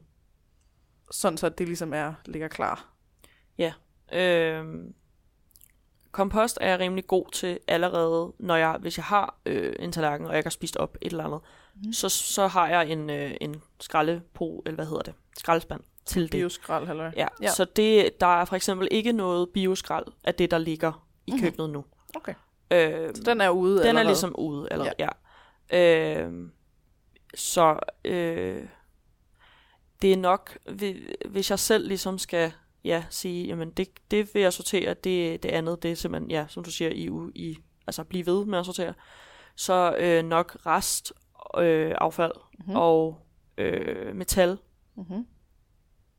sådan 1.12 1.38
så 1.38 1.50
det 1.50 1.68
ligesom 1.68 1.94
er, 1.94 2.14
ligger 2.26 2.48
klar. 2.48 2.92
Øhm, 4.14 4.94
kompost 6.12 6.58
er 6.62 6.70
jeg 6.70 6.80
rimelig 6.80 7.08
god 7.08 7.32
til 7.32 7.60
allerede, 7.68 8.34
når 8.40 8.56
jeg, 8.56 8.78
hvis 8.82 8.98
jeg 8.98 9.04
har 9.04 9.40
øh, 9.46 9.76
en 9.80 9.92
tallerken, 9.92 10.28
og 10.28 10.32
jeg 10.34 10.40
ikke 10.40 10.46
har 10.48 10.52
spist 10.52 10.78
op 10.78 10.98
et 11.02 11.12
eller 11.12 11.24
andet, 11.24 11.40
mm. 11.76 11.94
så, 11.94 12.10
så 12.10 12.48
har 12.48 12.68
jeg 12.68 12.90
en, 12.90 13.10
øh, 13.10 13.32
en 13.42 13.62
skraldepo, 13.80 14.64
eller 14.66 14.76
hvad 14.76 14.86
hedder 14.86 15.02
det, 15.02 15.14
skraldespand 15.38 15.82
til 16.06 16.22
det. 16.22 16.32
Bioskrald, 16.32 16.90
eller 16.90 17.12
Ja, 17.16 17.28
Ja. 17.42 17.48
så 17.52 17.66
det, 17.66 18.22
der 18.22 18.28
er 18.42 18.46
for 18.46 18.56
eksempel 18.56 18.88
ikke 18.92 19.12
noget 19.12 19.50
bioskrald 19.54 20.06
af 20.24 20.36
det, 20.36 20.52
der 20.52 20.58
ligger 20.58 21.08
i 21.28 21.32
Mhm. 21.32 21.42
køkkenet 21.42 21.70
nu. 21.70 21.86
Okay. 22.16 22.34
Øh, 22.72 23.16
Så 23.16 23.24
den 23.26 23.42
er 23.42 23.50
ude 23.50 23.72
den 23.78 23.84
er 23.86 23.88
allerede. 23.90 24.08
ligesom 24.08 24.36
ude, 24.40 24.68
eller 24.72 24.92
ja. 25.00 25.08
ja. 25.72 26.24
Øh, 26.24 26.34
så 27.36 27.80
øh, 28.06 28.64
det 30.02 30.14
er 30.14 30.18
nok, 30.18 30.58
hvi- 30.70 31.14
hvis 31.30 31.50
jeg 31.50 31.60
selv 31.60 31.88
ligesom 31.88 32.18
skal 32.18 32.52
ja, 32.84 33.04
sige, 33.10 33.48
jamen 33.48 33.70
det, 33.70 33.88
det 34.12 34.34
vil 34.34 34.42
jeg 34.42 34.54
sortere, 34.54 34.94
det, 34.94 35.44
det 35.44 35.50
andet, 35.50 35.84
det 35.84 35.92
er 35.92 35.96
simpelthen, 35.96 36.32
ja, 36.32 36.46
som 36.50 36.64
du 36.64 36.72
siger, 36.72 36.90
i, 36.92 37.10
i 37.36 37.58
altså 37.88 38.04
blive 38.04 38.26
ved 38.26 38.46
med 38.46 38.60
at 38.60 38.66
sortere, 38.66 38.94
så 39.56 39.96
øh, 40.00 40.24
nok 40.26 40.58
rest, 40.66 41.14
øh, 41.58 41.96
affald 41.98 42.32
Mhm. 42.60 42.70
mm. 42.70 42.76
og 42.76 43.20
øh, 43.58 44.16
metal 44.16 44.58
Mm-hmm. 44.98 45.26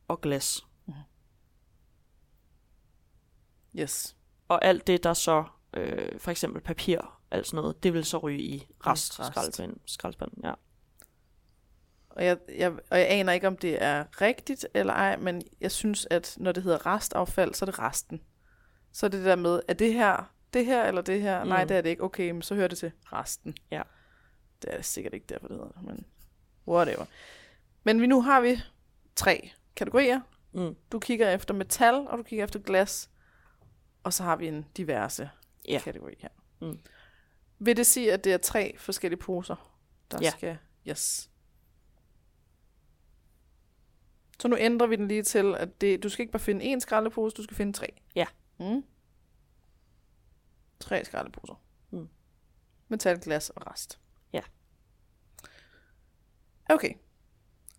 Og 0.08 0.20
glas. 0.20 0.66
Yes. 3.78 4.16
Og 4.48 4.64
alt 4.64 4.86
det, 4.86 5.04
der 5.04 5.14
så, 5.14 5.44
øh, 5.74 6.18
for 6.18 6.30
eksempel 6.30 6.62
papir, 6.62 7.20
alt 7.30 7.46
sådan 7.46 7.56
noget, 7.56 7.82
det 7.82 7.92
vil 7.92 8.04
så 8.04 8.18
ryge 8.18 8.42
i 8.42 8.68
rest, 8.86 9.20
skraldespanden, 9.86 10.44
ja. 10.44 10.52
Og 12.08 12.24
jeg, 12.24 12.38
jeg, 12.56 12.72
og 12.72 12.98
jeg 12.98 13.10
aner 13.10 13.32
ikke, 13.32 13.46
om 13.46 13.56
det 13.56 13.82
er 13.82 14.20
rigtigt 14.20 14.66
eller 14.74 14.92
ej, 14.92 15.16
men 15.16 15.42
jeg 15.60 15.72
synes, 15.72 16.06
at 16.10 16.36
når 16.40 16.52
det 16.52 16.62
hedder 16.62 16.86
restaffald, 16.86 17.54
så 17.54 17.64
er 17.64 17.70
det 17.70 17.78
resten. 17.78 18.22
Så 18.92 19.06
er 19.06 19.10
det 19.10 19.24
der 19.24 19.36
med, 19.36 19.60
er 19.68 19.74
det 19.74 19.92
her, 19.92 20.32
det 20.52 20.66
her 20.66 20.84
eller 20.84 21.02
det 21.02 21.22
her? 21.22 21.44
Mm. 21.44 21.48
Nej, 21.48 21.64
det 21.64 21.76
er 21.76 21.80
det 21.80 21.90
ikke. 21.90 22.02
Okay, 22.02 22.30
men 22.30 22.42
så 22.42 22.54
hører 22.54 22.68
det 22.68 22.78
til 22.78 22.92
resten. 23.04 23.54
Ja. 23.70 23.82
Det 24.62 24.74
er 24.74 24.82
sikkert 24.82 25.14
ikke 25.14 25.26
derfor, 25.26 25.48
det 25.48 25.56
hedder, 25.56 25.80
men 25.82 26.06
whatever. 26.68 27.04
Men 27.84 28.00
vi, 28.00 28.06
nu 28.06 28.22
har 28.22 28.40
vi 28.40 28.60
tre 29.16 29.50
kategorier. 29.76 30.20
Mm. 30.52 30.76
Du 30.92 30.98
kigger 30.98 31.30
efter 31.30 31.54
metal, 31.54 31.94
og 31.94 32.18
du 32.18 32.22
kigger 32.22 32.44
efter 32.44 32.58
glas. 32.60 33.10
Og 34.02 34.12
så 34.12 34.22
har 34.22 34.36
vi 34.36 34.48
en 34.48 34.66
diverse 34.76 35.30
Ja. 35.68 35.80
kategori 35.84 36.14
her. 36.18 36.28
Mm. 36.60 36.78
Vil 37.58 37.76
det 37.76 37.86
sige, 37.86 38.12
at 38.12 38.24
det 38.24 38.32
er 38.32 38.38
tre 38.38 38.74
forskellige 38.78 39.20
poser, 39.20 39.78
der 40.10 40.18
Ja. 40.22 40.30
skal... 40.30 40.58
Yes. 40.88 41.30
Så 44.40 44.48
nu 44.48 44.56
ændrer 44.58 44.86
vi 44.86 44.96
den 44.96 45.08
lige 45.08 45.22
til, 45.22 45.54
at 45.54 45.80
det, 45.80 46.02
du 46.02 46.08
skal 46.08 46.22
ikke 46.22 46.32
bare 46.32 46.40
finde 46.40 46.74
én 46.74 46.80
skraldepose, 46.80 47.34
du 47.36 47.42
skal 47.42 47.56
finde 47.56 47.72
tre. 47.72 48.00
Ja. 48.14 48.26
Mm. 48.58 48.84
Tre 50.80 51.04
skraldeposer. 51.04 51.54
Mm. 51.90 52.08
Metal, 52.88 53.20
glas 53.20 53.50
og 53.50 53.66
rest. 53.72 54.00
Ja. 54.32 54.40
Okay. 56.68 56.94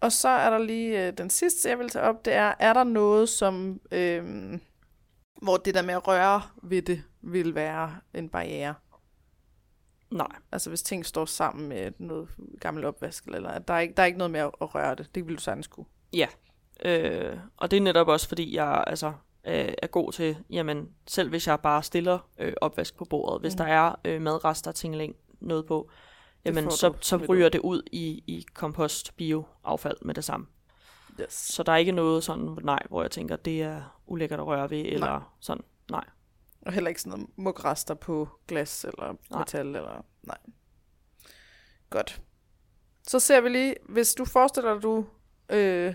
Og 0.01 0.11
så 0.11 0.29
er 0.29 0.49
der 0.49 0.57
lige 0.57 1.07
øh, 1.07 1.13
den 1.17 1.29
sidste, 1.29 1.69
jeg 1.69 1.79
vil 1.79 1.89
tage 1.89 2.05
op, 2.05 2.25
det 2.25 2.33
er, 2.33 2.53
er 2.59 2.73
der 2.73 2.83
noget, 2.83 3.29
som, 3.29 3.81
øh, 3.91 4.53
hvor 5.41 5.57
det 5.57 5.73
der 5.73 5.81
med 5.81 5.93
at 5.93 6.07
røre 6.07 6.41
ved 6.63 6.81
det, 6.81 7.03
vil 7.21 7.55
være 7.55 7.95
en 8.13 8.29
barriere? 8.29 8.73
Nej. 10.11 10.27
Altså 10.51 10.69
hvis 10.69 10.81
ting 10.81 11.05
står 11.05 11.25
sammen 11.25 11.69
med 11.69 11.91
noget 11.99 12.29
gammel 12.61 12.85
opvask, 12.85 13.25
eller 13.25 13.49
at 13.49 13.67
der 13.67 13.73
er 13.73 13.79
ikke, 13.79 13.93
der 13.93 14.03
er 14.03 14.07
ikke 14.07 14.17
noget 14.17 14.31
med 14.31 14.39
at, 14.39 14.51
røre 14.61 14.95
det. 14.95 15.15
Det 15.15 15.27
vil 15.27 15.35
du 15.35 15.41
sagtens 15.41 15.67
kunne. 15.67 15.85
Ja. 16.13 16.27
Øh, 16.85 17.37
og 17.57 17.71
det 17.71 17.77
er 17.77 17.81
netop 17.81 18.07
også, 18.07 18.27
fordi 18.27 18.55
jeg 18.55 18.83
altså, 18.87 19.07
øh, 19.47 19.73
er 19.81 19.87
god 19.87 20.11
til, 20.11 20.37
jamen, 20.49 20.89
selv 21.07 21.29
hvis 21.29 21.47
jeg 21.47 21.59
bare 21.59 21.83
stiller 21.83 22.29
øh, 22.39 22.53
opvask 22.61 22.97
på 22.97 23.05
bordet, 23.05 23.41
hvis 23.41 23.53
Mm. 23.53 23.57
der 23.57 23.65
er 23.65 23.95
øh, 24.05 24.21
madrester, 24.21 24.71
tingling, 24.71 25.15
noget 25.39 25.65
på, 25.65 25.89
jamen, 26.47 26.71
så, 26.71 26.93
så 27.01 27.17
ryger 27.29 27.49
det 27.49 27.59
ud 27.59 27.81
i, 27.91 28.23
i 28.27 28.45
kompost, 28.53 29.17
bio-affald 29.17 29.97
med 30.01 30.13
det 30.13 30.23
samme. 30.23 30.47
Yes. 31.21 31.33
Så 31.33 31.63
der 31.63 31.71
er 31.71 31.77
ikke 31.77 31.91
noget 31.91 32.23
sådan, 32.23 32.57
nej, 32.63 32.79
hvor 32.89 33.01
jeg 33.01 33.11
tænker, 33.11 33.35
det 33.35 33.61
er 33.61 34.01
ulækkert 34.05 34.39
at 34.39 34.45
røre 34.47 34.69
ved, 34.69 34.85
eller 34.85 35.07
Nej. 35.07 35.19
sådan, 35.39 35.63
nej. 35.91 36.03
Og 36.61 36.73
heller 36.73 36.87
ikke 36.89 37.01
sådan 37.01 37.19
noget 37.19 37.29
mukrester 37.35 37.93
på 37.93 38.29
glas 38.47 38.83
eller 38.85 39.15
Nej. 39.31 39.39
metal. 39.39 39.65
Eller, 39.67 40.05
nej. 40.23 40.37
Godt. 41.89 42.21
Så 43.07 43.19
ser 43.19 43.41
vi 43.41 43.49
lige, 43.49 43.75
hvis 43.89 44.13
du 44.13 44.25
forestiller 44.25 44.73
dig, 44.73 44.83
du 44.83 45.05
øh, 45.49 45.93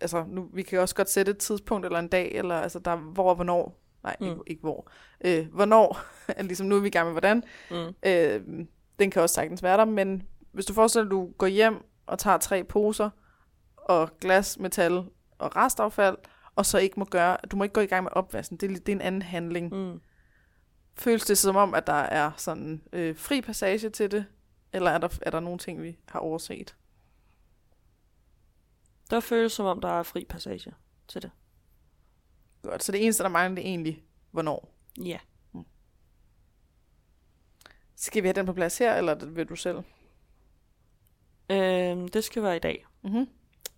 altså 0.00 0.24
nu, 0.28 0.48
vi 0.52 0.62
kan 0.62 0.80
også 0.80 0.94
godt 0.94 1.10
sætte 1.10 1.30
et 1.30 1.38
tidspunkt 1.38 1.86
eller 1.86 1.98
en 1.98 2.08
dag, 2.08 2.32
eller 2.32 2.54
altså 2.54 2.78
der 2.78 2.90
er 2.90 2.96
hvor 2.96 3.28
og 3.28 3.34
hvornår, 3.34 3.80
nej, 4.02 4.16
mm. 4.20 4.26
ikke, 4.26 4.40
ikke 4.46 4.60
hvor, 4.60 4.90
øh, 5.20 5.46
hvornår, 5.52 5.98
ligesom 6.42 6.66
nu 6.66 6.76
er 6.76 6.80
vi 6.80 6.86
i 6.86 6.90
gang 6.90 7.06
med 7.06 7.12
hvordan, 7.12 7.44
Mm. 7.70 7.94
øh, 8.02 8.66
den 8.98 9.10
kan 9.10 9.22
også 9.22 9.34
sagtens 9.34 9.62
være 9.62 9.76
der, 9.76 9.84
men 9.84 10.22
hvis 10.52 10.66
du 10.66 10.74
forestiller 10.74 11.08
dig, 11.08 11.18
at 11.18 11.26
du 11.26 11.32
går 11.38 11.46
hjem 11.46 11.84
og 12.06 12.18
tager 12.18 12.38
tre 12.38 12.64
poser, 12.64 13.10
og 13.76 14.10
glas, 14.20 14.58
metal 14.58 15.04
og 15.38 15.56
restaffald, 15.56 16.16
og 16.54 16.66
så 16.66 16.78
ikke 16.78 17.00
må 17.00 17.04
gøre, 17.04 17.36
du 17.50 17.56
må 17.56 17.64
ikke 17.64 17.72
gå 17.72 17.80
i 17.80 17.86
gang 17.86 18.02
med 18.02 18.12
opvasken, 18.12 18.56
det 18.56 18.70
er, 18.70 18.74
det 18.74 18.88
er 18.88 18.96
en 18.96 19.00
anden 19.00 19.22
handling. 19.22 19.74
Mm. 19.74 20.00
Føles 20.94 21.26
det 21.26 21.38
som 21.38 21.56
om, 21.56 21.74
at 21.74 21.86
der 21.86 21.92
er 21.92 22.30
sådan 22.36 22.82
øh, 22.92 23.16
fri 23.16 23.40
passage 23.40 23.90
til 23.90 24.10
det, 24.10 24.26
eller 24.72 24.90
er 24.90 24.98
der, 24.98 25.18
er 25.22 25.30
der 25.30 25.40
nogle 25.40 25.58
ting, 25.58 25.82
vi 25.82 25.98
har 26.08 26.20
overset? 26.20 26.76
Der 29.10 29.20
føles 29.20 29.52
som 29.52 29.66
om, 29.66 29.80
der 29.80 29.88
er 29.88 30.02
fri 30.02 30.26
passage 30.28 30.74
til 31.08 31.22
det. 31.22 31.30
Godt, 32.62 32.84
så 32.84 32.92
det 32.92 33.04
eneste, 33.04 33.22
der 33.22 33.28
mangler, 33.28 33.54
det 33.54 33.64
er 33.64 33.68
egentlig, 33.68 34.04
hvornår. 34.30 34.74
Ja. 35.04 35.18
Skal 38.00 38.22
vi 38.22 38.28
have 38.28 38.32
den 38.34 38.46
på 38.46 38.52
plads 38.52 38.78
her, 38.78 38.94
eller 38.94 39.26
vil 39.26 39.46
du 39.46 39.56
selv? 39.56 39.76
Øhm, 41.50 42.08
det 42.08 42.24
skal 42.24 42.42
være 42.42 42.56
i 42.56 42.58
dag. 42.58 42.86
Mm-hmm. 43.02 43.28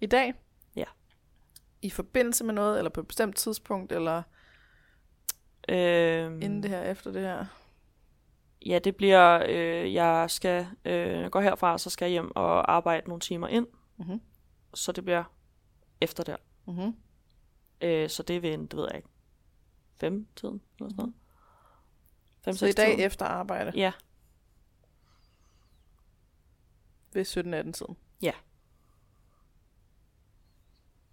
I 0.00 0.06
dag? 0.06 0.34
Ja. 0.76 0.84
I 1.82 1.90
forbindelse 1.90 2.44
med 2.44 2.54
noget, 2.54 2.78
eller 2.78 2.90
på 2.90 3.00
et 3.00 3.06
bestemt 3.06 3.36
tidspunkt, 3.36 3.92
eller 3.92 4.22
Øhm, 5.68 6.42
inden 6.42 6.62
det 6.62 6.70
her, 6.70 6.82
efter 6.82 7.12
det 7.12 7.22
her? 7.22 7.44
Ja, 8.66 8.78
det 8.78 8.96
bliver, 8.96 9.42
øh, 9.48 9.94
jeg 9.94 10.30
skal 10.30 10.66
øh, 10.84 11.30
gå 11.30 11.40
herfra, 11.40 11.78
så 11.78 11.90
skal 11.90 12.04
jeg 12.06 12.10
hjem 12.10 12.32
og 12.36 12.72
arbejde 12.72 13.08
nogle 13.08 13.20
timer 13.20 13.48
ind. 13.48 13.66
Mm-hmm. 13.96 14.20
Så 14.74 14.92
det 14.92 15.04
bliver 15.04 15.24
efter 16.00 16.24
der. 16.24 16.36
Mm-hmm. 16.66 16.94
Øh, 17.80 18.08
så 18.08 18.22
det 18.22 18.36
er 18.36 18.40
ved 18.40 18.54
en, 18.54 18.66
det 18.66 18.76
ved 18.76 18.86
jeg 18.90 18.96
ikke, 18.96 19.08
fem 20.00 20.26
tiden 20.36 20.60
eller 20.78 20.88
sådan 20.90 20.96
noget. 20.96 21.14
Fem, 22.44 22.54
Så 22.54 22.66
i 22.66 22.72
dag 22.72 22.86
tiden. 22.90 23.00
efter 23.06 23.26
arbejde, 23.26 23.72
Ja, 23.74 23.92
ved 27.12 27.24
17-18 27.24 27.72
tiden? 27.72 27.96
Ja. 28.22 28.32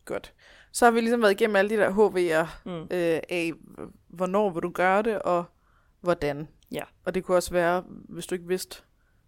Godt. 0.05 0.33
Så 0.71 0.85
har 0.85 0.91
vi 0.91 1.01
ligesom 1.01 1.21
været 1.21 1.31
igennem 1.31 1.55
alle 1.55 1.69
de 1.69 1.75
der 1.77 1.89
HV'er 1.91 2.47
mm. 2.65 2.81
øh, 2.81 3.19
af, 3.29 3.51
hvornår 4.07 4.49
vil 4.49 4.63
du 4.63 4.69
gøre 4.71 5.01
det, 5.01 5.21
og 5.21 5.45
hvordan. 6.01 6.47
Ja. 6.71 6.83
Og 7.05 7.15
det 7.15 7.23
kunne 7.23 7.37
også 7.37 7.51
være, 7.51 7.83
hvis 7.89 8.27
du 8.27 8.35
ikke 8.35 8.47
vidste, 8.47 8.81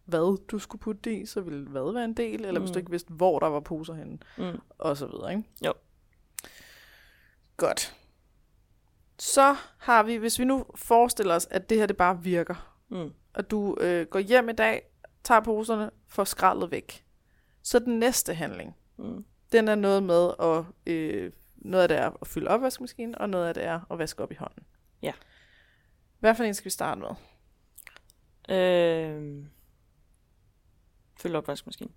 hvad 0.05 0.37
du 0.47 0.59
skulle 0.59 0.79
putte 0.79 1.01
det 1.01 1.21
i, 1.21 1.25
så 1.25 1.41
ville 1.41 1.67
hvad 1.67 1.93
være 1.93 2.05
en 2.05 2.13
del, 2.13 2.45
eller 2.45 2.59
mm. 2.59 2.65
hvis 2.65 2.71
du 2.71 2.77
Mm. 2.77 2.79
ikke 2.79 2.91
vidste, 2.91 3.13
hvor 3.13 3.39
der 3.39 3.47
var 3.47 3.59
poser 3.59 3.93
henne, 3.93 4.17
Mm. 4.37 4.59
og 4.77 4.97
så 4.97 5.05
videre, 5.07 5.31
ikke? 5.31 5.43
Jo. 5.65 5.73
Godt. 7.57 7.95
Så 9.19 9.55
har 9.77 10.03
vi, 10.03 10.15
hvis 10.15 10.39
vi 10.39 10.45
nu 10.45 10.65
forestiller 10.75 11.35
os, 11.35 11.47
at 11.51 11.69
det 11.69 11.77
her 11.77 11.85
det 11.85 11.97
bare 11.97 12.23
virker, 12.23 12.75
Mm. 12.89 13.13
og 13.33 13.51
du 13.51 13.77
øh, 13.81 14.07
går 14.07 14.19
hjem 14.19 14.49
i 14.49 14.53
dag, 14.53 14.88
tager 15.23 15.41
poserne, 15.41 15.91
får 16.07 16.23
skraldet 16.23 16.71
væk. 16.71 17.05
Så 17.61 17.79
den 17.79 17.99
næste 17.99 18.33
handling, 18.33 18.75
Mm. 18.97 19.25
den 19.51 19.67
er 19.67 19.75
noget 19.75 20.03
med 20.03 20.31
at, 20.39 20.65
øh, 20.93 21.31
noget 21.55 21.83
af 21.83 21.89
det 21.89 21.97
er 21.97 22.11
at 22.21 22.27
fylde 22.27 22.47
opvaskemaskinen, 22.47 23.15
og 23.17 23.29
noget 23.29 23.47
af 23.47 23.53
det 23.53 23.63
er 23.63 23.79
at 23.91 23.99
vaske 23.99 24.23
op 24.23 24.31
i 24.31 24.35
hånden. 24.35 24.63
Ja. 25.01 25.13
Hvad 26.19 26.35
for 26.35 26.43
en 26.43 26.53
skal 26.53 26.65
vi 26.65 26.69
starte 26.69 27.01
med? 27.01 27.09
Øh, 28.57 29.45
følg 31.19 31.35
opvaskemaskinen. 31.35 31.93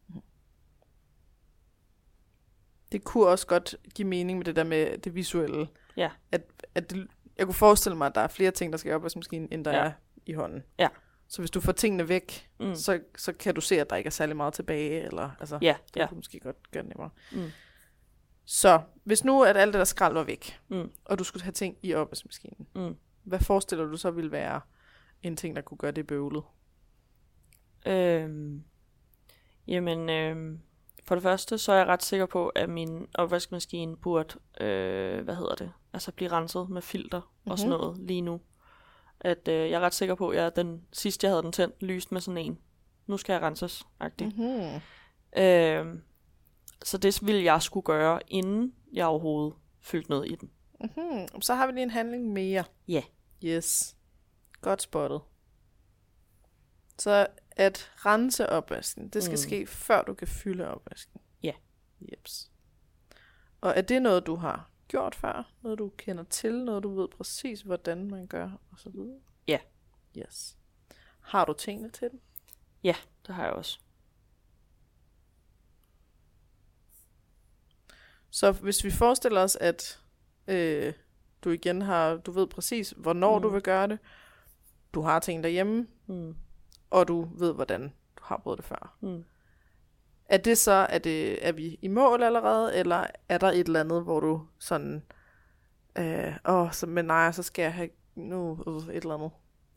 Det 2.92 3.04
kunne 3.04 3.26
også 3.26 3.46
godt 3.46 3.76
give 3.94 4.08
mening 4.08 4.38
med 4.38 4.44
det 4.44 4.56
der 4.56 4.64
med 4.64 4.98
det 4.98 5.14
visuelle. 5.14 5.68
Ja. 5.96 6.10
At, 6.32 6.42
at 6.74 6.90
det, 6.90 7.08
jeg 7.38 7.46
kunne 7.46 7.54
forestille 7.54 7.96
mig, 7.98 8.06
at 8.06 8.14
der 8.14 8.20
er 8.20 8.28
flere 8.28 8.50
ting, 8.50 8.72
der 8.72 8.78
skal 8.78 8.90
i 8.90 8.94
opvaskemaskinen, 8.94 9.48
end 9.52 9.64
der 9.64 9.70
Ja. 9.70 9.84
er 9.84 9.92
i 10.26 10.32
hånden. 10.32 10.62
Ja. 10.78 10.88
Så 11.32 11.42
hvis 11.42 11.50
du 11.50 11.60
får 11.60 11.72
tingene 11.72 12.08
væk, 12.08 12.48
Mm. 12.60 12.74
så, 12.74 13.00
så 13.18 13.32
kan 13.32 13.54
du 13.54 13.60
se, 13.60 13.80
at 13.80 13.90
der 13.90 13.96
ikke 13.96 14.08
er 14.08 14.10
særlig 14.10 14.36
meget 14.36 14.54
tilbage. 14.54 15.00
Eller, 15.02 15.30
altså, 15.40 15.58
Ja, 15.62 15.76
det 15.94 16.00
ja. 16.00 16.06
kunne 16.08 16.16
måske 16.16 16.40
godt 16.40 16.70
gøre 16.70 16.82
det 16.82 16.88
nemmere. 16.88 17.10
Mm. 17.32 17.50
Så 18.44 18.80
hvis 19.04 19.24
nu, 19.24 19.42
at 19.44 19.56
alt 19.56 19.72
det 19.72 19.78
der 19.78 19.84
skrald 19.84 20.14
var 20.14 20.22
væk, 20.24 20.60
Mm. 20.68 20.90
og 21.04 21.18
du 21.18 21.24
skulle 21.24 21.42
have 21.42 21.52
ting 21.52 21.76
i 21.82 21.94
opvaskemaskinen, 21.94 22.66
Mm. 22.74 22.96
hvad 23.22 23.40
forestiller 23.40 23.84
du 23.84 23.96
så 23.96 24.10
ville 24.10 24.32
være 24.32 24.60
en 25.22 25.36
ting, 25.36 25.56
der 25.56 25.62
kunne 25.62 25.78
gøre 25.78 25.90
det 25.92 26.06
bøvlet? 26.06 26.42
Øhm, 27.86 28.62
jamen, 29.66 30.10
øhm, 30.10 30.60
for 31.04 31.14
det 31.14 31.22
første, 31.22 31.58
så 31.58 31.72
er 31.72 31.76
jeg 31.76 31.86
ret 31.86 32.02
sikker 32.02 32.26
på, 32.26 32.48
at 32.48 32.68
min 32.68 33.06
opvaskemaskine 33.14 33.96
burde, 33.96 34.38
øh, 34.60 35.24
hvad 35.24 35.36
hedder 35.36 35.54
det, 35.54 35.72
altså 35.92 36.12
blive 36.12 36.30
renset 36.32 36.68
med 36.70 36.82
filter 36.82 37.20
mm-hmm. 37.20 37.50
og 37.50 37.58
sådan 37.58 37.70
Mhm. 37.72 37.80
noget 37.80 37.98
lige 38.00 38.20
nu. 38.20 38.40
At 39.24 39.48
øh, 39.48 39.54
jeg 39.70 39.76
er 39.76 39.80
ret 39.80 39.94
sikker 39.94 40.14
på, 40.14 40.28
at 40.28 40.36
jeg, 40.38 40.56
den 40.56 40.82
sidste, 40.92 41.24
jeg 41.26 41.32
havde 41.32 41.42
den 41.42 41.52
tændt, 41.52 41.82
lyst 41.82 42.12
med 42.12 42.20
sådan 42.20 42.38
en. 42.38 42.58
Nu 43.06 43.16
skal 43.16 43.32
jeg 43.32 43.42
renses, 43.42 43.86
agtigt. 44.00 44.38
Mm-hmm. 44.38 44.80
Øhm, 45.42 46.02
så 46.84 46.98
det 46.98 47.26
ville 47.26 47.44
jeg 47.44 47.62
skulle 47.62 47.84
gøre, 47.84 48.20
inden 48.28 48.74
jeg 48.92 49.06
overhovedet 49.06 49.54
fyldte 49.80 50.10
noget 50.10 50.30
i 50.30 50.34
den. 50.34 50.50
Mm-hmm. 50.80 51.40
Så 51.42 51.54
har 51.54 51.66
vi 51.66 51.72
lige 51.72 51.82
en 51.82 51.90
handling 51.90 52.32
mere. 52.32 52.64
Ja. 52.88 53.02
Yes. 53.44 53.96
Godt 54.60 54.82
spottet. 54.82 55.20
Så 56.98 57.26
at 57.50 57.90
rense 57.96 58.48
opvasken, 58.48 59.08
det 59.08 59.22
skal 59.22 59.32
Mm. 59.32 59.36
ske, 59.36 59.66
før 59.66 60.02
du 60.02 60.14
kan 60.14 60.28
fylde 60.28 60.68
opvasken. 60.68 61.20
Ja. 61.42 61.52
Jeps. 62.12 62.50
Og 63.60 63.72
er 63.76 63.80
det 63.80 64.02
noget, 64.02 64.26
du 64.26 64.34
har 64.36 64.70
gjort 64.92 65.14
før? 65.14 65.52
Noget, 65.62 65.78
du 65.78 65.92
kender 65.96 66.24
til? 66.24 66.64
Noget, 66.64 66.82
du 66.82 66.94
ved 67.00 67.08
præcis, 67.08 67.60
hvordan 67.60 68.10
man 68.10 68.26
gør? 68.26 68.50
Og 68.70 68.78
så 68.78 68.90
videre? 68.90 69.20
Ja. 69.48 69.58
Yes. 70.18 70.56
Har 71.20 71.44
du 71.44 71.52
tingene 71.52 71.90
til 71.90 72.10
det? 72.10 72.20
Ja, 72.84 72.94
det 73.26 73.34
har 73.34 73.44
jeg 73.44 73.52
også. 73.52 73.78
Så 78.30 78.52
hvis 78.52 78.84
vi 78.84 78.90
forestiller 78.90 79.40
os, 79.40 79.56
at 79.56 80.00
øh, 80.48 80.92
du 81.44 81.50
igen 81.50 81.82
har, 81.82 82.16
du 82.16 82.32
ved 82.32 82.46
præcis, 82.46 82.94
hvornår 82.96 83.38
Mm. 83.38 83.42
du 83.42 83.48
vil 83.48 83.62
gøre 83.62 83.88
det, 83.88 83.98
du 84.94 85.00
har 85.00 85.18
ting 85.20 85.42
derhjemme, 85.42 85.86
Mm. 86.06 86.36
og 86.90 87.08
du 87.08 87.28
ved, 87.38 87.54
hvordan 87.54 87.82
du 88.16 88.22
har 88.22 88.36
prøvet 88.36 88.56
det 88.58 88.64
før. 88.66 88.96
Mm. 89.00 89.24
Er 90.32 90.36
det 90.36 90.58
så, 90.58 90.72
er, 90.72 90.98
det, 90.98 91.46
er 91.48 91.52
vi 91.52 91.78
i 91.82 91.88
mål 91.88 92.22
allerede, 92.22 92.76
eller 92.76 93.06
er 93.28 93.38
der 93.38 93.46
et 93.50 93.66
eller 93.66 93.80
andet, 93.80 94.02
hvor 94.02 94.20
du 94.20 94.42
sådan, 94.58 95.02
øh, 95.98 96.32
åh, 96.48 96.72
så, 96.72 96.86
men 96.86 97.04
nej, 97.04 97.32
så 97.32 97.42
skal 97.42 97.62
jeg 97.62 97.74
have 97.74 97.88
nu 98.14 98.58
øh, 98.66 98.76
et 98.96 99.02
eller 99.02 99.14
andet. 99.14 99.30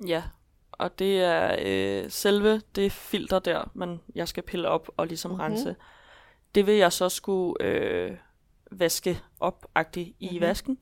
Ja, 0.08 0.24
og 0.72 1.00
det 1.00 1.22
er 1.24 1.56
øh, 1.62 2.12
selve 2.12 2.62
det 2.76 2.92
filter 2.92 3.40
der, 3.40 3.72
man 3.74 4.00
jeg 4.16 4.28
skal 4.28 4.44
pille 4.44 4.70
op 4.70 4.90
og 4.98 5.08
ligesom 5.08 5.32
Mhm. 5.32 5.40
mm-hmm. 5.42 5.54
rense. 5.54 5.76
Det 6.56 6.66
vil 6.66 6.76
jeg 6.76 6.94
så 6.94 7.10
skulle 7.10 7.54
øh, 7.62 8.18
vaske 8.72 9.20
op-agtigt 9.40 10.08
i 10.08 10.14
Mhm. 10.26 10.34
mm-hmm. 10.34 10.42
vasken. 10.42 10.78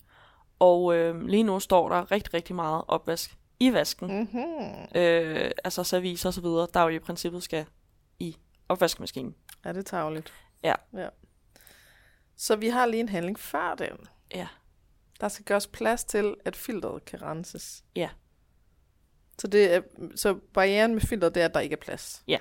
Og 0.59 0.95
øh, 0.95 1.21
lige 1.21 1.43
nu 1.43 1.59
står 1.59 1.89
der 1.89 2.11
rigtig, 2.11 2.33
rigtig 2.33 2.55
meget 2.55 2.83
opvask 2.87 3.37
i 3.59 3.73
vasken. 3.73 4.07
Mm. 4.07 4.27
Mm-hmm. 4.33 5.01
Øh, 5.01 5.51
altså 5.63 5.83
service 5.83 6.27
og 6.27 6.33
så 6.33 6.41
videre, 6.41 6.67
der 6.73 6.81
jo 6.81 6.87
i 6.89 6.99
princippet 6.99 7.43
skal 7.43 7.65
i 8.19 8.37
opvaskemaskinen. 8.73 9.35
Er 9.63 9.71
det 9.71 9.85
tageligt? 9.85 10.33
Ja. 10.63 10.75
ja. 10.93 11.09
Så 12.35 12.55
vi 12.55 12.67
har 12.67 12.85
lige 12.85 12.99
en 12.99 13.09
handling 13.09 13.39
før 13.39 13.75
den. 13.75 13.97
Ja. 14.35 14.47
Der 15.21 15.27
skal 15.27 15.45
gøres 15.45 15.67
plads 15.67 16.03
til, 16.03 16.35
at 16.45 16.55
filteret 16.55 17.05
kan 17.05 17.21
renses. 17.21 17.85
Ja. 17.95 18.09
Så, 19.39 19.47
det 19.47 19.73
er, 19.73 19.81
så 20.15 20.39
barrieren 20.53 20.93
med 20.93 21.01
filteret, 21.01 21.35
det 21.35 21.41
er, 21.41 21.45
at 21.45 21.53
der 21.53 21.59
ikke 21.59 21.73
er 21.73 21.81
plads. 21.81 22.23
Ja. 22.27 22.39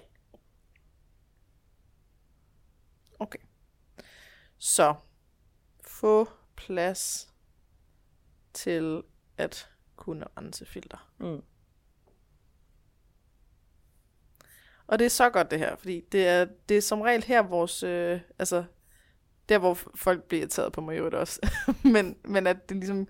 Okay. 3.19 3.39
Så 4.59 4.95
få 5.81 6.29
plads 6.57 7.33
til 8.53 9.03
at 9.37 9.71
kunne 9.97 10.27
rense 10.37 10.67
filter. 10.67 11.13
Mm. 11.19 11.43
Og 14.93 14.99
det 14.99 15.05
er 15.05 15.09
så 15.09 15.31
godt 15.31 15.51
det 15.51 15.59
her, 15.59 15.77
fordi 15.77 16.01
det 16.13 16.29
er, 16.29 16.47
det 16.69 16.77
er 16.77 16.81
som 16.81 17.01
regel 17.01 17.25
her 17.25 17.43
vores, 17.43 17.83
øh, 17.83 18.21
altså, 18.39 18.65
der 19.49 19.59
hvor 19.59 19.79
folk 19.95 20.23
bliver 20.23 20.41
irriteret 20.41 20.73
på 20.73 20.81
mig 20.81 20.97
øvrigt 20.97 21.15
også, 21.15 21.41
men, 21.95 22.17
men 22.25 22.47
at 22.47 22.69
det 22.69 22.77
ligesom, 22.77 23.09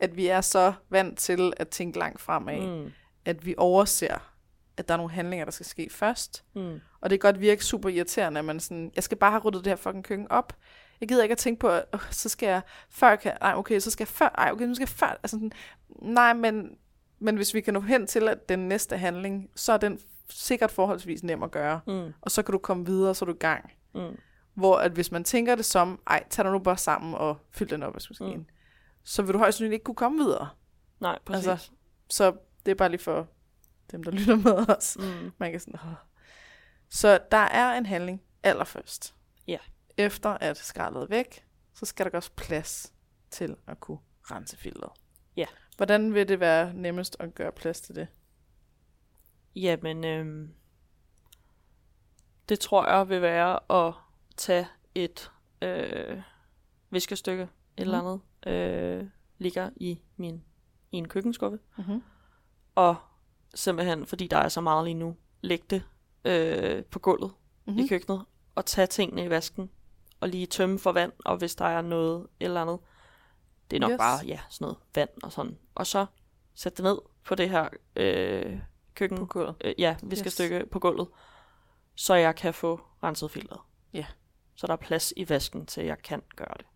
at 0.00 0.16
vi 0.16 0.26
er 0.26 0.40
så 0.40 0.72
vant 0.90 1.18
til 1.18 1.52
at 1.56 1.68
tænke 1.68 1.98
langt 1.98 2.20
fremad, 2.20 2.84
mm. 2.84 2.92
At 3.24 3.46
vi 3.46 3.54
overser, 3.58 4.34
at 4.76 4.88
der 4.88 4.94
er 4.94 4.96
nogle 4.96 5.12
handlinger, 5.12 5.44
der 5.44 5.52
skal 5.52 5.66
ske 5.66 5.88
først. 5.90 6.44
Mm. 6.54 6.80
Og 7.00 7.10
det 7.10 7.20
kan 7.20 7.32
godt 7.32 7.40
virke 7.40 7.64
super 7.64 7.88
irriterende, 7.88 8.38
at 8.38 8.44
man 8.44 8.60
sådan, 8.60 8.92
jeg 8.96 9.04
skal 9.04 9.18
bare 9.18 9.30
have 9.30 9.42
ryddet 9.42 9.64
det 9.64 9.70
her 9.70 9.76
fucking 9.76 10.04
køkken 10.04 10.30
op. 10.30 10.56
Jeg 11.00 11.08
gider 11.08 11.22
ikke 11.22 11.32
at 11.32 11.38
tænke 11.38 11.60
på, 11.60 11.68
at 11.68 11.84
øh, 11.94 12.00
så 12.10 12.28
skal 12.28 12.46
jeg 12.46 12.60
før, 12.90 13.16
kan, 13.16 13.32
nej 13.40 13.54
okay, 13.56 13.78
så 13.78 13.90
skal 13.90 14.04
jeg 14.04 14.08
før, 14.08 14.34
ej 14.38 14.50
okay, 14.52 14.64
nu 14.64 14.74
skal 14.74 14.84
jeg 14.84 14.88
før, 14.88 15.06
altså 15.06 15.36
sådan, 15.36 15.52
nej, 16.02 16.32
men, 16.32 16.76
men 17.18 17.36
hvis 17.36 17.54
vi 17.54 17.60
kan 17.60 17.74
nå 17.74 17.80
hen 17.80 18.06
til, 18.06 18.28
at 18.28 18.48
den 18.48 18.58
næste 18.58 18.96
handling, 18.96 19.50
så 19.54 19.72
er 19.72 19.76
den 19.76 20.00
sikkert 20.30 20.70
forholdsvis 20.70 21.22
nem 21.22 21.42
at 21.42 21.50
gøre. 21.50 21.80
Mm. 21.86 22.12
Og 22.20 22.30
så 22.30 22.42
kan 22.42 22.52
du 22.52 22.58
komme 22.58 22.86
videre, 22.86 23.14
så 23.14 23.24
er 23.24 23.26
du 23.26 23.32
i 23.32 23.38
gang. 23.38 23.72
Mm. 23.94 24.18
Hvor 24.54 24.76
at 24.76 24.92
hvis 24.92 25.12
man 25.12 25.24
tænker 25.24 25.54
det 25.54 25.64
som, 25.64 26.00
ej, 26.06 26.24
tag 26.30 26.44
dig 26.44 26.52
nu 26.52 26.58
bare 26.58 26.76
sammen 26.76 27.14
og 27.14 27.38
fyld 27.50 27.68
den 27.68 27.82
opvaskemaskine, 27.82 28.36
mm. 28.36 28.46
så 29.04 29.22
vil 29.22 29.32
du 29.32 29.38
højst 29.38 29.56
sandsynligt 29.58 29.74
ikke 29.74 29.84
kunne 29.84 29.94
komme 29.94 30.18
videre. 30.18 30.48
Nej, 31.00 31.18
præcis. 31.24 31.46
Altså, 31.46 31.70
så 32.08 32.36
det 32.66 32.70
er 32.70 32.74
bare 32.74 32.88
lige 32.88 33.00
for 33.00 33.28
dem, 33.90 34.02
der 34.02 34.10
lytter 34.10 34.36
med 34.36 34.70
os. 34.76 34.96
mm. 35.00 35.32
Man 35.38 35.50
kan 35.50 35.60
sådan, 35.60 35.74
Åh. 35.74 35.92
Så 36.90 37.18
der 37.30 37.36
er 37.38 37.78
en 37.78 37.86
handling 37.86 38.22
allerførst. 38.42 39.14
Ja. 39.46 39.58
Efter 39.96 40.30
at 40.30 40.56
skraldet 40.56 41.02
er 41.02 41.06
væk, 41.06 41.44
så 41.74 41.86
skal 41.86 42.04
der 42.04 42.10
gøres 42.10 42.30
plads 42.30 42.92
til 43.30 43.56
at 43.66 43.80
kunne 43.80 43.98
rense 44.30 44.56
filteret. 44.56 44.92
Ja. 45.36 45.46
Hvordan 45.76 46.14
vil 46.14 46.28
det 46.28 46.40
være 46.40 46.74
nemmest 46.74 47.16
at 47.20 47.34
gøre 47.34 47.52
plads 47.52 47.80
til 47.80 47.94
det? 47.94 48.08
Jamen, 49.56 50.04
øhm, 50.04 50.54
det 52.48 52.60
tror 52.60 52.86
jeg 52.88 53.08
vil 53.08 53.22
være 53.22 53.72
at 53.86 53.94
tage 54.36 54.68
et 54.94 55.30
øh, 55.62 56.22
viskestykke, 56.90 57.42
et 57.42 57.48
Mhm. 57.48 57.82
eller 57.82 57.98
andet, 57.98 58.20
øh, 58.54 59.08
ligger 59.38 59.70
i 59.76 60.00
min 60.16 60.44
i 60.92 60.96
en 60.96 61.08
køkkenskuffe, 61.08 61.58
Mm-hmm. 61.78 62.02
og 62.74 62.96
simpelthen, 63.54 64.06
fordi 64.06 64.26
der 64.26 64.36
er 64.36 64.48
så 64.48 64.60
meget 64.60 64.84
lige 64.84 64.94
nu, 64.94 65.16
lægge 65.40 65.64
det 65.70 65.82
øh, 66.24 66.84
på 66.84 66.98
gulvet 66.98 67.30
mm-hmm. 67.64 67.78
i 67.78 67.82
Mhm. 67.82 67.88
køkkenet, 67.88 68.24
og 68.54 68.66
tage 68.66 68.86
tingene 68.86 69.24
i 69.24 69.30
vasken, 69.30 69.70
og 70.20 70.28
lige 70.28 70.46
tømme 70.46 70.78
for 70.78 70.92
vand, 70.92 71.12
og 71.24 71.36
hvis 71.36 71.54
der 71.54 71.64
er 71.64 71.82
noget 71.82 72.26
eller 72.40 72.62
andet, 72.62 72.78
det 73.70 73.76
er 73.76 73.80
nok 73.80 73.90
yes. 73.90 73.98
bare, 73.98 74.26
ja, 74.26 74.40
sådan 74.50 74.64
noget 74.64 74.78
vand 74.94 75.10
og 75.22 75.32
sådan. 75.32 75.58
Og 75.74 75.86
så 75.86 76.06
sætte 76.54 76.76
det 76.76 76.84
ned 76.84 76.98
på 77.24 77.34
det 77.34 77.50
her 77.50 77.68
øh, 77.96 78.58
køkken, 79.00 79.18
På 79.18 79.26
gulvet. 79.26 79.54
øh, 79.64 79.74
ja, 79.78 79.96
viskestykke 80.02 80.56
yes. 80.56 80.64
på 80.70 80.78
gulvet, 80.78 81.08
så 81.94 82.14
jeg 82.14 82.34
kan 82.36 82.54
få 82.54 82.80
renset 83.02 83.30
filteret. 83.30 83.60
Ja. 83.92 84.06
Så 84.56 84.66
der 84.66 84.72
er 84.72 84.76
plads 84.76 85.12
i 85.16 85.28
vasken 85.28 85.66
til, 85.66 85.80
at 85.80 85.86
jeg 85.86 85.98
kan 86.02 86.22
gøre 86.36 86.54
det. 86.58 86.66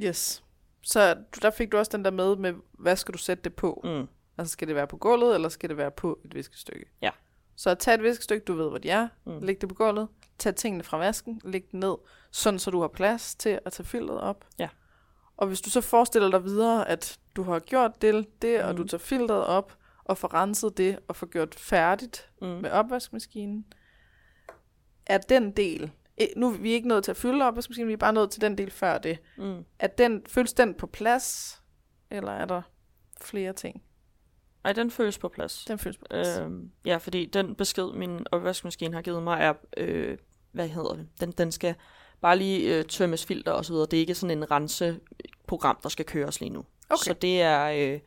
Yes. 0.00 0.44
Så 0.82 1.16
der 1.42 1.50
fik 1.50 1.72
du 1.72 1.78
også 1.78 1.90
den 1.96 2.04
der 2.04 2.10
med, 2.10 2.36
med 2.36 2.54
hvad 2.72 2.96
skal 2.96 3.12
du 3.12 3.18
sætte 3.18 3.42
det 3.42 3.54
på? 3.54 3.80
Mm. 3.84 4.06
Altså 4.38 4.52
skal 4.52 4.68
det 4.68 4.76
være 4.76 4.86
på 4.86 4.96
gulvet, 4.96 5.34
eller 5.34 5.48
skal 5.48 5.68
det 5.68 5.76
være 5.76 5.90
på 5.90 6.18
et 6.24 6.34
viskestykke? 6.34 6.86
Ja. 7.02 7.10
Så 7.56 7.74
tag 7.74 7.94
et 7.94 8.02
viskestykke, 8.02 8.44
du 8.44 8.54
ved, 8.54 8.68
hvor 8.68 8.78
de 8.78 8.90
er. 8.90 9.08
Mm. 9.24 9.32
Mm. 9.32 9.40
Læg 9.42 9.60
det 9.60 9.68
på 9.68 9.74
gulvet. 9.74 10.08
Tag 10.38 10.54
tingene 10.56 10.84
fra 10.84 10.98
vasken. 10.98 11.40
Læg 11.44 11.62
det 11.64 11.74
ned, 11.80 11.94
sådan 12.30 12.58
så 12.58 12.70
du 12.70 12.80
har 12.80 12.88
plads 12.88 13.34
til 13.34 13.60
at 13.64 13.72
tage 13.72 13.86
filteret 13.86 14.20
op. 14.20 14.44
Ja. 14.58 14.68
Og 15.36 15.46
hvis 15.46 15.60
du 15.60 15.70
så 15.70 15.80
forestiller 15.80 16.30
dig 16.30 16.44
videre, 16.44 16.88
at 16.88 17.18
du 17.36 17.42
har 17.42 17.58
gjort 17.58 18.02
det, 18.02 18.42
det 18.42 18.62
og 18.62 18.70
Mm. 18.70 18.76
du 18.76 18.84
tager 18.86 18.98
filteret 18.98 19.44
op, 19.46 19.77
og 20.08 20.18
får 20.18 20.34
renset 20.34 20.76
det, 20.78 20.98
og 21.08 21.16
får 21.16 21.26
gjort 21.26 21.54
færdigt 21.54 22.28
Mm. 22.42 22.46
med 22.48 22.70
opvaskemaskinen, 22.70 23.64
er 25.06 25.18
den 25.18 25.50
del, 25.50 25.90
nu 26.36 26.48
er 26.52 26.58
vi 26.58 26.70
ikke 26.70 26.88
nået 26.88 27.04
til 27.04 27.10
at 27.10 27.16
fylde 27.16 27.44
opvaskemaskinen, 27.44 27.88
vi 27.88 27.92
er 27.92 27.96
bare 27.96 28.12
nået 28.12 28.30
til 28.30 28.40
den 28.40 28.58
del 28.58 28.70
før 28.70 28.98
det, 28.98 29.18
Mm. 29.36 29.64
er 29.78 29.86
den, 29.86 30.22
føles 30.28 30.52
den 30.52 30.74
på 30.74 30.86
plads, 30.86 31.60
eller 32.10 32.32
er 32.32 32.44
der 32.44 32.62
flere 33.20 33.52
ting? 33.52 33.82
Ej, 34.64 34.72
den 34.72 34.90
føles 34.90 35.18
på 35.18 35.28
plads. 35.28 35.64
Den 35.68 35.78
føles 35.78 35.96
på 35.96 36.04
plads. 36.10 36.38
Øhm, 36.38 36.70
ja, 36.84 36.96
fordi 36.96 37.26
den 37.26 37.54
besked, 37.54 37.92
min 37.92 38.26
opvaskemaskine 38.32 38.94
har 38.94 39.02
givet 39.02 39.22
mig, 39.22 39.40
er, 39.40 39.52
øh, 39.76 40.18
hvad 40.52 40.68
hedder 40.68 40.94
det, 40.94 41.08
den, 41.20 41.32
den 41.32 41.52
skal 41.52 41.74
bare 42.20 42.38
lige 42.38 42.78
øh, 42.78 42.84
tømmes 42.84 43.26
filter 43.26 43.52
og 43.52 43.64
så 43.64 43.72
videre. 43.72 43.86
Det 43.90 43.96
er 43.96 44.00
ikke 44.00 44.14
sådan 44.14 44.38
en 44.38 44.50
renseprogram, 44.50 45.78
der 45.82 45.88
skal 45.88 46.04
køres 46.04 46.40
lige 46.40 46.50
nu. 46.50 46.64
Okay. 46.90 46.96
Så 47.04 47.12
det 47.12 47.42
er, 47.42 47.92
øh, 47.94 48.00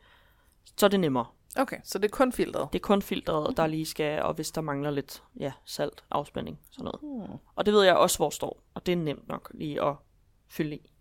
så 0.76 0.86
er 0.86 0.90
det 0.90 1.00
nemmere. 1.00 1.26
Okay, 1.56 1.76
så 1.84 1.98
det 1.98 2.04
er 2.04 2.16
kun 2.16 2.32
filtret. 2.32 2.72
Det 2.72 2.78
er 2.78 2.82
kun 2.82 3.02
filteret, 3.02 3.56
der 3.56 3.66
lige 3.66 3.86
skal, 3.86 4.22
og 4.22 4.34
hvis 4.34 4.50
der 4.50 4.60
mangler 4.60 4.90
lidt 4.90 5.22
ja, 5.40 5.52
salt, 5.64 6.04
afspænding, 6.10 6.60
sådan 6.70 6.84
noget. 6.84 7.28
Hmm. 7.28 7.38
Og 7.54 7.66
det 7.66 7.74
ved 7.74 7.82
jeg 7.82 7.96
også, 7.96 8.18
hvor 8.18 8.30
står, 8.30 8.62
og 8.74 8.86
det 8.86 8.92
er 8.92 8.96
nemt 8.96 9.28
nok 9.28 9.50
lige 9.54 9.82
at 9.82 9.96
fylde 10.48 10.76
i. 10.76 10.92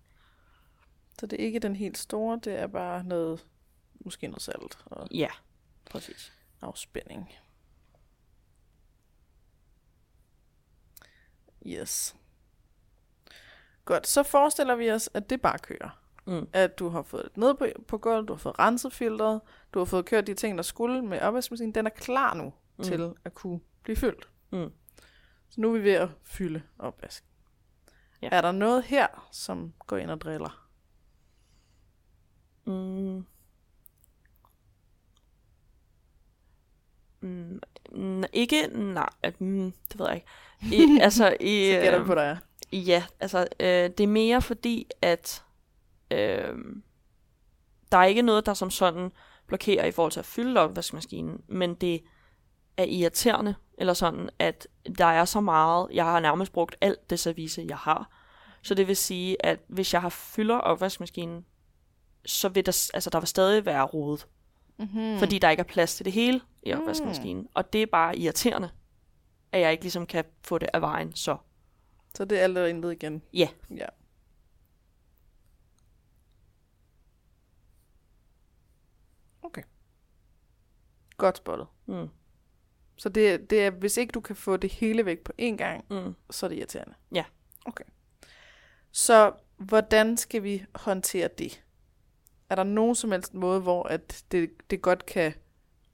Så 1.20 1.26
det 1.26 1.42
er 1.42 1.46
ikke 1.46 1.60
den 1.60 1.76
helt 1.76 1.98
store, 1.98 2.40
det 2.44 2.60
er 2.60 2.68
bare 2.68 3.04
noget, 3.04 3.48
måske 3.94 4.28
noget 4.28 4.42
salt 4.42 4.78
og 4.86 5.08
Ja, 5.12 5.30
præcis. 5.90 6.34
afspænding. 6.62 7.30
Yes. 11.66 12.16
Godt, 13.86 14.08
så 14.08 14.24
forestiller 14.24 14.76
vi 14.76 14.92
os, 14.92 15.10
at 15.14 15.30
det 15.30 15.42
bare 15.42 15.60
kører. 15.60 16.01
Mm. 16.26 16.48
At 16.54 16.80
du 16.80 16.90
har 16.90 17.02
fået 17.02 17.24
det 17.24 17.38
ned 17.38 17.54
på, 17.54 17.66
på 17.88 17.98
gulvet, 17.98 18.28
du 18.28 18.34
har 18.34 18.38
fået 18.38 18.60
renset 18.60 18.94
filteret, 18.94 19.42
du 19.74 19.80
har 19.80 19.86
fået 19.86 20.06
kørt 20.06 20.28
de 20.28 20.34
ting, 20.34 20.58
der 20.58 20.64
skulle 20.64 21.02
med 21.02 21.22
opvaskemaskinen. 21.22 21.76
Den 21.76 21.86
er 21.86 21.90
klar 21.90 22.34
nu 22.34 22.44
Mm. 22.44 22.54
mm. 22.78 22.84
til 22.84 23.12
at 23.26 23.34
kunne 23.34 23.60
blive 23.84 23.96
fyldt. 23.96 24.30
Mm. 24.52 24.72
Så 25.50 25.62
nu 25.62 25.70
er 25.74 25.78
vi 25.78 25.84
ved 25.84 25.92
at 25.94 26.10
fylde 26.24 26.62
opvasken. 26.80 27.28
Ja. 28.22 28.30
Er 28.32 28.42
der 28.42 28.52
noget 28.52 28.84
her, 28.84 29.28
som 29.32 29.74
går 29.88 29.98
ind 29.98 30.12
og 30.12 30.22
driller? 30.22 30.68
Mm. 32.66 33.26
Mm, 37.22 37.60
n- 37.92 38.28
ikke, 38.34 38.68
nej, 38.68 39.10
mm, 39.40 39.74
det 39.92 40.00
ved 40.00 40.08
jeg 40.08 40.16
ikke. 40.16 40.76
I, 40.76 41.00
altså, 41.02 41.38
i, 41.40 41.72
Så 41.72 41.80
gætter 41.82 42.00
øh, 42.00 42.06
på, 42.06 42.14
er. 42.14 42.36
ja, 42.72 43.04
altså, 43.20 43.40
øh, 43.60 43.68
det 43.68 44.00
er 44.00 44.08
mere 44.08 44.42
fordi, 44.42 44.88
at 45.02 45.44
øh, 46.12 46.56
der 47.92 47.98
er 47.98 48.04
ikke 48.06 48.22
noget, 48.22 48.46
der 48.46 48.54
som 48.54 48.70
sådan 48.72 49.12
blokerer 49.48 49.86
i 49.86 49.92
forhold 49.92 50.12
til 50.12 50.20
at 50.20 50.26
fylde 50.26 50.60
opvaskemaskinen, 50.60 51.42
men 51.48 51.76
det 51.76 52.04
er 52.78 52.84
irriterende, 52.84 53.56
eller 53.78 53.94
sådan, 53.94 54.30
at 54.40 54.68
der 54.98 55.06
er 55.06 55.26
så 55.26 55.42
meget, 55.42 55.88
jeg 55.94 56.06
har 56.06 56.20
nærmest 56.20 56.52
brugt 56.54 56.76
alt 56.82 57.10
det 57.10 57.20
service, 57.20 57.66
jeg 57.70 57.78
har. 57.78 58.10
Så 58.62 58.74
det 58.76 58.88
vil 58.88 58.98
sige, 58.98 59.46
at 59.46 59.60
hvis 59.68 59.94
jeg 59.94 60.02
har 60.02 60.10
fylder 60.10 60.56
opvaskemaskinen, 60.58 61.46
så 62.26 62.50
vil 62.50 62.66
der, 62.66 62.90
altså, 62.94 63.10
der 63.10 63.20
vil 63.20 63.28
stadig 63.28 63.66
være 63.66 63.84
rodet, 63.84 64.28
Mm-hmm. 64.78 65.20
fordi 65.20 65.40
der 65.40 65.50
ikke 65.50 65.60
er 65.62 65.66
plads 65.66 65.96
til 65.96 66.06
det 66.06 66.14
hele 66.14 66.42
i 66.64 66.74
opvaskemaskinen. 66.74 67.48
Og 67.54 67.74
det 67.74 67.82
er 67.82 67.86
bare 67.86 68.18
irriterende, 68.18 68.70
at 69.52 69.62
jeg 69.62 69.72
ikke 69.72 69.84
ligesom 69.84 70.06
kan 70.06 70.26
få 70.44 70.58
det 70.58 70.70
af 70.74 70.82
vejen, 70.82 71.16
så 71.16 71.38
Så 72.16 72.26
det 72.26 72.40
er 72.40 72.44
alt 72.44 72.58
eller 72.58 72.70
intet 72.70 72.92
igen. 72.92 73.22
ja. 73.34 73.48
Ja. 73.78 73.86
Okay. 79.42 79.62
Godt 81.22 81.38
spottet. 81.38 81.68
Mm. 81.86 82.08
Så 82.98 83.10
det, 83.10 83.50
det 83.50 83.62
er, 83.66 83.70
hvis 83.70 83.98
ikke 83.98 84.12
du 84.12 84.20
kan 84.22 84.36
få 84.36 84.58
det 84.58 84.72
hele 84.72 85.06
væk 85.06 85.20
på 85.20 85.32
én 85.42 85.56
gang, 85.56 85.86
Mm. 85.90 86.16
så 86.30 86.46
er 86.46 86.48
det 86.48 86.56
irriterende. 86.58 86.94
Ja. 87.14 87.24
Okay. 87.66 87.84
Så 88.92 89.32
hvordan 89.58 90.18
skal 90.18 90.44
vi 90.44 90.66
håndtere 90.76 91.30
det? 91.38 91.64
Er 92.50 92.56
der 92.56 92.64
nogen 92.64 92.96
som 92.96 93.12
helst 93.12 93.34
måde, 93.34 93.60
hvor 93.62 93.84
at 93.84 94.24
det, 94.32 94.50
det 94.70 94.82
godt 94.82 95.06
kan 95.06 95.34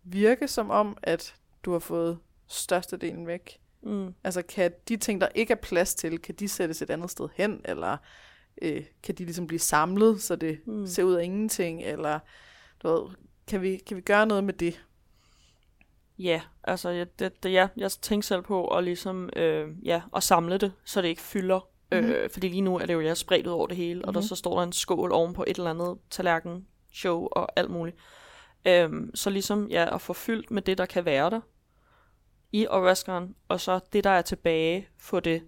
virke 0.03 0.47
som 0.47 0.69
om, 0.69 0.97
at 1.03 1.35
du 1.63 1.71
har 1.71 1.79
fået 1.79 2.19
størstedelen 2.47 3.27
væk? 3.27 3.59
Mm. 3.81 4.13
Altså 4.23 4.41
kan 4.41 4.71
de 4.87 4.97
ting, 4.97 5.21
der 5.21 5.27
ikke 5.35 5.51
er 5.51 5.57
plads 5.61 5.95
til, 5.95 6.19
kan 6.19 6.35
de 6.35 6.47
sættes 6.49 6.81
et 6.81 6.89
andet 6.89 7.11
sted 7.11 7.29
hen, 7.35 7.61
eller 7.65 7.97
øh, 8.61 8.85
kan 9.03 9.15
de 9.15 9.23
ligesom 9.25 9.47
blive 9.47 9.59
samlet, 9.59 10.21
så 10.21 10.35
det 10.35 10.59
Mm. 10.67 10.87
ser 10.87 11.03
ud 11.03 11.13
af 11.13 11.23
ingenting, 11.23 11.81
eller 11.83 12.19
du 12.83 12.87
ved, 12.87 13.15
kan, 13.47 13.61
vi, 13.61 13.77
kan 13.77 13.97
vi 13.97 14.01
gøre 14.01 14.25
noget 14.25 14.43
med 14.43 14.53
det? 14.53 14.83
Ja, 16.19 16.41
altså 16.63 16.89
jeg, 16.89 17.19
det, 17.19 17.43
det, 17.43 17.51
ja, 17.51 17.67
jeg 17.77 17.91
tænkte 17.91 18.27
selv 18.27 18.41
på 18.41 18.67
at 18.67 18.83
ligesom, 18.83 19.29
øh, 19.35 19.67
ja, 19.85 20.01
at 20.15 20.23
samle 20.23 20.57
det, 20.57 20.73
så 20.85 21.01
det 21.01 21.07
ikke 21.07 21.21
fylder. 21.21 21.59
Mm. 21.91 21.97
Øh, 21.97 22.29
fordi 22.29 22.47
lige 22.47 22.61
nu 22.61 22.75
er 22.79 22.85
det 22.85 22.93
jo, 22.93 23.01
jeg 23.01 23.09
er 23.09 23.13
spredt 23.13 23.47
ud 23.47 23.51
over 23.51 23.67
det 23.67 23.77
hele, 23.77 24.05
og 24.05 24.13
der 24.13 24.19
Mhm. 24.19 24.27
så 24.27 24.35
står 24.35 24.55
der 24.55 24.63
en 24.63 24.71
skål 24.73 25.11
oven 25.11 25.33
på 25.33 25.43
et 25.47 25.57
eller 25.57 25.69
andet 25.69 25.97
tallerken, 26.09 26.67
show 26.93 27.27
og 27.31 27.47
alt 27.55 27.69
muligt. 27.71 27.97
Øhm, 28.65 29.11
så 29.15 29.29
ligesom, 29.29 29.67
ja, 29.69 29.95
at 29.95 30.01
få 30.01 30.13
fyldt 30.13 30.51
med 30.51 30.61
det, 30.61 30.77
der 30.77 30.85
kan 30.85 31.05
være 31.05 31.29
der 31.29 31.39
i 32.51 32.67
opvaskeren, 32.67 33.35
og 33.47 33.61
så 33.61 33.79
det, 33.93 34.03
der 34.03 34.09
er 34.09 34.21
tilbage, 34.21 34.87
få 34.99 35.19
det 35.19 35.41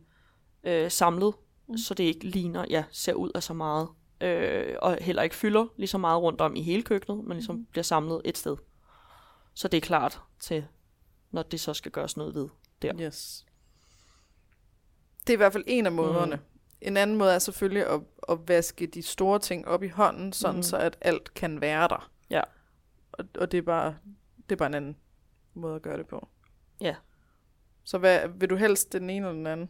øh, 0.64 0.92
samlet, 0.92 1.34
mm. 1.68 1.78
så 1.78 1.94
det 1.94 2.04
ikke 2.04 2.26
ligner, 2.26 2.66
ja, 2.70 2.84
ser 2.92 3.14
ud 3.14 3.32
af 3.36 3.44
så 3.44 3.54
meget, 3.54 3.88
øh, 4.22 4.76
og 4.82 4.98
heller 5.02 5.22
ikke 5.24 5.36
fylder 5.36 5.66
lige 5.78 5.88
så 5.88 5.98
meget 5.98 6.22
rundt 6.22 6.42
om 6.42 6.56
i 6.56 6.62
hele 6.62 6.82
køkkenet, 6.84 7.24
men 7.24 7.38
ligesom 7.38 7.56
mm. 7.56 7.66
bliver 7.66 7.84
samlet 7.84 8.22
et 8.26 8.38
sted. 8.38 8.58
Så 9.60 9.68
det 9.68 9.78
er 9.78 9.82
klart 9.82 10.22
til, 10.40 10.66
når 11.32 11.44
det 11.44 11.60
så 11.60 11.74
skal 11.74 11.92
gøres 11.92 12.18
noget 12.18 12.36
ved. 12.36 12.50
Der. 12.82 13.02
Yes. 13.02 13.46
Det 15.22 15.30
er 15.30 15.34
i 15.34 15.38
hvert 15.38 15.54
fald 15.54 15.64
en 15.68 15.86
af 15.86 15.92
måderne. 15.92 16.36
Mm. 16.36 16.42
En 16.82 16.98
anden 16.98 17.16
måde 17.18 17.34
er 17.34 17.40
selvfølgelig 17.40 17.88
at, 17.88 18.02
at 18.30 18.38
vaske 18.48 18.88
de 18.88 19.02
store 19.02 19.40
ting 19.40 19.68
op 19.68 19.84
i 19.84 19.88
hånden, 19.88 20.34
sådan 20.34 20.56
Mm. 20.56 20.64
så 20.64 20.78
at 20.78 20.98
alt 21.02 21.34
kan 21.34 21.62
være 21.62 21.88
der. 21.88 22.12
Ja. 22.30 22.42
Og, 23.12 23.26
og 23.40 23.52
det, 23.52 23.58
er 23.58 23.62
bare, 23.62 23.98
det 24.50 24.52
er 24.52 24.56
bare 24.56 24.68
en 24.68 24.74
anden 24.74 24.98
måde 25.54 25.76
at 25.76 25.82
gøre 25.82 25.98
det 25.98 26.08
på. 26.08 26.28
Ja. 26.82 26.96
Så 27.84 27.98
hvad, 27.98 28.28
vil 28.30 28.50
du 28.50 28.56
helst 28.56 28.94
den 28.94 29.10
ene 29.10 29.28
eller 29.28 29.32
den 29.38 29.48
anden? 29.48 29.70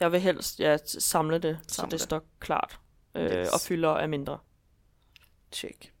Jeg 0.00 0.12
vil 0.12 0.20
helst 0.20 0.60
ja, 0.60 0.76
samle 0.86 1.38
det, 1.38 1.58
samle 1.68 1.68
så 1.68 1.82
det 1.82 1.90
det. 1.92 2.00
står 2.00 2.22
klart, 2.38 2.80
øh, 3.14 3.24
Yes. 3.24 3.48
og 3.48 3.60
fylder 3.60 3.90
er 3.90 4.06
mindre. 4.06 4.38
Check. 5.52 5.92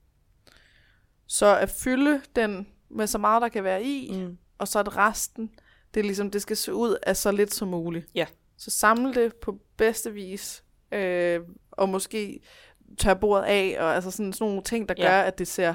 Så 1.26 1.58
at 1.58 1.70
fylde 1.70 2.22
den 2.36 2.68
med 2.90 3.06
så 3.06 3.18
meget, 3.18 3.42
der 3.42 3.48
kan 3.48 3.64
være 3.64 3.82
i, 3.84 4.12
mm. 4.14 4.38
Og 4.58 4.68
så 4.68 4.78
at 4.78 4.96
resten, 4.96 5.50
det 5.94 6.00
er 6.00 6.04
ligesom, 6.04 6.30
det 6.30 6.42
skal 6.42 6.56
se 6.56 6.74
ud 6.74 6.96
af 7.02 7.16
så 7.16 7.30
lidt 7.32 7.54
som 7.54 7.68
muligt. 7.68 8.06
Ja. 8.14 8.26
Så 8.56 8.70
samle 8.70 9.14
det 9.14 9.34
på 9.36 9.58
bedste 9.76 10.12
vis, 10.12 10.64
øh, 10.92 11.40
og 11.70 11.88
måske 11.88 12.40
tør 12.98 13.14
bordet 13.14 13.44
af, 13.44 13.76
og 13.80 13.94
altså 13.94 14.10
sådan, 14.10 14.32
sådan 14.32 14.48
nogle 14.48 14.62
ting, 14.62 14.88
der 14.88 14.94
Ja. 14.98 15.02
gør, 15.04 15.20
at 15.20 15.38
det 15.38 15.48
ser, 15.48 15.74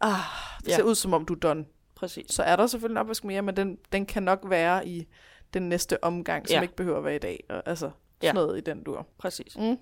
ah, 0.00 0.14
det 0.60 0.68
Ja. 0.68 0.76
ser 0.76 0.82
ud 0.82 0.94
som 0.94 1.14
om 1.14 1.24
du 1.26 1.34
er 1.34 1.38
done. 1.38 1.64
Præcis. 1.94 2.26
Så 2.30 2.42
er 2.42 2.56
der 2.56 2.66
selvfølgelig 2.66 2.94
en 2.94 3.00
opvask 3.00 3.24
mere, 3.24 3.42
men 3.42 3.56
den, 3.56 3.78
den 3.92 4.06
kan 4.06 4.22
nok 4.22 4.40
være 4.44 4.88
i 4.88 5.06
den 5.54 5.68
næste 5.68 6.04
omgang, 6.04 6.48
som 6.48 6.54
Ja. 6.54 6.62
ikke 6.62 6.76
behøver 6.76 6.98
at 6.98 7.04
være 7.04 7.16
i 7.16 7.18
dag. 7.18 7.44
Og, 7.48 7.62
altså 7.66 7.80
sådan 7.86 7.92
Ja. 8.22 8.32
noget 8.32 8.58
i 8.58 8.60
den 8.60 8.82
dur. 8.84 9.06
Præcis. 9.18 9.56
Mm. 9.56 9.78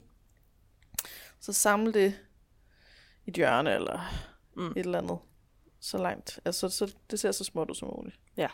Så 1.40 1.52
samle 1.52 1.92
det 1.92 2.14
i 3.26 3.30
et 3.30 3.34
hjørne 3.34 3.74
eller 3.74 4.00
Mm. 4.56 4.66
et 4.66 4.76
eller 4.76 4.98
andet. 4.98 5.18
Så 5.80 5.98
langt. 5.98 6.40
Altså, 6.44 6.68
så 6.68 6.96
det 7.10 7.20
ser 7.20 7.32
så 7.32 7.44
småt 7.44 7.70
ud 7.70 7.74
som 7.74 7.88
muligt. 7.96 8.20
Ja. 8.36 8.48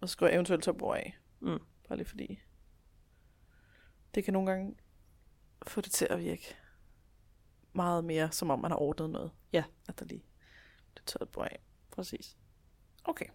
Og 0.00 0.08
skriv 0.08 0.28
eventuelt 0.32 0.64
tørbord 0.64 0.96
af. 0.96 1.18
Mm. 1.40 1.58
Bare 1.88 1.98
lige 1.98 2.08
fordi. 2.08 2.40
Det 4.14 4.24
kan 4.24 4.32
nogle 4.32 4.50
gange 4.50 4.76
få 5.66 5.80
det 5.80 5.92
til 5.92 6.06
at 6.10 6.18
virke 6.20 6.56
meget 7.72 8.04
mere, 8.04 8.32
som 8.32 8.50
om 8.50 8.58
man 8.60 8.70
har 8.70 8.78
ordnet 8.78 9.10
noget. 9.10 9.30
Ja. 9.52 9.64
At 9.88 9.98
der 9.98 10.04
lige 10.04 10.24
det 10.96 11.02
tørret 11.06 11.28
bord 11.28 11.48
af. 11.50 11.60
Præcis. 11.90 12.36
Okay. 13.04 13.26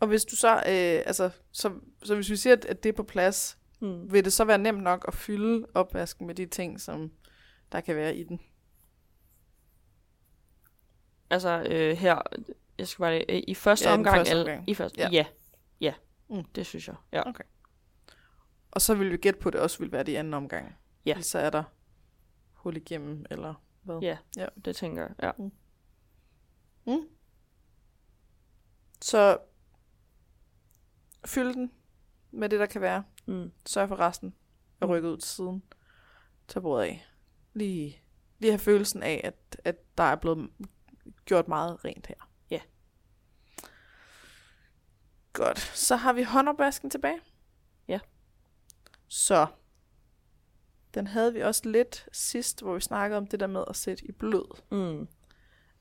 Og 0.00 0.08
hvis 0.08 0.24
du 0.24 0.36
så, 0.36 0.54
øh, 0.56 1.02
altså, 1.06 1.30
så, 1.52 1.80
så 2.02 2.14
hvis 2.14 2.30
vi 2.30 2.36
siger, 2.36 2.56
at, 2.56 2.64
at 2.64 2.82
det 2.82 2.88
er 2.88 2.92
på 2.92 3.02
plads, 3.02 3.58
Mm. 3.80 4.12
vil 4.12 4.24
det 4.24 4.32
så 4.32 4.44
være 4.44 4.58
nemt 4.58 4.82
nok 4.82 5.04
at 5.08 5.14
fylde 5.14 5.66
opvasken 5.74 6.26
med 6.26 6.34
de 6.34 6.46
ting, 6.46 6.80
som 6.80 7.12
der 7.74 7.80
kan 7.80 7.96
være 7.96 8.16
i 8.16 8.22
den? 8.24 8.40
Altså 11.30 11.66
øh, 11.70 11.96
her, 11.96 12.22
jeg 12.78 12.88
skal 12.88 13.02
bare 13.02 13.24
øh, 13.28 13.42
i 13.48 13.54
første 13.54 13.88
Ja, 13.88 13.94
omgang, 13.94 14.16
første 14.16 14.30
eller 14.30 14.42
omgang. 14.42 14.68
i 14.70 14.74
første, 14.74 15.00
Ja. 15.00 15.08
ja, 15.12 15.24
ja. 15.80 15.94
Mm. 16.28 16.44
det 16.44 16.66
synes 16.66 16.88
jeg, 16.88 16.96
ja. 17.12 17.22
Og 18.70 18.80
så 18.80 18.94
vil 18.94 19.12
vi 19.12 19.16
gætte 19.16 19.40
på, 19.40 19.48
at 19.48 19.52
det 19.52 19.60
også 19.60 19.78
vil 19.78 19.92
være 19.92 20.02
det 20.02 20.12
i 20.12 20.14
anden 20.14 20.34
omgang. 20.34 20.76
Ja. 21.06 21.10
Ellers 21.10 21.26
Så 21.26 21.38
er 21.38 21.50
der 21.50 21.64
hul 22.52 22.76
igennem, 22.76 23.24
eller 23.30 23.54
hvad? 23.82 23.98
Ja, 24.02 24.18
Ja. 24.36 24.46
det 24.64 24.76
tænker 24.76 25.02
jeg, 25.02 25.14
ja. 25.22 25.30
Mm. 26.86 27.08
Så 29.02 29.38
fyld 31.26 31.54
den 31.54 31.72
med 32.30 32.48
det, 32.48 32.60
der 32.60 32.66
kan 32.66 32.80
være. 32.80 33.04
Mm. 33.26 33.52
Sørg 33.66 33.88
for 33.88 33.96
resten 33.96 34.34
at 34.80 34.88
Mm. 34.88 34.92
rykke 34.92 35.08
ud 35.08 35.16
til 35.16 35.30
siden. 35.30 35.62
Tag 36.48 36.62
bordet 36.62 36.84
af. 36.84 37.06
Lige, 37.54 38.02
lige 38.38 38.50
have 38.50 38.58
følelsen 38.58 39.02
af, 39.02 39.20
at, 39.24 39.60
at 39.64 39.76
der 39.98 40.04
er 40.04 40.16
blevet 40.16 40.50
gjort 41.24 41.48
meget 41.48 41.84
rent 41.84 42.06
her. 42.06 42.30
Ja. 42.50 42.60
Godt. 45.32 45.58
Så 45.58 45.96
har 45.96 46.12
vi 46.12 46.22
håndopvasken 46.22 46.90
tilbage. 46.90 47.20
Ja. 47.88 48.00
Så. 49.08 49.46
Den 50.94 51.06
havde 51.06 51.32
vi 51.32 51.40
også 51.42 51.68
lidt 51.68 52.08
sidst, 52.12 52.62
hvor 52.62 52.74
vi 52.74 52.80
snakkede 52.80 53.18
om 53.18 53.26
det 53.26 53.40
der 53.40 53.46
med 53.46 53.64
at 53.68 53.76
sætte 53.76 54.04
i 54.04 54.12
blød. 54.12 54.60
Mm. 54.70 55.08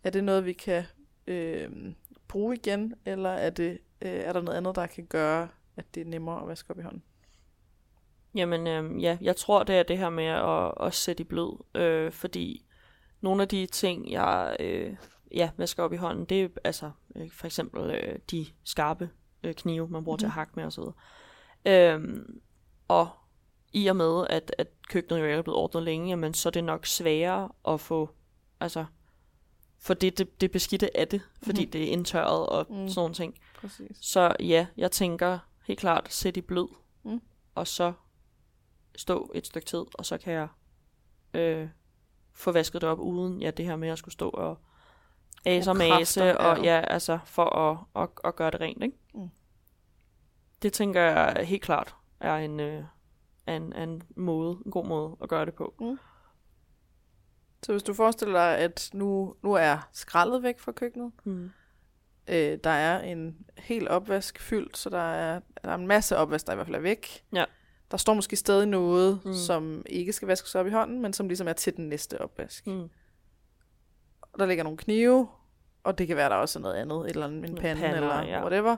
Er 0.04 0.10
det 0.10 0.24
noget, 0.24 0.46
vi 0.46 0.54
kan 0.54 0.84
øh, 1.28 1.94
bruge 2.28 2.56
igen, 2.56 2.94
eller 3.06 3.30
er, 3.30 3.50
det, 3.50 3.80
øh, 4.02 4.12
er 4.12 4.34
der 4.34 4.42
noget 4.42 4.58
andet, 4.58 4.76
der 4.76 4.88
kan 4.88 5.06
gøre, 5.06 5.50
at 5.76 5.96
det 5.96 6.02
er 6.02 6.06
nemmere 6.06 6.42
at 6.42 6.48
vaske 6.48 6.72
op 6.72 6.80
i 6.80 6.82
hånden? 6.82 7.04
Jamen, 8.36 8.68
øh, 8.68 9.04
ja, 9.04 9.18
jeg 9.22 9.36
tror, 9.36 9.64
det 9.64 9.76
er 9.76 9.84
det 9.84 9.98
her 9.98 10.10
med 10.10 10.26
at, 10.26 10.88
at 10.88 10.94
sætte 10.94 11.22
i 11.22 11.24
blød, 11.24 11.64
øh, 11.76 12.12
fordi 12.12 12.66
nogle 13.22 13.42
af 13.42 13.48
de 13.48 13.66
ting, 13.66 14.12
jeg 14.12 14.56
øh, 14.60 14.96
ja, 15.34 15.50
vasker 15.58 15.84
op 15.84 15.94
i 15.94 15.98
hånden, 15.98 16.26
det 16.26 16.42
er 16.44 16.48
altså 16.64 16.92
øh, 17.16 17.32
for 17.32 17.46
eksempel 17.46 17.92
øh, 17.92 18.20
de 18.32 18.46
skarpe 18.64 19.10
øh, 19.44 19.54
knive, 19.54 19.88
man 19.88 20.04
bruger 20.04 20.16
mm-hmm. 20.16 20.20
til 20.20 20.26
at 20.26 20.30
Mhm. 20.30 20.34
hakke 20.34 20.54
med 20.56 20.66
osv. 20.66 20.84
Øhm, 21.66 22.42
og 22.88 23.10
i 23.74 23.88
og 23.88 23.96
med, 23.96 24.28
at, 24.30 24.56
at 24.58 24.68
køkkenet 24.90 25.20
jo 25.20 25.26
ikke 25.26 25.38
er 25.38 25.42
blevet 25.42 25.60
ordnet 25.60 25.84
længe, 25.84 26.10
jamen, 26.10 26.34
så 26.34 26.50
er 26.50 26.52
det 26.52 26.64
nok 26.64 26.86
sværere 26.86 27.50
at 27.68 27.80
få, 27.80 28.10
altså, 28.60 28.86
for 29.80 29.94
det, 29.94 30.18
det, 30.18 30.42
det 30.42 30.52
beskidte 30.52 30.98
af 30.98 31.08
det, 31.08 31.22
fordi 31.44 31.62
Mhm. 31.64 31.72
det 31.72 31.84
er 31.84 31.92
indtørret 31.92 32.48
og 32.48 32.66
Mm. 32.70 32.76
mm. 32.76 32.88
sådan 32.88 33.00
nogle 33.00 33.14
ting. 33.14 33.36
Præcis. 33.56 33.98
Så 34.02 34.36
ja, 34.40 34.68
jeg 34.78 34.92
tænker 34.92 35.40
helt 35.68 35.80
klart, 35.80 36.14
sæt 36.14 36.38
i 36.38 36.42
blød, 36.42 36.68
Mm. 37.04 37.22
og 37.56 37.68
så 37.68 37.94
stå 38.96 39.32
et 39.36 39.48
stykke 39.48 39.66
tid, 39.66 39.86
og 39.94 40.06
så 40.06 40.18
kan 40.18 40.34
jeg 40.34 40.48
øh, 41.34 41.70
få 42.34 42.52
vasket 42.52 42.82
det 42.82 42.90
op 42.90 43.00
uden 43.00 43.42
ja, 43.42 43.52
det 43.52 43.66
her 43.66 43.76
med 43.76 43.90
at 43.90 43.98
skulle 43.98 44.14
stå 44.14 44.30
og 44.30 44.58
ase 45.46 45.70
og 45.72 45.78
mase, 45.78 46.38
og 46.38 46.64
ja. 46.64 46.82
altså 46.88 47.20
for 47.26 47.46
at, 47.46 48.04
at, 48.04 48.10
at 48.24 48.36
gøre 48.36 48.52
det 48.52 48.62
rent, 48.62 48.84
ikke? 48.84 48.98
Mm. 49.14 49.30
Det 50.62 50.74
tænker 50.74 51.02
jeg 51.02 51.46
helt 51.48 51.62
klart 51.64 51.96
er 52.20 52.36
en, 52.36 52.60
øh, 52.60 52.84
en, 53.48 53.76
en 53.76 54.04
måde, 54.16 54.58
en 54.66 54.72
god 54.72 54.86
måde 54.86 55.18
at 55.22 55.30
gøre 55.30 55.46
det 55.46 55.54
på. 55.54 55.74
Så 57.64 57.72
hvis 57.72 57.84
du 57.84 57.94
forestiller 57.94 58.34
dig, 58.34 58.58
at 58.58 58.90
nu, 58.94 59.36
nu 59.44 59.54
er 59.54 59.90
skraldet 59.92 60.44
væk 60.44 60.60
fra 60.60 60.72
køkkenet, 60.72 61.12
Mm. 61.24 61.52
øh, 62.28 62.58
der 62.64 62.70
er 62.70 63.02
en 63.02 63.38
hel 63.58 63.88
opvask 63.90 64.40
fyldt, 64.40 64.78
så 64.78 64.90
der 64.90 65.14
er, 65.14 65.40
der 65.64 65.70
er 65.70 65.76
en 65.76 65.88
masse 65.88 66.18
opvask, 66.18 66.46
der 66.48 66.52
i 66.52 66.56
hvert 66.56 66.68
fald 66.68 66.76
er 66.76 66.80
væk. 66.80 67.24
Ja. 67.34 67.46
Der 67.94 67.98
står 67.98 68.14
måske 68.14 68.36
stadig 68.36 68.68
noget, 68.68 69.26
mm. 69.26 69.34
Som 69.34 69.84
ikke 69.86 70.14
skal 70.14 70.28
vaskes 70.28 70.56
op 70.56 70.68
i 70.68 70.70
hånden, 70.70 71.02
men 71.02 71.14
som 71.14 71.28
ligesom 71.28 71.48
er 71.48 71.54
til 71.54 71.78
den 71.78 71.90
næste 71.90 72.22
opvask. 72.22 72.68
Mm. 72.68 72.90
Og 74.22 74.40
der 74.40 74.46
ligger 74.46 74.64
nogle 74.64 74.78
knive, 74.78 75.28
og 75.84 75.98
det 75.98 76.08
kan 76.08 76.16
være, 76.18 76.30
der 76.30 76.36
også 76.36 76.60
er 76.60 76.62
noget 76.62 76.76
andet, 76.76 76.98
et 77.06 77.10
eller 77.10 77.28
andet, 77.28 77.50
en 77.50 77.56
pande 77.56 77.82
pander, 77.82 77.98
eller 77.98 78.24
ja. 78.24 78.42
whatever. 78.42 78.76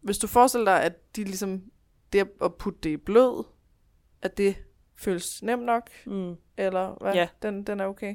Hvis 0.00 0.18
du 0.18 0.26
forestiller 0.26 0.64
dig, 0.64 0.82
at 0.82 1.16
de 1.16 1.24
ligesom, 1.24 1.62
det 2.12 2.28
at 2.42 2.54
putte 2.54 2.80
det 2.82 2.90
i 2.90 2.96
blød, 2.96 3.44
at 4.22 4.36
det 4.36 4.56
føles 4.96 5.42
nemt 5.42 5.64
nok, 5.64 5.90
Mm. 6.06 6.36
eller 6.56 6.96
hvad? 7.00 7.14
Ja. 7.14 7.28
Den, 7.42 7.62
den 7.62 7.80
er 7.80 7.86
okay. 7.86 8.14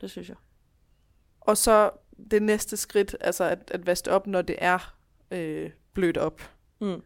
Det 0.00 0.10
synes 0.10 0.28
jeg. 0.28 0.36
Og 1.40 1.56
så 1.56 1.90
det 2.30 2.42
næste 2.42 2.76
skridt, 2.76 3.16
altså 3.20 3.44
at, 3.44 3.70
at 3.70 3.86
vaske 3.86 4.10
op, 4.10 4.26
når 4.26 4.42
det 4.42 4.56
er 4.58 4.96
øh, 5.30 5.70
blødt 5.92 6.16
op. 6.16 6.40
Mm. 6.80 7.02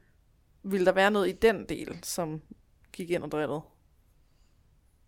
Vil 0.62 0.86
der 0.86 0.92
være 0.92 1.10
noget 1.10 1.28
i 1.28 1.32
den 1.32 1.68
del, 1.68 1.98
som 2.02 2.42
gik 2.92 3.10
ind 3.10 3.22
og 3.22 3.30
drillede? 3.30 3.60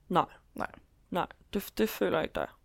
Nej. 0.08 0.26
Nej. 0.54 0.70
Nej, 1.10 1.26
det, 1.54 1.72
det 1.78 1.88
føler 1.88 2.18
jeg 2.18 2.24
ikke, 2.24 2.34
der 2.34 2.40
er. 2.40 2.58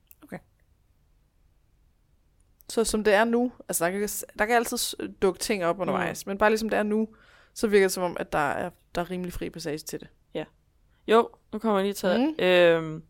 Så 2.70 2.84
som 2.84 3.04
det 3.04 3.14
er 3.14 3.24
nu, 3.24 3.52
altså 3.70 3.86
der 3.86 3.92
kan, 3.92 4.10
der 4.40 4.46
kan 4.46 4.56
altid 4.56 4.78
dukke 5.22 5.40
ting 5.40 5.66
op 5.66 5.80
undervejs, 5.80 6.26
mm. 6.26 6.30
men 6.30 6.38
bare 6.38 6.50
ligesom 6.50 6.70
det 6.70 6.80
er 6.80 6.84
nu, 6.84 7.08
så 7.54 7.68
virker 7.68 7.84
det 7.86 7.92
som 7.92 8.04
om, 8.04 8.18
at 8.20 8.34
der 8.34 8.40
er, 8.40 8.70
der 8.96 9.02
er 9.02 9.12
rimelig 9.12 9.34
fri 9.34 9.50
passage 9.50 9.78
til 9.78 10.00
det. 10.00 10.08
Jo, 11.08 11.30
nu 11.54 11.60
kommer 11.60 11.80
jeg 11.80 11.86
lige 11.86 11.94
til 11.94 12.20
Mm. 12.20 12.26
mm. 12.26 12.44
øhm, 12.44 13.04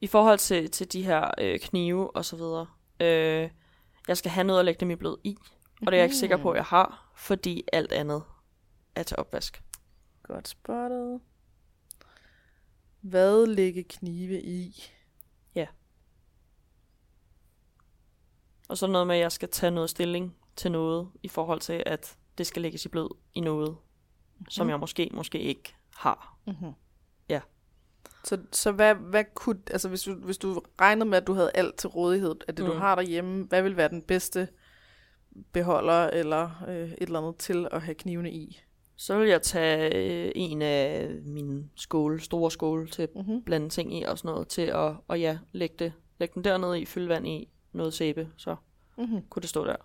I 0.00 0.06
forhold 0.06 0.38
til, 0.38 0.70
til 0.70 0.92
de 0.92 1.02
her 1.02 1.30
øh, 1.38 1.60
knive 1.60 2.16
og 2.16 2.24
så 2.24 2.36
videre. 2.36 2.66
Øh, 3.00 3.50
jeg 4.08 4.16
skal 4.16 4.30
have 4.30 4.44
noget 4.44 4.58
at 4.58 4.64
lægge 4.64 4.80
dem 4.80 4.90
i 4.90 4.94
blød 4.96 5.16
i. 5.24 5.36
Og 5.80 5.86
det 5.86 5.92
er 5.92 5.96
jeg 5.96 6.04
ikke 6.04 6.16
sikker 6.16 6.36
på, 6.36 6.50
at 6.50 6.56
jeg 6.56 6.64
har, 6.64 7.12
fordi 7.16 7.64
alt 7.72 7.92
andet 7.92 8.22
er 8.94 9.02
til 9.02 9.16
opvask. 9.18 9.62
Godt 10.22 10.48
spottet. 10.48 11.20
Hvad 13.00 13.46
lægge 13.46 13.82
knive 13.82 14.42
i? 14.42 14.90
Og 18.70 18.78
så 18.78 18.86
noget 18.86 19.06
med, 19.06 19.14
at 19.14 19.20
jeg 19.20 19.32
skal 19.32 19.48
tage 19.48 19.70
noget 19.70 19.90
stilling 19.90 20.36
til 20.56 20.72
noget, 20.72 21.08
i 21.22 21.28
forhold 21.28 21.60
til, 21.60 21.82
at 21.86 22.16
det 22.38 22.46
skal 22.46 22.62
lægges 22.62 22.84
i 22.84 22.88
blød 22.88 23.08
i 23.34 23.40
noget, 23.40 23.76
mm. 24.38 24.46
som 24.48 24.68
jeg 24.68 24.80
måske, 24.80 25.10
måske 25.12 25.40
ikke 25.40 25.74
har. 25.96 26.38
Mm-hmm. 26.46 26.72
Ja. 27.28 27.40
Så, 28.24 28.38
så 28.52 28.72
hvad, 28.72 28.94
hvad 28.94 29.24
kunne, 29.34 29.60
altså 29.70 29.88
hvis 29.88 30.02
du, 30.02 30.14
hvis 30.14 30.38
du 30.38 30.62
regnede 30.80 31.10
med, 31.10 31.18
at 31.18 31.26
du 31.26 31.32
havde 31.32 31.50
alt 31.54 31.76
til 31.76 31.88
rådighed 31.88 32.34
af 32.48 32.56
det, 32.56 32.64
mm. 32.64 32.70
du 32.70 32.78
har 32.78 32.94
derhjemme, 32.94 33.44
hvad 33.44 33.62
vil 33.62 33.76
være 33.76 33.88
den 33.88 34.02
bedste 34.02 34.48
beholder 35.52 36.06
eller 36.06 36.64
øh, 36.68 36.90
et 36.90 36.96
eller 37.00 37.18
andet 37.18 37.36
til 37.36 37.68
at 37.70 37.82
have 37.82 37.94
knivene 37.94 38.32
i? 38.32 38.60
Så 39.00 39.18
vil 39.18 39.28
jeg 39.28 39.42
tage 39.42 39.94
øh, 39.94 40.32
en 40.34 40.62
af 40.62 41.10
mine 41.24 41.70
skåle, 41.76 42.20
store 42.20 42.50
skåle 42.50 42.88
til 42.88 43.02
at 43.02 43.14
Mm-hmm. 43.14 43.42
blande 43.42 43.68
ting 43.68 43.98
i 43.98 44.02
og 44.02 44.18
sådan 44.18 44.28
noget, 44.34 44.48
til 44.48 44.62
at 44.62 44.94
og 45.08 45.20
ja, 45.20 45.38
lægge, 45.52 45.74
det, 45.78 45.92
lægge 46.18 46.34
den 46.34 46.44
dernede 46.44 46.80
i, 46.80 46.84
fylde 46.84 47.08
vand 47.08 47.26
i, 47.28 47.48
noget 47.72 47.94
sæbe, 47.94 48.28
så 48.36 48.56
Mm-hmm. 48.96 49.22
kunne 49.28 49.40
det 49.40 49.50
stå 49.50 49.64
der. 49.64 49.76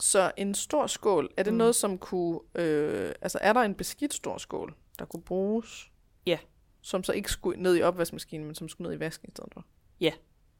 Så 0.00 0.32
en 0.36 0.54
stor 0.54 0.86
skål, 0.86 1.30
er 1.36 1.42
det 1.42 1.52
mm. 1.52 1.56
Noget, 1.56 1.74
som 1.74 1.98
kunne... 1.98 2.40
Øh, 2.54 3.12
altså, 3.22 3.38
er 3.42 3.52
der 3.52 3.60
en 3.60 3.74
beskidt 3.74 4.14
stor 4.14 4.38
skål, 4.38 4.74
der 4.98 5.04
kunne 5.04 5.22
bruges? 5.22 5.90
Ja. 6.26 6.38
Som 6.80 7.04
så 7.04 7.12
ikke 7.12 7.30
skulle 7.32 7.62
ned 7.62 7.76
i 7.76 7.82
opvaskemaskinen, 7.82 8.46
men 8.46 8.54
som 8.54 8.68
skulle 8.68 8.88
ned 8.88 8.96
i 8.96 9.00
vasken 9.00 9.28
i 9.28 9.30
stedet 9.30 9.52
for? 9.52 9.64
Ja. 10.00 10.12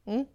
Mm. 0.07 0.26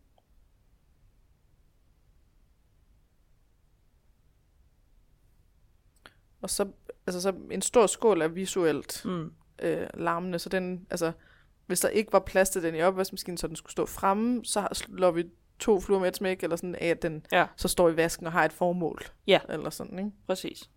Og 6.44 6.50
så, 6.50 6.72
altså 7.08 7.22
så 7.22 7.34
en 7.52 7.62
stor 7.62 7.88
skål 7.88 8.22
er 8.22 8.28
visuelt 8.28 9.02
Mm. 9.06 9.32
øh, 9.62 9.88
larmende, 9.94 10.39
så 10.39 10.50
den, 10.50 10.88
altså, 10.89 11.12
hvis 11.66 11.80
der 11.80 11.89
ikke 11.89 12.14
var 12.14 12.20
plads 12.20 12.50
til 12.50 12.64
den 12.64 12.76
i 12.76 12.82
opvaskemaskinen, 12.82 13.38
så 13.38 13.48
den 13.48 13.56
skulle 13.56 13.72
stå 13.72 13.86
fremme, 13.86 14.46
så 14.46 14.68
slår 14.74 15.12
vi 15.12 15.24
to 15.60 15.80
fluer 15.80 16.00
med 16.00 16.08
et 16.08 16.16
smæk, 16.16 16.44
eller 16.44 16.56
sådan, 16.56 16.76
af 16.76 16.88
at 16.88 17.02
den 17.02 17.26
Ja. 17.32 17.48
så 17.58 17.68
står 17.68 17.89
i 17.89 17.96
vasken 17.98 18.26
og 18.26 18.32
har 18.34 18.46
et 18.46 18.54
formål. 18.54 19.02
Ja. 19.28 19.39
Eller 19.50 19.70
sådan, 19.70 20.00
ikke? 20.00 20.12
Præcis. 20.28 20.70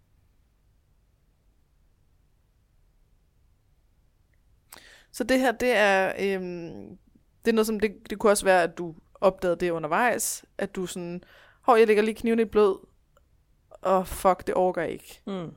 Så 5.13 5.25
det 5.25 5.41
her, 5.41 5.53
det 5.53 5.77
er, 5.77 6.13
øhm, 6.19 6.99
det 7.45 7.51
er 7.51 7.53
noget 7.55 7.67
som, 7.67 7.81
det, 7.81 8.11
det 8.11 8.19
kunne 8.19 8.33
også 8.33 8.45
være, 8.45 8.63
at 8.63 8.79
du 8.79 8.95
opdagede 9.15 9.57
det 9.61 9.71
undervejs, 9.71 10.45
at 10.59 10.77
du 10.77 10.87
sådan, 10.87 11.23
hov, 11.61 11.77
jeg 11.77 11.87
lægger 11.87 12.03
lige 12.03 12.15
kniven 12.15 12.41
i 12.41 12.45
blød, 12.45 12.87
og 13.87 14.07
fuck, 14.09 14.47
det 14.47 14.55
overgår 14.55 14.81
jeg 14.81 14.91
ikke. 14.91 15.21
Mm. 15.27 15.51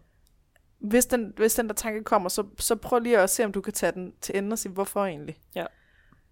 Hvis 0.79 1.05
den, 1.05 1.33
hvis 1.37 1.55
den 1.55 1.67
der 1.67 1.73
tanke 1.73 2.03
kommer, 2.03 2.29
så, 2.29 2.43
så 2.57 2.75
prøv 2.75 2.99
lige 2.99 3.19
at 3.19 3.29
se, 3.29 3.45
om 3.45 3.51
du 3.51 3.61
kan 3.61 3.73
tage 3.73 3.91
den 3.91 4.13
til 4.21 4.37
ende 4.37 4.53
og 4.53 4.59
sige, 4.59 4.71
hvorfor 4.71 5.05
egentlig? 5.05 5.37
Ja. 5.55 5.65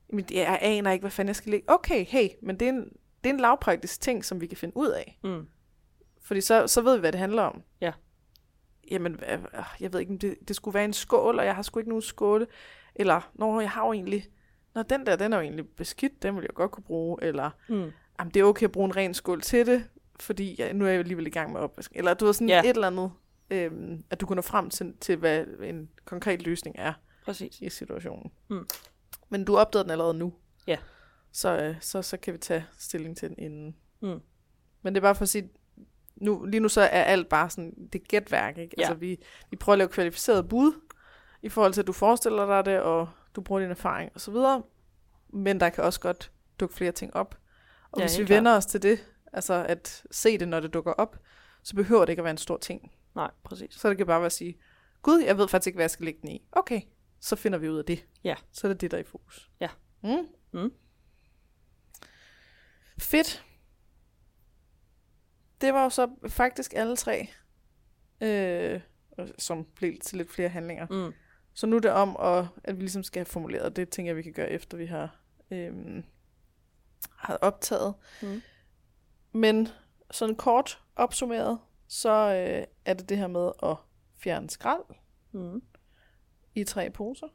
Jamen, 0.10 0.26
jeg 0.32 0.60
aner 0.62 0.92
ikke, 0.92 1.04
hvad 1.04 1.12
fanden 1.12 1.28
jeg 1.28 1.36
skal 1.36 1.52
lægge. 1.52 1.70
Okay, 1.70 2.06
hey, 2.06 2.28
men 2.42 2.60
det 2.60 2.66
er 2.66 2.70
en, 2.70 2.84
det 3.24 3.30
er 3.30 3.34
en 3.34 3.40
lavpraktisk 3.40 4.02
ting, 4.02 4.26
som 4.26 4.42
vi 4.42 4.48
kan 4.48 4.58
finde 4.58 4.78
ud 4.78 4.88
af. 4.88 5.20
Mm. 5.24 5.48
Fordi 6.22 6.42
så, 6.42 6.68
så 6.68 6.82
ved 6.82 6.96
vi, 6.96 7.00
hvad 7.00 7.12
det 7.12 7.20
handler 7.20 7.42
om. 7.44 7.62
Ja. 7.82 7.92
Jamen, 8.92 9.20
jeg 9.80 9.94
ved 9.94 10.00
ikke, 10.00 10.18
det, 10.18 10.36
det 10.48 10.56
skulle 10.56 10.74
være 10.74 10.86
en 10.86 10.94
skål, 10.94 11.40
og 11.40 11.46
jeg 11.46 11.56
har 11.56 11.62
sgu 11.62 11.80
ikke 11.80 11.90
nogen 11.90 12.02
skåle. 12.02 12.48
Eller, 12.96 13.32
når 13.34 13.62
jeg 13.62 13.70
har 13.70 13.86
jo 13.86 13.94
egentlig... 13.94 14.26
Nå, 14.76 14.82
den 14.82 15.06
der, 15.06 15.16
den 15.16 15.34
er 15.34 15.38
jo 15.38 15.44
egentlig 15.44 15.68
beskidt, 15.70 16.24
den 16.24 16.36
vil 16.36 16.42
jeg 16.42 16.50
godt 16.56 16.72
kunne 16.72 16.84
bruge. 16.84 17.24
Eller, 17.24 17.50
Mm. 17.70 17.92
jamen, 18.20 18.34
det 18.34 18.40
er 18.40 18.44
okay 18.44 18.64
at 18.66 18.72
bruge 18.72 18.86
en 18.86 18.96
ren 18.96 19.14
skål 19.14 19.42
til 19.42 19.66
det, 19.66 19.84
fordi 20.20 20.56
jeg, 20.62 20.74
nu 20.74 20.86
er 20.86 20.90
jeg 20.90 21.00
alligevel 21.00 21.28
i 21.28 21.30
gang 21.30 21.52
med 21.54 21.62
opvask. 21.62 21.92
Eller 21.96 22.14
du 22.14 22.26
har 22.26 22.32
sådan 22.32 22.50
Ja. 22.50 22.60
et 22.60 22.70
eller 22.70 22.88
andet, 22.88 23.12
øhm, 23.50 24.04
at 24.10 24.22
du 24.22 24.26
kan 24.26 24.36
nå 24.36 24.42
frem 24.42 24.70
til, 24.70 24.94
til, 25.02 25.16
hvad 25.18 25.46
en 25.64 25.90
konkret 26.06 26.42
løsning 26.42 26.76
er 26.80 26.94
Præcis. 27.26 27.62
i 27.62 27.70
situationen. 27.70 28.32
Mm. 28.50 28.68
Men 29.30 29.46
du 29.46 29.58
opdagede 29.58 29.84
den 29.84 29.92
allerede 29.92 30.14
nu. 30.14 30.34
Ja. 30.68 30.78
Så, 31.32 31.58
øh, 31.58 31.76
så, 31.80 32.02
så 32.02 32.18
kan 32.18 32.34
vi 32.34 32.38
tage 32.38 32.66
stilling 32.78 33.18
til 33.18 33.30
den 33.30 33.40
inden. 33.40 33.76
Mm. 34.02 34.20
Men 34.82 34.96
det 34.96 34.98
er 34.98 35.02
bare 35.02 35.16
for 35.16 35.22
at 35.24 35.30
sige, 35.30 35.50
nu, 36.16 36.46
lige 36.46 36.60
nu 36.60 36.70
så 36.70 36.82
er 36.82 37.04
alt 37.04 37.30
bare 37.30 37.50
sådan, 37.50 37.88
det 37.94 38.02
er 38.02 38.06
gætværk, 38.08 38.58
ikke? 38.58 38.76
Ja. 38.78 38.84
Altså 38.84 38.94
vi, 38.96 39.20
vi 39.52 39.56
prøver 39.58 39.74
at 39.74 39.78
lave 39.78 39.90
kvalificeret 39.90 40.50
bud, 40.50 40.74
i 41.42 41.50
forhold 41.50 41.74
til 41.74 41.82
at 41.82 41.88
du 41.88 41.94
forestiller 41.94 42.46
dig 42.46 42.66
det, 42.74 42.82
og 42.82 43.10
du 43.36 43.42
bruger 43.42 43.62
din 43.62 43.70
erfaring 43.72 44.12
og 44.16 44.22
så 44.22 44.32
videre. 44.32 44.64
Men 45.30 45.60
der 45.60 45.70
kan 45.70 45.84
også 45.84 46.00
godt 46.00 46.32
dukke 46.60 46.76
flere 46.76 46.92
ting 46.92 47.16
op. 47.16 47.38
Og 47.92 48.00
Ja, 48.00 48.06
hvis 48.06 48.20
vi 48.20 48.30
vender 48.30 48.56
os 48.56 48.66
til 48.66 48.82
det, 48.82 49.06
altså 49.34 49.66
at 49.70 50.04
se 50.12 50.38
det, 50.38 50.48
når 50.48 50.60
det 50.60 50.74
dukker 50.74 50.94
op, 50.94 51.20
så 51.64 51.76
behøver 51.76 52.06
det 52.06 52.10
ikke 52.10 52.20
at 52.20 52.24
være 52.24 52.32
en 52.32 52.38
stor 52.38 52.58
ting. 52.58 52.92
Nej, 53.16 53.32
præcis. 53.44 53.74
Så 53.74 53.90
det 53.90 53.98
kan 53.98 54.06
bare 54.06 54.20
være 54.20 54.26
at 54.26 54.32
sige, 54.32 54.58
gud, 55.02 55.20
jeg 55.20 55.38
ved 55.38 55.48
faktisk 55.48 55.68
ikke, 55.68 55.78
hvad 55.78 55.84
jeg 55.84 55.92
skal 55.92 56.06
lægge 56.06 56.22
den 56.22 56.30
i. 56.30 56.48
Okay, 56.52 56.82
så 57.20 57.36
finder 57.36 57.58
vi 57.58 57.70
ud 57.70 57.78
af 57.78 57.86
det. 57.86 58.06
Ja. 58.24 58.36
Så 58.52 58.68
er 58.68 58.72
det 58.72 58.82
det, 58.82 58.92
der 58.92 58.98
er 58.98 59.02
i 59.02 59.06
fokus. 59.06 59.50
Ja. 59.60 59.70
Mm. 60.04 60.28
Mm. 60.52 60.74
Fedt. 63.00 63.46
Det 65.62 65.74
var 65.74 65.84
jo 65.84 65.90
så 65.90 66.10
faktisk 66.28 66.74
alle 66.76 66.96
tre, 66.96 67.28
øh, 68.22 68.82
som 69.38 69.66
blev 69.76 69.98
til 70.00 70.18
lidt 70.18 70.32
flere 70.32 70.50
handlinger. 70.50 70.88
Mm. 70.90 71.14
Så 71.54 71.68
nu 71.68 71.76
er 71.76 71.80
det 71.80 71.92
om, 71.92 72.18
at, 72.20 72.46
at 72.64 72.76
vi 72.76 72.82
ligesom 72.82 73.04
skal 73.04 73.20
have 73.20 73.26
formuleret, 73.26 73.76
det 73.76 73.90
tænker 73.90 74.10
jeg, 74.10 74.18
vi 74.18 74.22
kan 74.22 74.34
gøre, 74.34 74.50
efter 74.50 74.78
vi 74.78 74.86
har, 74.86 75.20
øh, 75.52 76.04
har 77.16 77.38
optaget. 77.42 77.94
Mm. 78.22 78.42
Men 79.38 79.68
sådan 80.12 80.36
kort 80.36 80.82
opsummeret, 80.96 81.60
så 81.88 82.10
øh, 82.10 82.64
er 82.86 82.94
det 82.94 83.10
det 83.10 83.18
her 83.18 83.28
med 83.28 83.52
at 83.64 83.76
fjerne 84.18 84.50
skrald 84.50 84.84
Mm. 85.32 85.62
i 86.56 86.64
tre 86.64 86.90
poser 86.90 87.28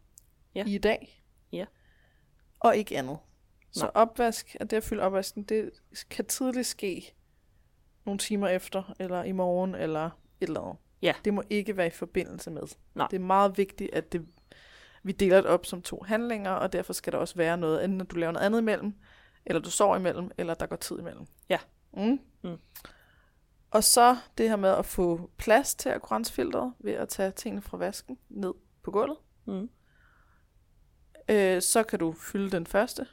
Ja. 0.55 0.65
i 0.67 0.79
dag. 0.79 1.25
Ja. 1.53 1.65
Og 2.61 2.77
ikke 2.77 2.99
andet. 2.99 3.19
Så 3.71 3.85
Nej. 3.85 3.91
opvask, 3.95 4.57
at 4.61 4.71
det 4.71 4.77
at 4.77 4.85
fylde 4.85 5.03
opvasken, 5.03 5.43
det 5.43 5.71
kan 6.11 6.25
tidligt 6.27 6.67
ske 6.67 7.15
nogle 8.05 8.19
timer 8.19 8.49
efter, 8.49 8.95
eller 8.99 9.23
i 9.25 9.33
morgen, 9.33 9.75
eller 9.75 10.05
et 10.41 10.47
eller 10.47 10.61
andet. 10.61 10.77
Ja. 11.03 11.15
Det 11.25 11.35
må 11.35 11.43
ikke 11.51 11.77
være 11.77 11.87
i 11.87 11.91
forbindelse 11.91 12.51
med. 12.51 12.63
Nej. 12.95 13.09
Det 13.11 13.17
er 13.17 13.21
meget 13.21 13.59
vigtigt, 13.59 13.95
at 13.95 14.13
det, 14.13 14.27
vi 15.03 15.13
deler 15.13 15.37
det 15.41 15.47
op 15.51 15.67
som 15.67 15.83
to 15.83 16.03
handlinger, 16.07 16.51
og 16.51 16.73
derfor 16.73 16.93
skal 16.93 17.13
der 17.13 17.19
også 17.19 17.35
være 17.35 17.57
noget, 17.57 17.85
enten 17.85 18.01
at 18.01 18.11
du 18.11 18.17
laver 18.17 18.33
noget 18.33 18.47
andet 18.47 18.59
imellem, 18.61 18.95
eller 19.47 19.61
du 19.61 19.71
sover 19.71 19.97
imellem, 19.97 20.31
eller 20.39 20.55
der 20.55 20.67
går 20.67 20.77
tid 20.77 20.99
imellem. 20.99 21.27
Ja. 21.49 21.59
Mm. 21.93 22.21
Mm. 22.43 22.59
Og 23.71 23.85
så 23.85 24.17
det 24.39 24.49
her 24.49 24.57
med 24.57 24.71
at 24.71 24.87
få 24.87 25.31
plads 25.37 25.75
til 25.75 25.89
akkuratfilteret 25.89 26.73
ved 26.79 26.93
at 26.93 27.09
tage 27.09 27.31
tingene 27.31 27.63
fra 27.63 27.77
vasken 27.77 28.19
ned 28.29 28.55
på 28.83 28.91
gulvet. 28.91 29.19
Mm. 29.47 29.71
Øh, 31.29 31.63
så 31.63 31.83
kan 31.83 31.99
du 31.99 32.13
fylde 32.13 32.51
den 32.51 32.67
første 32.67 33.07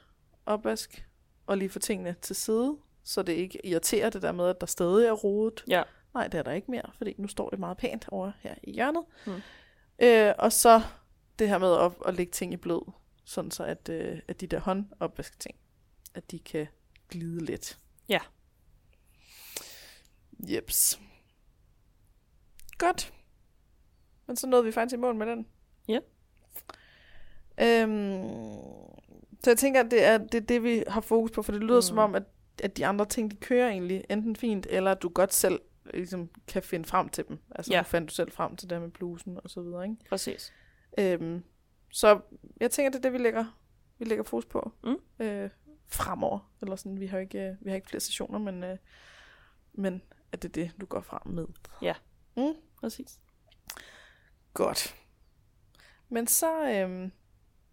opvask, 0.46 1.06
og 1.46 1.58
lige 1.58 1.68
få 1.68 1.78
tingene 1.78 2.16
til 2.22 2.36
side, 2.36 2.76
så 3.04 3.22
det 3.22 3.32
ikke 3.32 3.66
irriterer 3.66 4.10
det 4.10 4.22
der 4.22 4.32
med, 4.32 4.48
at 4.48 4.60
der 4.60 4.66
stadig 4.66 5.06
er 5.06 5.12
rodet. 5.12 5.64
Ja. 5.68 5.82
Nej, 6.14 6.28
det 6.28 6.38
er 6.38 6.42
der 6.42 6.52
ikke 6.52 6.70
mere, 6.70 6.90
fordi 6.96 7.14
nu 7.18 7.28
står 7.28 7.50
det 7.50 7.58
meget 7.58 7.76
pænt 7.76 8.08
over 8.08 8.32
her 8.40 8.54
i 8.62 8.72
hjørnet. 8.72 9.04
Mm. 9.26 9.40
Øh, 9.98 10.34
og 10.38 10.52
så 10.52 10.82
det 11.38 11.48
her 11.48 11.58
med 11.58 11.76
at, 11.76 11.92
at 12.06 12.14
lægge 12.14 12.32
ting 12.32 12.52
i 12.52 12.56
blød, 12.56 12.92
sådan 13.24 13.50
så 13.50 13.64
at, 13.64 13.88
øh, 13.88 14.18
at 14.28 14.40
de 14.40 14.46
der 14.46 14.60
håndopvaskting, 14.60 15.56
at 16.14 16.30
de 16.30 16.38
kan 16.38 16.66
glide 17.08 17.44
lidt. 17.44 17.78
Ja. 18.08 18.18
Jeps. 20.48 21.00
Godt. 22.78 23.12
Men 24.26 24.36
så 24.36 24.46
nåede 24.46 24.64
vi 24.64 24.72
faktisk 24.72 24.94
i 24.94 25.00
mål 25.00 25.14
med 25.14 25.26
den. 25.26 25.46
Ja. 25.88 25.98
Øhm, 27.62 28.28
så 29.44 29.50
jeg 29.50 29.58
tænker, 29.58 29.80
at 29.84 29.90
det 29.90 30.04
er 30.04 30.18
det, 30.18 30.34
er 30.34 30.40
det, 30.46 30.62
vi 30.62 30.84
har 30.88 31.00
fokus 31.00 31.30
på, 31.30 31.42
for 31.42 31.52
det 31.52 31.60
lyder 31.62 31.76
mm. 31.78 31.82
Som 31.82 31.98
om, 31.98 32.14
at, 32.14 32.22
at 32.62 32.76
de 32.76 32.86
andre 32.86 33.04
ting, 33.06 33.30
de 33.30 33.36
kører 33.36 33.68
egentlig 33.68 34.04
enten 34.10 34.36
fint, 34.36 34.66
eller 34.70 34.90
at 34.90 35.02
du 35.02 35.08
godt 35.08 35.34
selv 35.34 35.60
ligesom, 35.94 36.30
kan 36.46 36.62
finde 36.62 36.84
frem 36.88 37.08
til 37.08 37.24
dem. 37.28 37.38
Altså, 37.54 37.72
Ja. 37.72 37.80
fandt 37.82 38.10
du 38.10 38.14
selv 38.14 38.32
frem 38.32 38.56
til 38.56 38.70
det 38.70 38.80
med 38.80 38.90
blusen 38.90 39.38
og 39.44 39.50
så 39.50 39.62
videre, 39.62 39.84
ikke? 39.84 39.96
Præcis. 40.08 40.52
Øhm, 40.98 41.44
så 41.90 42.20
jeg 42.60 42.70
tænker, 42.70 42.90
det 42.90 42.98
er 42.98 43.02
det, 43.02 43.12
vi 43.12 43.18
lægger, 43.18 43.58
vi 43.98 44.04
lægger 44.04 44.24
fokus 44.24 44.46
på 44.46 44.72
Mm. 44.84 44.96
øh, 45.26 45.50
fremover. 45.86 46.52
Eller 46.62 46.76
sådan, 46.76 47.00
vi 47.00 47.06
har 47.06 47.18
ikke, 47.18 47.38
øh, 47.40 47.56
vi 47.60 47.70
har 47.70 47.76
ikke 47.76 47.88
flere 47.88 48.00
sessioner, 48.00 48.38
men, 48.38 48.64
øh, 48.64 48.76
men 49.72 50.02
at 50.32 50.42
det 50.42 50.48
er 50.48 50.52
det, 50.52 50.80
du 50.80 50.86
går 50.86 51.00
frem 51.00 51.22
med. 51.24 51.46
Ja. 51.82 51.94
Mm. 52.36 52.54
Præcis. 52.80 53.20
Godt. 54.54 54.96
Men 56.08 56.26
så, 56.26 56.68
øhm, 56.70 57.12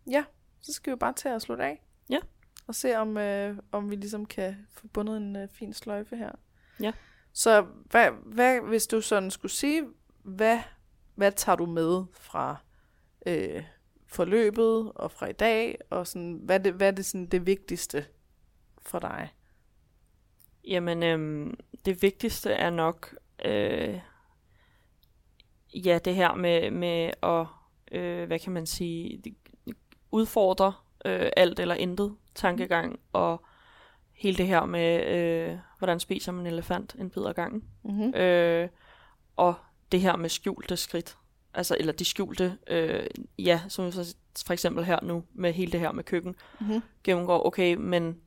ja, 0.09 0.23
så 0.61 0.73
skal 0.73 0.91
vi 0.91 0.91
jo 0.91 0.97
bare 0.97 1.13
tage 1.13 1.35
og 1.35 1.41
slutte 1.41 1.63
af. 1.63 1.83
Ja. 2.09 2.19
Og 2.67 2.75
se, 2.75 2.97
om, 2.97 3.17
øh, 3.17 3.57
om 3.71 3.89
vi 3.89 3.95
ligesom 3.95 4.25
kan 4.25 4.67
få 4.71 4.87
bundet 4.87 5.17
en 5.17 5.35
øh, 5.35 5.47
fin 5.51 5.73
sløjfe 5.73 6.15
her. 6.15 6.31
Ja. 6.79 6.91
Så 7.33 7.61
hvad, 7.61 8.11
hvad, 8.11 8.61
hvis 8.61 8.87
du 8.87 9.01
sådan 9.01 9.31
skulle 9.31 9.51
sige, 9.51 9.83
hvad, 10.23 10.59
hvad 11.15 11.31
tager 11.31 11.55
du 11.55 11.65
med 11.65 12.05
fra 12.13 12.55
øh, 13.25 13.63
forløbet 14.07 14.91
og 14.95 15.11
fra 15.11 15.27
i 15.27 15.33
dag, 15.33 15.77
og 15.89 16.07
sådan, 16.07 16.33
hvad, 16.43 16.59
det, 16.59 16.73
hvad 16.73 16.87
er 16.87 16.91
det, 16.91 17.05
sådan, 17.05 17.25
det 17.25 17.45
vigtigste 17.45 18.05
for 18.81 18.99
dig? 18.99 19.33
Jamen, 20.67 21.03
øhm, 21.03 21.59
det 21.85 22.01
vigtigste 22.01 22.51
er 22.51 22.69
nok, 22.69 23.15
øh, 23.45 23.99
ja, 25.73 25.99
det 26.05 26.15
her 26.15 26.35
med, 26.35 26.71
med 26.71 27.11
at, 27.23 27.45
øh, 27.91 28.27
hvad 28.27 28.39
kan 28.39 28.53
man 28.53 28.65
sige, 28.65 29.23
udfordre 30.11 30.73
øh, 31.05 31.29
alt 31.37 31.59
eller 31.59 31.75
intet 31.75 32.15
tankegang, 32.35 32.99
og 33.13 33.45
hele 34.11 34.37
det 34.37 34.47
her 34.47 34.65
med, 34.65 35.05
øh, 35.05 35.57
hvordan 35.77 35.99
spiser 35.99 36.31
man 36.31 36.45
en 36.45 36.53
elefant 36.53 36.95
en 36.99 37.09
bid 37.09 37.25
ad 37.25 37.33
gangen. 37.33 37.63
Mm-hmm. 37.83 38.13
Øh, 38.15 38.69
og 39.35 39.53
det 39.91 40.01
her 40.01 40.15
med 40.15 40.29
skjulte 40.29 40.77
skridt. 40.77 41.17
Altså, 41.53 41.77
eller 41.79 41.93
de 41.93 42.05
skjulte, 42.05 42.57
øh, 42.67 43.07
ja, 43.39 43.61
som 43.67 43.91
for 44.45 44.51
eksempel 44.53 44.85
her 44.85 44.99
nu, 45.03 45.23
med 45.33 45.53
hele 45.53 45.71
det 45.71 45.79
her 45.79 45.91
med 45.91 46.03
køkken, 46.03 46.35
Mm-hmm. 46.59 46.81
gennemgår, 47.03 47.45
okay, 47.45 47.75
men 47.75 48.21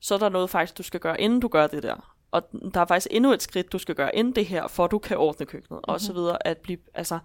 så 0.00 0.14
er 0.14 0.18
der 0.18 0.28
noget 0.28 0.50
faktisk, 0.50 0.78
du 0.78 0.82
skal 0.82 1.00
gøre, 1.00 1.20
inden 1.20 1.40
du 1.40 1.48
gør 1.48 1.66
det 1.66 1.82
der. 1.82 2.14
Og 2.30 2.42
der 2.74 2.80
er 2.80 2.84
faktisk 2.84 3.06
endnu 3.10 3.32
et 3.32 3.42
skridt, 3.42 3.72
du 3.72 3.78
skal 3.78 3.94
gøre 3.94 4.16
inden 4.16 4.34
det 4.34 4.46
her, 4.46 4.68
for 4.68 4.86
du 4.86 4.98
kan 4.98 5.16
ordne 5.16 5.46
køkkenet, 5.46 5.70
mm-hmm. 5.70 5.92
og 5.92 6.00
så 6.00 6.12
videre, 6.12 6.46
at 6.46 6.58
blive, 6.58 6.78
altså, 6.94 7.18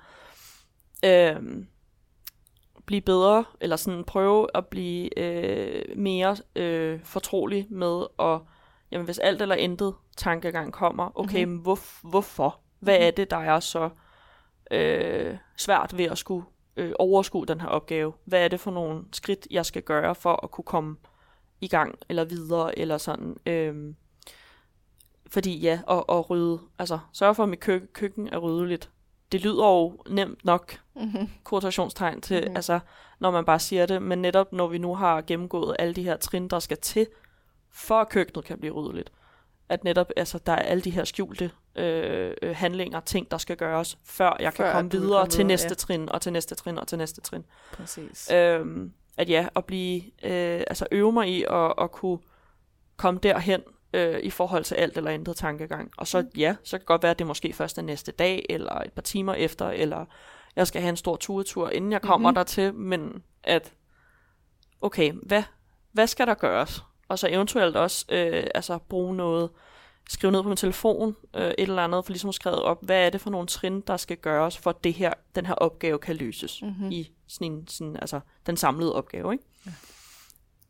øh, 1.05 1.35
blive 2.85 3.01
bedre, 3.01 3.45
eller 3.61 3.75
sådan 3.75 4.03
prøve 4.03 4.47
at 4.53 4.67
blive 4.67 5.19
øh, 5.19 5.97
mere 5.97 6.37
øh, 6.55 6.99
fortrolig 7.03 7.67
med, 7.69 8.05
og 8.17 8.47
jamen, 8.91 9.05
hvis 9.05 9.19
alt 9.19 9.41
eller 9.41 9.55
intet 9.55 9.95
tankegang 10.17 10.73
kommer, 10.73 11.11
okay, 11.15 11.45
mm-hmm. 11.45 11.61
hvor, 11.61 11.79
hvorfor? 12.09 12.59
Hvad 12.79 12.97
er 12.99 13.11
det, 13.11 13.31
der 13.31 13.37
er 13.37 13.59
så 13.59 13.89
øh, 14.71 15.37
svært 15.57 15.97
ved 15.97 16.05
at 16.05 16.17
skulle 16.17 16.45
øh, 16.77 16.91
overskue 16.99 17.45
den 17.45 17.61
her 17.61 17.67
opgave? 17.67 18.13
Hvad 18.25 18.43
er 18.43 18.47
det 18.47 18.59
for 18.59 18.71
nogle 18.71 19.03
skridt, 19.13 19.47
jeg 19.51 19.65
skal 19.65 19.81
gøre 19.81 20.15
for 20.15 20.43
at 20.43 20.51
kunne 20.51 20.65
komme 20.65 20.97
i 21.63 21.67
gang, 21.67 21.99
eller 22.09 22.23
videre, 22.23 22.79
eller 22.79 22.97
sådan. 22.97 23.37
Øh, 23.45 23.93
fordi 25.27 25.59
ja, 25.59 25.79
og, 25.87 26.09
og 26.09 26.29
rydde, 26.29 26.59
altså 26.79 26.99
sørge 27.13 27.35
for, 27.35 27.43
at 27.43 27.49
mit 27.49 27.59
kø- 27.59 27.85
køkken 27.93 28.27
er 28.27 28.37
ryddeligt. 28.37 28.89
Det 29.31 29.41
lyder 29.41 29.67
jo 29.67 29.97
nemt 30.09 30.45
nok, 30.45 30.79
Mm-hmm. 30.95 31.29
quotationstegn 31.49 32.21
til, 32.21 32.35
Mhm. 32.37 32.43
mm-hmm. 32.43 32.55
altså, 32.55 32.79
når 33.19 33.31
man 33.31 33.45
bare 33.45 33.59
siger 33.59 33.85
det, 33.85 34.01
men 34.01 34.21
netop 34.21 34.53
når 34.53 34.67
vi 34.67 34.77
nu 34.77 34.95
har 34.95 35.21
gennemgået 35.21 35.75
alle 35.79 35.93
de 35.93 36.03
her 36.03 36.17
trin, 36.17 36.47
der 36.47 36.59
skal 36.59 36.77
til, 36.77 37.07
for 37.71 37.95
at 38.01 38.09
køkkenet 38.09 38.45
kan 38.45 38.59
blive 38.59 38.73
ryddeligt. 38.73 39.11
At 39.69 39.83
netop, 39.83 40.07
altså, 40.17 40.37
der 40.37 40.51
er 40.51 40.55
alle 40.61 40.81
de 40.81 40.89
her 40.89 41.03
skjulte 41.03 41.51
øh, 41.75 42.33
øh, 42.41 42.55
handlinger, 42.55 42.99
ting, 42.99 43.31
der 43.31 43.37
skal 43.37 43.57
gøres, 43.57 43.97
før 44.05 44.37
jeg 44.39 44.53
Før 44.53 44.63
kan 44.65 44.73
komme 44.73 44.91
videre 44.91 45.27
til 45.27 45.37
videre, 45.37 45.47
næste 45.47 45.67
ja. 45.69 45.73
trin, 45.75 46.09
og 46.09 46.21
til 46.21 46.33
næste 46.33 46.55
trin, 46.55 46.77
og 46.77 46.87
til 46.87 46.97
næste 46.97 47.21
trin. 47.21 47.43
Præcis. 47.73 48.31
Øhm, 48.31 48.93
at 49.17 49.29
ja, 49.29 49.47
at 49.55 49.65
blive, 49.65 50.01
øh, 50.23 50.63
altså 50.67 50.85
øve 50.91 51.11
mig 51.11 51.29
i 51.29 51.43
at, 51.49 51.73
at 51.81 51.91
kunne 51.91 52.19
komme 52.97 53.19
derhen 53.23 53.61
øh, 53.93 54.19
i 54.19 54.29
forhold 54.29 54.63
til 54.63 54.75
alt 54.75 54.97
eller 54.97 55.11
intet 55.11 55.35
tankegang. 55.35 55.91
Og 55.97 56.07
så 56.07 56.25
ja, 56.37 56.55
så 56.63 56.71
kan 56.71 56.79
det 56.79 56.87
godt 56.87 57.03
være, 57.03 57.11
at 57.11 57.19
det 57.19 57.27
måske 57.27 57.53
først 57.53 57.77
er 57.77 57.81
næste 57.81 58.11
dag, 58.11 58.45
eller 58.49 58.73
et 58.73 58.93
par 58.93 59.01
timer 59.01 59.33
efter, 59.33 59.69
eller 59.69 60.05
jeg 60.55 60.67
skal 60.67 60.81
have 60.81 60.89
en 60.89 60.97
stor 60.97 61.15
turetur, 61.15 61.69
inden 61.69 61.91
jeg 61.91 62.01
kommer 62.01 62.29
Mhm. 62.29 62.33
mm-hmm. 62.33 62.35
dertil, 62.35 62.73
men 62.73 63.23
at, 63.43 63.73
okay, 64.81 65.11
hvad, 65.23 65.43
hvad 65.91 66.07
skal 66.07 66.27
der 66.27 66.33
gøres? 66.33 66.83
Og 67.07 67.19
så 67.19 67.27
eventuelt 67.31 67.75
også 67.75 68.05
øh, 68.09 68.43
altså 68.55 68.77
bruge 68.77 69.15
noget, 69.15 69.49
skrive 70.09 70.31
ned 70.31 70.41
på 70.43 70.47
min 70.47 70.57
telefon, 70.57 71.15
øh, 71.35 71.47
et 71.47 71.55
eller 71.57 71.83
andet, 71.83 72.05
for 72.05 72.11
ligesom 72.11 72.27
at 72.29 72.35
skrive 72.35 72.55
op, 72.55 72.85
hvad 72.85 73.05
er 73.05 73.09
det 73.09 73.21
for 73.21 73.29
nogle 73.29 73.47
trin, 73.47 73.81
der 73.81 73.97
skal 73.97 74.17
gøres, 74.17 74.57
for 74.57 74.69
at 74.69 74.83
det 74.83 74.93
her, 74.93 75.13
den 75.35 75.45
her 75.45 75.53
opgave 75.53 75.99
kan 75.99 76.15
løses 76.15 76.61
Mhm. 76.61 76.91
i 76.91 77.11
sådan 77.27 77.51
en, 77.51 77.67
sådan, 77.67 77.95
altså, 77.95 78.19
den 78.45 78.57
samlede 78.57 78.95
opgave. 78.95 79.33
Ikke? 79.33 79.43
Ja. 79.65 79.71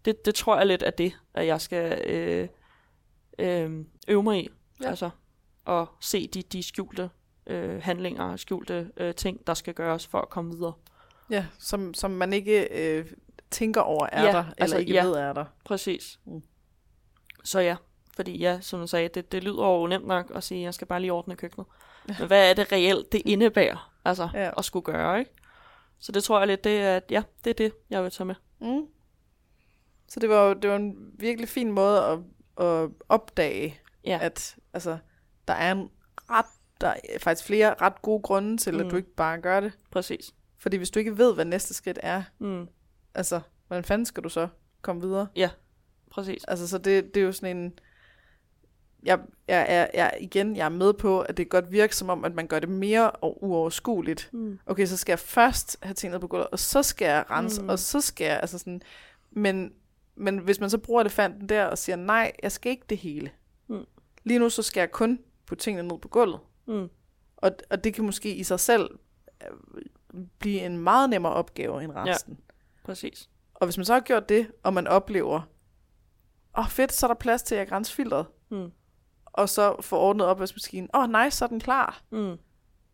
Det, 0.05 0.25
det 0.25 0.36
tror 0.36 0.57
jeg 0.57 0.65
lidt 0.67 0.84
er 0.84 0.89
det, 0.91 1.13
at 1.34 1.47
jeg 1.47 1.61
skal 1.61 2.09
øh, 2.09 2.47
øh, 3.39 3.86
øve 4.07 4.23
mig 4.23 4.43
i. 4.43 4.49
Ja. 4.84 4.89
Altså, 4.89 5.09
og 5.65 5.88
se 5.99 6.27
de, 6.27 6.41
de 6.41 6.63
skjulte 6.63 7.09
øh, 7.47 7.81
handlinger, 7.81 8.36
skjulte 8.36 8.91
øh, 8.97 9.15
ting, 9.15 9.47
der 9.47 9.53
skal 9.53 9.73
gøres 9.73 10.07
for 10.07 10.21
at 10.21 10.29
komme 10.29 10.51
videre. 10.55 10.73
Ja, 11.29 11.45
som, 11.59 11.93
som 11.93 12.11
man 12.11 12.34
ikke 12.34 12.67
øh, 12.71 13.05
tænker 13.51 13.81
over 13.81 14.05
er 14.11 14.21
Ja, 14.23 14.31
der, 14.31 14.39
eller 14.39 14.53
altså, 14.57 14.77
ikke 14.77 14.93
ja. 14.93 15.03
ved 15.05 15.13
er 15.13 15.34
der. 15.34 15.45
Præcis. 15.65 16.19
Mm. 16.25 16.43
Så 17.43 17.59
ja, 17.59 17.75
fordi 18.16 18.38
ja, 18.38 18.59
som 18.61 18.80
du 18.80 18.88
sagde, 18.88 19.07
det, 19.07 19.32
det 19.32 19.43
lyder 19.43 19.68
jo 19.68 19.88
nemt 19.88 20.07
nok 20.07 20.32
at 20.36 20.43
sige, 20.43 20.59
at 20.59 20.64
jeg 20.66 20.74
skal 20.74 20.88
bare 20.88 20.99
lige 20.99 21.14
ordne 21.14 21.36
køkkenet. 21.36 21.68
Men 22.07 22.28
hvad 22.28 22.49
er 22.49 22.53
det 22.53 22.72
reelt, 22.72 23.11
det 23.11 23.22
indebærer, 23.26 23.91
altså, 24.05 24.30
Ja. 24.34 24.43
ja. 24.43 24.51
at 24.57 24.66
skulle 24.66 24.84
gøre, 24.84 25.20
ikke? 25.20 25.32
Så 25.99 26.11
det 26.11 26.24
tror 26.24 26.39
jeg 26.39 26.47
lidt, 26.47 26.64
det 26.64 26.82
er, 26.82 26.95
at 26.95 27.03
ja, 27.09 27.24
det 27.43 27.49
er 27.49 27.53
det, 27.53 27.74
jeg 27.89 28.03
vil 28.03 28.11
tage 28.11 28.26
med. 28.28 28.36
Mm. 28.61 28.86
Så 30.07 30.20
det 30.20 30.30
var 30.30 30.53
det 30.53 30.70
var 30.70 30.76
en 30.76 30.95
virkelig 31.20 31.49
fin 31.49 31.72
måde 31.72 32.01
at, 32.05 32.20
at 32.68 32.89
opdage, 33.09 33.80
Ja. 34.05 34.20
at 34.22 34.55
altså, 34.74 34.97
der 35.47 35.53
er 35.53 35.72
en 35.72 35.89
ret, 36.30 36.45
der 36.82 36.88
er 36.88 37.20
faktisk 37.20 37.45
flere 37.47 37.74
ret 37.82 38.01
gode 38.01 38.22
grunde 38.22 38.57
til, 38.57 38.74
mm. 38.74 38.80
at 38.80 38.86
Mm. 38.86 38.89
du 38.89 38.95
ikke 38.97 39.16
bare 39.16 39.38
gør 39.41 39.59
det. 39.59 39.72
Præcis. 39.91 40.34
Fordi 40.57 40.78
hvis 40.78 40.89
du 40.89 40.99
ikke 40.99 41.18
ved, 41.18 41.34
hvad 41.34 41.45
næste 41.45 41.74
skridt 41.74 41.99
er, 42.03 42.24
Mm. 42.39 42.68
altså, 43.16 43.39
hvordan 43.68 43.84
fanden 43.84 44.05
skal 44.05 44.24
du 44.24 44.30
så 44.30 44.47
komme 44.82 45.01
videre? 45.01 45.28
Præcis. 46.11 46.43
Altså, 46.43 46.68
så 46.68 46.78
det, 46.78 47.14
det 47.16 47.22
er 47.22 47.26
jo 47.26 47.32
sådan 47.32 47.57
en... 47.57 47.80
Jeg, 49.06 49.20
jeg, 49.47 49.66
jeg, 49.70 49.89
jeg, 49.93 50.18
igen, 50.20 50.56
jeg 50.56 50.66
er 50.66 50.70
med 50.70 50.93
på, 50.93 51.22
at 51.22 51.38
det 51.38 51.49
godt 51.49 51.72
virker 51.72 51.93
som 51.93 52.10
om, 52.10 52.26
at 52.26 52.34
man 52.36 52.47
gør 52.47 52.60
det 52.60 52.70
mere 52.70 53.12
uoverskueligt. 53.22 54.30
Mm. 54.34 54.60
Okay, 54.66 54.86
så 54.86 54.97
skal 54.97 55.12
jeg 55.12 55.20
først 55.20 55.78
have 55.82 55.93
ting 55.93 56.12
ned 56.12 56.20
på 56.20 56.28
gulvet, 56.28 56.47
og 56.47 56.60
så 56.60 56.84
skal 56.84 57.06
jeg 57.06 57.26
rense, 57.30 57.62
mm. 57.62 57.70
Og 57.70 57.80
så 57.80 58.01
skal 58.01 58.26
jeg, 58.26 58.39
altså 58.39 58.58
sådan... 58.58 58.82
Men, 59.32 59.74
men 60.16 60.38
hvis 60.38 60.60
man 60.60 60.70
så 60.70 60.78
bruger 60.78 61.01
elefanten 61.01 61.49
der 61.49 61.66
og 61.66 61.78
siger, 61.78 61.95
nej, 61.95 62.32
jeg 62.43 62.51
skal 62.51 62.70
ikke 62.70 62.86
det 62.89 62.97
hele. 62.97 63.32
Mm. 63.68 63.86
Lige 64.24 64.39
nu, 64.39 64.49
så 64.49 64.62
skal 64.62 64.82
jeg 64.82 64.91
kun 64.91 65.20
putte 65.45 65.64
tingene 65.64 65.88
ned 65.88 65.97
på 65.99 66.08
gulvet. 66.08 66.39
Mm. 66.68 66.89
Og, 67.38 67.51
og 67.70 67.84
det 67.84 67.93
kan 67.93 68.06
måske 68.06 68.36
i 68.36 68.43
sig 68.43 68.60
selv 68.60 68.89
øh, 69.43 70.22
blive 70.39 70.62
en 70.62 70.78
meget 70.78 71.10
nemmere 71.10 71.34
opgave 71.34 71.84
end 71.84 71.91
resten. 71.95 72.34
Ja. 72.34 72.54
Præcis. 72.84 73.30
Og 73.54 73.68
hvis 73.68 73.78
man 73.78 73.86
så 73.86 73.93
har 73.93 73.99
gjort 73.99 74.30
det, 74.30 74.51
og 74.64 74.74
man 74.74 74.88
oplever, 74.88 75.36
åh 76.58 76.64
oh, 76.64 76.70
fedt, 76.70 76.93
så 76.93 77.06
er 77.06 77.08
der 77.08 77.16
plads 77.16 77.43
til 77.43 77.56
at 77.56 77.72
rense 77.72 77.93
filteret, 77.93 78.26
Mm. 78.49 78.72
Og 79.34 79.49
så 79.49 79.81
få 79.81 79.97
ordnet 79.99 80.27
opvaskemaskinen, 80.27 80.89
åh 80.93 81.01
oh, 81.03 81.09
nice, 81.23 81.38
så 81.38 81.45
er 81.45 81.49
den 81.49 81.59
klar. 81.59 82.01
Mm. 82.11 82.38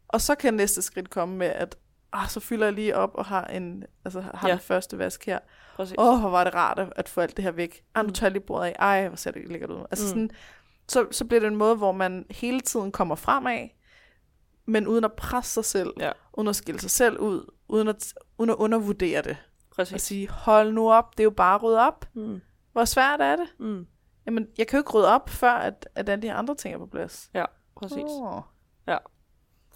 Og 0.08 0.22
så 0.22 0.36
kan 0.36 0.54
næste 0.54 0.82
skridt 0.82 1.10
komme 1.10 1.38
med, 1.38 1.48
at 1.48 1.78
ah, 2.14 2.28
så 2.30 2.40
fylder 2.40 2.66
jeg 2.66 2.74
lige 2.74 2.96
op 2.96 3.12
og 3.14 3.26
har, 3.26 3.44
en, 3.46 3.84
altså, 4.06 4.22
har 4.22 4.48
ja. 4.48 4.54
Den 4.54 4.60
første 4.62 4.98
vask 4.98 5.26
her. 5.26 5.40
Åh, 5.80 6.14
oh, 6.14 6.20
hvor 6.20 6.30
var 6.30 6.44
det 6.44 6.54
rart 6.56 6.80
at- 6.80 6.94
at 6.96 7.10
få 7.10 7.22
alt 7.22 7.38
det 7.38 7.44
her 7.44 7.52
væk. 7.52 7.84
Ah, 7.96 8.04
nu 8.04 8.08
Mm. 8.08 8.14
tager 8.14 8.28
jeg 8.28 8.32
lige 8.32 8.44
bordet 8.46 8.66
af. 8.66 8.76
Ej, 8.80 9.08
hvor 9.08 9.16
ser 9.18 9.32
det 9.32 9.48
lækkert 9.48 9.70
ud. 9.72 9.86
Altså 9.92 10.06
Mm. 10.06 10.10
sådan, 10.10 10.30
så, 10.88 11.08
så 11.12 11.26
bliver 11.26 11.40
det 11.40 11.48
en 11.48 11.56
måde, 11.56 11.76
hvor 11.76 11.92
man 11.92 12.26
hele 12.30 12.60
tiden 12.62 12.92
kommer 12.92 13.16
fremad, 13.16 13.68
men 14.66 14.88
uden 14.88 15.04
at 15.04 15.14
presse 15.14 15.54
sig 15.54 15.66
selv, 15.66 15.94
Ja. 16.00 16.12
uden 16.34 16.48
at 16.48 16.56
skille 16.56 16.80
sig 16.82 16.92
selv 16.92 17.18
ud, 17.20 17.52
uden 17.68 17.88
at, 17.88 18.14
uden 18.38 18.50
at 18.50 18.56
undervurdere 18.56 19.22
det. 19.22 19.38
Og 19.70 19.76
Præcis. 19.76 20.02
sige, 20.02 20.30
hold 20.30 20.74
nu 20.74 20.92
op, 20.92 21.12
det 21.18 21.20
er 21.20 21.24
jo 21.24 21.30
bare 21.30 21.56
at 21.56 21.64
rydde 21.64 21.80
op. 21.88 22.06
Mm. 22.14 22.42
Hvor 22.72 22.86
svært 22.86 23.22
er 23.22 23.36
det? 23.36 23.48
Mm. 23.60 23.88
Jamen, 24.30 24.48
jeg 24.58 24.68
kan 24.68 24.78
jo 24.78 24.82
ikke 24.82 24.92
rydde 24.92 25.08
op, 25.08 25.30
før 25.30 25.52
at, 25.52 25.88
at 25.96 26.10
alle 26.10 26.22
de 26.22 26.34
andre 26.34 26.56
ting 26.56 26.74
er 26.74 26.78
på 26.78 26.86
plads. 26.86 27.30
Ja, 27.34 27.46
præcis. 27.76 28.04
Oh. 28.08 28.42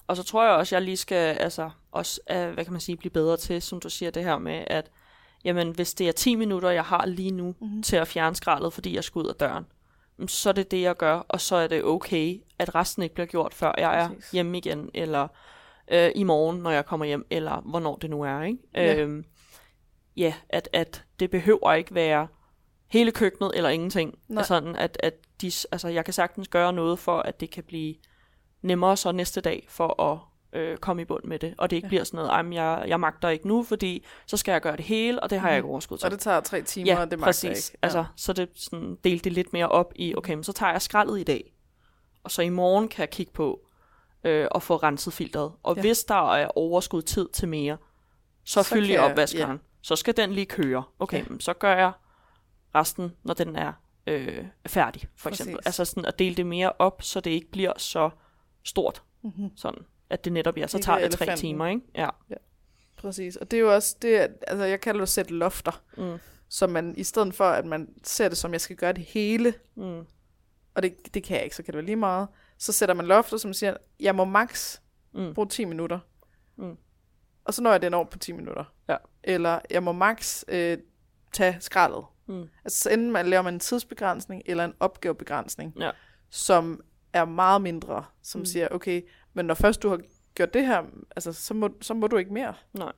Og 0.07 0.17
så 0.17 0.23
tror 0.23 0.43
jeg 0.45 0.53
også, 0.53 0.75
jeg 0.75 0.81
lige 0.81 0.97
skal 0.97 1.35
altså, 1.39 1.69
også, 1.91 2.21
uh, 2.31 2.49
hvad 2.53 2.63
kan 2.63 2.71
man 2.73 2.81
sige, 2.81 2.97
blive 2.97 3.11
bedre 3.11 3.37
til, 3.37 3.61
som 3.61 3.79
du 3.79 3.89
siger 3.89 4.11
det 4.11 4.23
her 4.23 4.37
med, 4.37 4.63
at 4.67 4.91
jamen, 5.43 5.71
hvis 5.71 5.93
det 5.93 6.07
er 6.07 6.11
10 6.11 6.35
minutter, 6.35 6.69
jeg 6.69 6.83
har 6.83 7.05
lige 7.05 7.31
nu 7.31 7.43
Mhm. 7.45 7.55
mm-hmm. 7.61 7.83
til 7.83 7.95
at 7.95 8.07
fjerne 8.07 8.35
skraldet, 8.35 8.73
fordi 8.73 8.95
jeg 8.95 9.03
skal 9.03 9.19
ud 9.19 9.27
af 9.27 9.35
døren, 9.35 9.65
så 10.27 10.49
er 10.49 10.53
det 10.53 10.71
det, 10.71 10.81
jeg 10.81 10.95
gør, 10.97 11.15
og 11.15 11.41
så 11.41 11.55
er 11.55 11.67
det 11.67 11.83
okay, 11.83 12.41
at 12.59 12.75
resten 12.75 13.03
ikke 13.03 13.15
bliver 13.15 13.27
gjort, 13.27 13.53
før 13.53 13.71
jeg 13.77 13.99
er 14.03 14.07
Præcis. 14.07 14.31
hjemme 14.31 14.57
igen, 14.57 14.89
eller 14.93 15.27
øh, 15.91 16.11
i 16.15 16.23
morgen, 16.23 16.57
når 16.57 16.71
jeg 16.71 16.85
kommer 16.85 17.05
hjem, 17.05 17.25
eller 17.29 17.61
hvornår 17.61 17.95
det 17.95 18.09
nu 18.09 18.21
er. 18.21 18.41
Ikke? 18.41 18.59
Ja. 18.73 18.95
Øhm, 18.95 19.25
ja, 20.17 20.33
at, 20.49 20.69
at 20.73 21.03
det 21.19 21.31
behøver 21.31 21.73
ikke 21.73 21.95
være 21.95 22.27
hele 22.87 23.11
køkkenet 23.11 23.51
eller 23.55 23.69
ingenting. 23.69 24.17
Nej. 24.27 24.43
Sådan, 24.43 24.75
at, 24.75 24.97
at 25.03 25.13
de, 25.41 25.51
altså, 25.71 25.87
jeg 25.87 26.05
kan 26.05 26.13
sagtens 26.13 26.47
gøre 26.47 26.73
noget 26.73 26.99
for, 26.99 27.19
at 27.19 27.39
det 27.39 27.49
kan 27.51 27.63
blive 27.63 27.95
nemmere 28.61 28.97
så 28.97 29.11
næste 29.11 29.41
dag 29.41 29.65
for 29.69 30.01
at 30.03 30.19
øh, 30.59 30.77
komme 30.77 31.01
i 31.01 31.05
bund 31.05 31.23
med 31.23 31.39
det. 31.39 31.53
Og 31.57 31.69
det 31.69 31.75
ikke 31.75 31.85
Ja. 31.85 31.89
bliver 31.89 32.03
sådan 32.03 32.17
noget, 32.17 32.29
"Ej, 32.29 32.41
men 32.41 32.53
jeg, 32.53 32.83
jeg 32.87 32.99
magter 32.99 33.29
ikke 33.29 33.47
nu, 33.47 33.63
fordi 33.63 34.05
så 34.27 34.37
skal 34.37 34.51
jeg 34.51 34.61
gøre 34.61 34.75
det 34.77 34.85
hele, 34.85 35.23
og 35.23 35.29
det 35.29 35.39
har 35.39 35.47
jeg 35.49 35.57
ikke 35.57 35.69
overskud 35.69 35.97
til. 35.97 36.05
Og 36.05 36.11
det 36.11 36.19
tager 36.19 36.39
tre 36.39 36.61
timer, 36.61 36.85
ja, 36.93 36.99
og 37.01 37.11
det 37.11 37.19
magter 37.19 37.27
præcis. 37.27 37.43
jeg 37.43 37.51
ikke. 37.57 37.69
Ja. 37.73 37.77
Altså, 37.85 38.05
så 38.15 38.33
det 38.33 38.49
sådan, 38.55 38.97
delte 39.03 39.23
det 39.23 39.31
lidt 39.33 39.53
mere 39.53 39.69
op 39.69 39.93
i, 39.95 40.15
okay, 40.15 40.33
men 40.33 40.43
så 40.43 40.53
tager 40.53 40.71
jeg 40.71 40.81
skraldet 40.81 41.19
i 41.19 41.23
dag, 41.23 41.53
og 42.23 42.31
så 42.31 42.41
i 42.41 42.49
morgen 42.49 42.87
kan 42.87 43.01
jeg 43.01 43.09
kigge 43.09 43.31
på 43.33 43.59
øh, 44.23 44.47
og 44.51 44.63
få 44.63 44.75
renset 44.75 45.13
filteret. 45.13 45.51
Og 45.63 45.75
Ja. 45.75 45.81
hvis 45.81 46.03
der 46.03 46.33
er 46.33 46.47
overskud 46.57 47.01
tid 47.01 47.29
til 47.33 47.47
mere, 47.47 47.77
så, 48.45 48.63
Så 48.63 48.69
fylder 48.75 48.93
jeg 48.93 49.01
opvaskeren. 49.03 49.51
Ja. 49.51 49.57
Så 49.81 49.95
skal 49.95 50.17
den 50.17 50.31
lige 50.31 50.45
køre. 50.45 50.83
Okay, 50.99 51.17
Ja. 51.17 51.25
ja. 51.29 51.35
så 51.39 51.53
gør 51.53 51.75
jeg 51.75 51.91
resten, 52.75 53.11
når 53.23 53.33
den 53.33 53.55
er 53.55 53.73
øh, 54.07 54.45
færdig, 54.67 55.01
for 55.15 55.29
Præcis. 55.29 55.41
eksempel. 55.45 55.63
Altså 55.65 55.85
sådan 55.85 56.05
at 56.05 56.19
dele 56.19 56.35
det 56.35 56.45
mere 56.45 56.71
op, 56.79 57.01
så 57.03 57.19
det 57.19 57.31
ikke 57.31 57.51
bliver 57.51 57.73
så 57.77 58.09
stort. 58.63 59.03
Mhm. 59.21 59.49
Sådan, 59.57 59.79
at 60.09 60.25
det 60.25 60.33
netop, 60.33 60.57
ja, 60.57 60.67
så 60.67 60.77
Ikke 60.77 60.85
tager 60.85 60.99
det 61.07 61.11
tre 61.11 61.35
timer, 61.35 61.67
ikke? 61.67 61.81
Ja. 61.95 62.09
Præcis. 62.97 63.35
Og 63.35 63.51
det 63.51 63.57
er 63.57 63.61
jo 63.61 63.73
også 63.73 63.95
det, 64.01 64.15
at- 64.15 64.43
altså 64.47 64.65
jeg 64.65 64.81
kalder 64.81 64.97
det 64.97 65.03
at 65.03 65.09
sætte 65.09 65.33
lofter. 65.33 65.81
Mm. 65.97 66.17
Så 66.49 66.67
man, 66.67 66.93
i 66.97 67.03
stedet 67.03 67.33
for, 67.35 67.43
at 67.45 67.65
man 67.65 67.89
ser 68.03 68.29
det 68.29 68.37
som, 68.37 68.51
jeg 68.51 68.61
skal 68.61 68.75
gøre 68.75 68.93
det 68.93 69.03
hele, 69.03 69.53
Mm. 69.75 70.05
og 70.75 70.83
det, 70.83 71.13
det 71.13 71.23
kan 71.23 71.35
jeg 71.35 71.43
ikke, 71.43 71.55
så 71.55 71.63
kan 71.63 71.71
det 71.71 71.77
være 71.77 71.85
lige 71.85 71.95
meget, 71.95 72.27
så 72.57 72.71
sætter 72.71 72.95
man 72.95 73.05
lofter, 73.05 73.37
som 73.37 73.53
siger, 73.53 73.77
jeg 73.99 74.15
må 74.15 74.25
max 74.25 74.79
Mm. 75.13 75.33
bruge 75.33 75.47
10 75.47 75.65
minutter. 75.65 75.99
Mm. 76.55 76.77
Og 77.45 77.53
så 77.53 77.61
når 77.63 77.71
jeg 77.71 77.81
den 77.81 77.93
over 77.93 78.05
på 78.05 78.17
10 78.17 78.31
minutter. 78.31 78.63
Ja. 78.89 78.97
Eller 79.23 79.59
jeg 79.69 79.83
må 79.83 79.91
max 79.91 80.43
øh, 80.47 80.77
tage 81.33 81.57
skraldet. 81.59 82.03
Mm. 82.27 82.43
Altså 82.65 82.79
så 82.83 82.89
enten 82.89 83.11
man 83.11 83.27
laver 83.27 83.41
man 83.43 83.53
en 83.53 83.59
tidsbegrænsning 83.59 84.41
eller 84.45 84.65
en 84.65 84.73
opgavebegrænsning, 84.79 85.73
Ja. 85.79 85.91
som 86.29 86.81
er 87.13 87.25
meget 87.25 87.61
mindre, 87.61 88.05
som 88.23 88.39
mm. 88.39 88.41
Mm. 88.41 88.45
siger, 88.45 88.67
okay, 88.71 89.01
men 89.33 89.45
når 89.45 89.53
først 89.53 89.83
du 89.83 89.89
har 89.89 89.99
gjort 90.35 90.53
det 90.53 90.65
her, 90.67 90.83
altså, 91.15 91.33
så, 91.33 91.53
må, 91.53 91.69
så 91.81 91.93
må 91.93 92.07
du 92.07 92.17
ikke 92.17 92.33
mere. 92.33 92.53
Nej. 92.73 92.91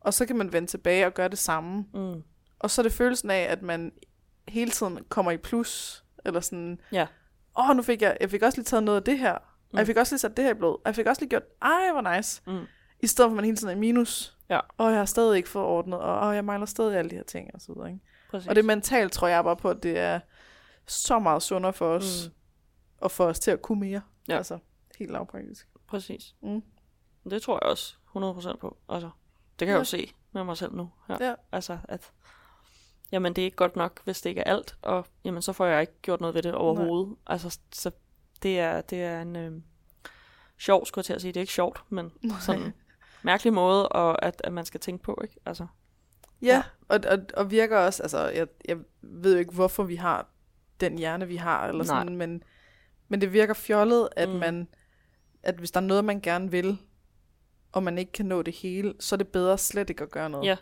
Og 0.00 0.14
så 0.14 0.26
kan 0.26 0.36
man 0.36 0.52
vende 0.52 0.68
tilbage 0.68 1.06
og 1.06 1.14
gøre 1.14 1.28
det 1.28 1.38
samme. 1.38 1.84
Mm. 1.94 2.22
Og 2.58 2.70
så 2.70 2.80
er 2.80 2.82
det 2.82 2.92
følelsen 2.92 3.30
af, 3.30 3.42
at 3.42 3.62
man 3.62 3.92
hele 4.48 4.70
tiden 4.70 4.98
kommer 5.08 5.30
i 5.32 5.36
plus, 5.36 6.04
eller 6.24 6.40
sådan, 6.40 6.80
Ja. 6.92 7.06
åh, 7.58 7.76
nu 7.76 7.82
fik 7.82 8.02
jeg, 8.02 8.16
jeg 8.20 8.30
fik 8.30 8.42
også 8.42 8.58
lige 8.58 8.64
taget 8.64 8.82
noget 8.82 8.98
af 8.98 9.04
det 9.04 9.18
her, 9.18 9.32
og 9.32 9.42
jeg 9.72 9.80
Mm. 9.82 9.86
fik 9.86 9.96
også 9.96 10.14
lige 10.14 10.18
sat 10.20 10.36
det 10.36 10.44
her 10.44 10.50
i 10.50 10.54
blod, 10.54 10.72
og 10.74 10.80
jeg 10.84 10.94
fik 10.94 11.06
også 11.06 11.22
lige 11.22 11.28
gjort, 11.30 11.42
ej, 11.62 11.90
hvor 11.92 12.16
nice. 12.16 12.42
Mm. 12.46 12.60
I 13.00 13.06
stedet 13.06 13.28
for, 13.28 13.32
at 13.32 13.36
man 13.36 13.44
hele 13.44 13.56
tiden 13.56 13.68
er 13.72 13.76
i 13.76 13.78
minus. 13.78 14.38
Ja. 14.50 14.60
Og 14.76 14.90
jeg 14.90 14.98
har 14.98 15.04
stadig 15.04 15.36
ikke 15.36 15.48
fået 15.48 15.64
ordnet, 15.66 15.98
og 15.98 16.28
åh, 16.28 16.34
jeg 16.34 16.44
mangler 16.44 16.66
stadig 16.66 16.96
alle 16.98 17.10
de 17.10 17.14
her 17.14 17.22
ting, 17.22 17.50
og 17.54 17.60
så 17.60 17.72
videre, 17.72 17.88
ikke? 17.88 18.00
Præcis. 18.30 18.48
Og 18.48 18.56
det 18.56 18.64
mentalt 18.64 19.12
tror 19.12 19.28
jeg 19.28 19.44
bare 19.44 19.56
på, 19.56 19.70
at 19.70 19.82
det 19.82 19.98
er 19.98 20.20
så 20.86 21.18
meget 21.18 21.42
sundere 21.42 21.72
for 21.72 21.88
os, 21.94 22.28
mm. 22.28 22.34
Og 23.00 23.10
for 23.10 23.26
os 23.26 23.40
til 23.40 23.50
at 23.50 23.62
kunne 23.62 23.80
mere. 23.80 24.02
Ja. 24.28 24.36
Altså, 24.36 24.58
helt 24.98 25.10
lavpraktisk. 25.12 25.68
Præcis. 25.88 26.34
Mm. 26.42 26.62
Det 27.30 27.42
tror 27.42 27.54
jeg 27.62 27.70
også 27.70 27.94
100% 28.54 28.56
på. 28.56 28.76
Altså, 28.88 29.10
det 29.58 29.66
kan 29.66 29.68
jeg 29.68 29.74
Ja. 29.74 29.78
jo 29.78 29.84
se 29.84 30.12
med 30.32 30.44
mig 30.44 30.56
selv 30.56 30.74
nu. 30.74 30.90
Her. 31.08 31.16
Ja. 31.20 31.34
Altså, 31.52 31.78
at 31.84 32.12
jamen, 33.12 33.32
det 33.32 33.42
er 33.42 33.44
ikke 33.46 33.56
godt 33.56 33.76
nok, 33.76 34.04
hvis 34.04 34.20
det 34.20 34.30
ikke 34.30 34.40
er 34.40 34.50
alt, 34.54 34.76
og 34.82 35.06
jamen, 35.24 35.42
så 35.42 35.52
får 35.52 35.66
jeg 35.66 35.80
ikke 35.80 36.00
gjort 36.02 36.20
noget 36.20 36.34
ved 36.34 36.42
det 36.42 36.54
overhovedet. 36.54 37.16
Altså, 37.26 37.58
så 37.72 37.90
det 38.42 38.60
er, 38.60 38.80
det 38.80 39.02
er 39.02 39.22
en 39.22 39.36
øh, 39.36 39.52
sjov, 40.58 40.86
skulle 40.86 40.98
jeg 41.02 41.04
til 41.06 41.12
at 41.12 41.20
sige. 41.20 41.32
Det 41.32 41.40
er 41.40 41.42
ikke 41.42 41.52
sjovt, 41.52 41.84
men 41.88 42.12
sådan 42.46 42.72
mærkelig 43.22 43.52
måde, 43.52 43.88
og 43.88 44.24
at, 44.24 44.40
at 44.44 44.52
man 44.52 44.64
skal 44.64 44.80
tænke 44.80 45.02
på, 45.04 45.18
ikke? 45.22 45.36
Altså, 45.46 45.66
Ja, 46.42 46.62
og, 46.88 47.00
og, 47.08 47.18
og 47.36 47.50
virker 47.50 47.78
også, 47.78 48.02
altså 48.02 48.18
jeg, 48.28 48.46
jeg 48.68 48.76
ved 49.02 49.32
jo 49.32 49.38
ikke, 49.38 49.52
hvorfor 49.52 49.82
vi 49.82 49.96
har 49.96 50.28
den 50.80 50.98
hjerne, 50.98 51.26
vi 51.28 51.36
har, 51.36 51.66
eller 51.68 51.84
Nej. 51.84 52.00
sådan, 52.00 52.16
men, 52.16 52.42
men 53.08 53.20
det 53.20 53.32
virker 53.32 53.54
fjollet, 53.54 54.08
at 54.16 54.28
Mm. 54.28 54.34
man, 54.34 54.68
at 55.42 55.54
hvis 55.54 55.70
der 55.70 55.80
er 55.80 55.84
noget, 55.84 56.04
man 56.04 56.20
gerne 56.20 56.50
vil, 56.50 56.78
og 57.72 57.82
man 57.82 57.98
ikke 57.98 58.12
kan 58.12 58.26
nå 58.26 58.42
det 58.42 58.54
hele, 58.54 58.94
så 59.00 59.14
er 59.14 59.16
det 59.16 59.28
bedre 59.28 59.58
slet 59.58 59.90
ikke 59.90 60.02
at 60.04 60.10
gøre 60.10 60.30
noget. 60.30 60.46
Ja. 60.46 60.56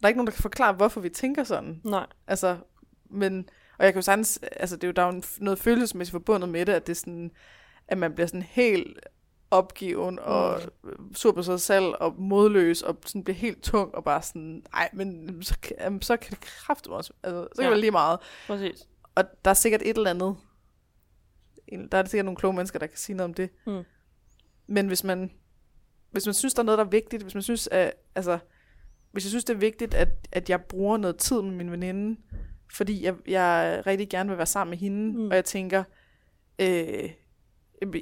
Der 0.00 0.04
er 0.04 0.08
ikke 0.08 0.18
nogen, 0.18 0.26
der 0.26 0.32
kan 0.32 0.42
forklare, 0.42 0.72
hvorfor 0.72 1.00
vi 1.00 1.08
tænker 1.08 1.44
sådan. 1.44 1.80
Nej. 1.84 2.06
Altså, 2.26 2.56
men, 3.10 3.48
og 3.78 3.84
jeg 3.84 3.92
kan 3.92 3.98
jo 3.98 4.02
sagtens, 4.04 4.38
altså 4.56 4.76
det 4.76 4.84
er 4.84 4.88
jo, 4.88 4.92
der 4.92 5.02
er 5.02 5.14
jo 5.14 5.22
noget 5.40 5.58
følelsesmæssigt 5.58 6.12
forbundet 6.12 6.48
med 6.48 6.66
det, 6.66 6.72
at 6.72 6.86
det 6.86 6.90
er 6.92 6.96
sådan, 6.96 7.30
at 7.88 7.98
man 7.98 8.14
bliver 8.14 8.26
sådan 8.26 8.42
helt 8.42 8.98
opgiven 9.50 10.18
og 10.18 10.60
Mm. 10.82 11.14
sur 11.14 11.32
på 11.32 11.42
sig 11.42 11.60
selv 11.60 11.84
og 12.00 12.14
modløs 12.18 12.82
og 12.82 12.96
sådan 13.06 13.24
bliver 13.24 13.36
helt 13.36 13.62
tung 13.62 13.94
og 13.94 14.04
bare 14.04 14.22
sådan, 14.22 14.62
nej, 14.72 14.88
men 14.92 15.42
så, 15.42 15.56
jamen, 15.80 16.02
så 16.02 16.16
kan 16.16 16.30
det 16.30 16.40
kræfte 16.40 16.88
også, 16.88 17.12
altså, 17.22 17.42
så 17.42 17.62
kan 17.62 17.64
Ja. 17.64 17.70
det 17.70 17.80
lige 17.80 17.90
meget. 17.90 18.18
Præcis. 18.46 18.88
Og 19.14 19.24
der 19.44 19.50
er 19.50 19.54
sikkert 19.54 19.82
et 19.82 19.96
eller 19.96 20.10
andet, 20.10 20.36
der 21.92 21.98
er 21.98 22.04
sikkert 22.04 22.24
nogle 22.24 22.36
kloge 22.36 22.54
mennesker, 22.54 22.78
der 22.78 22.86
kan 22.86 22.98
sige 22.98 23.16
noget 23.16 23.28
om 23.28 23.34
det. 23.34 23.50
Mm. 23.66 23.82
Men 24.66 24.86
hvis 24.86 25.04
man, 25.04 25.30
hvis 26.10 26.26
man 26.26 26.34
synes, 26.34 26.54
der 26.54 26.60
er 26.62 26.64
noget, 26.64 26.78
der 26.78 26.84
er 26.84 26.88
vigtigt, 26.88 27.22
hvis 27.22 27.34
man 27.34 27.42
synes, 27.42 27.68
at, 27.72 27.92
altså, 28.14 28.38
hvis 29.12 29.24
jeg 29.24 29.28
synes, 29.28 29.44
det 29.44 29.54
er 29.54 29.58
vigtigt, 29.58 29.94
at, 29.94 30.08
at 30.32 30.50
jeg 30.50 30.60
bruger 30.62 30.96
noget 30.96 31.16
tid 31.16 31.42
med 31.42 31.50
min 31.52 31.70
veninde, 31.70 32.20
fordi 32.72 33.04
jeg, 33.04 33.14
jeg 33.26 33.82
rigtig 33.86 34.08
gerne 34.08 34.28
vil 34.28 34.36
være 34.38 34.46
sammen 34.46 34.70
med 34.70 34.78
hende, 34.78 35.18
mm. 35.18 35.28
og 35.28 35.34
jeg 35.36 35.44
tænker, 35.44 35.84
øh, 36.58 37.10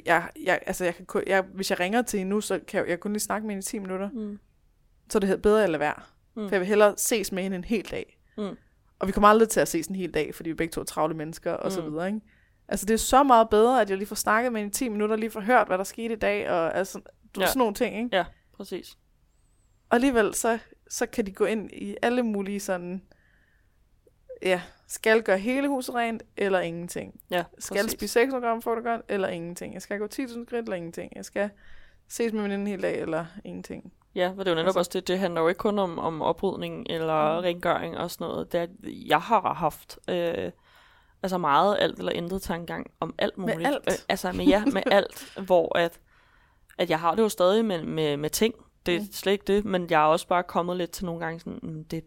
jeg, 0.07 0.29
jeg, 0.45 0.61
altså 0.67 0.85
jeg 0.85 0.95
kan, 0.95 1.23
jeg, 1.27 1.41
hvis 1.55 1.71
jeg 1.71 1.81
ringer 1.81 2.03
til 2.03 2.19
hende 2.19 2.31
nu, 2.31 2.41
så 2.41 2.61
kan 2.69 2.81
jeg, 2.81 2.89
jeg 2.89 3.01
kun 3.01 3.13
lige 3.13 3.21
snakke 3.21 3.47
med 3.47 3.55
hende 3.55 3.65
i 3.65 3.71
10 3.71 3.79
minutter, 3.79 4.11
Mm. 4.11 4.39
så 5.11 5.19
er 5.19 5.21
det 5.21 5.43
bedre 5.43 5.65
at 5.65 5.71
lade 5.71 5.81
være. 5.81 6.03
Mm. 6.37 6.43
For 6.49 6.55
jeg 6.55 6.61
vil 6.61 6.69
hellere 6.69 6.95
ses 6.97 7.33
med 7.33 7.43
hende 7.43 7.57
en 7.57 7.65
hel 7.65 7.85
dag. 7.91 8.19
Mm. 8.39 8.57
Og 8.99 9.07
vi 9.07 9.13
kommer 9.13 9.29
aldrig 9.29 9.49
til 9.49 9.61
at 9.61 9.69
ses 9.69 9.87
en 9.87 9.95
hel 9.95 10.15
dag, 10.15 10.35
fordi 10.35 10.51
vi 10.51 10.55
begge 10.55 10.73
to 10.73 10.81
er 10.81 10.85
travle 10.85 11.15
mennesker, 11.15 11.53
og 11.53 11.73
så 11.73 11.81
Mm. 11.81 11.91
videre, 11.93 12.07
ikke? 12.07 12.21
Altså, 12.69 12.87
det 12.87 12.95
er 12.95 12.99
så 12.99 13.23
meget 13.23 13.51
bedre, 13.51 13.81
at 13.81 13.91
jeg 13.91 13.99
lige 13.99 14.09
får 14.09 14.17
snakket 14.17 14.53
med 14.53 14.61
hende 14.61 14.71
i 14.71 14.75
10 14.75 14.89
minutter, 14.89 15.17
lige 15.17 15.31
får 15.31 15.41
hørt, 15.41 15.67
hvad 15.67 15.79
der 15.79 15.85
skete 15.85 16.15
i 16.15 16.19
dag, 16.19 16.51
og 16.51 16.75
altså, 16.77 17.01
du, 17.35 17.41
ja. 17.41 17.47
sådan 17.47 17.59
nogle 17.59 17.75
ting, 17.75 17.97
ikke? 18.05 18.17
Ja, 18.17 18.25
præcis. 18.57 18.97
Og 19.91 19.95
alligevel, 19.95 20.35
så, 20.35 20.59
så 20.91 21.07
kan 21.07 21.27
de 21.27 21.33
gå 21.33 21.45
ind 21.45 21.71
i 21.73 21.97
alle 22.03 22.23
mulige 22.23 22.61
sådan, 22.61 23.03
ja, 24.43 24.63
skal 24.87 25.23
gøre 25.23 25.39
hele 25.39 25.69
huset 25.69 25.95
rent, 25.95 26.23
eller 26.37 26.61
ingenting. 26.61 27.21
Ja, 27.31 27.45
Skal 27.59 27.77
præcis. 27.77 27.93
spise 27.93 28.13
600 28.13 28.47
gram 28.47 28.63
frugtgrønt, 28.63 29.05
eller 29.09 29.29
ingenting. 29.29 29.75
Jeg 29.75 29.83
skal 29.83 29.99
gå 29.99 30.07
10.000 30.07 30.47
skridt, 30.47 30.53
eller 30.53 30.77
ingenting. 30.77 31.13
Jeg 31.17 31.25
skal 31.25 31.51
ses 32.09 32.33
med 32.33 32.43
min 32.43 32.51
en 32.53 32.67
hel 32.67 32.83
dag, 32.83 33.01
eller 33.01 33.27
ingenting. 33.45 33.93
Ja, 34.15 34.29
for 34.29 34.43
det 34.43 34.47
er 34.47 34.51
jo 34.51 34.55
netop 34.55 34.67
Altså- 34.67 34.79
også 34.79 34.91
det, 34.95 35.09
det 35.09 35.19
handler 35.19 35.41
jo 35.41 35.49
ikke 35.49 35.59
kun 35.59 35.79
om, 35.79 35.99
om 35.99 36.23
oprydning 36.23 36.87
eller 36.91 37.37
Mm. 37.39 37.43
rengøring 37.45 37.99
og 37.99 38.11
sådan 38.11 38.25
noget. 38.27 38.53
Det 38.53 38.61
er, 38.61 38.67
jeg 39.07 39.21
har 39.21 39.55
haft 39.55 39.99
øh, 40.11 40.51
altså 41.23 41.39
meget 41.39 41.77
alt 41.81 41.99
eller 41.99 42.13
intet 42.13 42.43
tankegang 42.43 42.91
om 43.01 43.15
alt 43.19 43.39
Med 43.39 43.55
muligt. 43.55 43.69
alt? 43.69 43.85
Øh, 43.89 43.95
altså 44.09 44.33
med, 44.33 44.45
ja, 44.45 44.65
med 44.65 44.83
alt, 44.91 45.33
hvor 45.47 45.79
at, 45.79 46.01
at 46.79 46.91
jeg 46.91 47.01
har 47.01 47.15
det 47.15 47.23
jo 47.23 47.29
stadig 47.29 47.65
med, 47.65 47.83
med, 47.85 48.17
med 48.17 48.31
ting. 48.31 48.55
Det 48.87 48.95
er 48.97 49.01
Mm. 49.01 49.07
slet 49.13 49.33
ikke 49.33 49.45
det, 49.47 49.65
men 49.65 49.87
jeg 49.91 50.03
er 50.03 50.07
også 50.07 50.29
bare 50.29 50.43
kommet 50.43 50.77
lidt 50.77 50.91
til 50.91 51.05
nogle 51.07 51.21
gange 51.25 51.41
sådan, 51.41 51.59
mm, 51.63 51.85
det, 51.85 52.05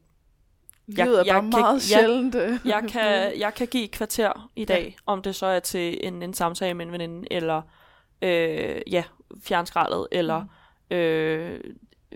Jeg- 0.98 1.06
Livet 1.06 1.20
er 1.20 1.24
jeg 1.26 1.34
bare 1.34 1.42
kan- 1.42 1.50
meget 1.50 1.92
ja, 1.92 2.00
sjældent. 2.00 2.36
øh, 2.36 2.52
jeg 2.74 2.84
kan, 2.90 3.32
jeg 3.40 3.54
kan 3.54 3.68
give 3.68 3.84
et 3.84 3.92
kvarter 3.92 4.50
i 4.56 4.66
dag, 4.66 4.84
ja. 4.86 5.12
om 5.12 5.22
det 5.22 5.36
så 5.36 5.46
er 5.46 5.60
til 5.60 6.08
en, 6.08 6.24
en 6.24 6.34
samtale 6.34 6.74
med 6.74 6.86
en 6.86 6.92
veninde, 6.92 7.28
eller 7.32 7.62
øh, 8.22 8.82
ja, 8.92 9.04
fjernskraldet, 9.44 10.08
eller 10.12 10.44
mm. 10.92 10.96
øh, 10.98 11.60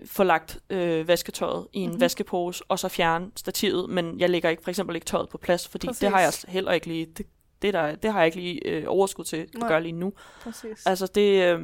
få 0.06 0.22
lagt 0.22 0.58
øh, 0.70 1.08
vasketøjet 1.08 1.66
i 1.72 1.78
en 1.78 1.86
mm-hmm. 1.88 2.00
vaskepose, 2.00 2.64
og 2.68 2.78
så 2.78 2.88
fjerne 2.88 3.30
stativet, 3.36 3.90
men 3.90 4.20
jeg 4.20 4.30
lægger 4.30 4.50
ikke 4.50 4.62
for 4.62 4.70
eksempel 4.70 4.96
ikke 4.96 5.04
tøjet 5.06 5.28
på 5.28 5.38
plads, 5.38 5.68
fordi 5.68 5.86
Præcis. 5.86 6.00
det 6.00 6.10
har 6.10 6.20
jeg 6.20 6.32
heller 6.48 6.72
ikke 6.72 6.86
lige, 6.86 7.06
det, 7.06 7.26
det, 7.62 7.74
der, 7.74 7.94
det 7.94 8.12
har 8.12 8.18
jeg 8.18 8.26
ikke 8.26 8.38
lige 8.38 8.68
øh, 8.68 8.84
overskud 8.86 9.24
til 9.24 9.36
at 9.36 9.68
gøre 9.68 9.82
lige 9.82 9.92
nu. 9.92 10.12
Præcis. 10.42 10.86
Altså 10.86 11.06
det, 11.06 11.42
øh, 11.42 11.60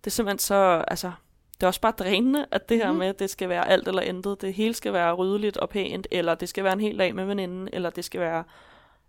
det 0.00 0.06
er 0.06 0.10
simpelthen 0.10 0.38
så, 0.38 0.84
altså 0.88 1.12
det 1.60 1.62
er 1.62 1.66
også 1.66 1.80
bare 1.80 1.92
drænende, 1.98 2.46
at 2.50 2.68
det 2.68 2.76
her 2.76 2.90
Mhm. 2.90 2.98
med, 2.98 3.06
at 3.06 3.18
det 3.18 3.30
skal 3.30 3.48
være 3.48 3.68
alt 3.68 3.88
eller 3.88 4.02
intet. 4.02 4.40
Det 4.40 4.54
hele 4.54 4.74
skal 4.74 4.92
være 4.92 5.12
ryddeligt 5.12 5.56
og 5.56 5.68
pænt, 5.70 6.06
eller 6.10 6.34
det 6.34 6.48
skal 6.48 6.64
være 6.64 6.72
en 6.72 6.80
hel 6.80 6.98
dag 6.98 7.14
med 7.14 7.24
veninden, 7.24 7.68
eller 7.72 7.90
det 7.90 8.04
skal 8.04 8.20
være 8.20 8.44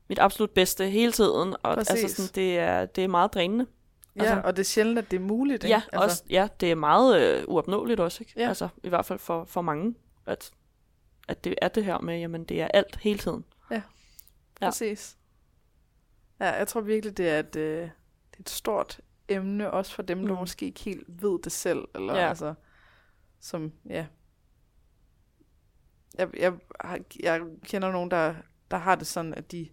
mit 0.09 0.19
absolut 0.19 0.49
bedste 0.51 0.89
hele 0.89 1.11
tiden. 1.11 1.55
Og 1.63 1.75
Præcis. 1.75 2.03
altså 2.03 2.15
sådan, 2.15 2.35
det, 2.35 2.59
er, 2.59 2.85
det 2.85 3.03
er 3.03 3.07
meget 3.07 3.33
drænende. 3.33 3.65
ja, 4.15 4.21
altså- 4.23 4.41
og 4.47 4.55
det 4.55 4.59
er 4.59 4.65
sjældent, 4.65 4.97
at 4.99 5.11
det 5.11 5.17
er 5.17 5.21
muligt. 5.21 5.63
Ja, 5.63 5.67
ikke? 5.67 5.75
altså. 5.75 5.99
også, 6.03 6.23
ja, 6.29 6.47
det 6.59 6.71
er 6.71 6.75
meget 6.75 7.21
øh, 7.21 7.43
uopnåeligt 7.47 7.99
også, 7.99 8.17
ikke? 8.21 8.33
Ja. 8.37 8.47
Altså, 8.47 8.67
i 8.83 8.89
hvert 8.89 9.05
fald 9.05 9.19
for, 9.19 9.45
for 9.45 9.61
mange, 9.61 9.95
at, 10.25 10.51
at 11.27 11.43
det 11.43 11.55
er 11.61 11.67
det 11.67 11.85
her 11.85 11.99
med, 11.99 12.19
jamen 12.19 12.43
det 12.43 12.61
er 12.61 12.67
alt 12.73 12.95
hele 13.01 13.19
tiden. 13.19 13.45
Ja. 13.71 13.81
Præcis. 14.61 15.17
Ja, 16.39 16.49
jeg 16.57 16.67
tror 16.67 16.81
virkelig, 16.81 17.17
det 17.17 17.29
er 17.29 17.39
et, 17.39 17.55
øh, 17.55 17.81
det 17.81 18.37
er 18.37 18.39
et 18.39 18.49
stort 18.49 18.99
emne, 19.29 19.71
også 19.71 19.95
for 19.95 20.01
dem, 20.01 20.21
der 20.25 20.33
Mm. 20.33 20.39
måske 20.39 20.65
ikke 20.65 20.79
helt 20.79 21.03
ved 21.07 21.39
det 21.43 21.51
selv. 21.51 21.79
Eller, 21.95 22.15
Ja. 22.15 22.29
altså, 22.29 22.53
som, 23.39 23.71
ja. 23.89 24.05
Jeg, 26.17 26.29
jeg, 26.37 26.53
jeg 27.23 27.41
kender 27.63 27.91
nogen, 27.91 28.11
der, 28.11 28.35
der 28.71 28.77
har 28.77 28.95
det 28.95 29.07
sådan, 29.07 29.33
at 29.33 29.51
de, 29.51 29.69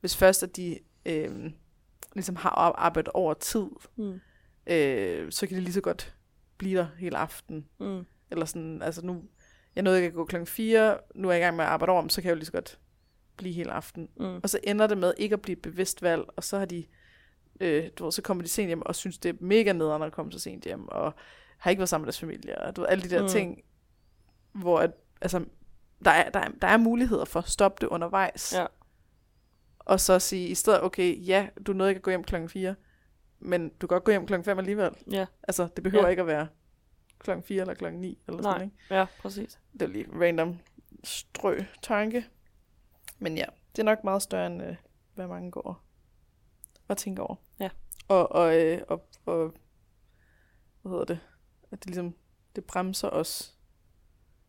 hvis 0.00 0.16
først 0.16 0.42
at 0.42 0.56
de 0.56 0.78
øh, 1.06 1.50
ligesom 2.14 2.36
har 2.36 2.50
ar- 2.50 2.72
arbejdet 2.78 3.12
over 3.14 3.34
tid, 3.34 3.66
Mm. 3.96 4.20
øh, 4.66 5.32
så 5.32 5.46
kan 5.46 5.56
de 5.56 5.62
lige 5.62 5.72
så 5.72 5.80
godt 5.80 6.16
blive 6.56 6.78
der 6.78 6.86
hele 6.98 7.16
aften. 7.18 7.66
Mm. 7.80 8.06
Eller 8.30 8.44
sådan, 8.44 8.82
altså 8.82 9.06
nu, 9.06 9.22
jeg 9.74 9.82
nåede 9.82 9.98
ikke 9.98 10.06
at 10.08 10.14
gå 10.14 10.24
klokken 10.24 10.46
4, 10.46 10.98
nu 11.14 11.28
er 11.28 11.32
jeg 11.32 11.40
i 11.40 11.44
gang 11.44 11.56
med 11.56 11.64
at 11.64 11.70
arbejde 11.70 11.92
over, 11.92 12.08
så 12.08 12.22
kan 12.22 12.28
jeg 12.28 12.34
jo 12.34 12.36
lige 12.38 12.46
så 12.46 12.52
godt 12.52 12.78
blive 13.36 13.54
hele 13.54 13.72
aften. 13.72 14.08
Mm. 14.16 14.40
Og 14.42 14.50
så 14.50 14.60
ender 14.64 14.86
det 14.86 14.98
med 14.98 15.14
ikke 15.18 15.32
at 15.32 15.42
blive 15.42 15.56
et 15.56 15.62
bevidst 15.62 16.02
valg, 16.02 16.22
og 16.36 16.44
så 16.44 16.58
har 16.58 16.64
de, 16.64 16.84
øh, 17.60 17.90
du 17.98 18.04
ved, 18.04 18.12
så 18.12 18.22
kommer 18.22 18.42
de 18.42 18.48
sent 18.48 18.66
hjem 18.66 18.82
og 18.82 18.94
synes, 18.94 19.18
det 19.18 19.28
er 19.28 19.34
mega 19.40 19.72
nederen 19.72 20.02
at 20.02 20.12
komme 20.12 20.32
så 20.32 20.38
sent 20.38 20.64
hjem, 20.64 20.88
og 20.88 21.14
har 21.58 21.70
ikke 21.70 21.80
været 21.80 21.88
sammen 21.88 22.02
med 22.04 22.06
deres 22.06 22.20
familie, 22.20 22.58
og 22.58 22.76
du 22.76 22.80
ved, 22.80 22.88
alle 22.88 23.02
de 23.04 23.10
der 23.10 23.22
Mm. 23.22 23.28
ting, 23.28 23.62
hvor 24.52 24.78
at, 24.80 24.90
altså, 25.20 25.44
der 26.04 26.10
er, 26.10 26.30
der, 26.30 26.40
er, 26.40 26.48
der 26.62 26.68
er 26.68 26.76
muligheder 26.76 27.24
for 27.24 27.38
at 27.40 27.48
stoppe 27.48 27.80
det 27.80 27.86
undervejs. 27.86 28.52
Ja. 28.56 28.66
Og 29.78 30.00
så 30.00 30.18
sige 30.18 30.48
i 30.48 30.54
stedet, 30.54 30.82
okay, 30.82 31.26
ja, 31.26 31.48
du 31.66 31.72
nåede 31.72 31.90
ikke 31.90 31.98
at 31.98 32.02
gå 32.02 32.10
hjem 32.10 32.24
klokken 32.24 32.48
4, 32.48 32.74
men 33.38 33.68
du 33.68 33.86
kan 33.86 33.88
godt 33.88 34.04
gå 34.04 34.10
hjem 34.10 34.26
klokken 34.26 34.44
5 34.44 34.58
alligevel. 34.58 34.90
Ja, 35.10 35.26
Altså, 35.42 35.68
det 35.76 35.82
behøver 35.84 36.04
ja. 36.04 36.10
ikke 36.10 36.20
at 36.20 36.26
være 36.26 36.48
klokken 37.18 37.42
4 37.44 37.60
eller 37.60 37.74
klokken 37.74 38.00
9, 38.00 38.18
eller 38.28 38.42
Nej. 38.42 38.52
sådan, 38.52 38.66
ikke? 38.66 38.94
ja, 38.94 39.06
præcis. 39.22 39.58
Det 39.72 39.82
er 39.82 39.86
lige 39.86 40.06
random 40.20 40.58
strø 41.04 41.58
tanke. 41.82 42.26
Men 43.18 43.36
ja, 43.36 43.44
det 43.76 43.82
er 43.82 43.84
nok 43.84 44.04
meget 44.04 44.22
større 44.22 44.46
end, 44.46 44.62
øh, 44.62 44.76
hvad 45.14 45.26
mange 45.26 45.50
går 45.50 45.82
og 46.88 46.96
tænker 46.96 47.22
over. 47.22 47.36
Og, 48.10 48.32
og, 48.32 48.60
øh, 48.60 48.80
og, 48.88 49.08
og 49.26 49.54
hvad 50.82 50.90
hedder 50.92 51.04
det? 51.04 51.18
At 51.70 51.78
det 51.78 51.86
ligesom, 51.86 52.14
det 52.56 52.64
bremser 52.64 53.08
os. 53.10 53.54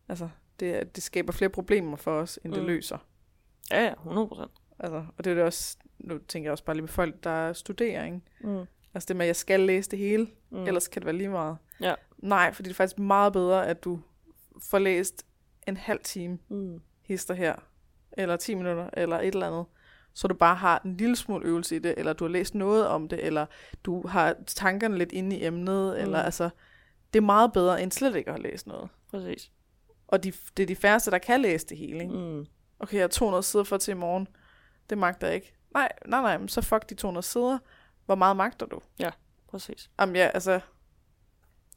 Altså, 0.08 0.28
det, 0.60 0.96
det 0.96 1.02
skaber 1.02 1.32
flere 1.32 1.48
problemer 1.50 1.96
for 1.96 2.12
os, 2.12 2.38
end 2.44 2.52
det 2.52 2.62
Mm. 2.62 2.66
løser. 2.66 2.98
Ja, 3.70 3.84
ja, 3.84 3.92
100 3.92 4.28
procent. 4.28 4.50
Altså, 4.78 5.04
og 5.18 5.24
det 5.24 5.30
er 5.30 5.34
det 5.34 5.44
også, 5.44 5.76
nu 5.98 6.18
tænker 6.18 6.46
jeg 6.46 6.52
også 6.52 6.64
bare 6.64 6.76
lige 6.76 6.82
med 6.82 6.88
folk, 6.88 7.24
der 7.24 7.52
studerer, 7.52 8.04
ikke? 8.04 8.20
Mm. 8.40 8.64
Altså 8.94 9.06
det 9.08 9.16
med, 9.16 9.24
at 9.24 9.28
jeg 9.28 9.36
skal 9.36 9.60
læse 9.60 9.90
det 9.90 9.98
hele, 9.98 10.28
mm. 10.50 10.64
ellers 10.66 10.88
kan 10.88 11.02
det 11.02 11.06
være 11.06 11.16
lige 11.16 11.28
meget. 11.28 11.56
Ja. 11.80 11.94
Nej, 12.18 12.52
fordi 12.52 12.68
det 12.68 12.74
er 12.74 12.76
faktisk 12.76 12.98
meget 12.98 13.32
bedre, 13.32 13.66
at 13.66 13.84
du 13.84 14.00
får 14.70 14.78
læst 14.78 15.26
en 15.68 15.76
halv 15.76 16.00
time 16.04 16.38
Mm. 16.48 16.80
hister 17.02 17.34
her, 17.34 17.54
eller 18.12 18.36
10 18.36 18.54
minutter, 18.54 18.90
eller 18.92 19.18
et 19.20 19.26
eller 19.34 19.46
andet, 19.46 19.64
så 20.14 20.28
du 20.28 20.34
bare 20.34 20.54
har 20.54 20.80
en 20.84 20.96
lille 20.96 21.16
smule 21.16 21.46
øvelse 21.46 21.76
i 21.76 21.78
det, 21.78 21.94
eller 21.96 22.12
du 22.12 22.24
har 22.24 22.28
læst 22.28 22.54
noget 22.54 22.86
om 22.86 23.08
det, 23.08 23.26
eller 23.26 23.46
du 23.84 24.06
har 24.06 24.36
tankerne 24.46 24.98
lidt 24.98 25.12
inde 25.12 25.36
i 25.36 25.44
emnet, 25.44 25.94
mm. 25.94 26.02
eller 26.02 26.22
altså, 26.22 26.50
det 27.12 27.18
er 27.18 27.24
meget 27.24 27.52
bedre, 27.52 27.82
end 27.82 27.92
slet 27.92 28.16
ikke 28.16 28.30
at 28.30 28.36
have 28.36 28.42
læst 28.50 28.66
noget. 28.66 28.88
Præcis. 29.10 29.52
Og 30.08 30.24
de, 30.24 30.32
det 30.56 30.62
er 30.62 30.66
de 30.66 30.76
færreste, 30.76 31.10
der 31.10 31.18
kan 31.18 31.40
læse 31.40 31.66
det 31.66 31.78
hele, 31.78 32.02
ikke? 32.02 32.14
Mm. 32.14 32.46
Okay, 32.80 32.96
jeg 32.96 33.02
har 33.02 33.08
200 33.08 33.42
sider 33.42 33.64
for 33.64 33.76
til 33.76 33.92
i 33.92 33.94
morgen, 33.94 34.28
det 34.90 34.98
magter 34.98 35.26
jeg 35.26 35.36
ikke. 35.36 35.54
Nej, 35.74 35.88
nej, 36.06 36.20
nej, 36.20 36.38
men 36.38 36.48
så 36.48 36.60
fuck 36.60 36.90
de 36.90 36.94
200 36.94 37.26
sider. 37.26 37.58
Hvor 38.06 38.14
meget 38.14 38.36
magter 38.36 38.66
du? 38.66 38.80
Præcis. 39.48 39.90
Jamen 40.00 40.16
ja, 40.16 40.30
altså, 40.34 40.60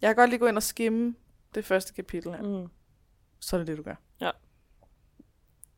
jeg 0.02 0.10
kan 0.10 0.16
godt 0.16 0.30
lige 0.30 0.40
gå 0.40 0.48
ind 0.48 0.58
og 0.58 0.64
skimme 0.64 1.16
det 1.56 1.66
første 1.66 1.94
kapitel 1.94 2.32
her. 2.32 2.42
Mm. 2.42 2.68
Så 3.40 3.56
er 3.56 3.58
det 3.58 3.68
det, 3.68 3.78
du 3.78 3.84
gør. 3.84 3.96
Ja. 4.22 4.32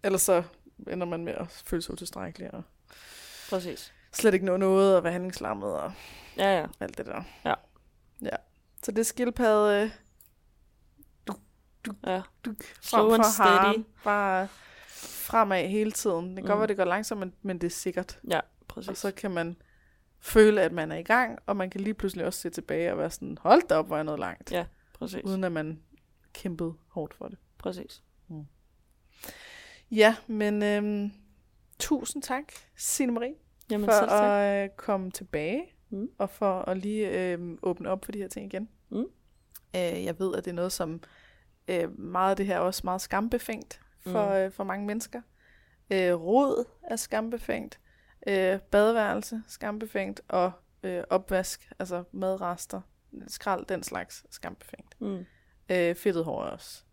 Ellers 0.04 0.22
så 0.22 0.44
ender 0.88 1.08
man 1.08 1.26
med 1.26 1.34
at 1.34 1.48
føle 1.66 1.82
sig 1.82 1.94
utilstrækkelig, 1.94 2.54
og 2.54 2.64
Præcis. 3.49 3.94
slet 4.14 4.34
ikke 4.34 4.45
nå 4.45 4.58
noget, 4.58 4.98
og 4.98 5.04
være 5.04 5.14
handlingslammet, 5.14 5.74
og 5.74 5.91
Ja, 6.38 6.60
ja. 6.60 6.66
alt 6.80 6.98
det 6.98 7.06
der. 7.06 7.24
Ja. 7.45 7.54
Ja. 8.22 8.36
Så 8.84 8.91
det 8.91 8.99
er 8.99 9.04
skildpadde, 9.04 9.84
øh, 9.84 9.90
ja. 12.08 12.22
du, 12.45 12.54
Slow 12.82 13.14
and 13.14 13.24
steady. 13.24 13.86
bare 14.04 14.48
fremad 14.98 15.68
hele 15.68 15.91
tiden. 15.91 16.28
Det 16.30 16.36
kan 16.36 16.44
mm. 16.44 16.48
godt 16.48 16.60
være, 16.60 16.68
det 16.68 16.78
går 16.78 16.86
langsomt, 16.86 17.20
men, 17.20 17.34
men 17.41 17.62
det 17.62 17.68
er 17.68 17.72
sikkert. 17.72 18.20
Ja, 18.30 18.40
præcis. 18.68 18.90
Og 18.90 18.98
så 18.98 19.12
kan 19.12 19.32
man 19.32 19.56
føle, 20.20 20.62
at 20.62 20.72
man 20.72 20.91
er 20.91 20.95
i 20.98 21.04
gang, 21.04 21.40
og 21.45 21.58
man 21.58 21.70
kan 21.70 21.82
lige 21.82 21.94
pludselig 21.94 22.26
også 22.26 22.40
se 22.41 22.49
tilbage 22.49 22.91
og 22.91 22.98
være 22.98 23.10
sådan, 23.12 23.38
hold 23.41 23.68
da 23.68 23.76
op, 23.76 23.88
hvor 23.88 23.95
er 23.95 23.98
jeg 23.98 24.04
noget 24.04 24.20
langt. 24.20 24.52
Ja. 24.52 24.66
Præcis. 24.94 25.24
Uden 25.24 25.44
at 25.44 25.52
man 25.52 25.82
kæmpede 26.34 26.74
hårdt 26.88 27.14
for 27.14 27.28
det. 27.28 27.38
Præcis. 27.58 28.04
Ja, 29.91 30.15
men 30.27 30.64
øhm, 30.64 31.11
tusind 31.80 32.23
tak, 32.23 32.43
Signe 32.76 33.11
Marie, 33.14 33.35
Jamen, 33.72 33.85
for 33.85 33.91
tak. 33.91 34.09
at 34.23 34.64
øh, 34.64 34.69
komme 34.77 35.11
tilbage, 35.11 35.64
Mm. 35.89 36.09
og 36.18 36.30
for 36.30 36.61
at 36.61 36.77
lige 36.77 37.31
øh, 37.34 37.57
åbne 37.61 37.89
op 37.89 38.05
for 38.05 38.11
de 38.11 38.18
her 38.19 38.27
ting 38.27 38.53
igen. 38.53 38.69
Mm. 38.89 38.97
Øh, 39.76 40.03
jeg 40.05 40.19
ved, 40.19 40.35
at 40.35 40.45
det 40.45 40.51
er 40.51 40.55
noget, 40.55 40.72
som 40.72 41.01
øh, 41.68 41.99
meget 41.99 42.30
af 42.30 42.35
det 42.38 42.45
her 42.45 42.55
er 42.55 42.59
også 42.59 42.81
meget 42.84 43.01
skambefængt 43.01 43.81
for, 43.99 44.26
Mm. 44.30 44.31
øh, 44.35 44.51
for 44.51 44.64
mange 44.64 44.85
mennesker. 44.85 45.22
Øh, 45.91 46.14
rod 46.14 46.65
er 46.84 46.95
skambefængt, 46.95 47.80
øh, 48.27 48.59
badeværelse 48.59 49.41
skambefængt, 49.47 50.22
og 50.27 50.51
øh, 50.84 51.03
opvask, 51.09 51.72
altså 51.80 52.03
madrester, 52.11 52.81
skrald, 53.27 53.65
den 53.65 53.84
slags 53.84 54.26
skambefængt. 54.30 55.01
Mm. 55.01 55.26
Øh, 55.69 55.95
fedtet 55.95 56.26
hår 56.26 56.41
også. 56.41 56.84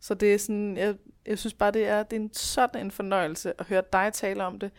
Så 0.00 0.14
det 0.14 0.34
er 0.34 0.38
sådan, 0.38 0.76
jeg, 0.76 0.94
jeg 1.26 1.38
synes 1.38 1.54
bare, 1.54 1.70
det 1.70 1.86
er, 1.88 2.02
det 2.02 2.16
er 2.16 2.20
en 2.20 2.34
sådan 2.34 2.84
en 2.86 2.90
fornøjelse 2.90 3.60
at 3.60 3.66
høre 3.66 3.82
dig 3.92 4.10
tale 4.12 4.44
om 4.44 4.58
det. 4.58 4.70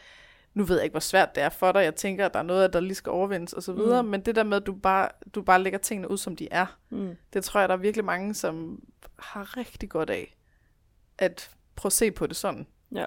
Nu 0.53 0.64
ved 0.64 0.76
jeg 0.76 0.84
ikke, 0.84 0.93
hvor 0.93 0.99
svært 0.99 1.35
det 1.35 1.43
er 1.43 1.49
for 1.49 1.72
dig. 1.72 1.80
Jeg 1.84 1.95
tænker, 1.95 2.26
at 2.26 2.34
der 2.34 2.39
er 2.39 2.43
noget, 2.43 2.73
der 2.73 2.80
lige 2.80 2.95
skal 2.95 3.10
overvindes 3.10 3.53
og 3.53 3.64
så 3.64 3.73
videre. 3.73 4.03
Mm. 4.03 4.10
Men 4.10 4.22
det 4.22 4.35
der 4.35 4.43
med, 4.43 4.57
at 4.57 4.65
du 4.65 4.73
bare, 4.73 5.10
du 5.35 5.41
bare 5.41 5.61
lægger 5.64 5.80
tingene 5.80 6.11
ud, 6.11 6.18
som 6.18 6.35
de 6.35 6.48
er, 6.52 6.77
Mm. 6.89 7.15
det 7.34 7.43
tror 7.43 7.60
jeg, 7.60 7.69
der 7.69 7.76
er 7.76 7.80
virkelig 7.80 8.06
mange, 8.06 8.34
som 8.34 8.84
har 9.19 9.57
rigtig 9.57 9.89
godt 9.89 10.10
af 10.10 10.38
at 11.18 11.52
prøve 11.76 11.89
at 11.89 11.93
se 11.93 12.11
på 12.11 12.27
det 12.27 12.35
sådan. 12.35 12.68
Ja. 12.95 13.06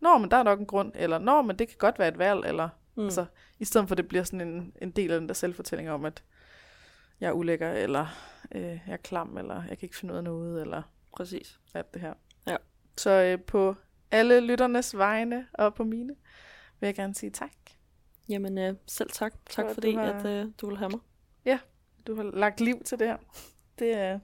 Nå, 0.00 0.18
men 0.18 0.30
der 0.30 0.36
er 0.36 0.42
nok 0.42 0.60
en 0.60 0.66
grund, 0.66 0.92
eller 0.94 1.18
nå, 1.18 1.42
men 1.42 1.58
det 1.58 1.68
kan 1.68 1.76
godt 1.78 1.98
være 1.98 2.08
et 2.08 2.18
valg, 2.18 2.44
eller 2.46 2.68
mm. 2.96 3.04
altså, 3.04 3.24
i 3.58 3.64
stedet 3.64 3.88
for, 3.88 3.92
at 3.94 3.98
det 3.98 4.08
bliver 4.08 4.24
sådan 4.24 4.48
en, 4.48 4.72
en 4.82 4.90
del 4.90 5.10
af 5.12 5.20
den 5.20 5.28
der 5.28 5.34
selvfortælling 5.34 5.90
om, 5.90 6.04
at 6.04 6.22
jeg 7.20 7.28
er 7.28 7.32
ulækker, 7.32 7.72
eller 7.72 8.06
øh, 8.54 8.62
jeg 8.62 8.80
er 8.86 8.96
klam, 8.96 9.38
eller 9.38 9.54
jeg 9.54 9.78
kan 9.78 9.86
ikke 9.86 9.96
finde 9.96 10.14
ud 10.14 10.18
af 10.18 10.24
noget, 10.24 10.60
eller 10.60 10.82
Præcis. 11.16 11.60
alt 11.74 11.94
det 11.94 12.02
her. 12.02 12.14
Ja. 12.46 12.56
Så 12.96 13.10
øh, 13.10 13.40
på 13.44 13.74
alle 14.10 14.40
lytternes 14.40 14.96
vegne 14.96 15.46
og 15.52 15.74
på 15.74 15.84
mine, 15.84 16.14
vil 16.80 16.86
jeg 16.86 16.94
gerne 16.94 17.14
sige 17.14 17.30
tak. 17.30 17.50
Jamen, 18.28 18.58
øh, 18.58 18.74
selv 18.86 19.10
tak. 19.10 19.34
Tak 19.50 19.66
For 19.66 19.74
fordi, 19.74 19.92
du 19.92 19.98
har- 19.98 20.12
at 20.12 20.26
øh, 20.26 20.52
du 20.60 20.66
vil 20.68 20.76
have 20.78 20.90
mig. 20.90 21.00
Du 22.06 22.14
har 22.16 22.22
lagt 22.22 22.60
liv 22.60 22.82
til 22.84 22.98
det 22.98 23.06
her. 23.06 23.16
Det 23.78 23.96
er 23.96 24.18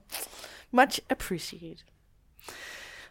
much 0.70 1.00
appreciated. 1.10 1.84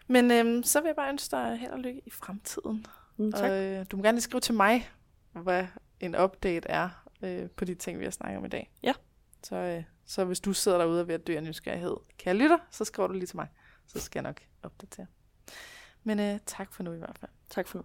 Men 0.07 0.31
øhm, 0.31 0.63
så 0.63 0.81
vil 0.81 0.87
jeg 0.87 0.95
bare 0.95 1.09
ønske 1.09 1.31
dig 1.35 1.57
held 1.57 1.71
og 1.71 1.79
lykke 1.79 2.01
i 2.05 2.09
fremtiden. 2.09 2.85
Mm, 3.17 3.31
tak. 3.31 3.51
Og 3.51 3.63
øh, 3.63 3.85
du 3.91 3.97
må 3.97 4.03
gerne 4.03 4.15
lige 4.15 4.21
skrive 4.21 4.41
til 4.41 4.53
mig, 4.53 4.89
hvad 5.31 5.67
en 5.99 6.15
update 6.17 6.69
er 6.69 7.05
øh, 7.21 7.49
på 7.49 7.65
de 7.65 7.75
ting, 7.75 7.99
vi 7.99 8.03
har 8.03 8.11
snakket 8.11 8.37
om 8.37 8.45
i 8.45 8.49
dag. 8.49 8.71
Ja. 8.83 8.93
Så, 9.43 9.55
øh, 9.55 9.83
så 10.05 10.25
hvis 10.25 10.39
du 10.39 10.53
sidder 10.53 10.77
derude 10.77 11.01
og 11.01 11.07
ved 11.07 11.15
at 11.15 11.27
dø 11.27 11.35
af 11.35 11.43
nysgerrighed, 11.43 11.95
kan 12.19 12.27
jeg 12.27 12.35
lytte, 12.35 12.57
så 12.71 12.85
skriver 12.85 13.07
du 13.07 13.13
lige 13.13 13.25
til 13.27 13.35
mig. 13.37 13.47
Så 13.93 13.99
skal 13.99 14.19
jeg 14.19 14.23
nok 14.23 14.41
opdatere. 14.63 15.07
Men 16.03 16.19
øh, 16.19 16.39
tak 16.45 16.73
for 16.73 16.83
nu 16.83 16.93
i 16.93 16.97
hvert 16.97 17.17
fald. 17.19 17.31
Tak 17.49 17.67
for 17.67 17.77
nu. 17.77 17.83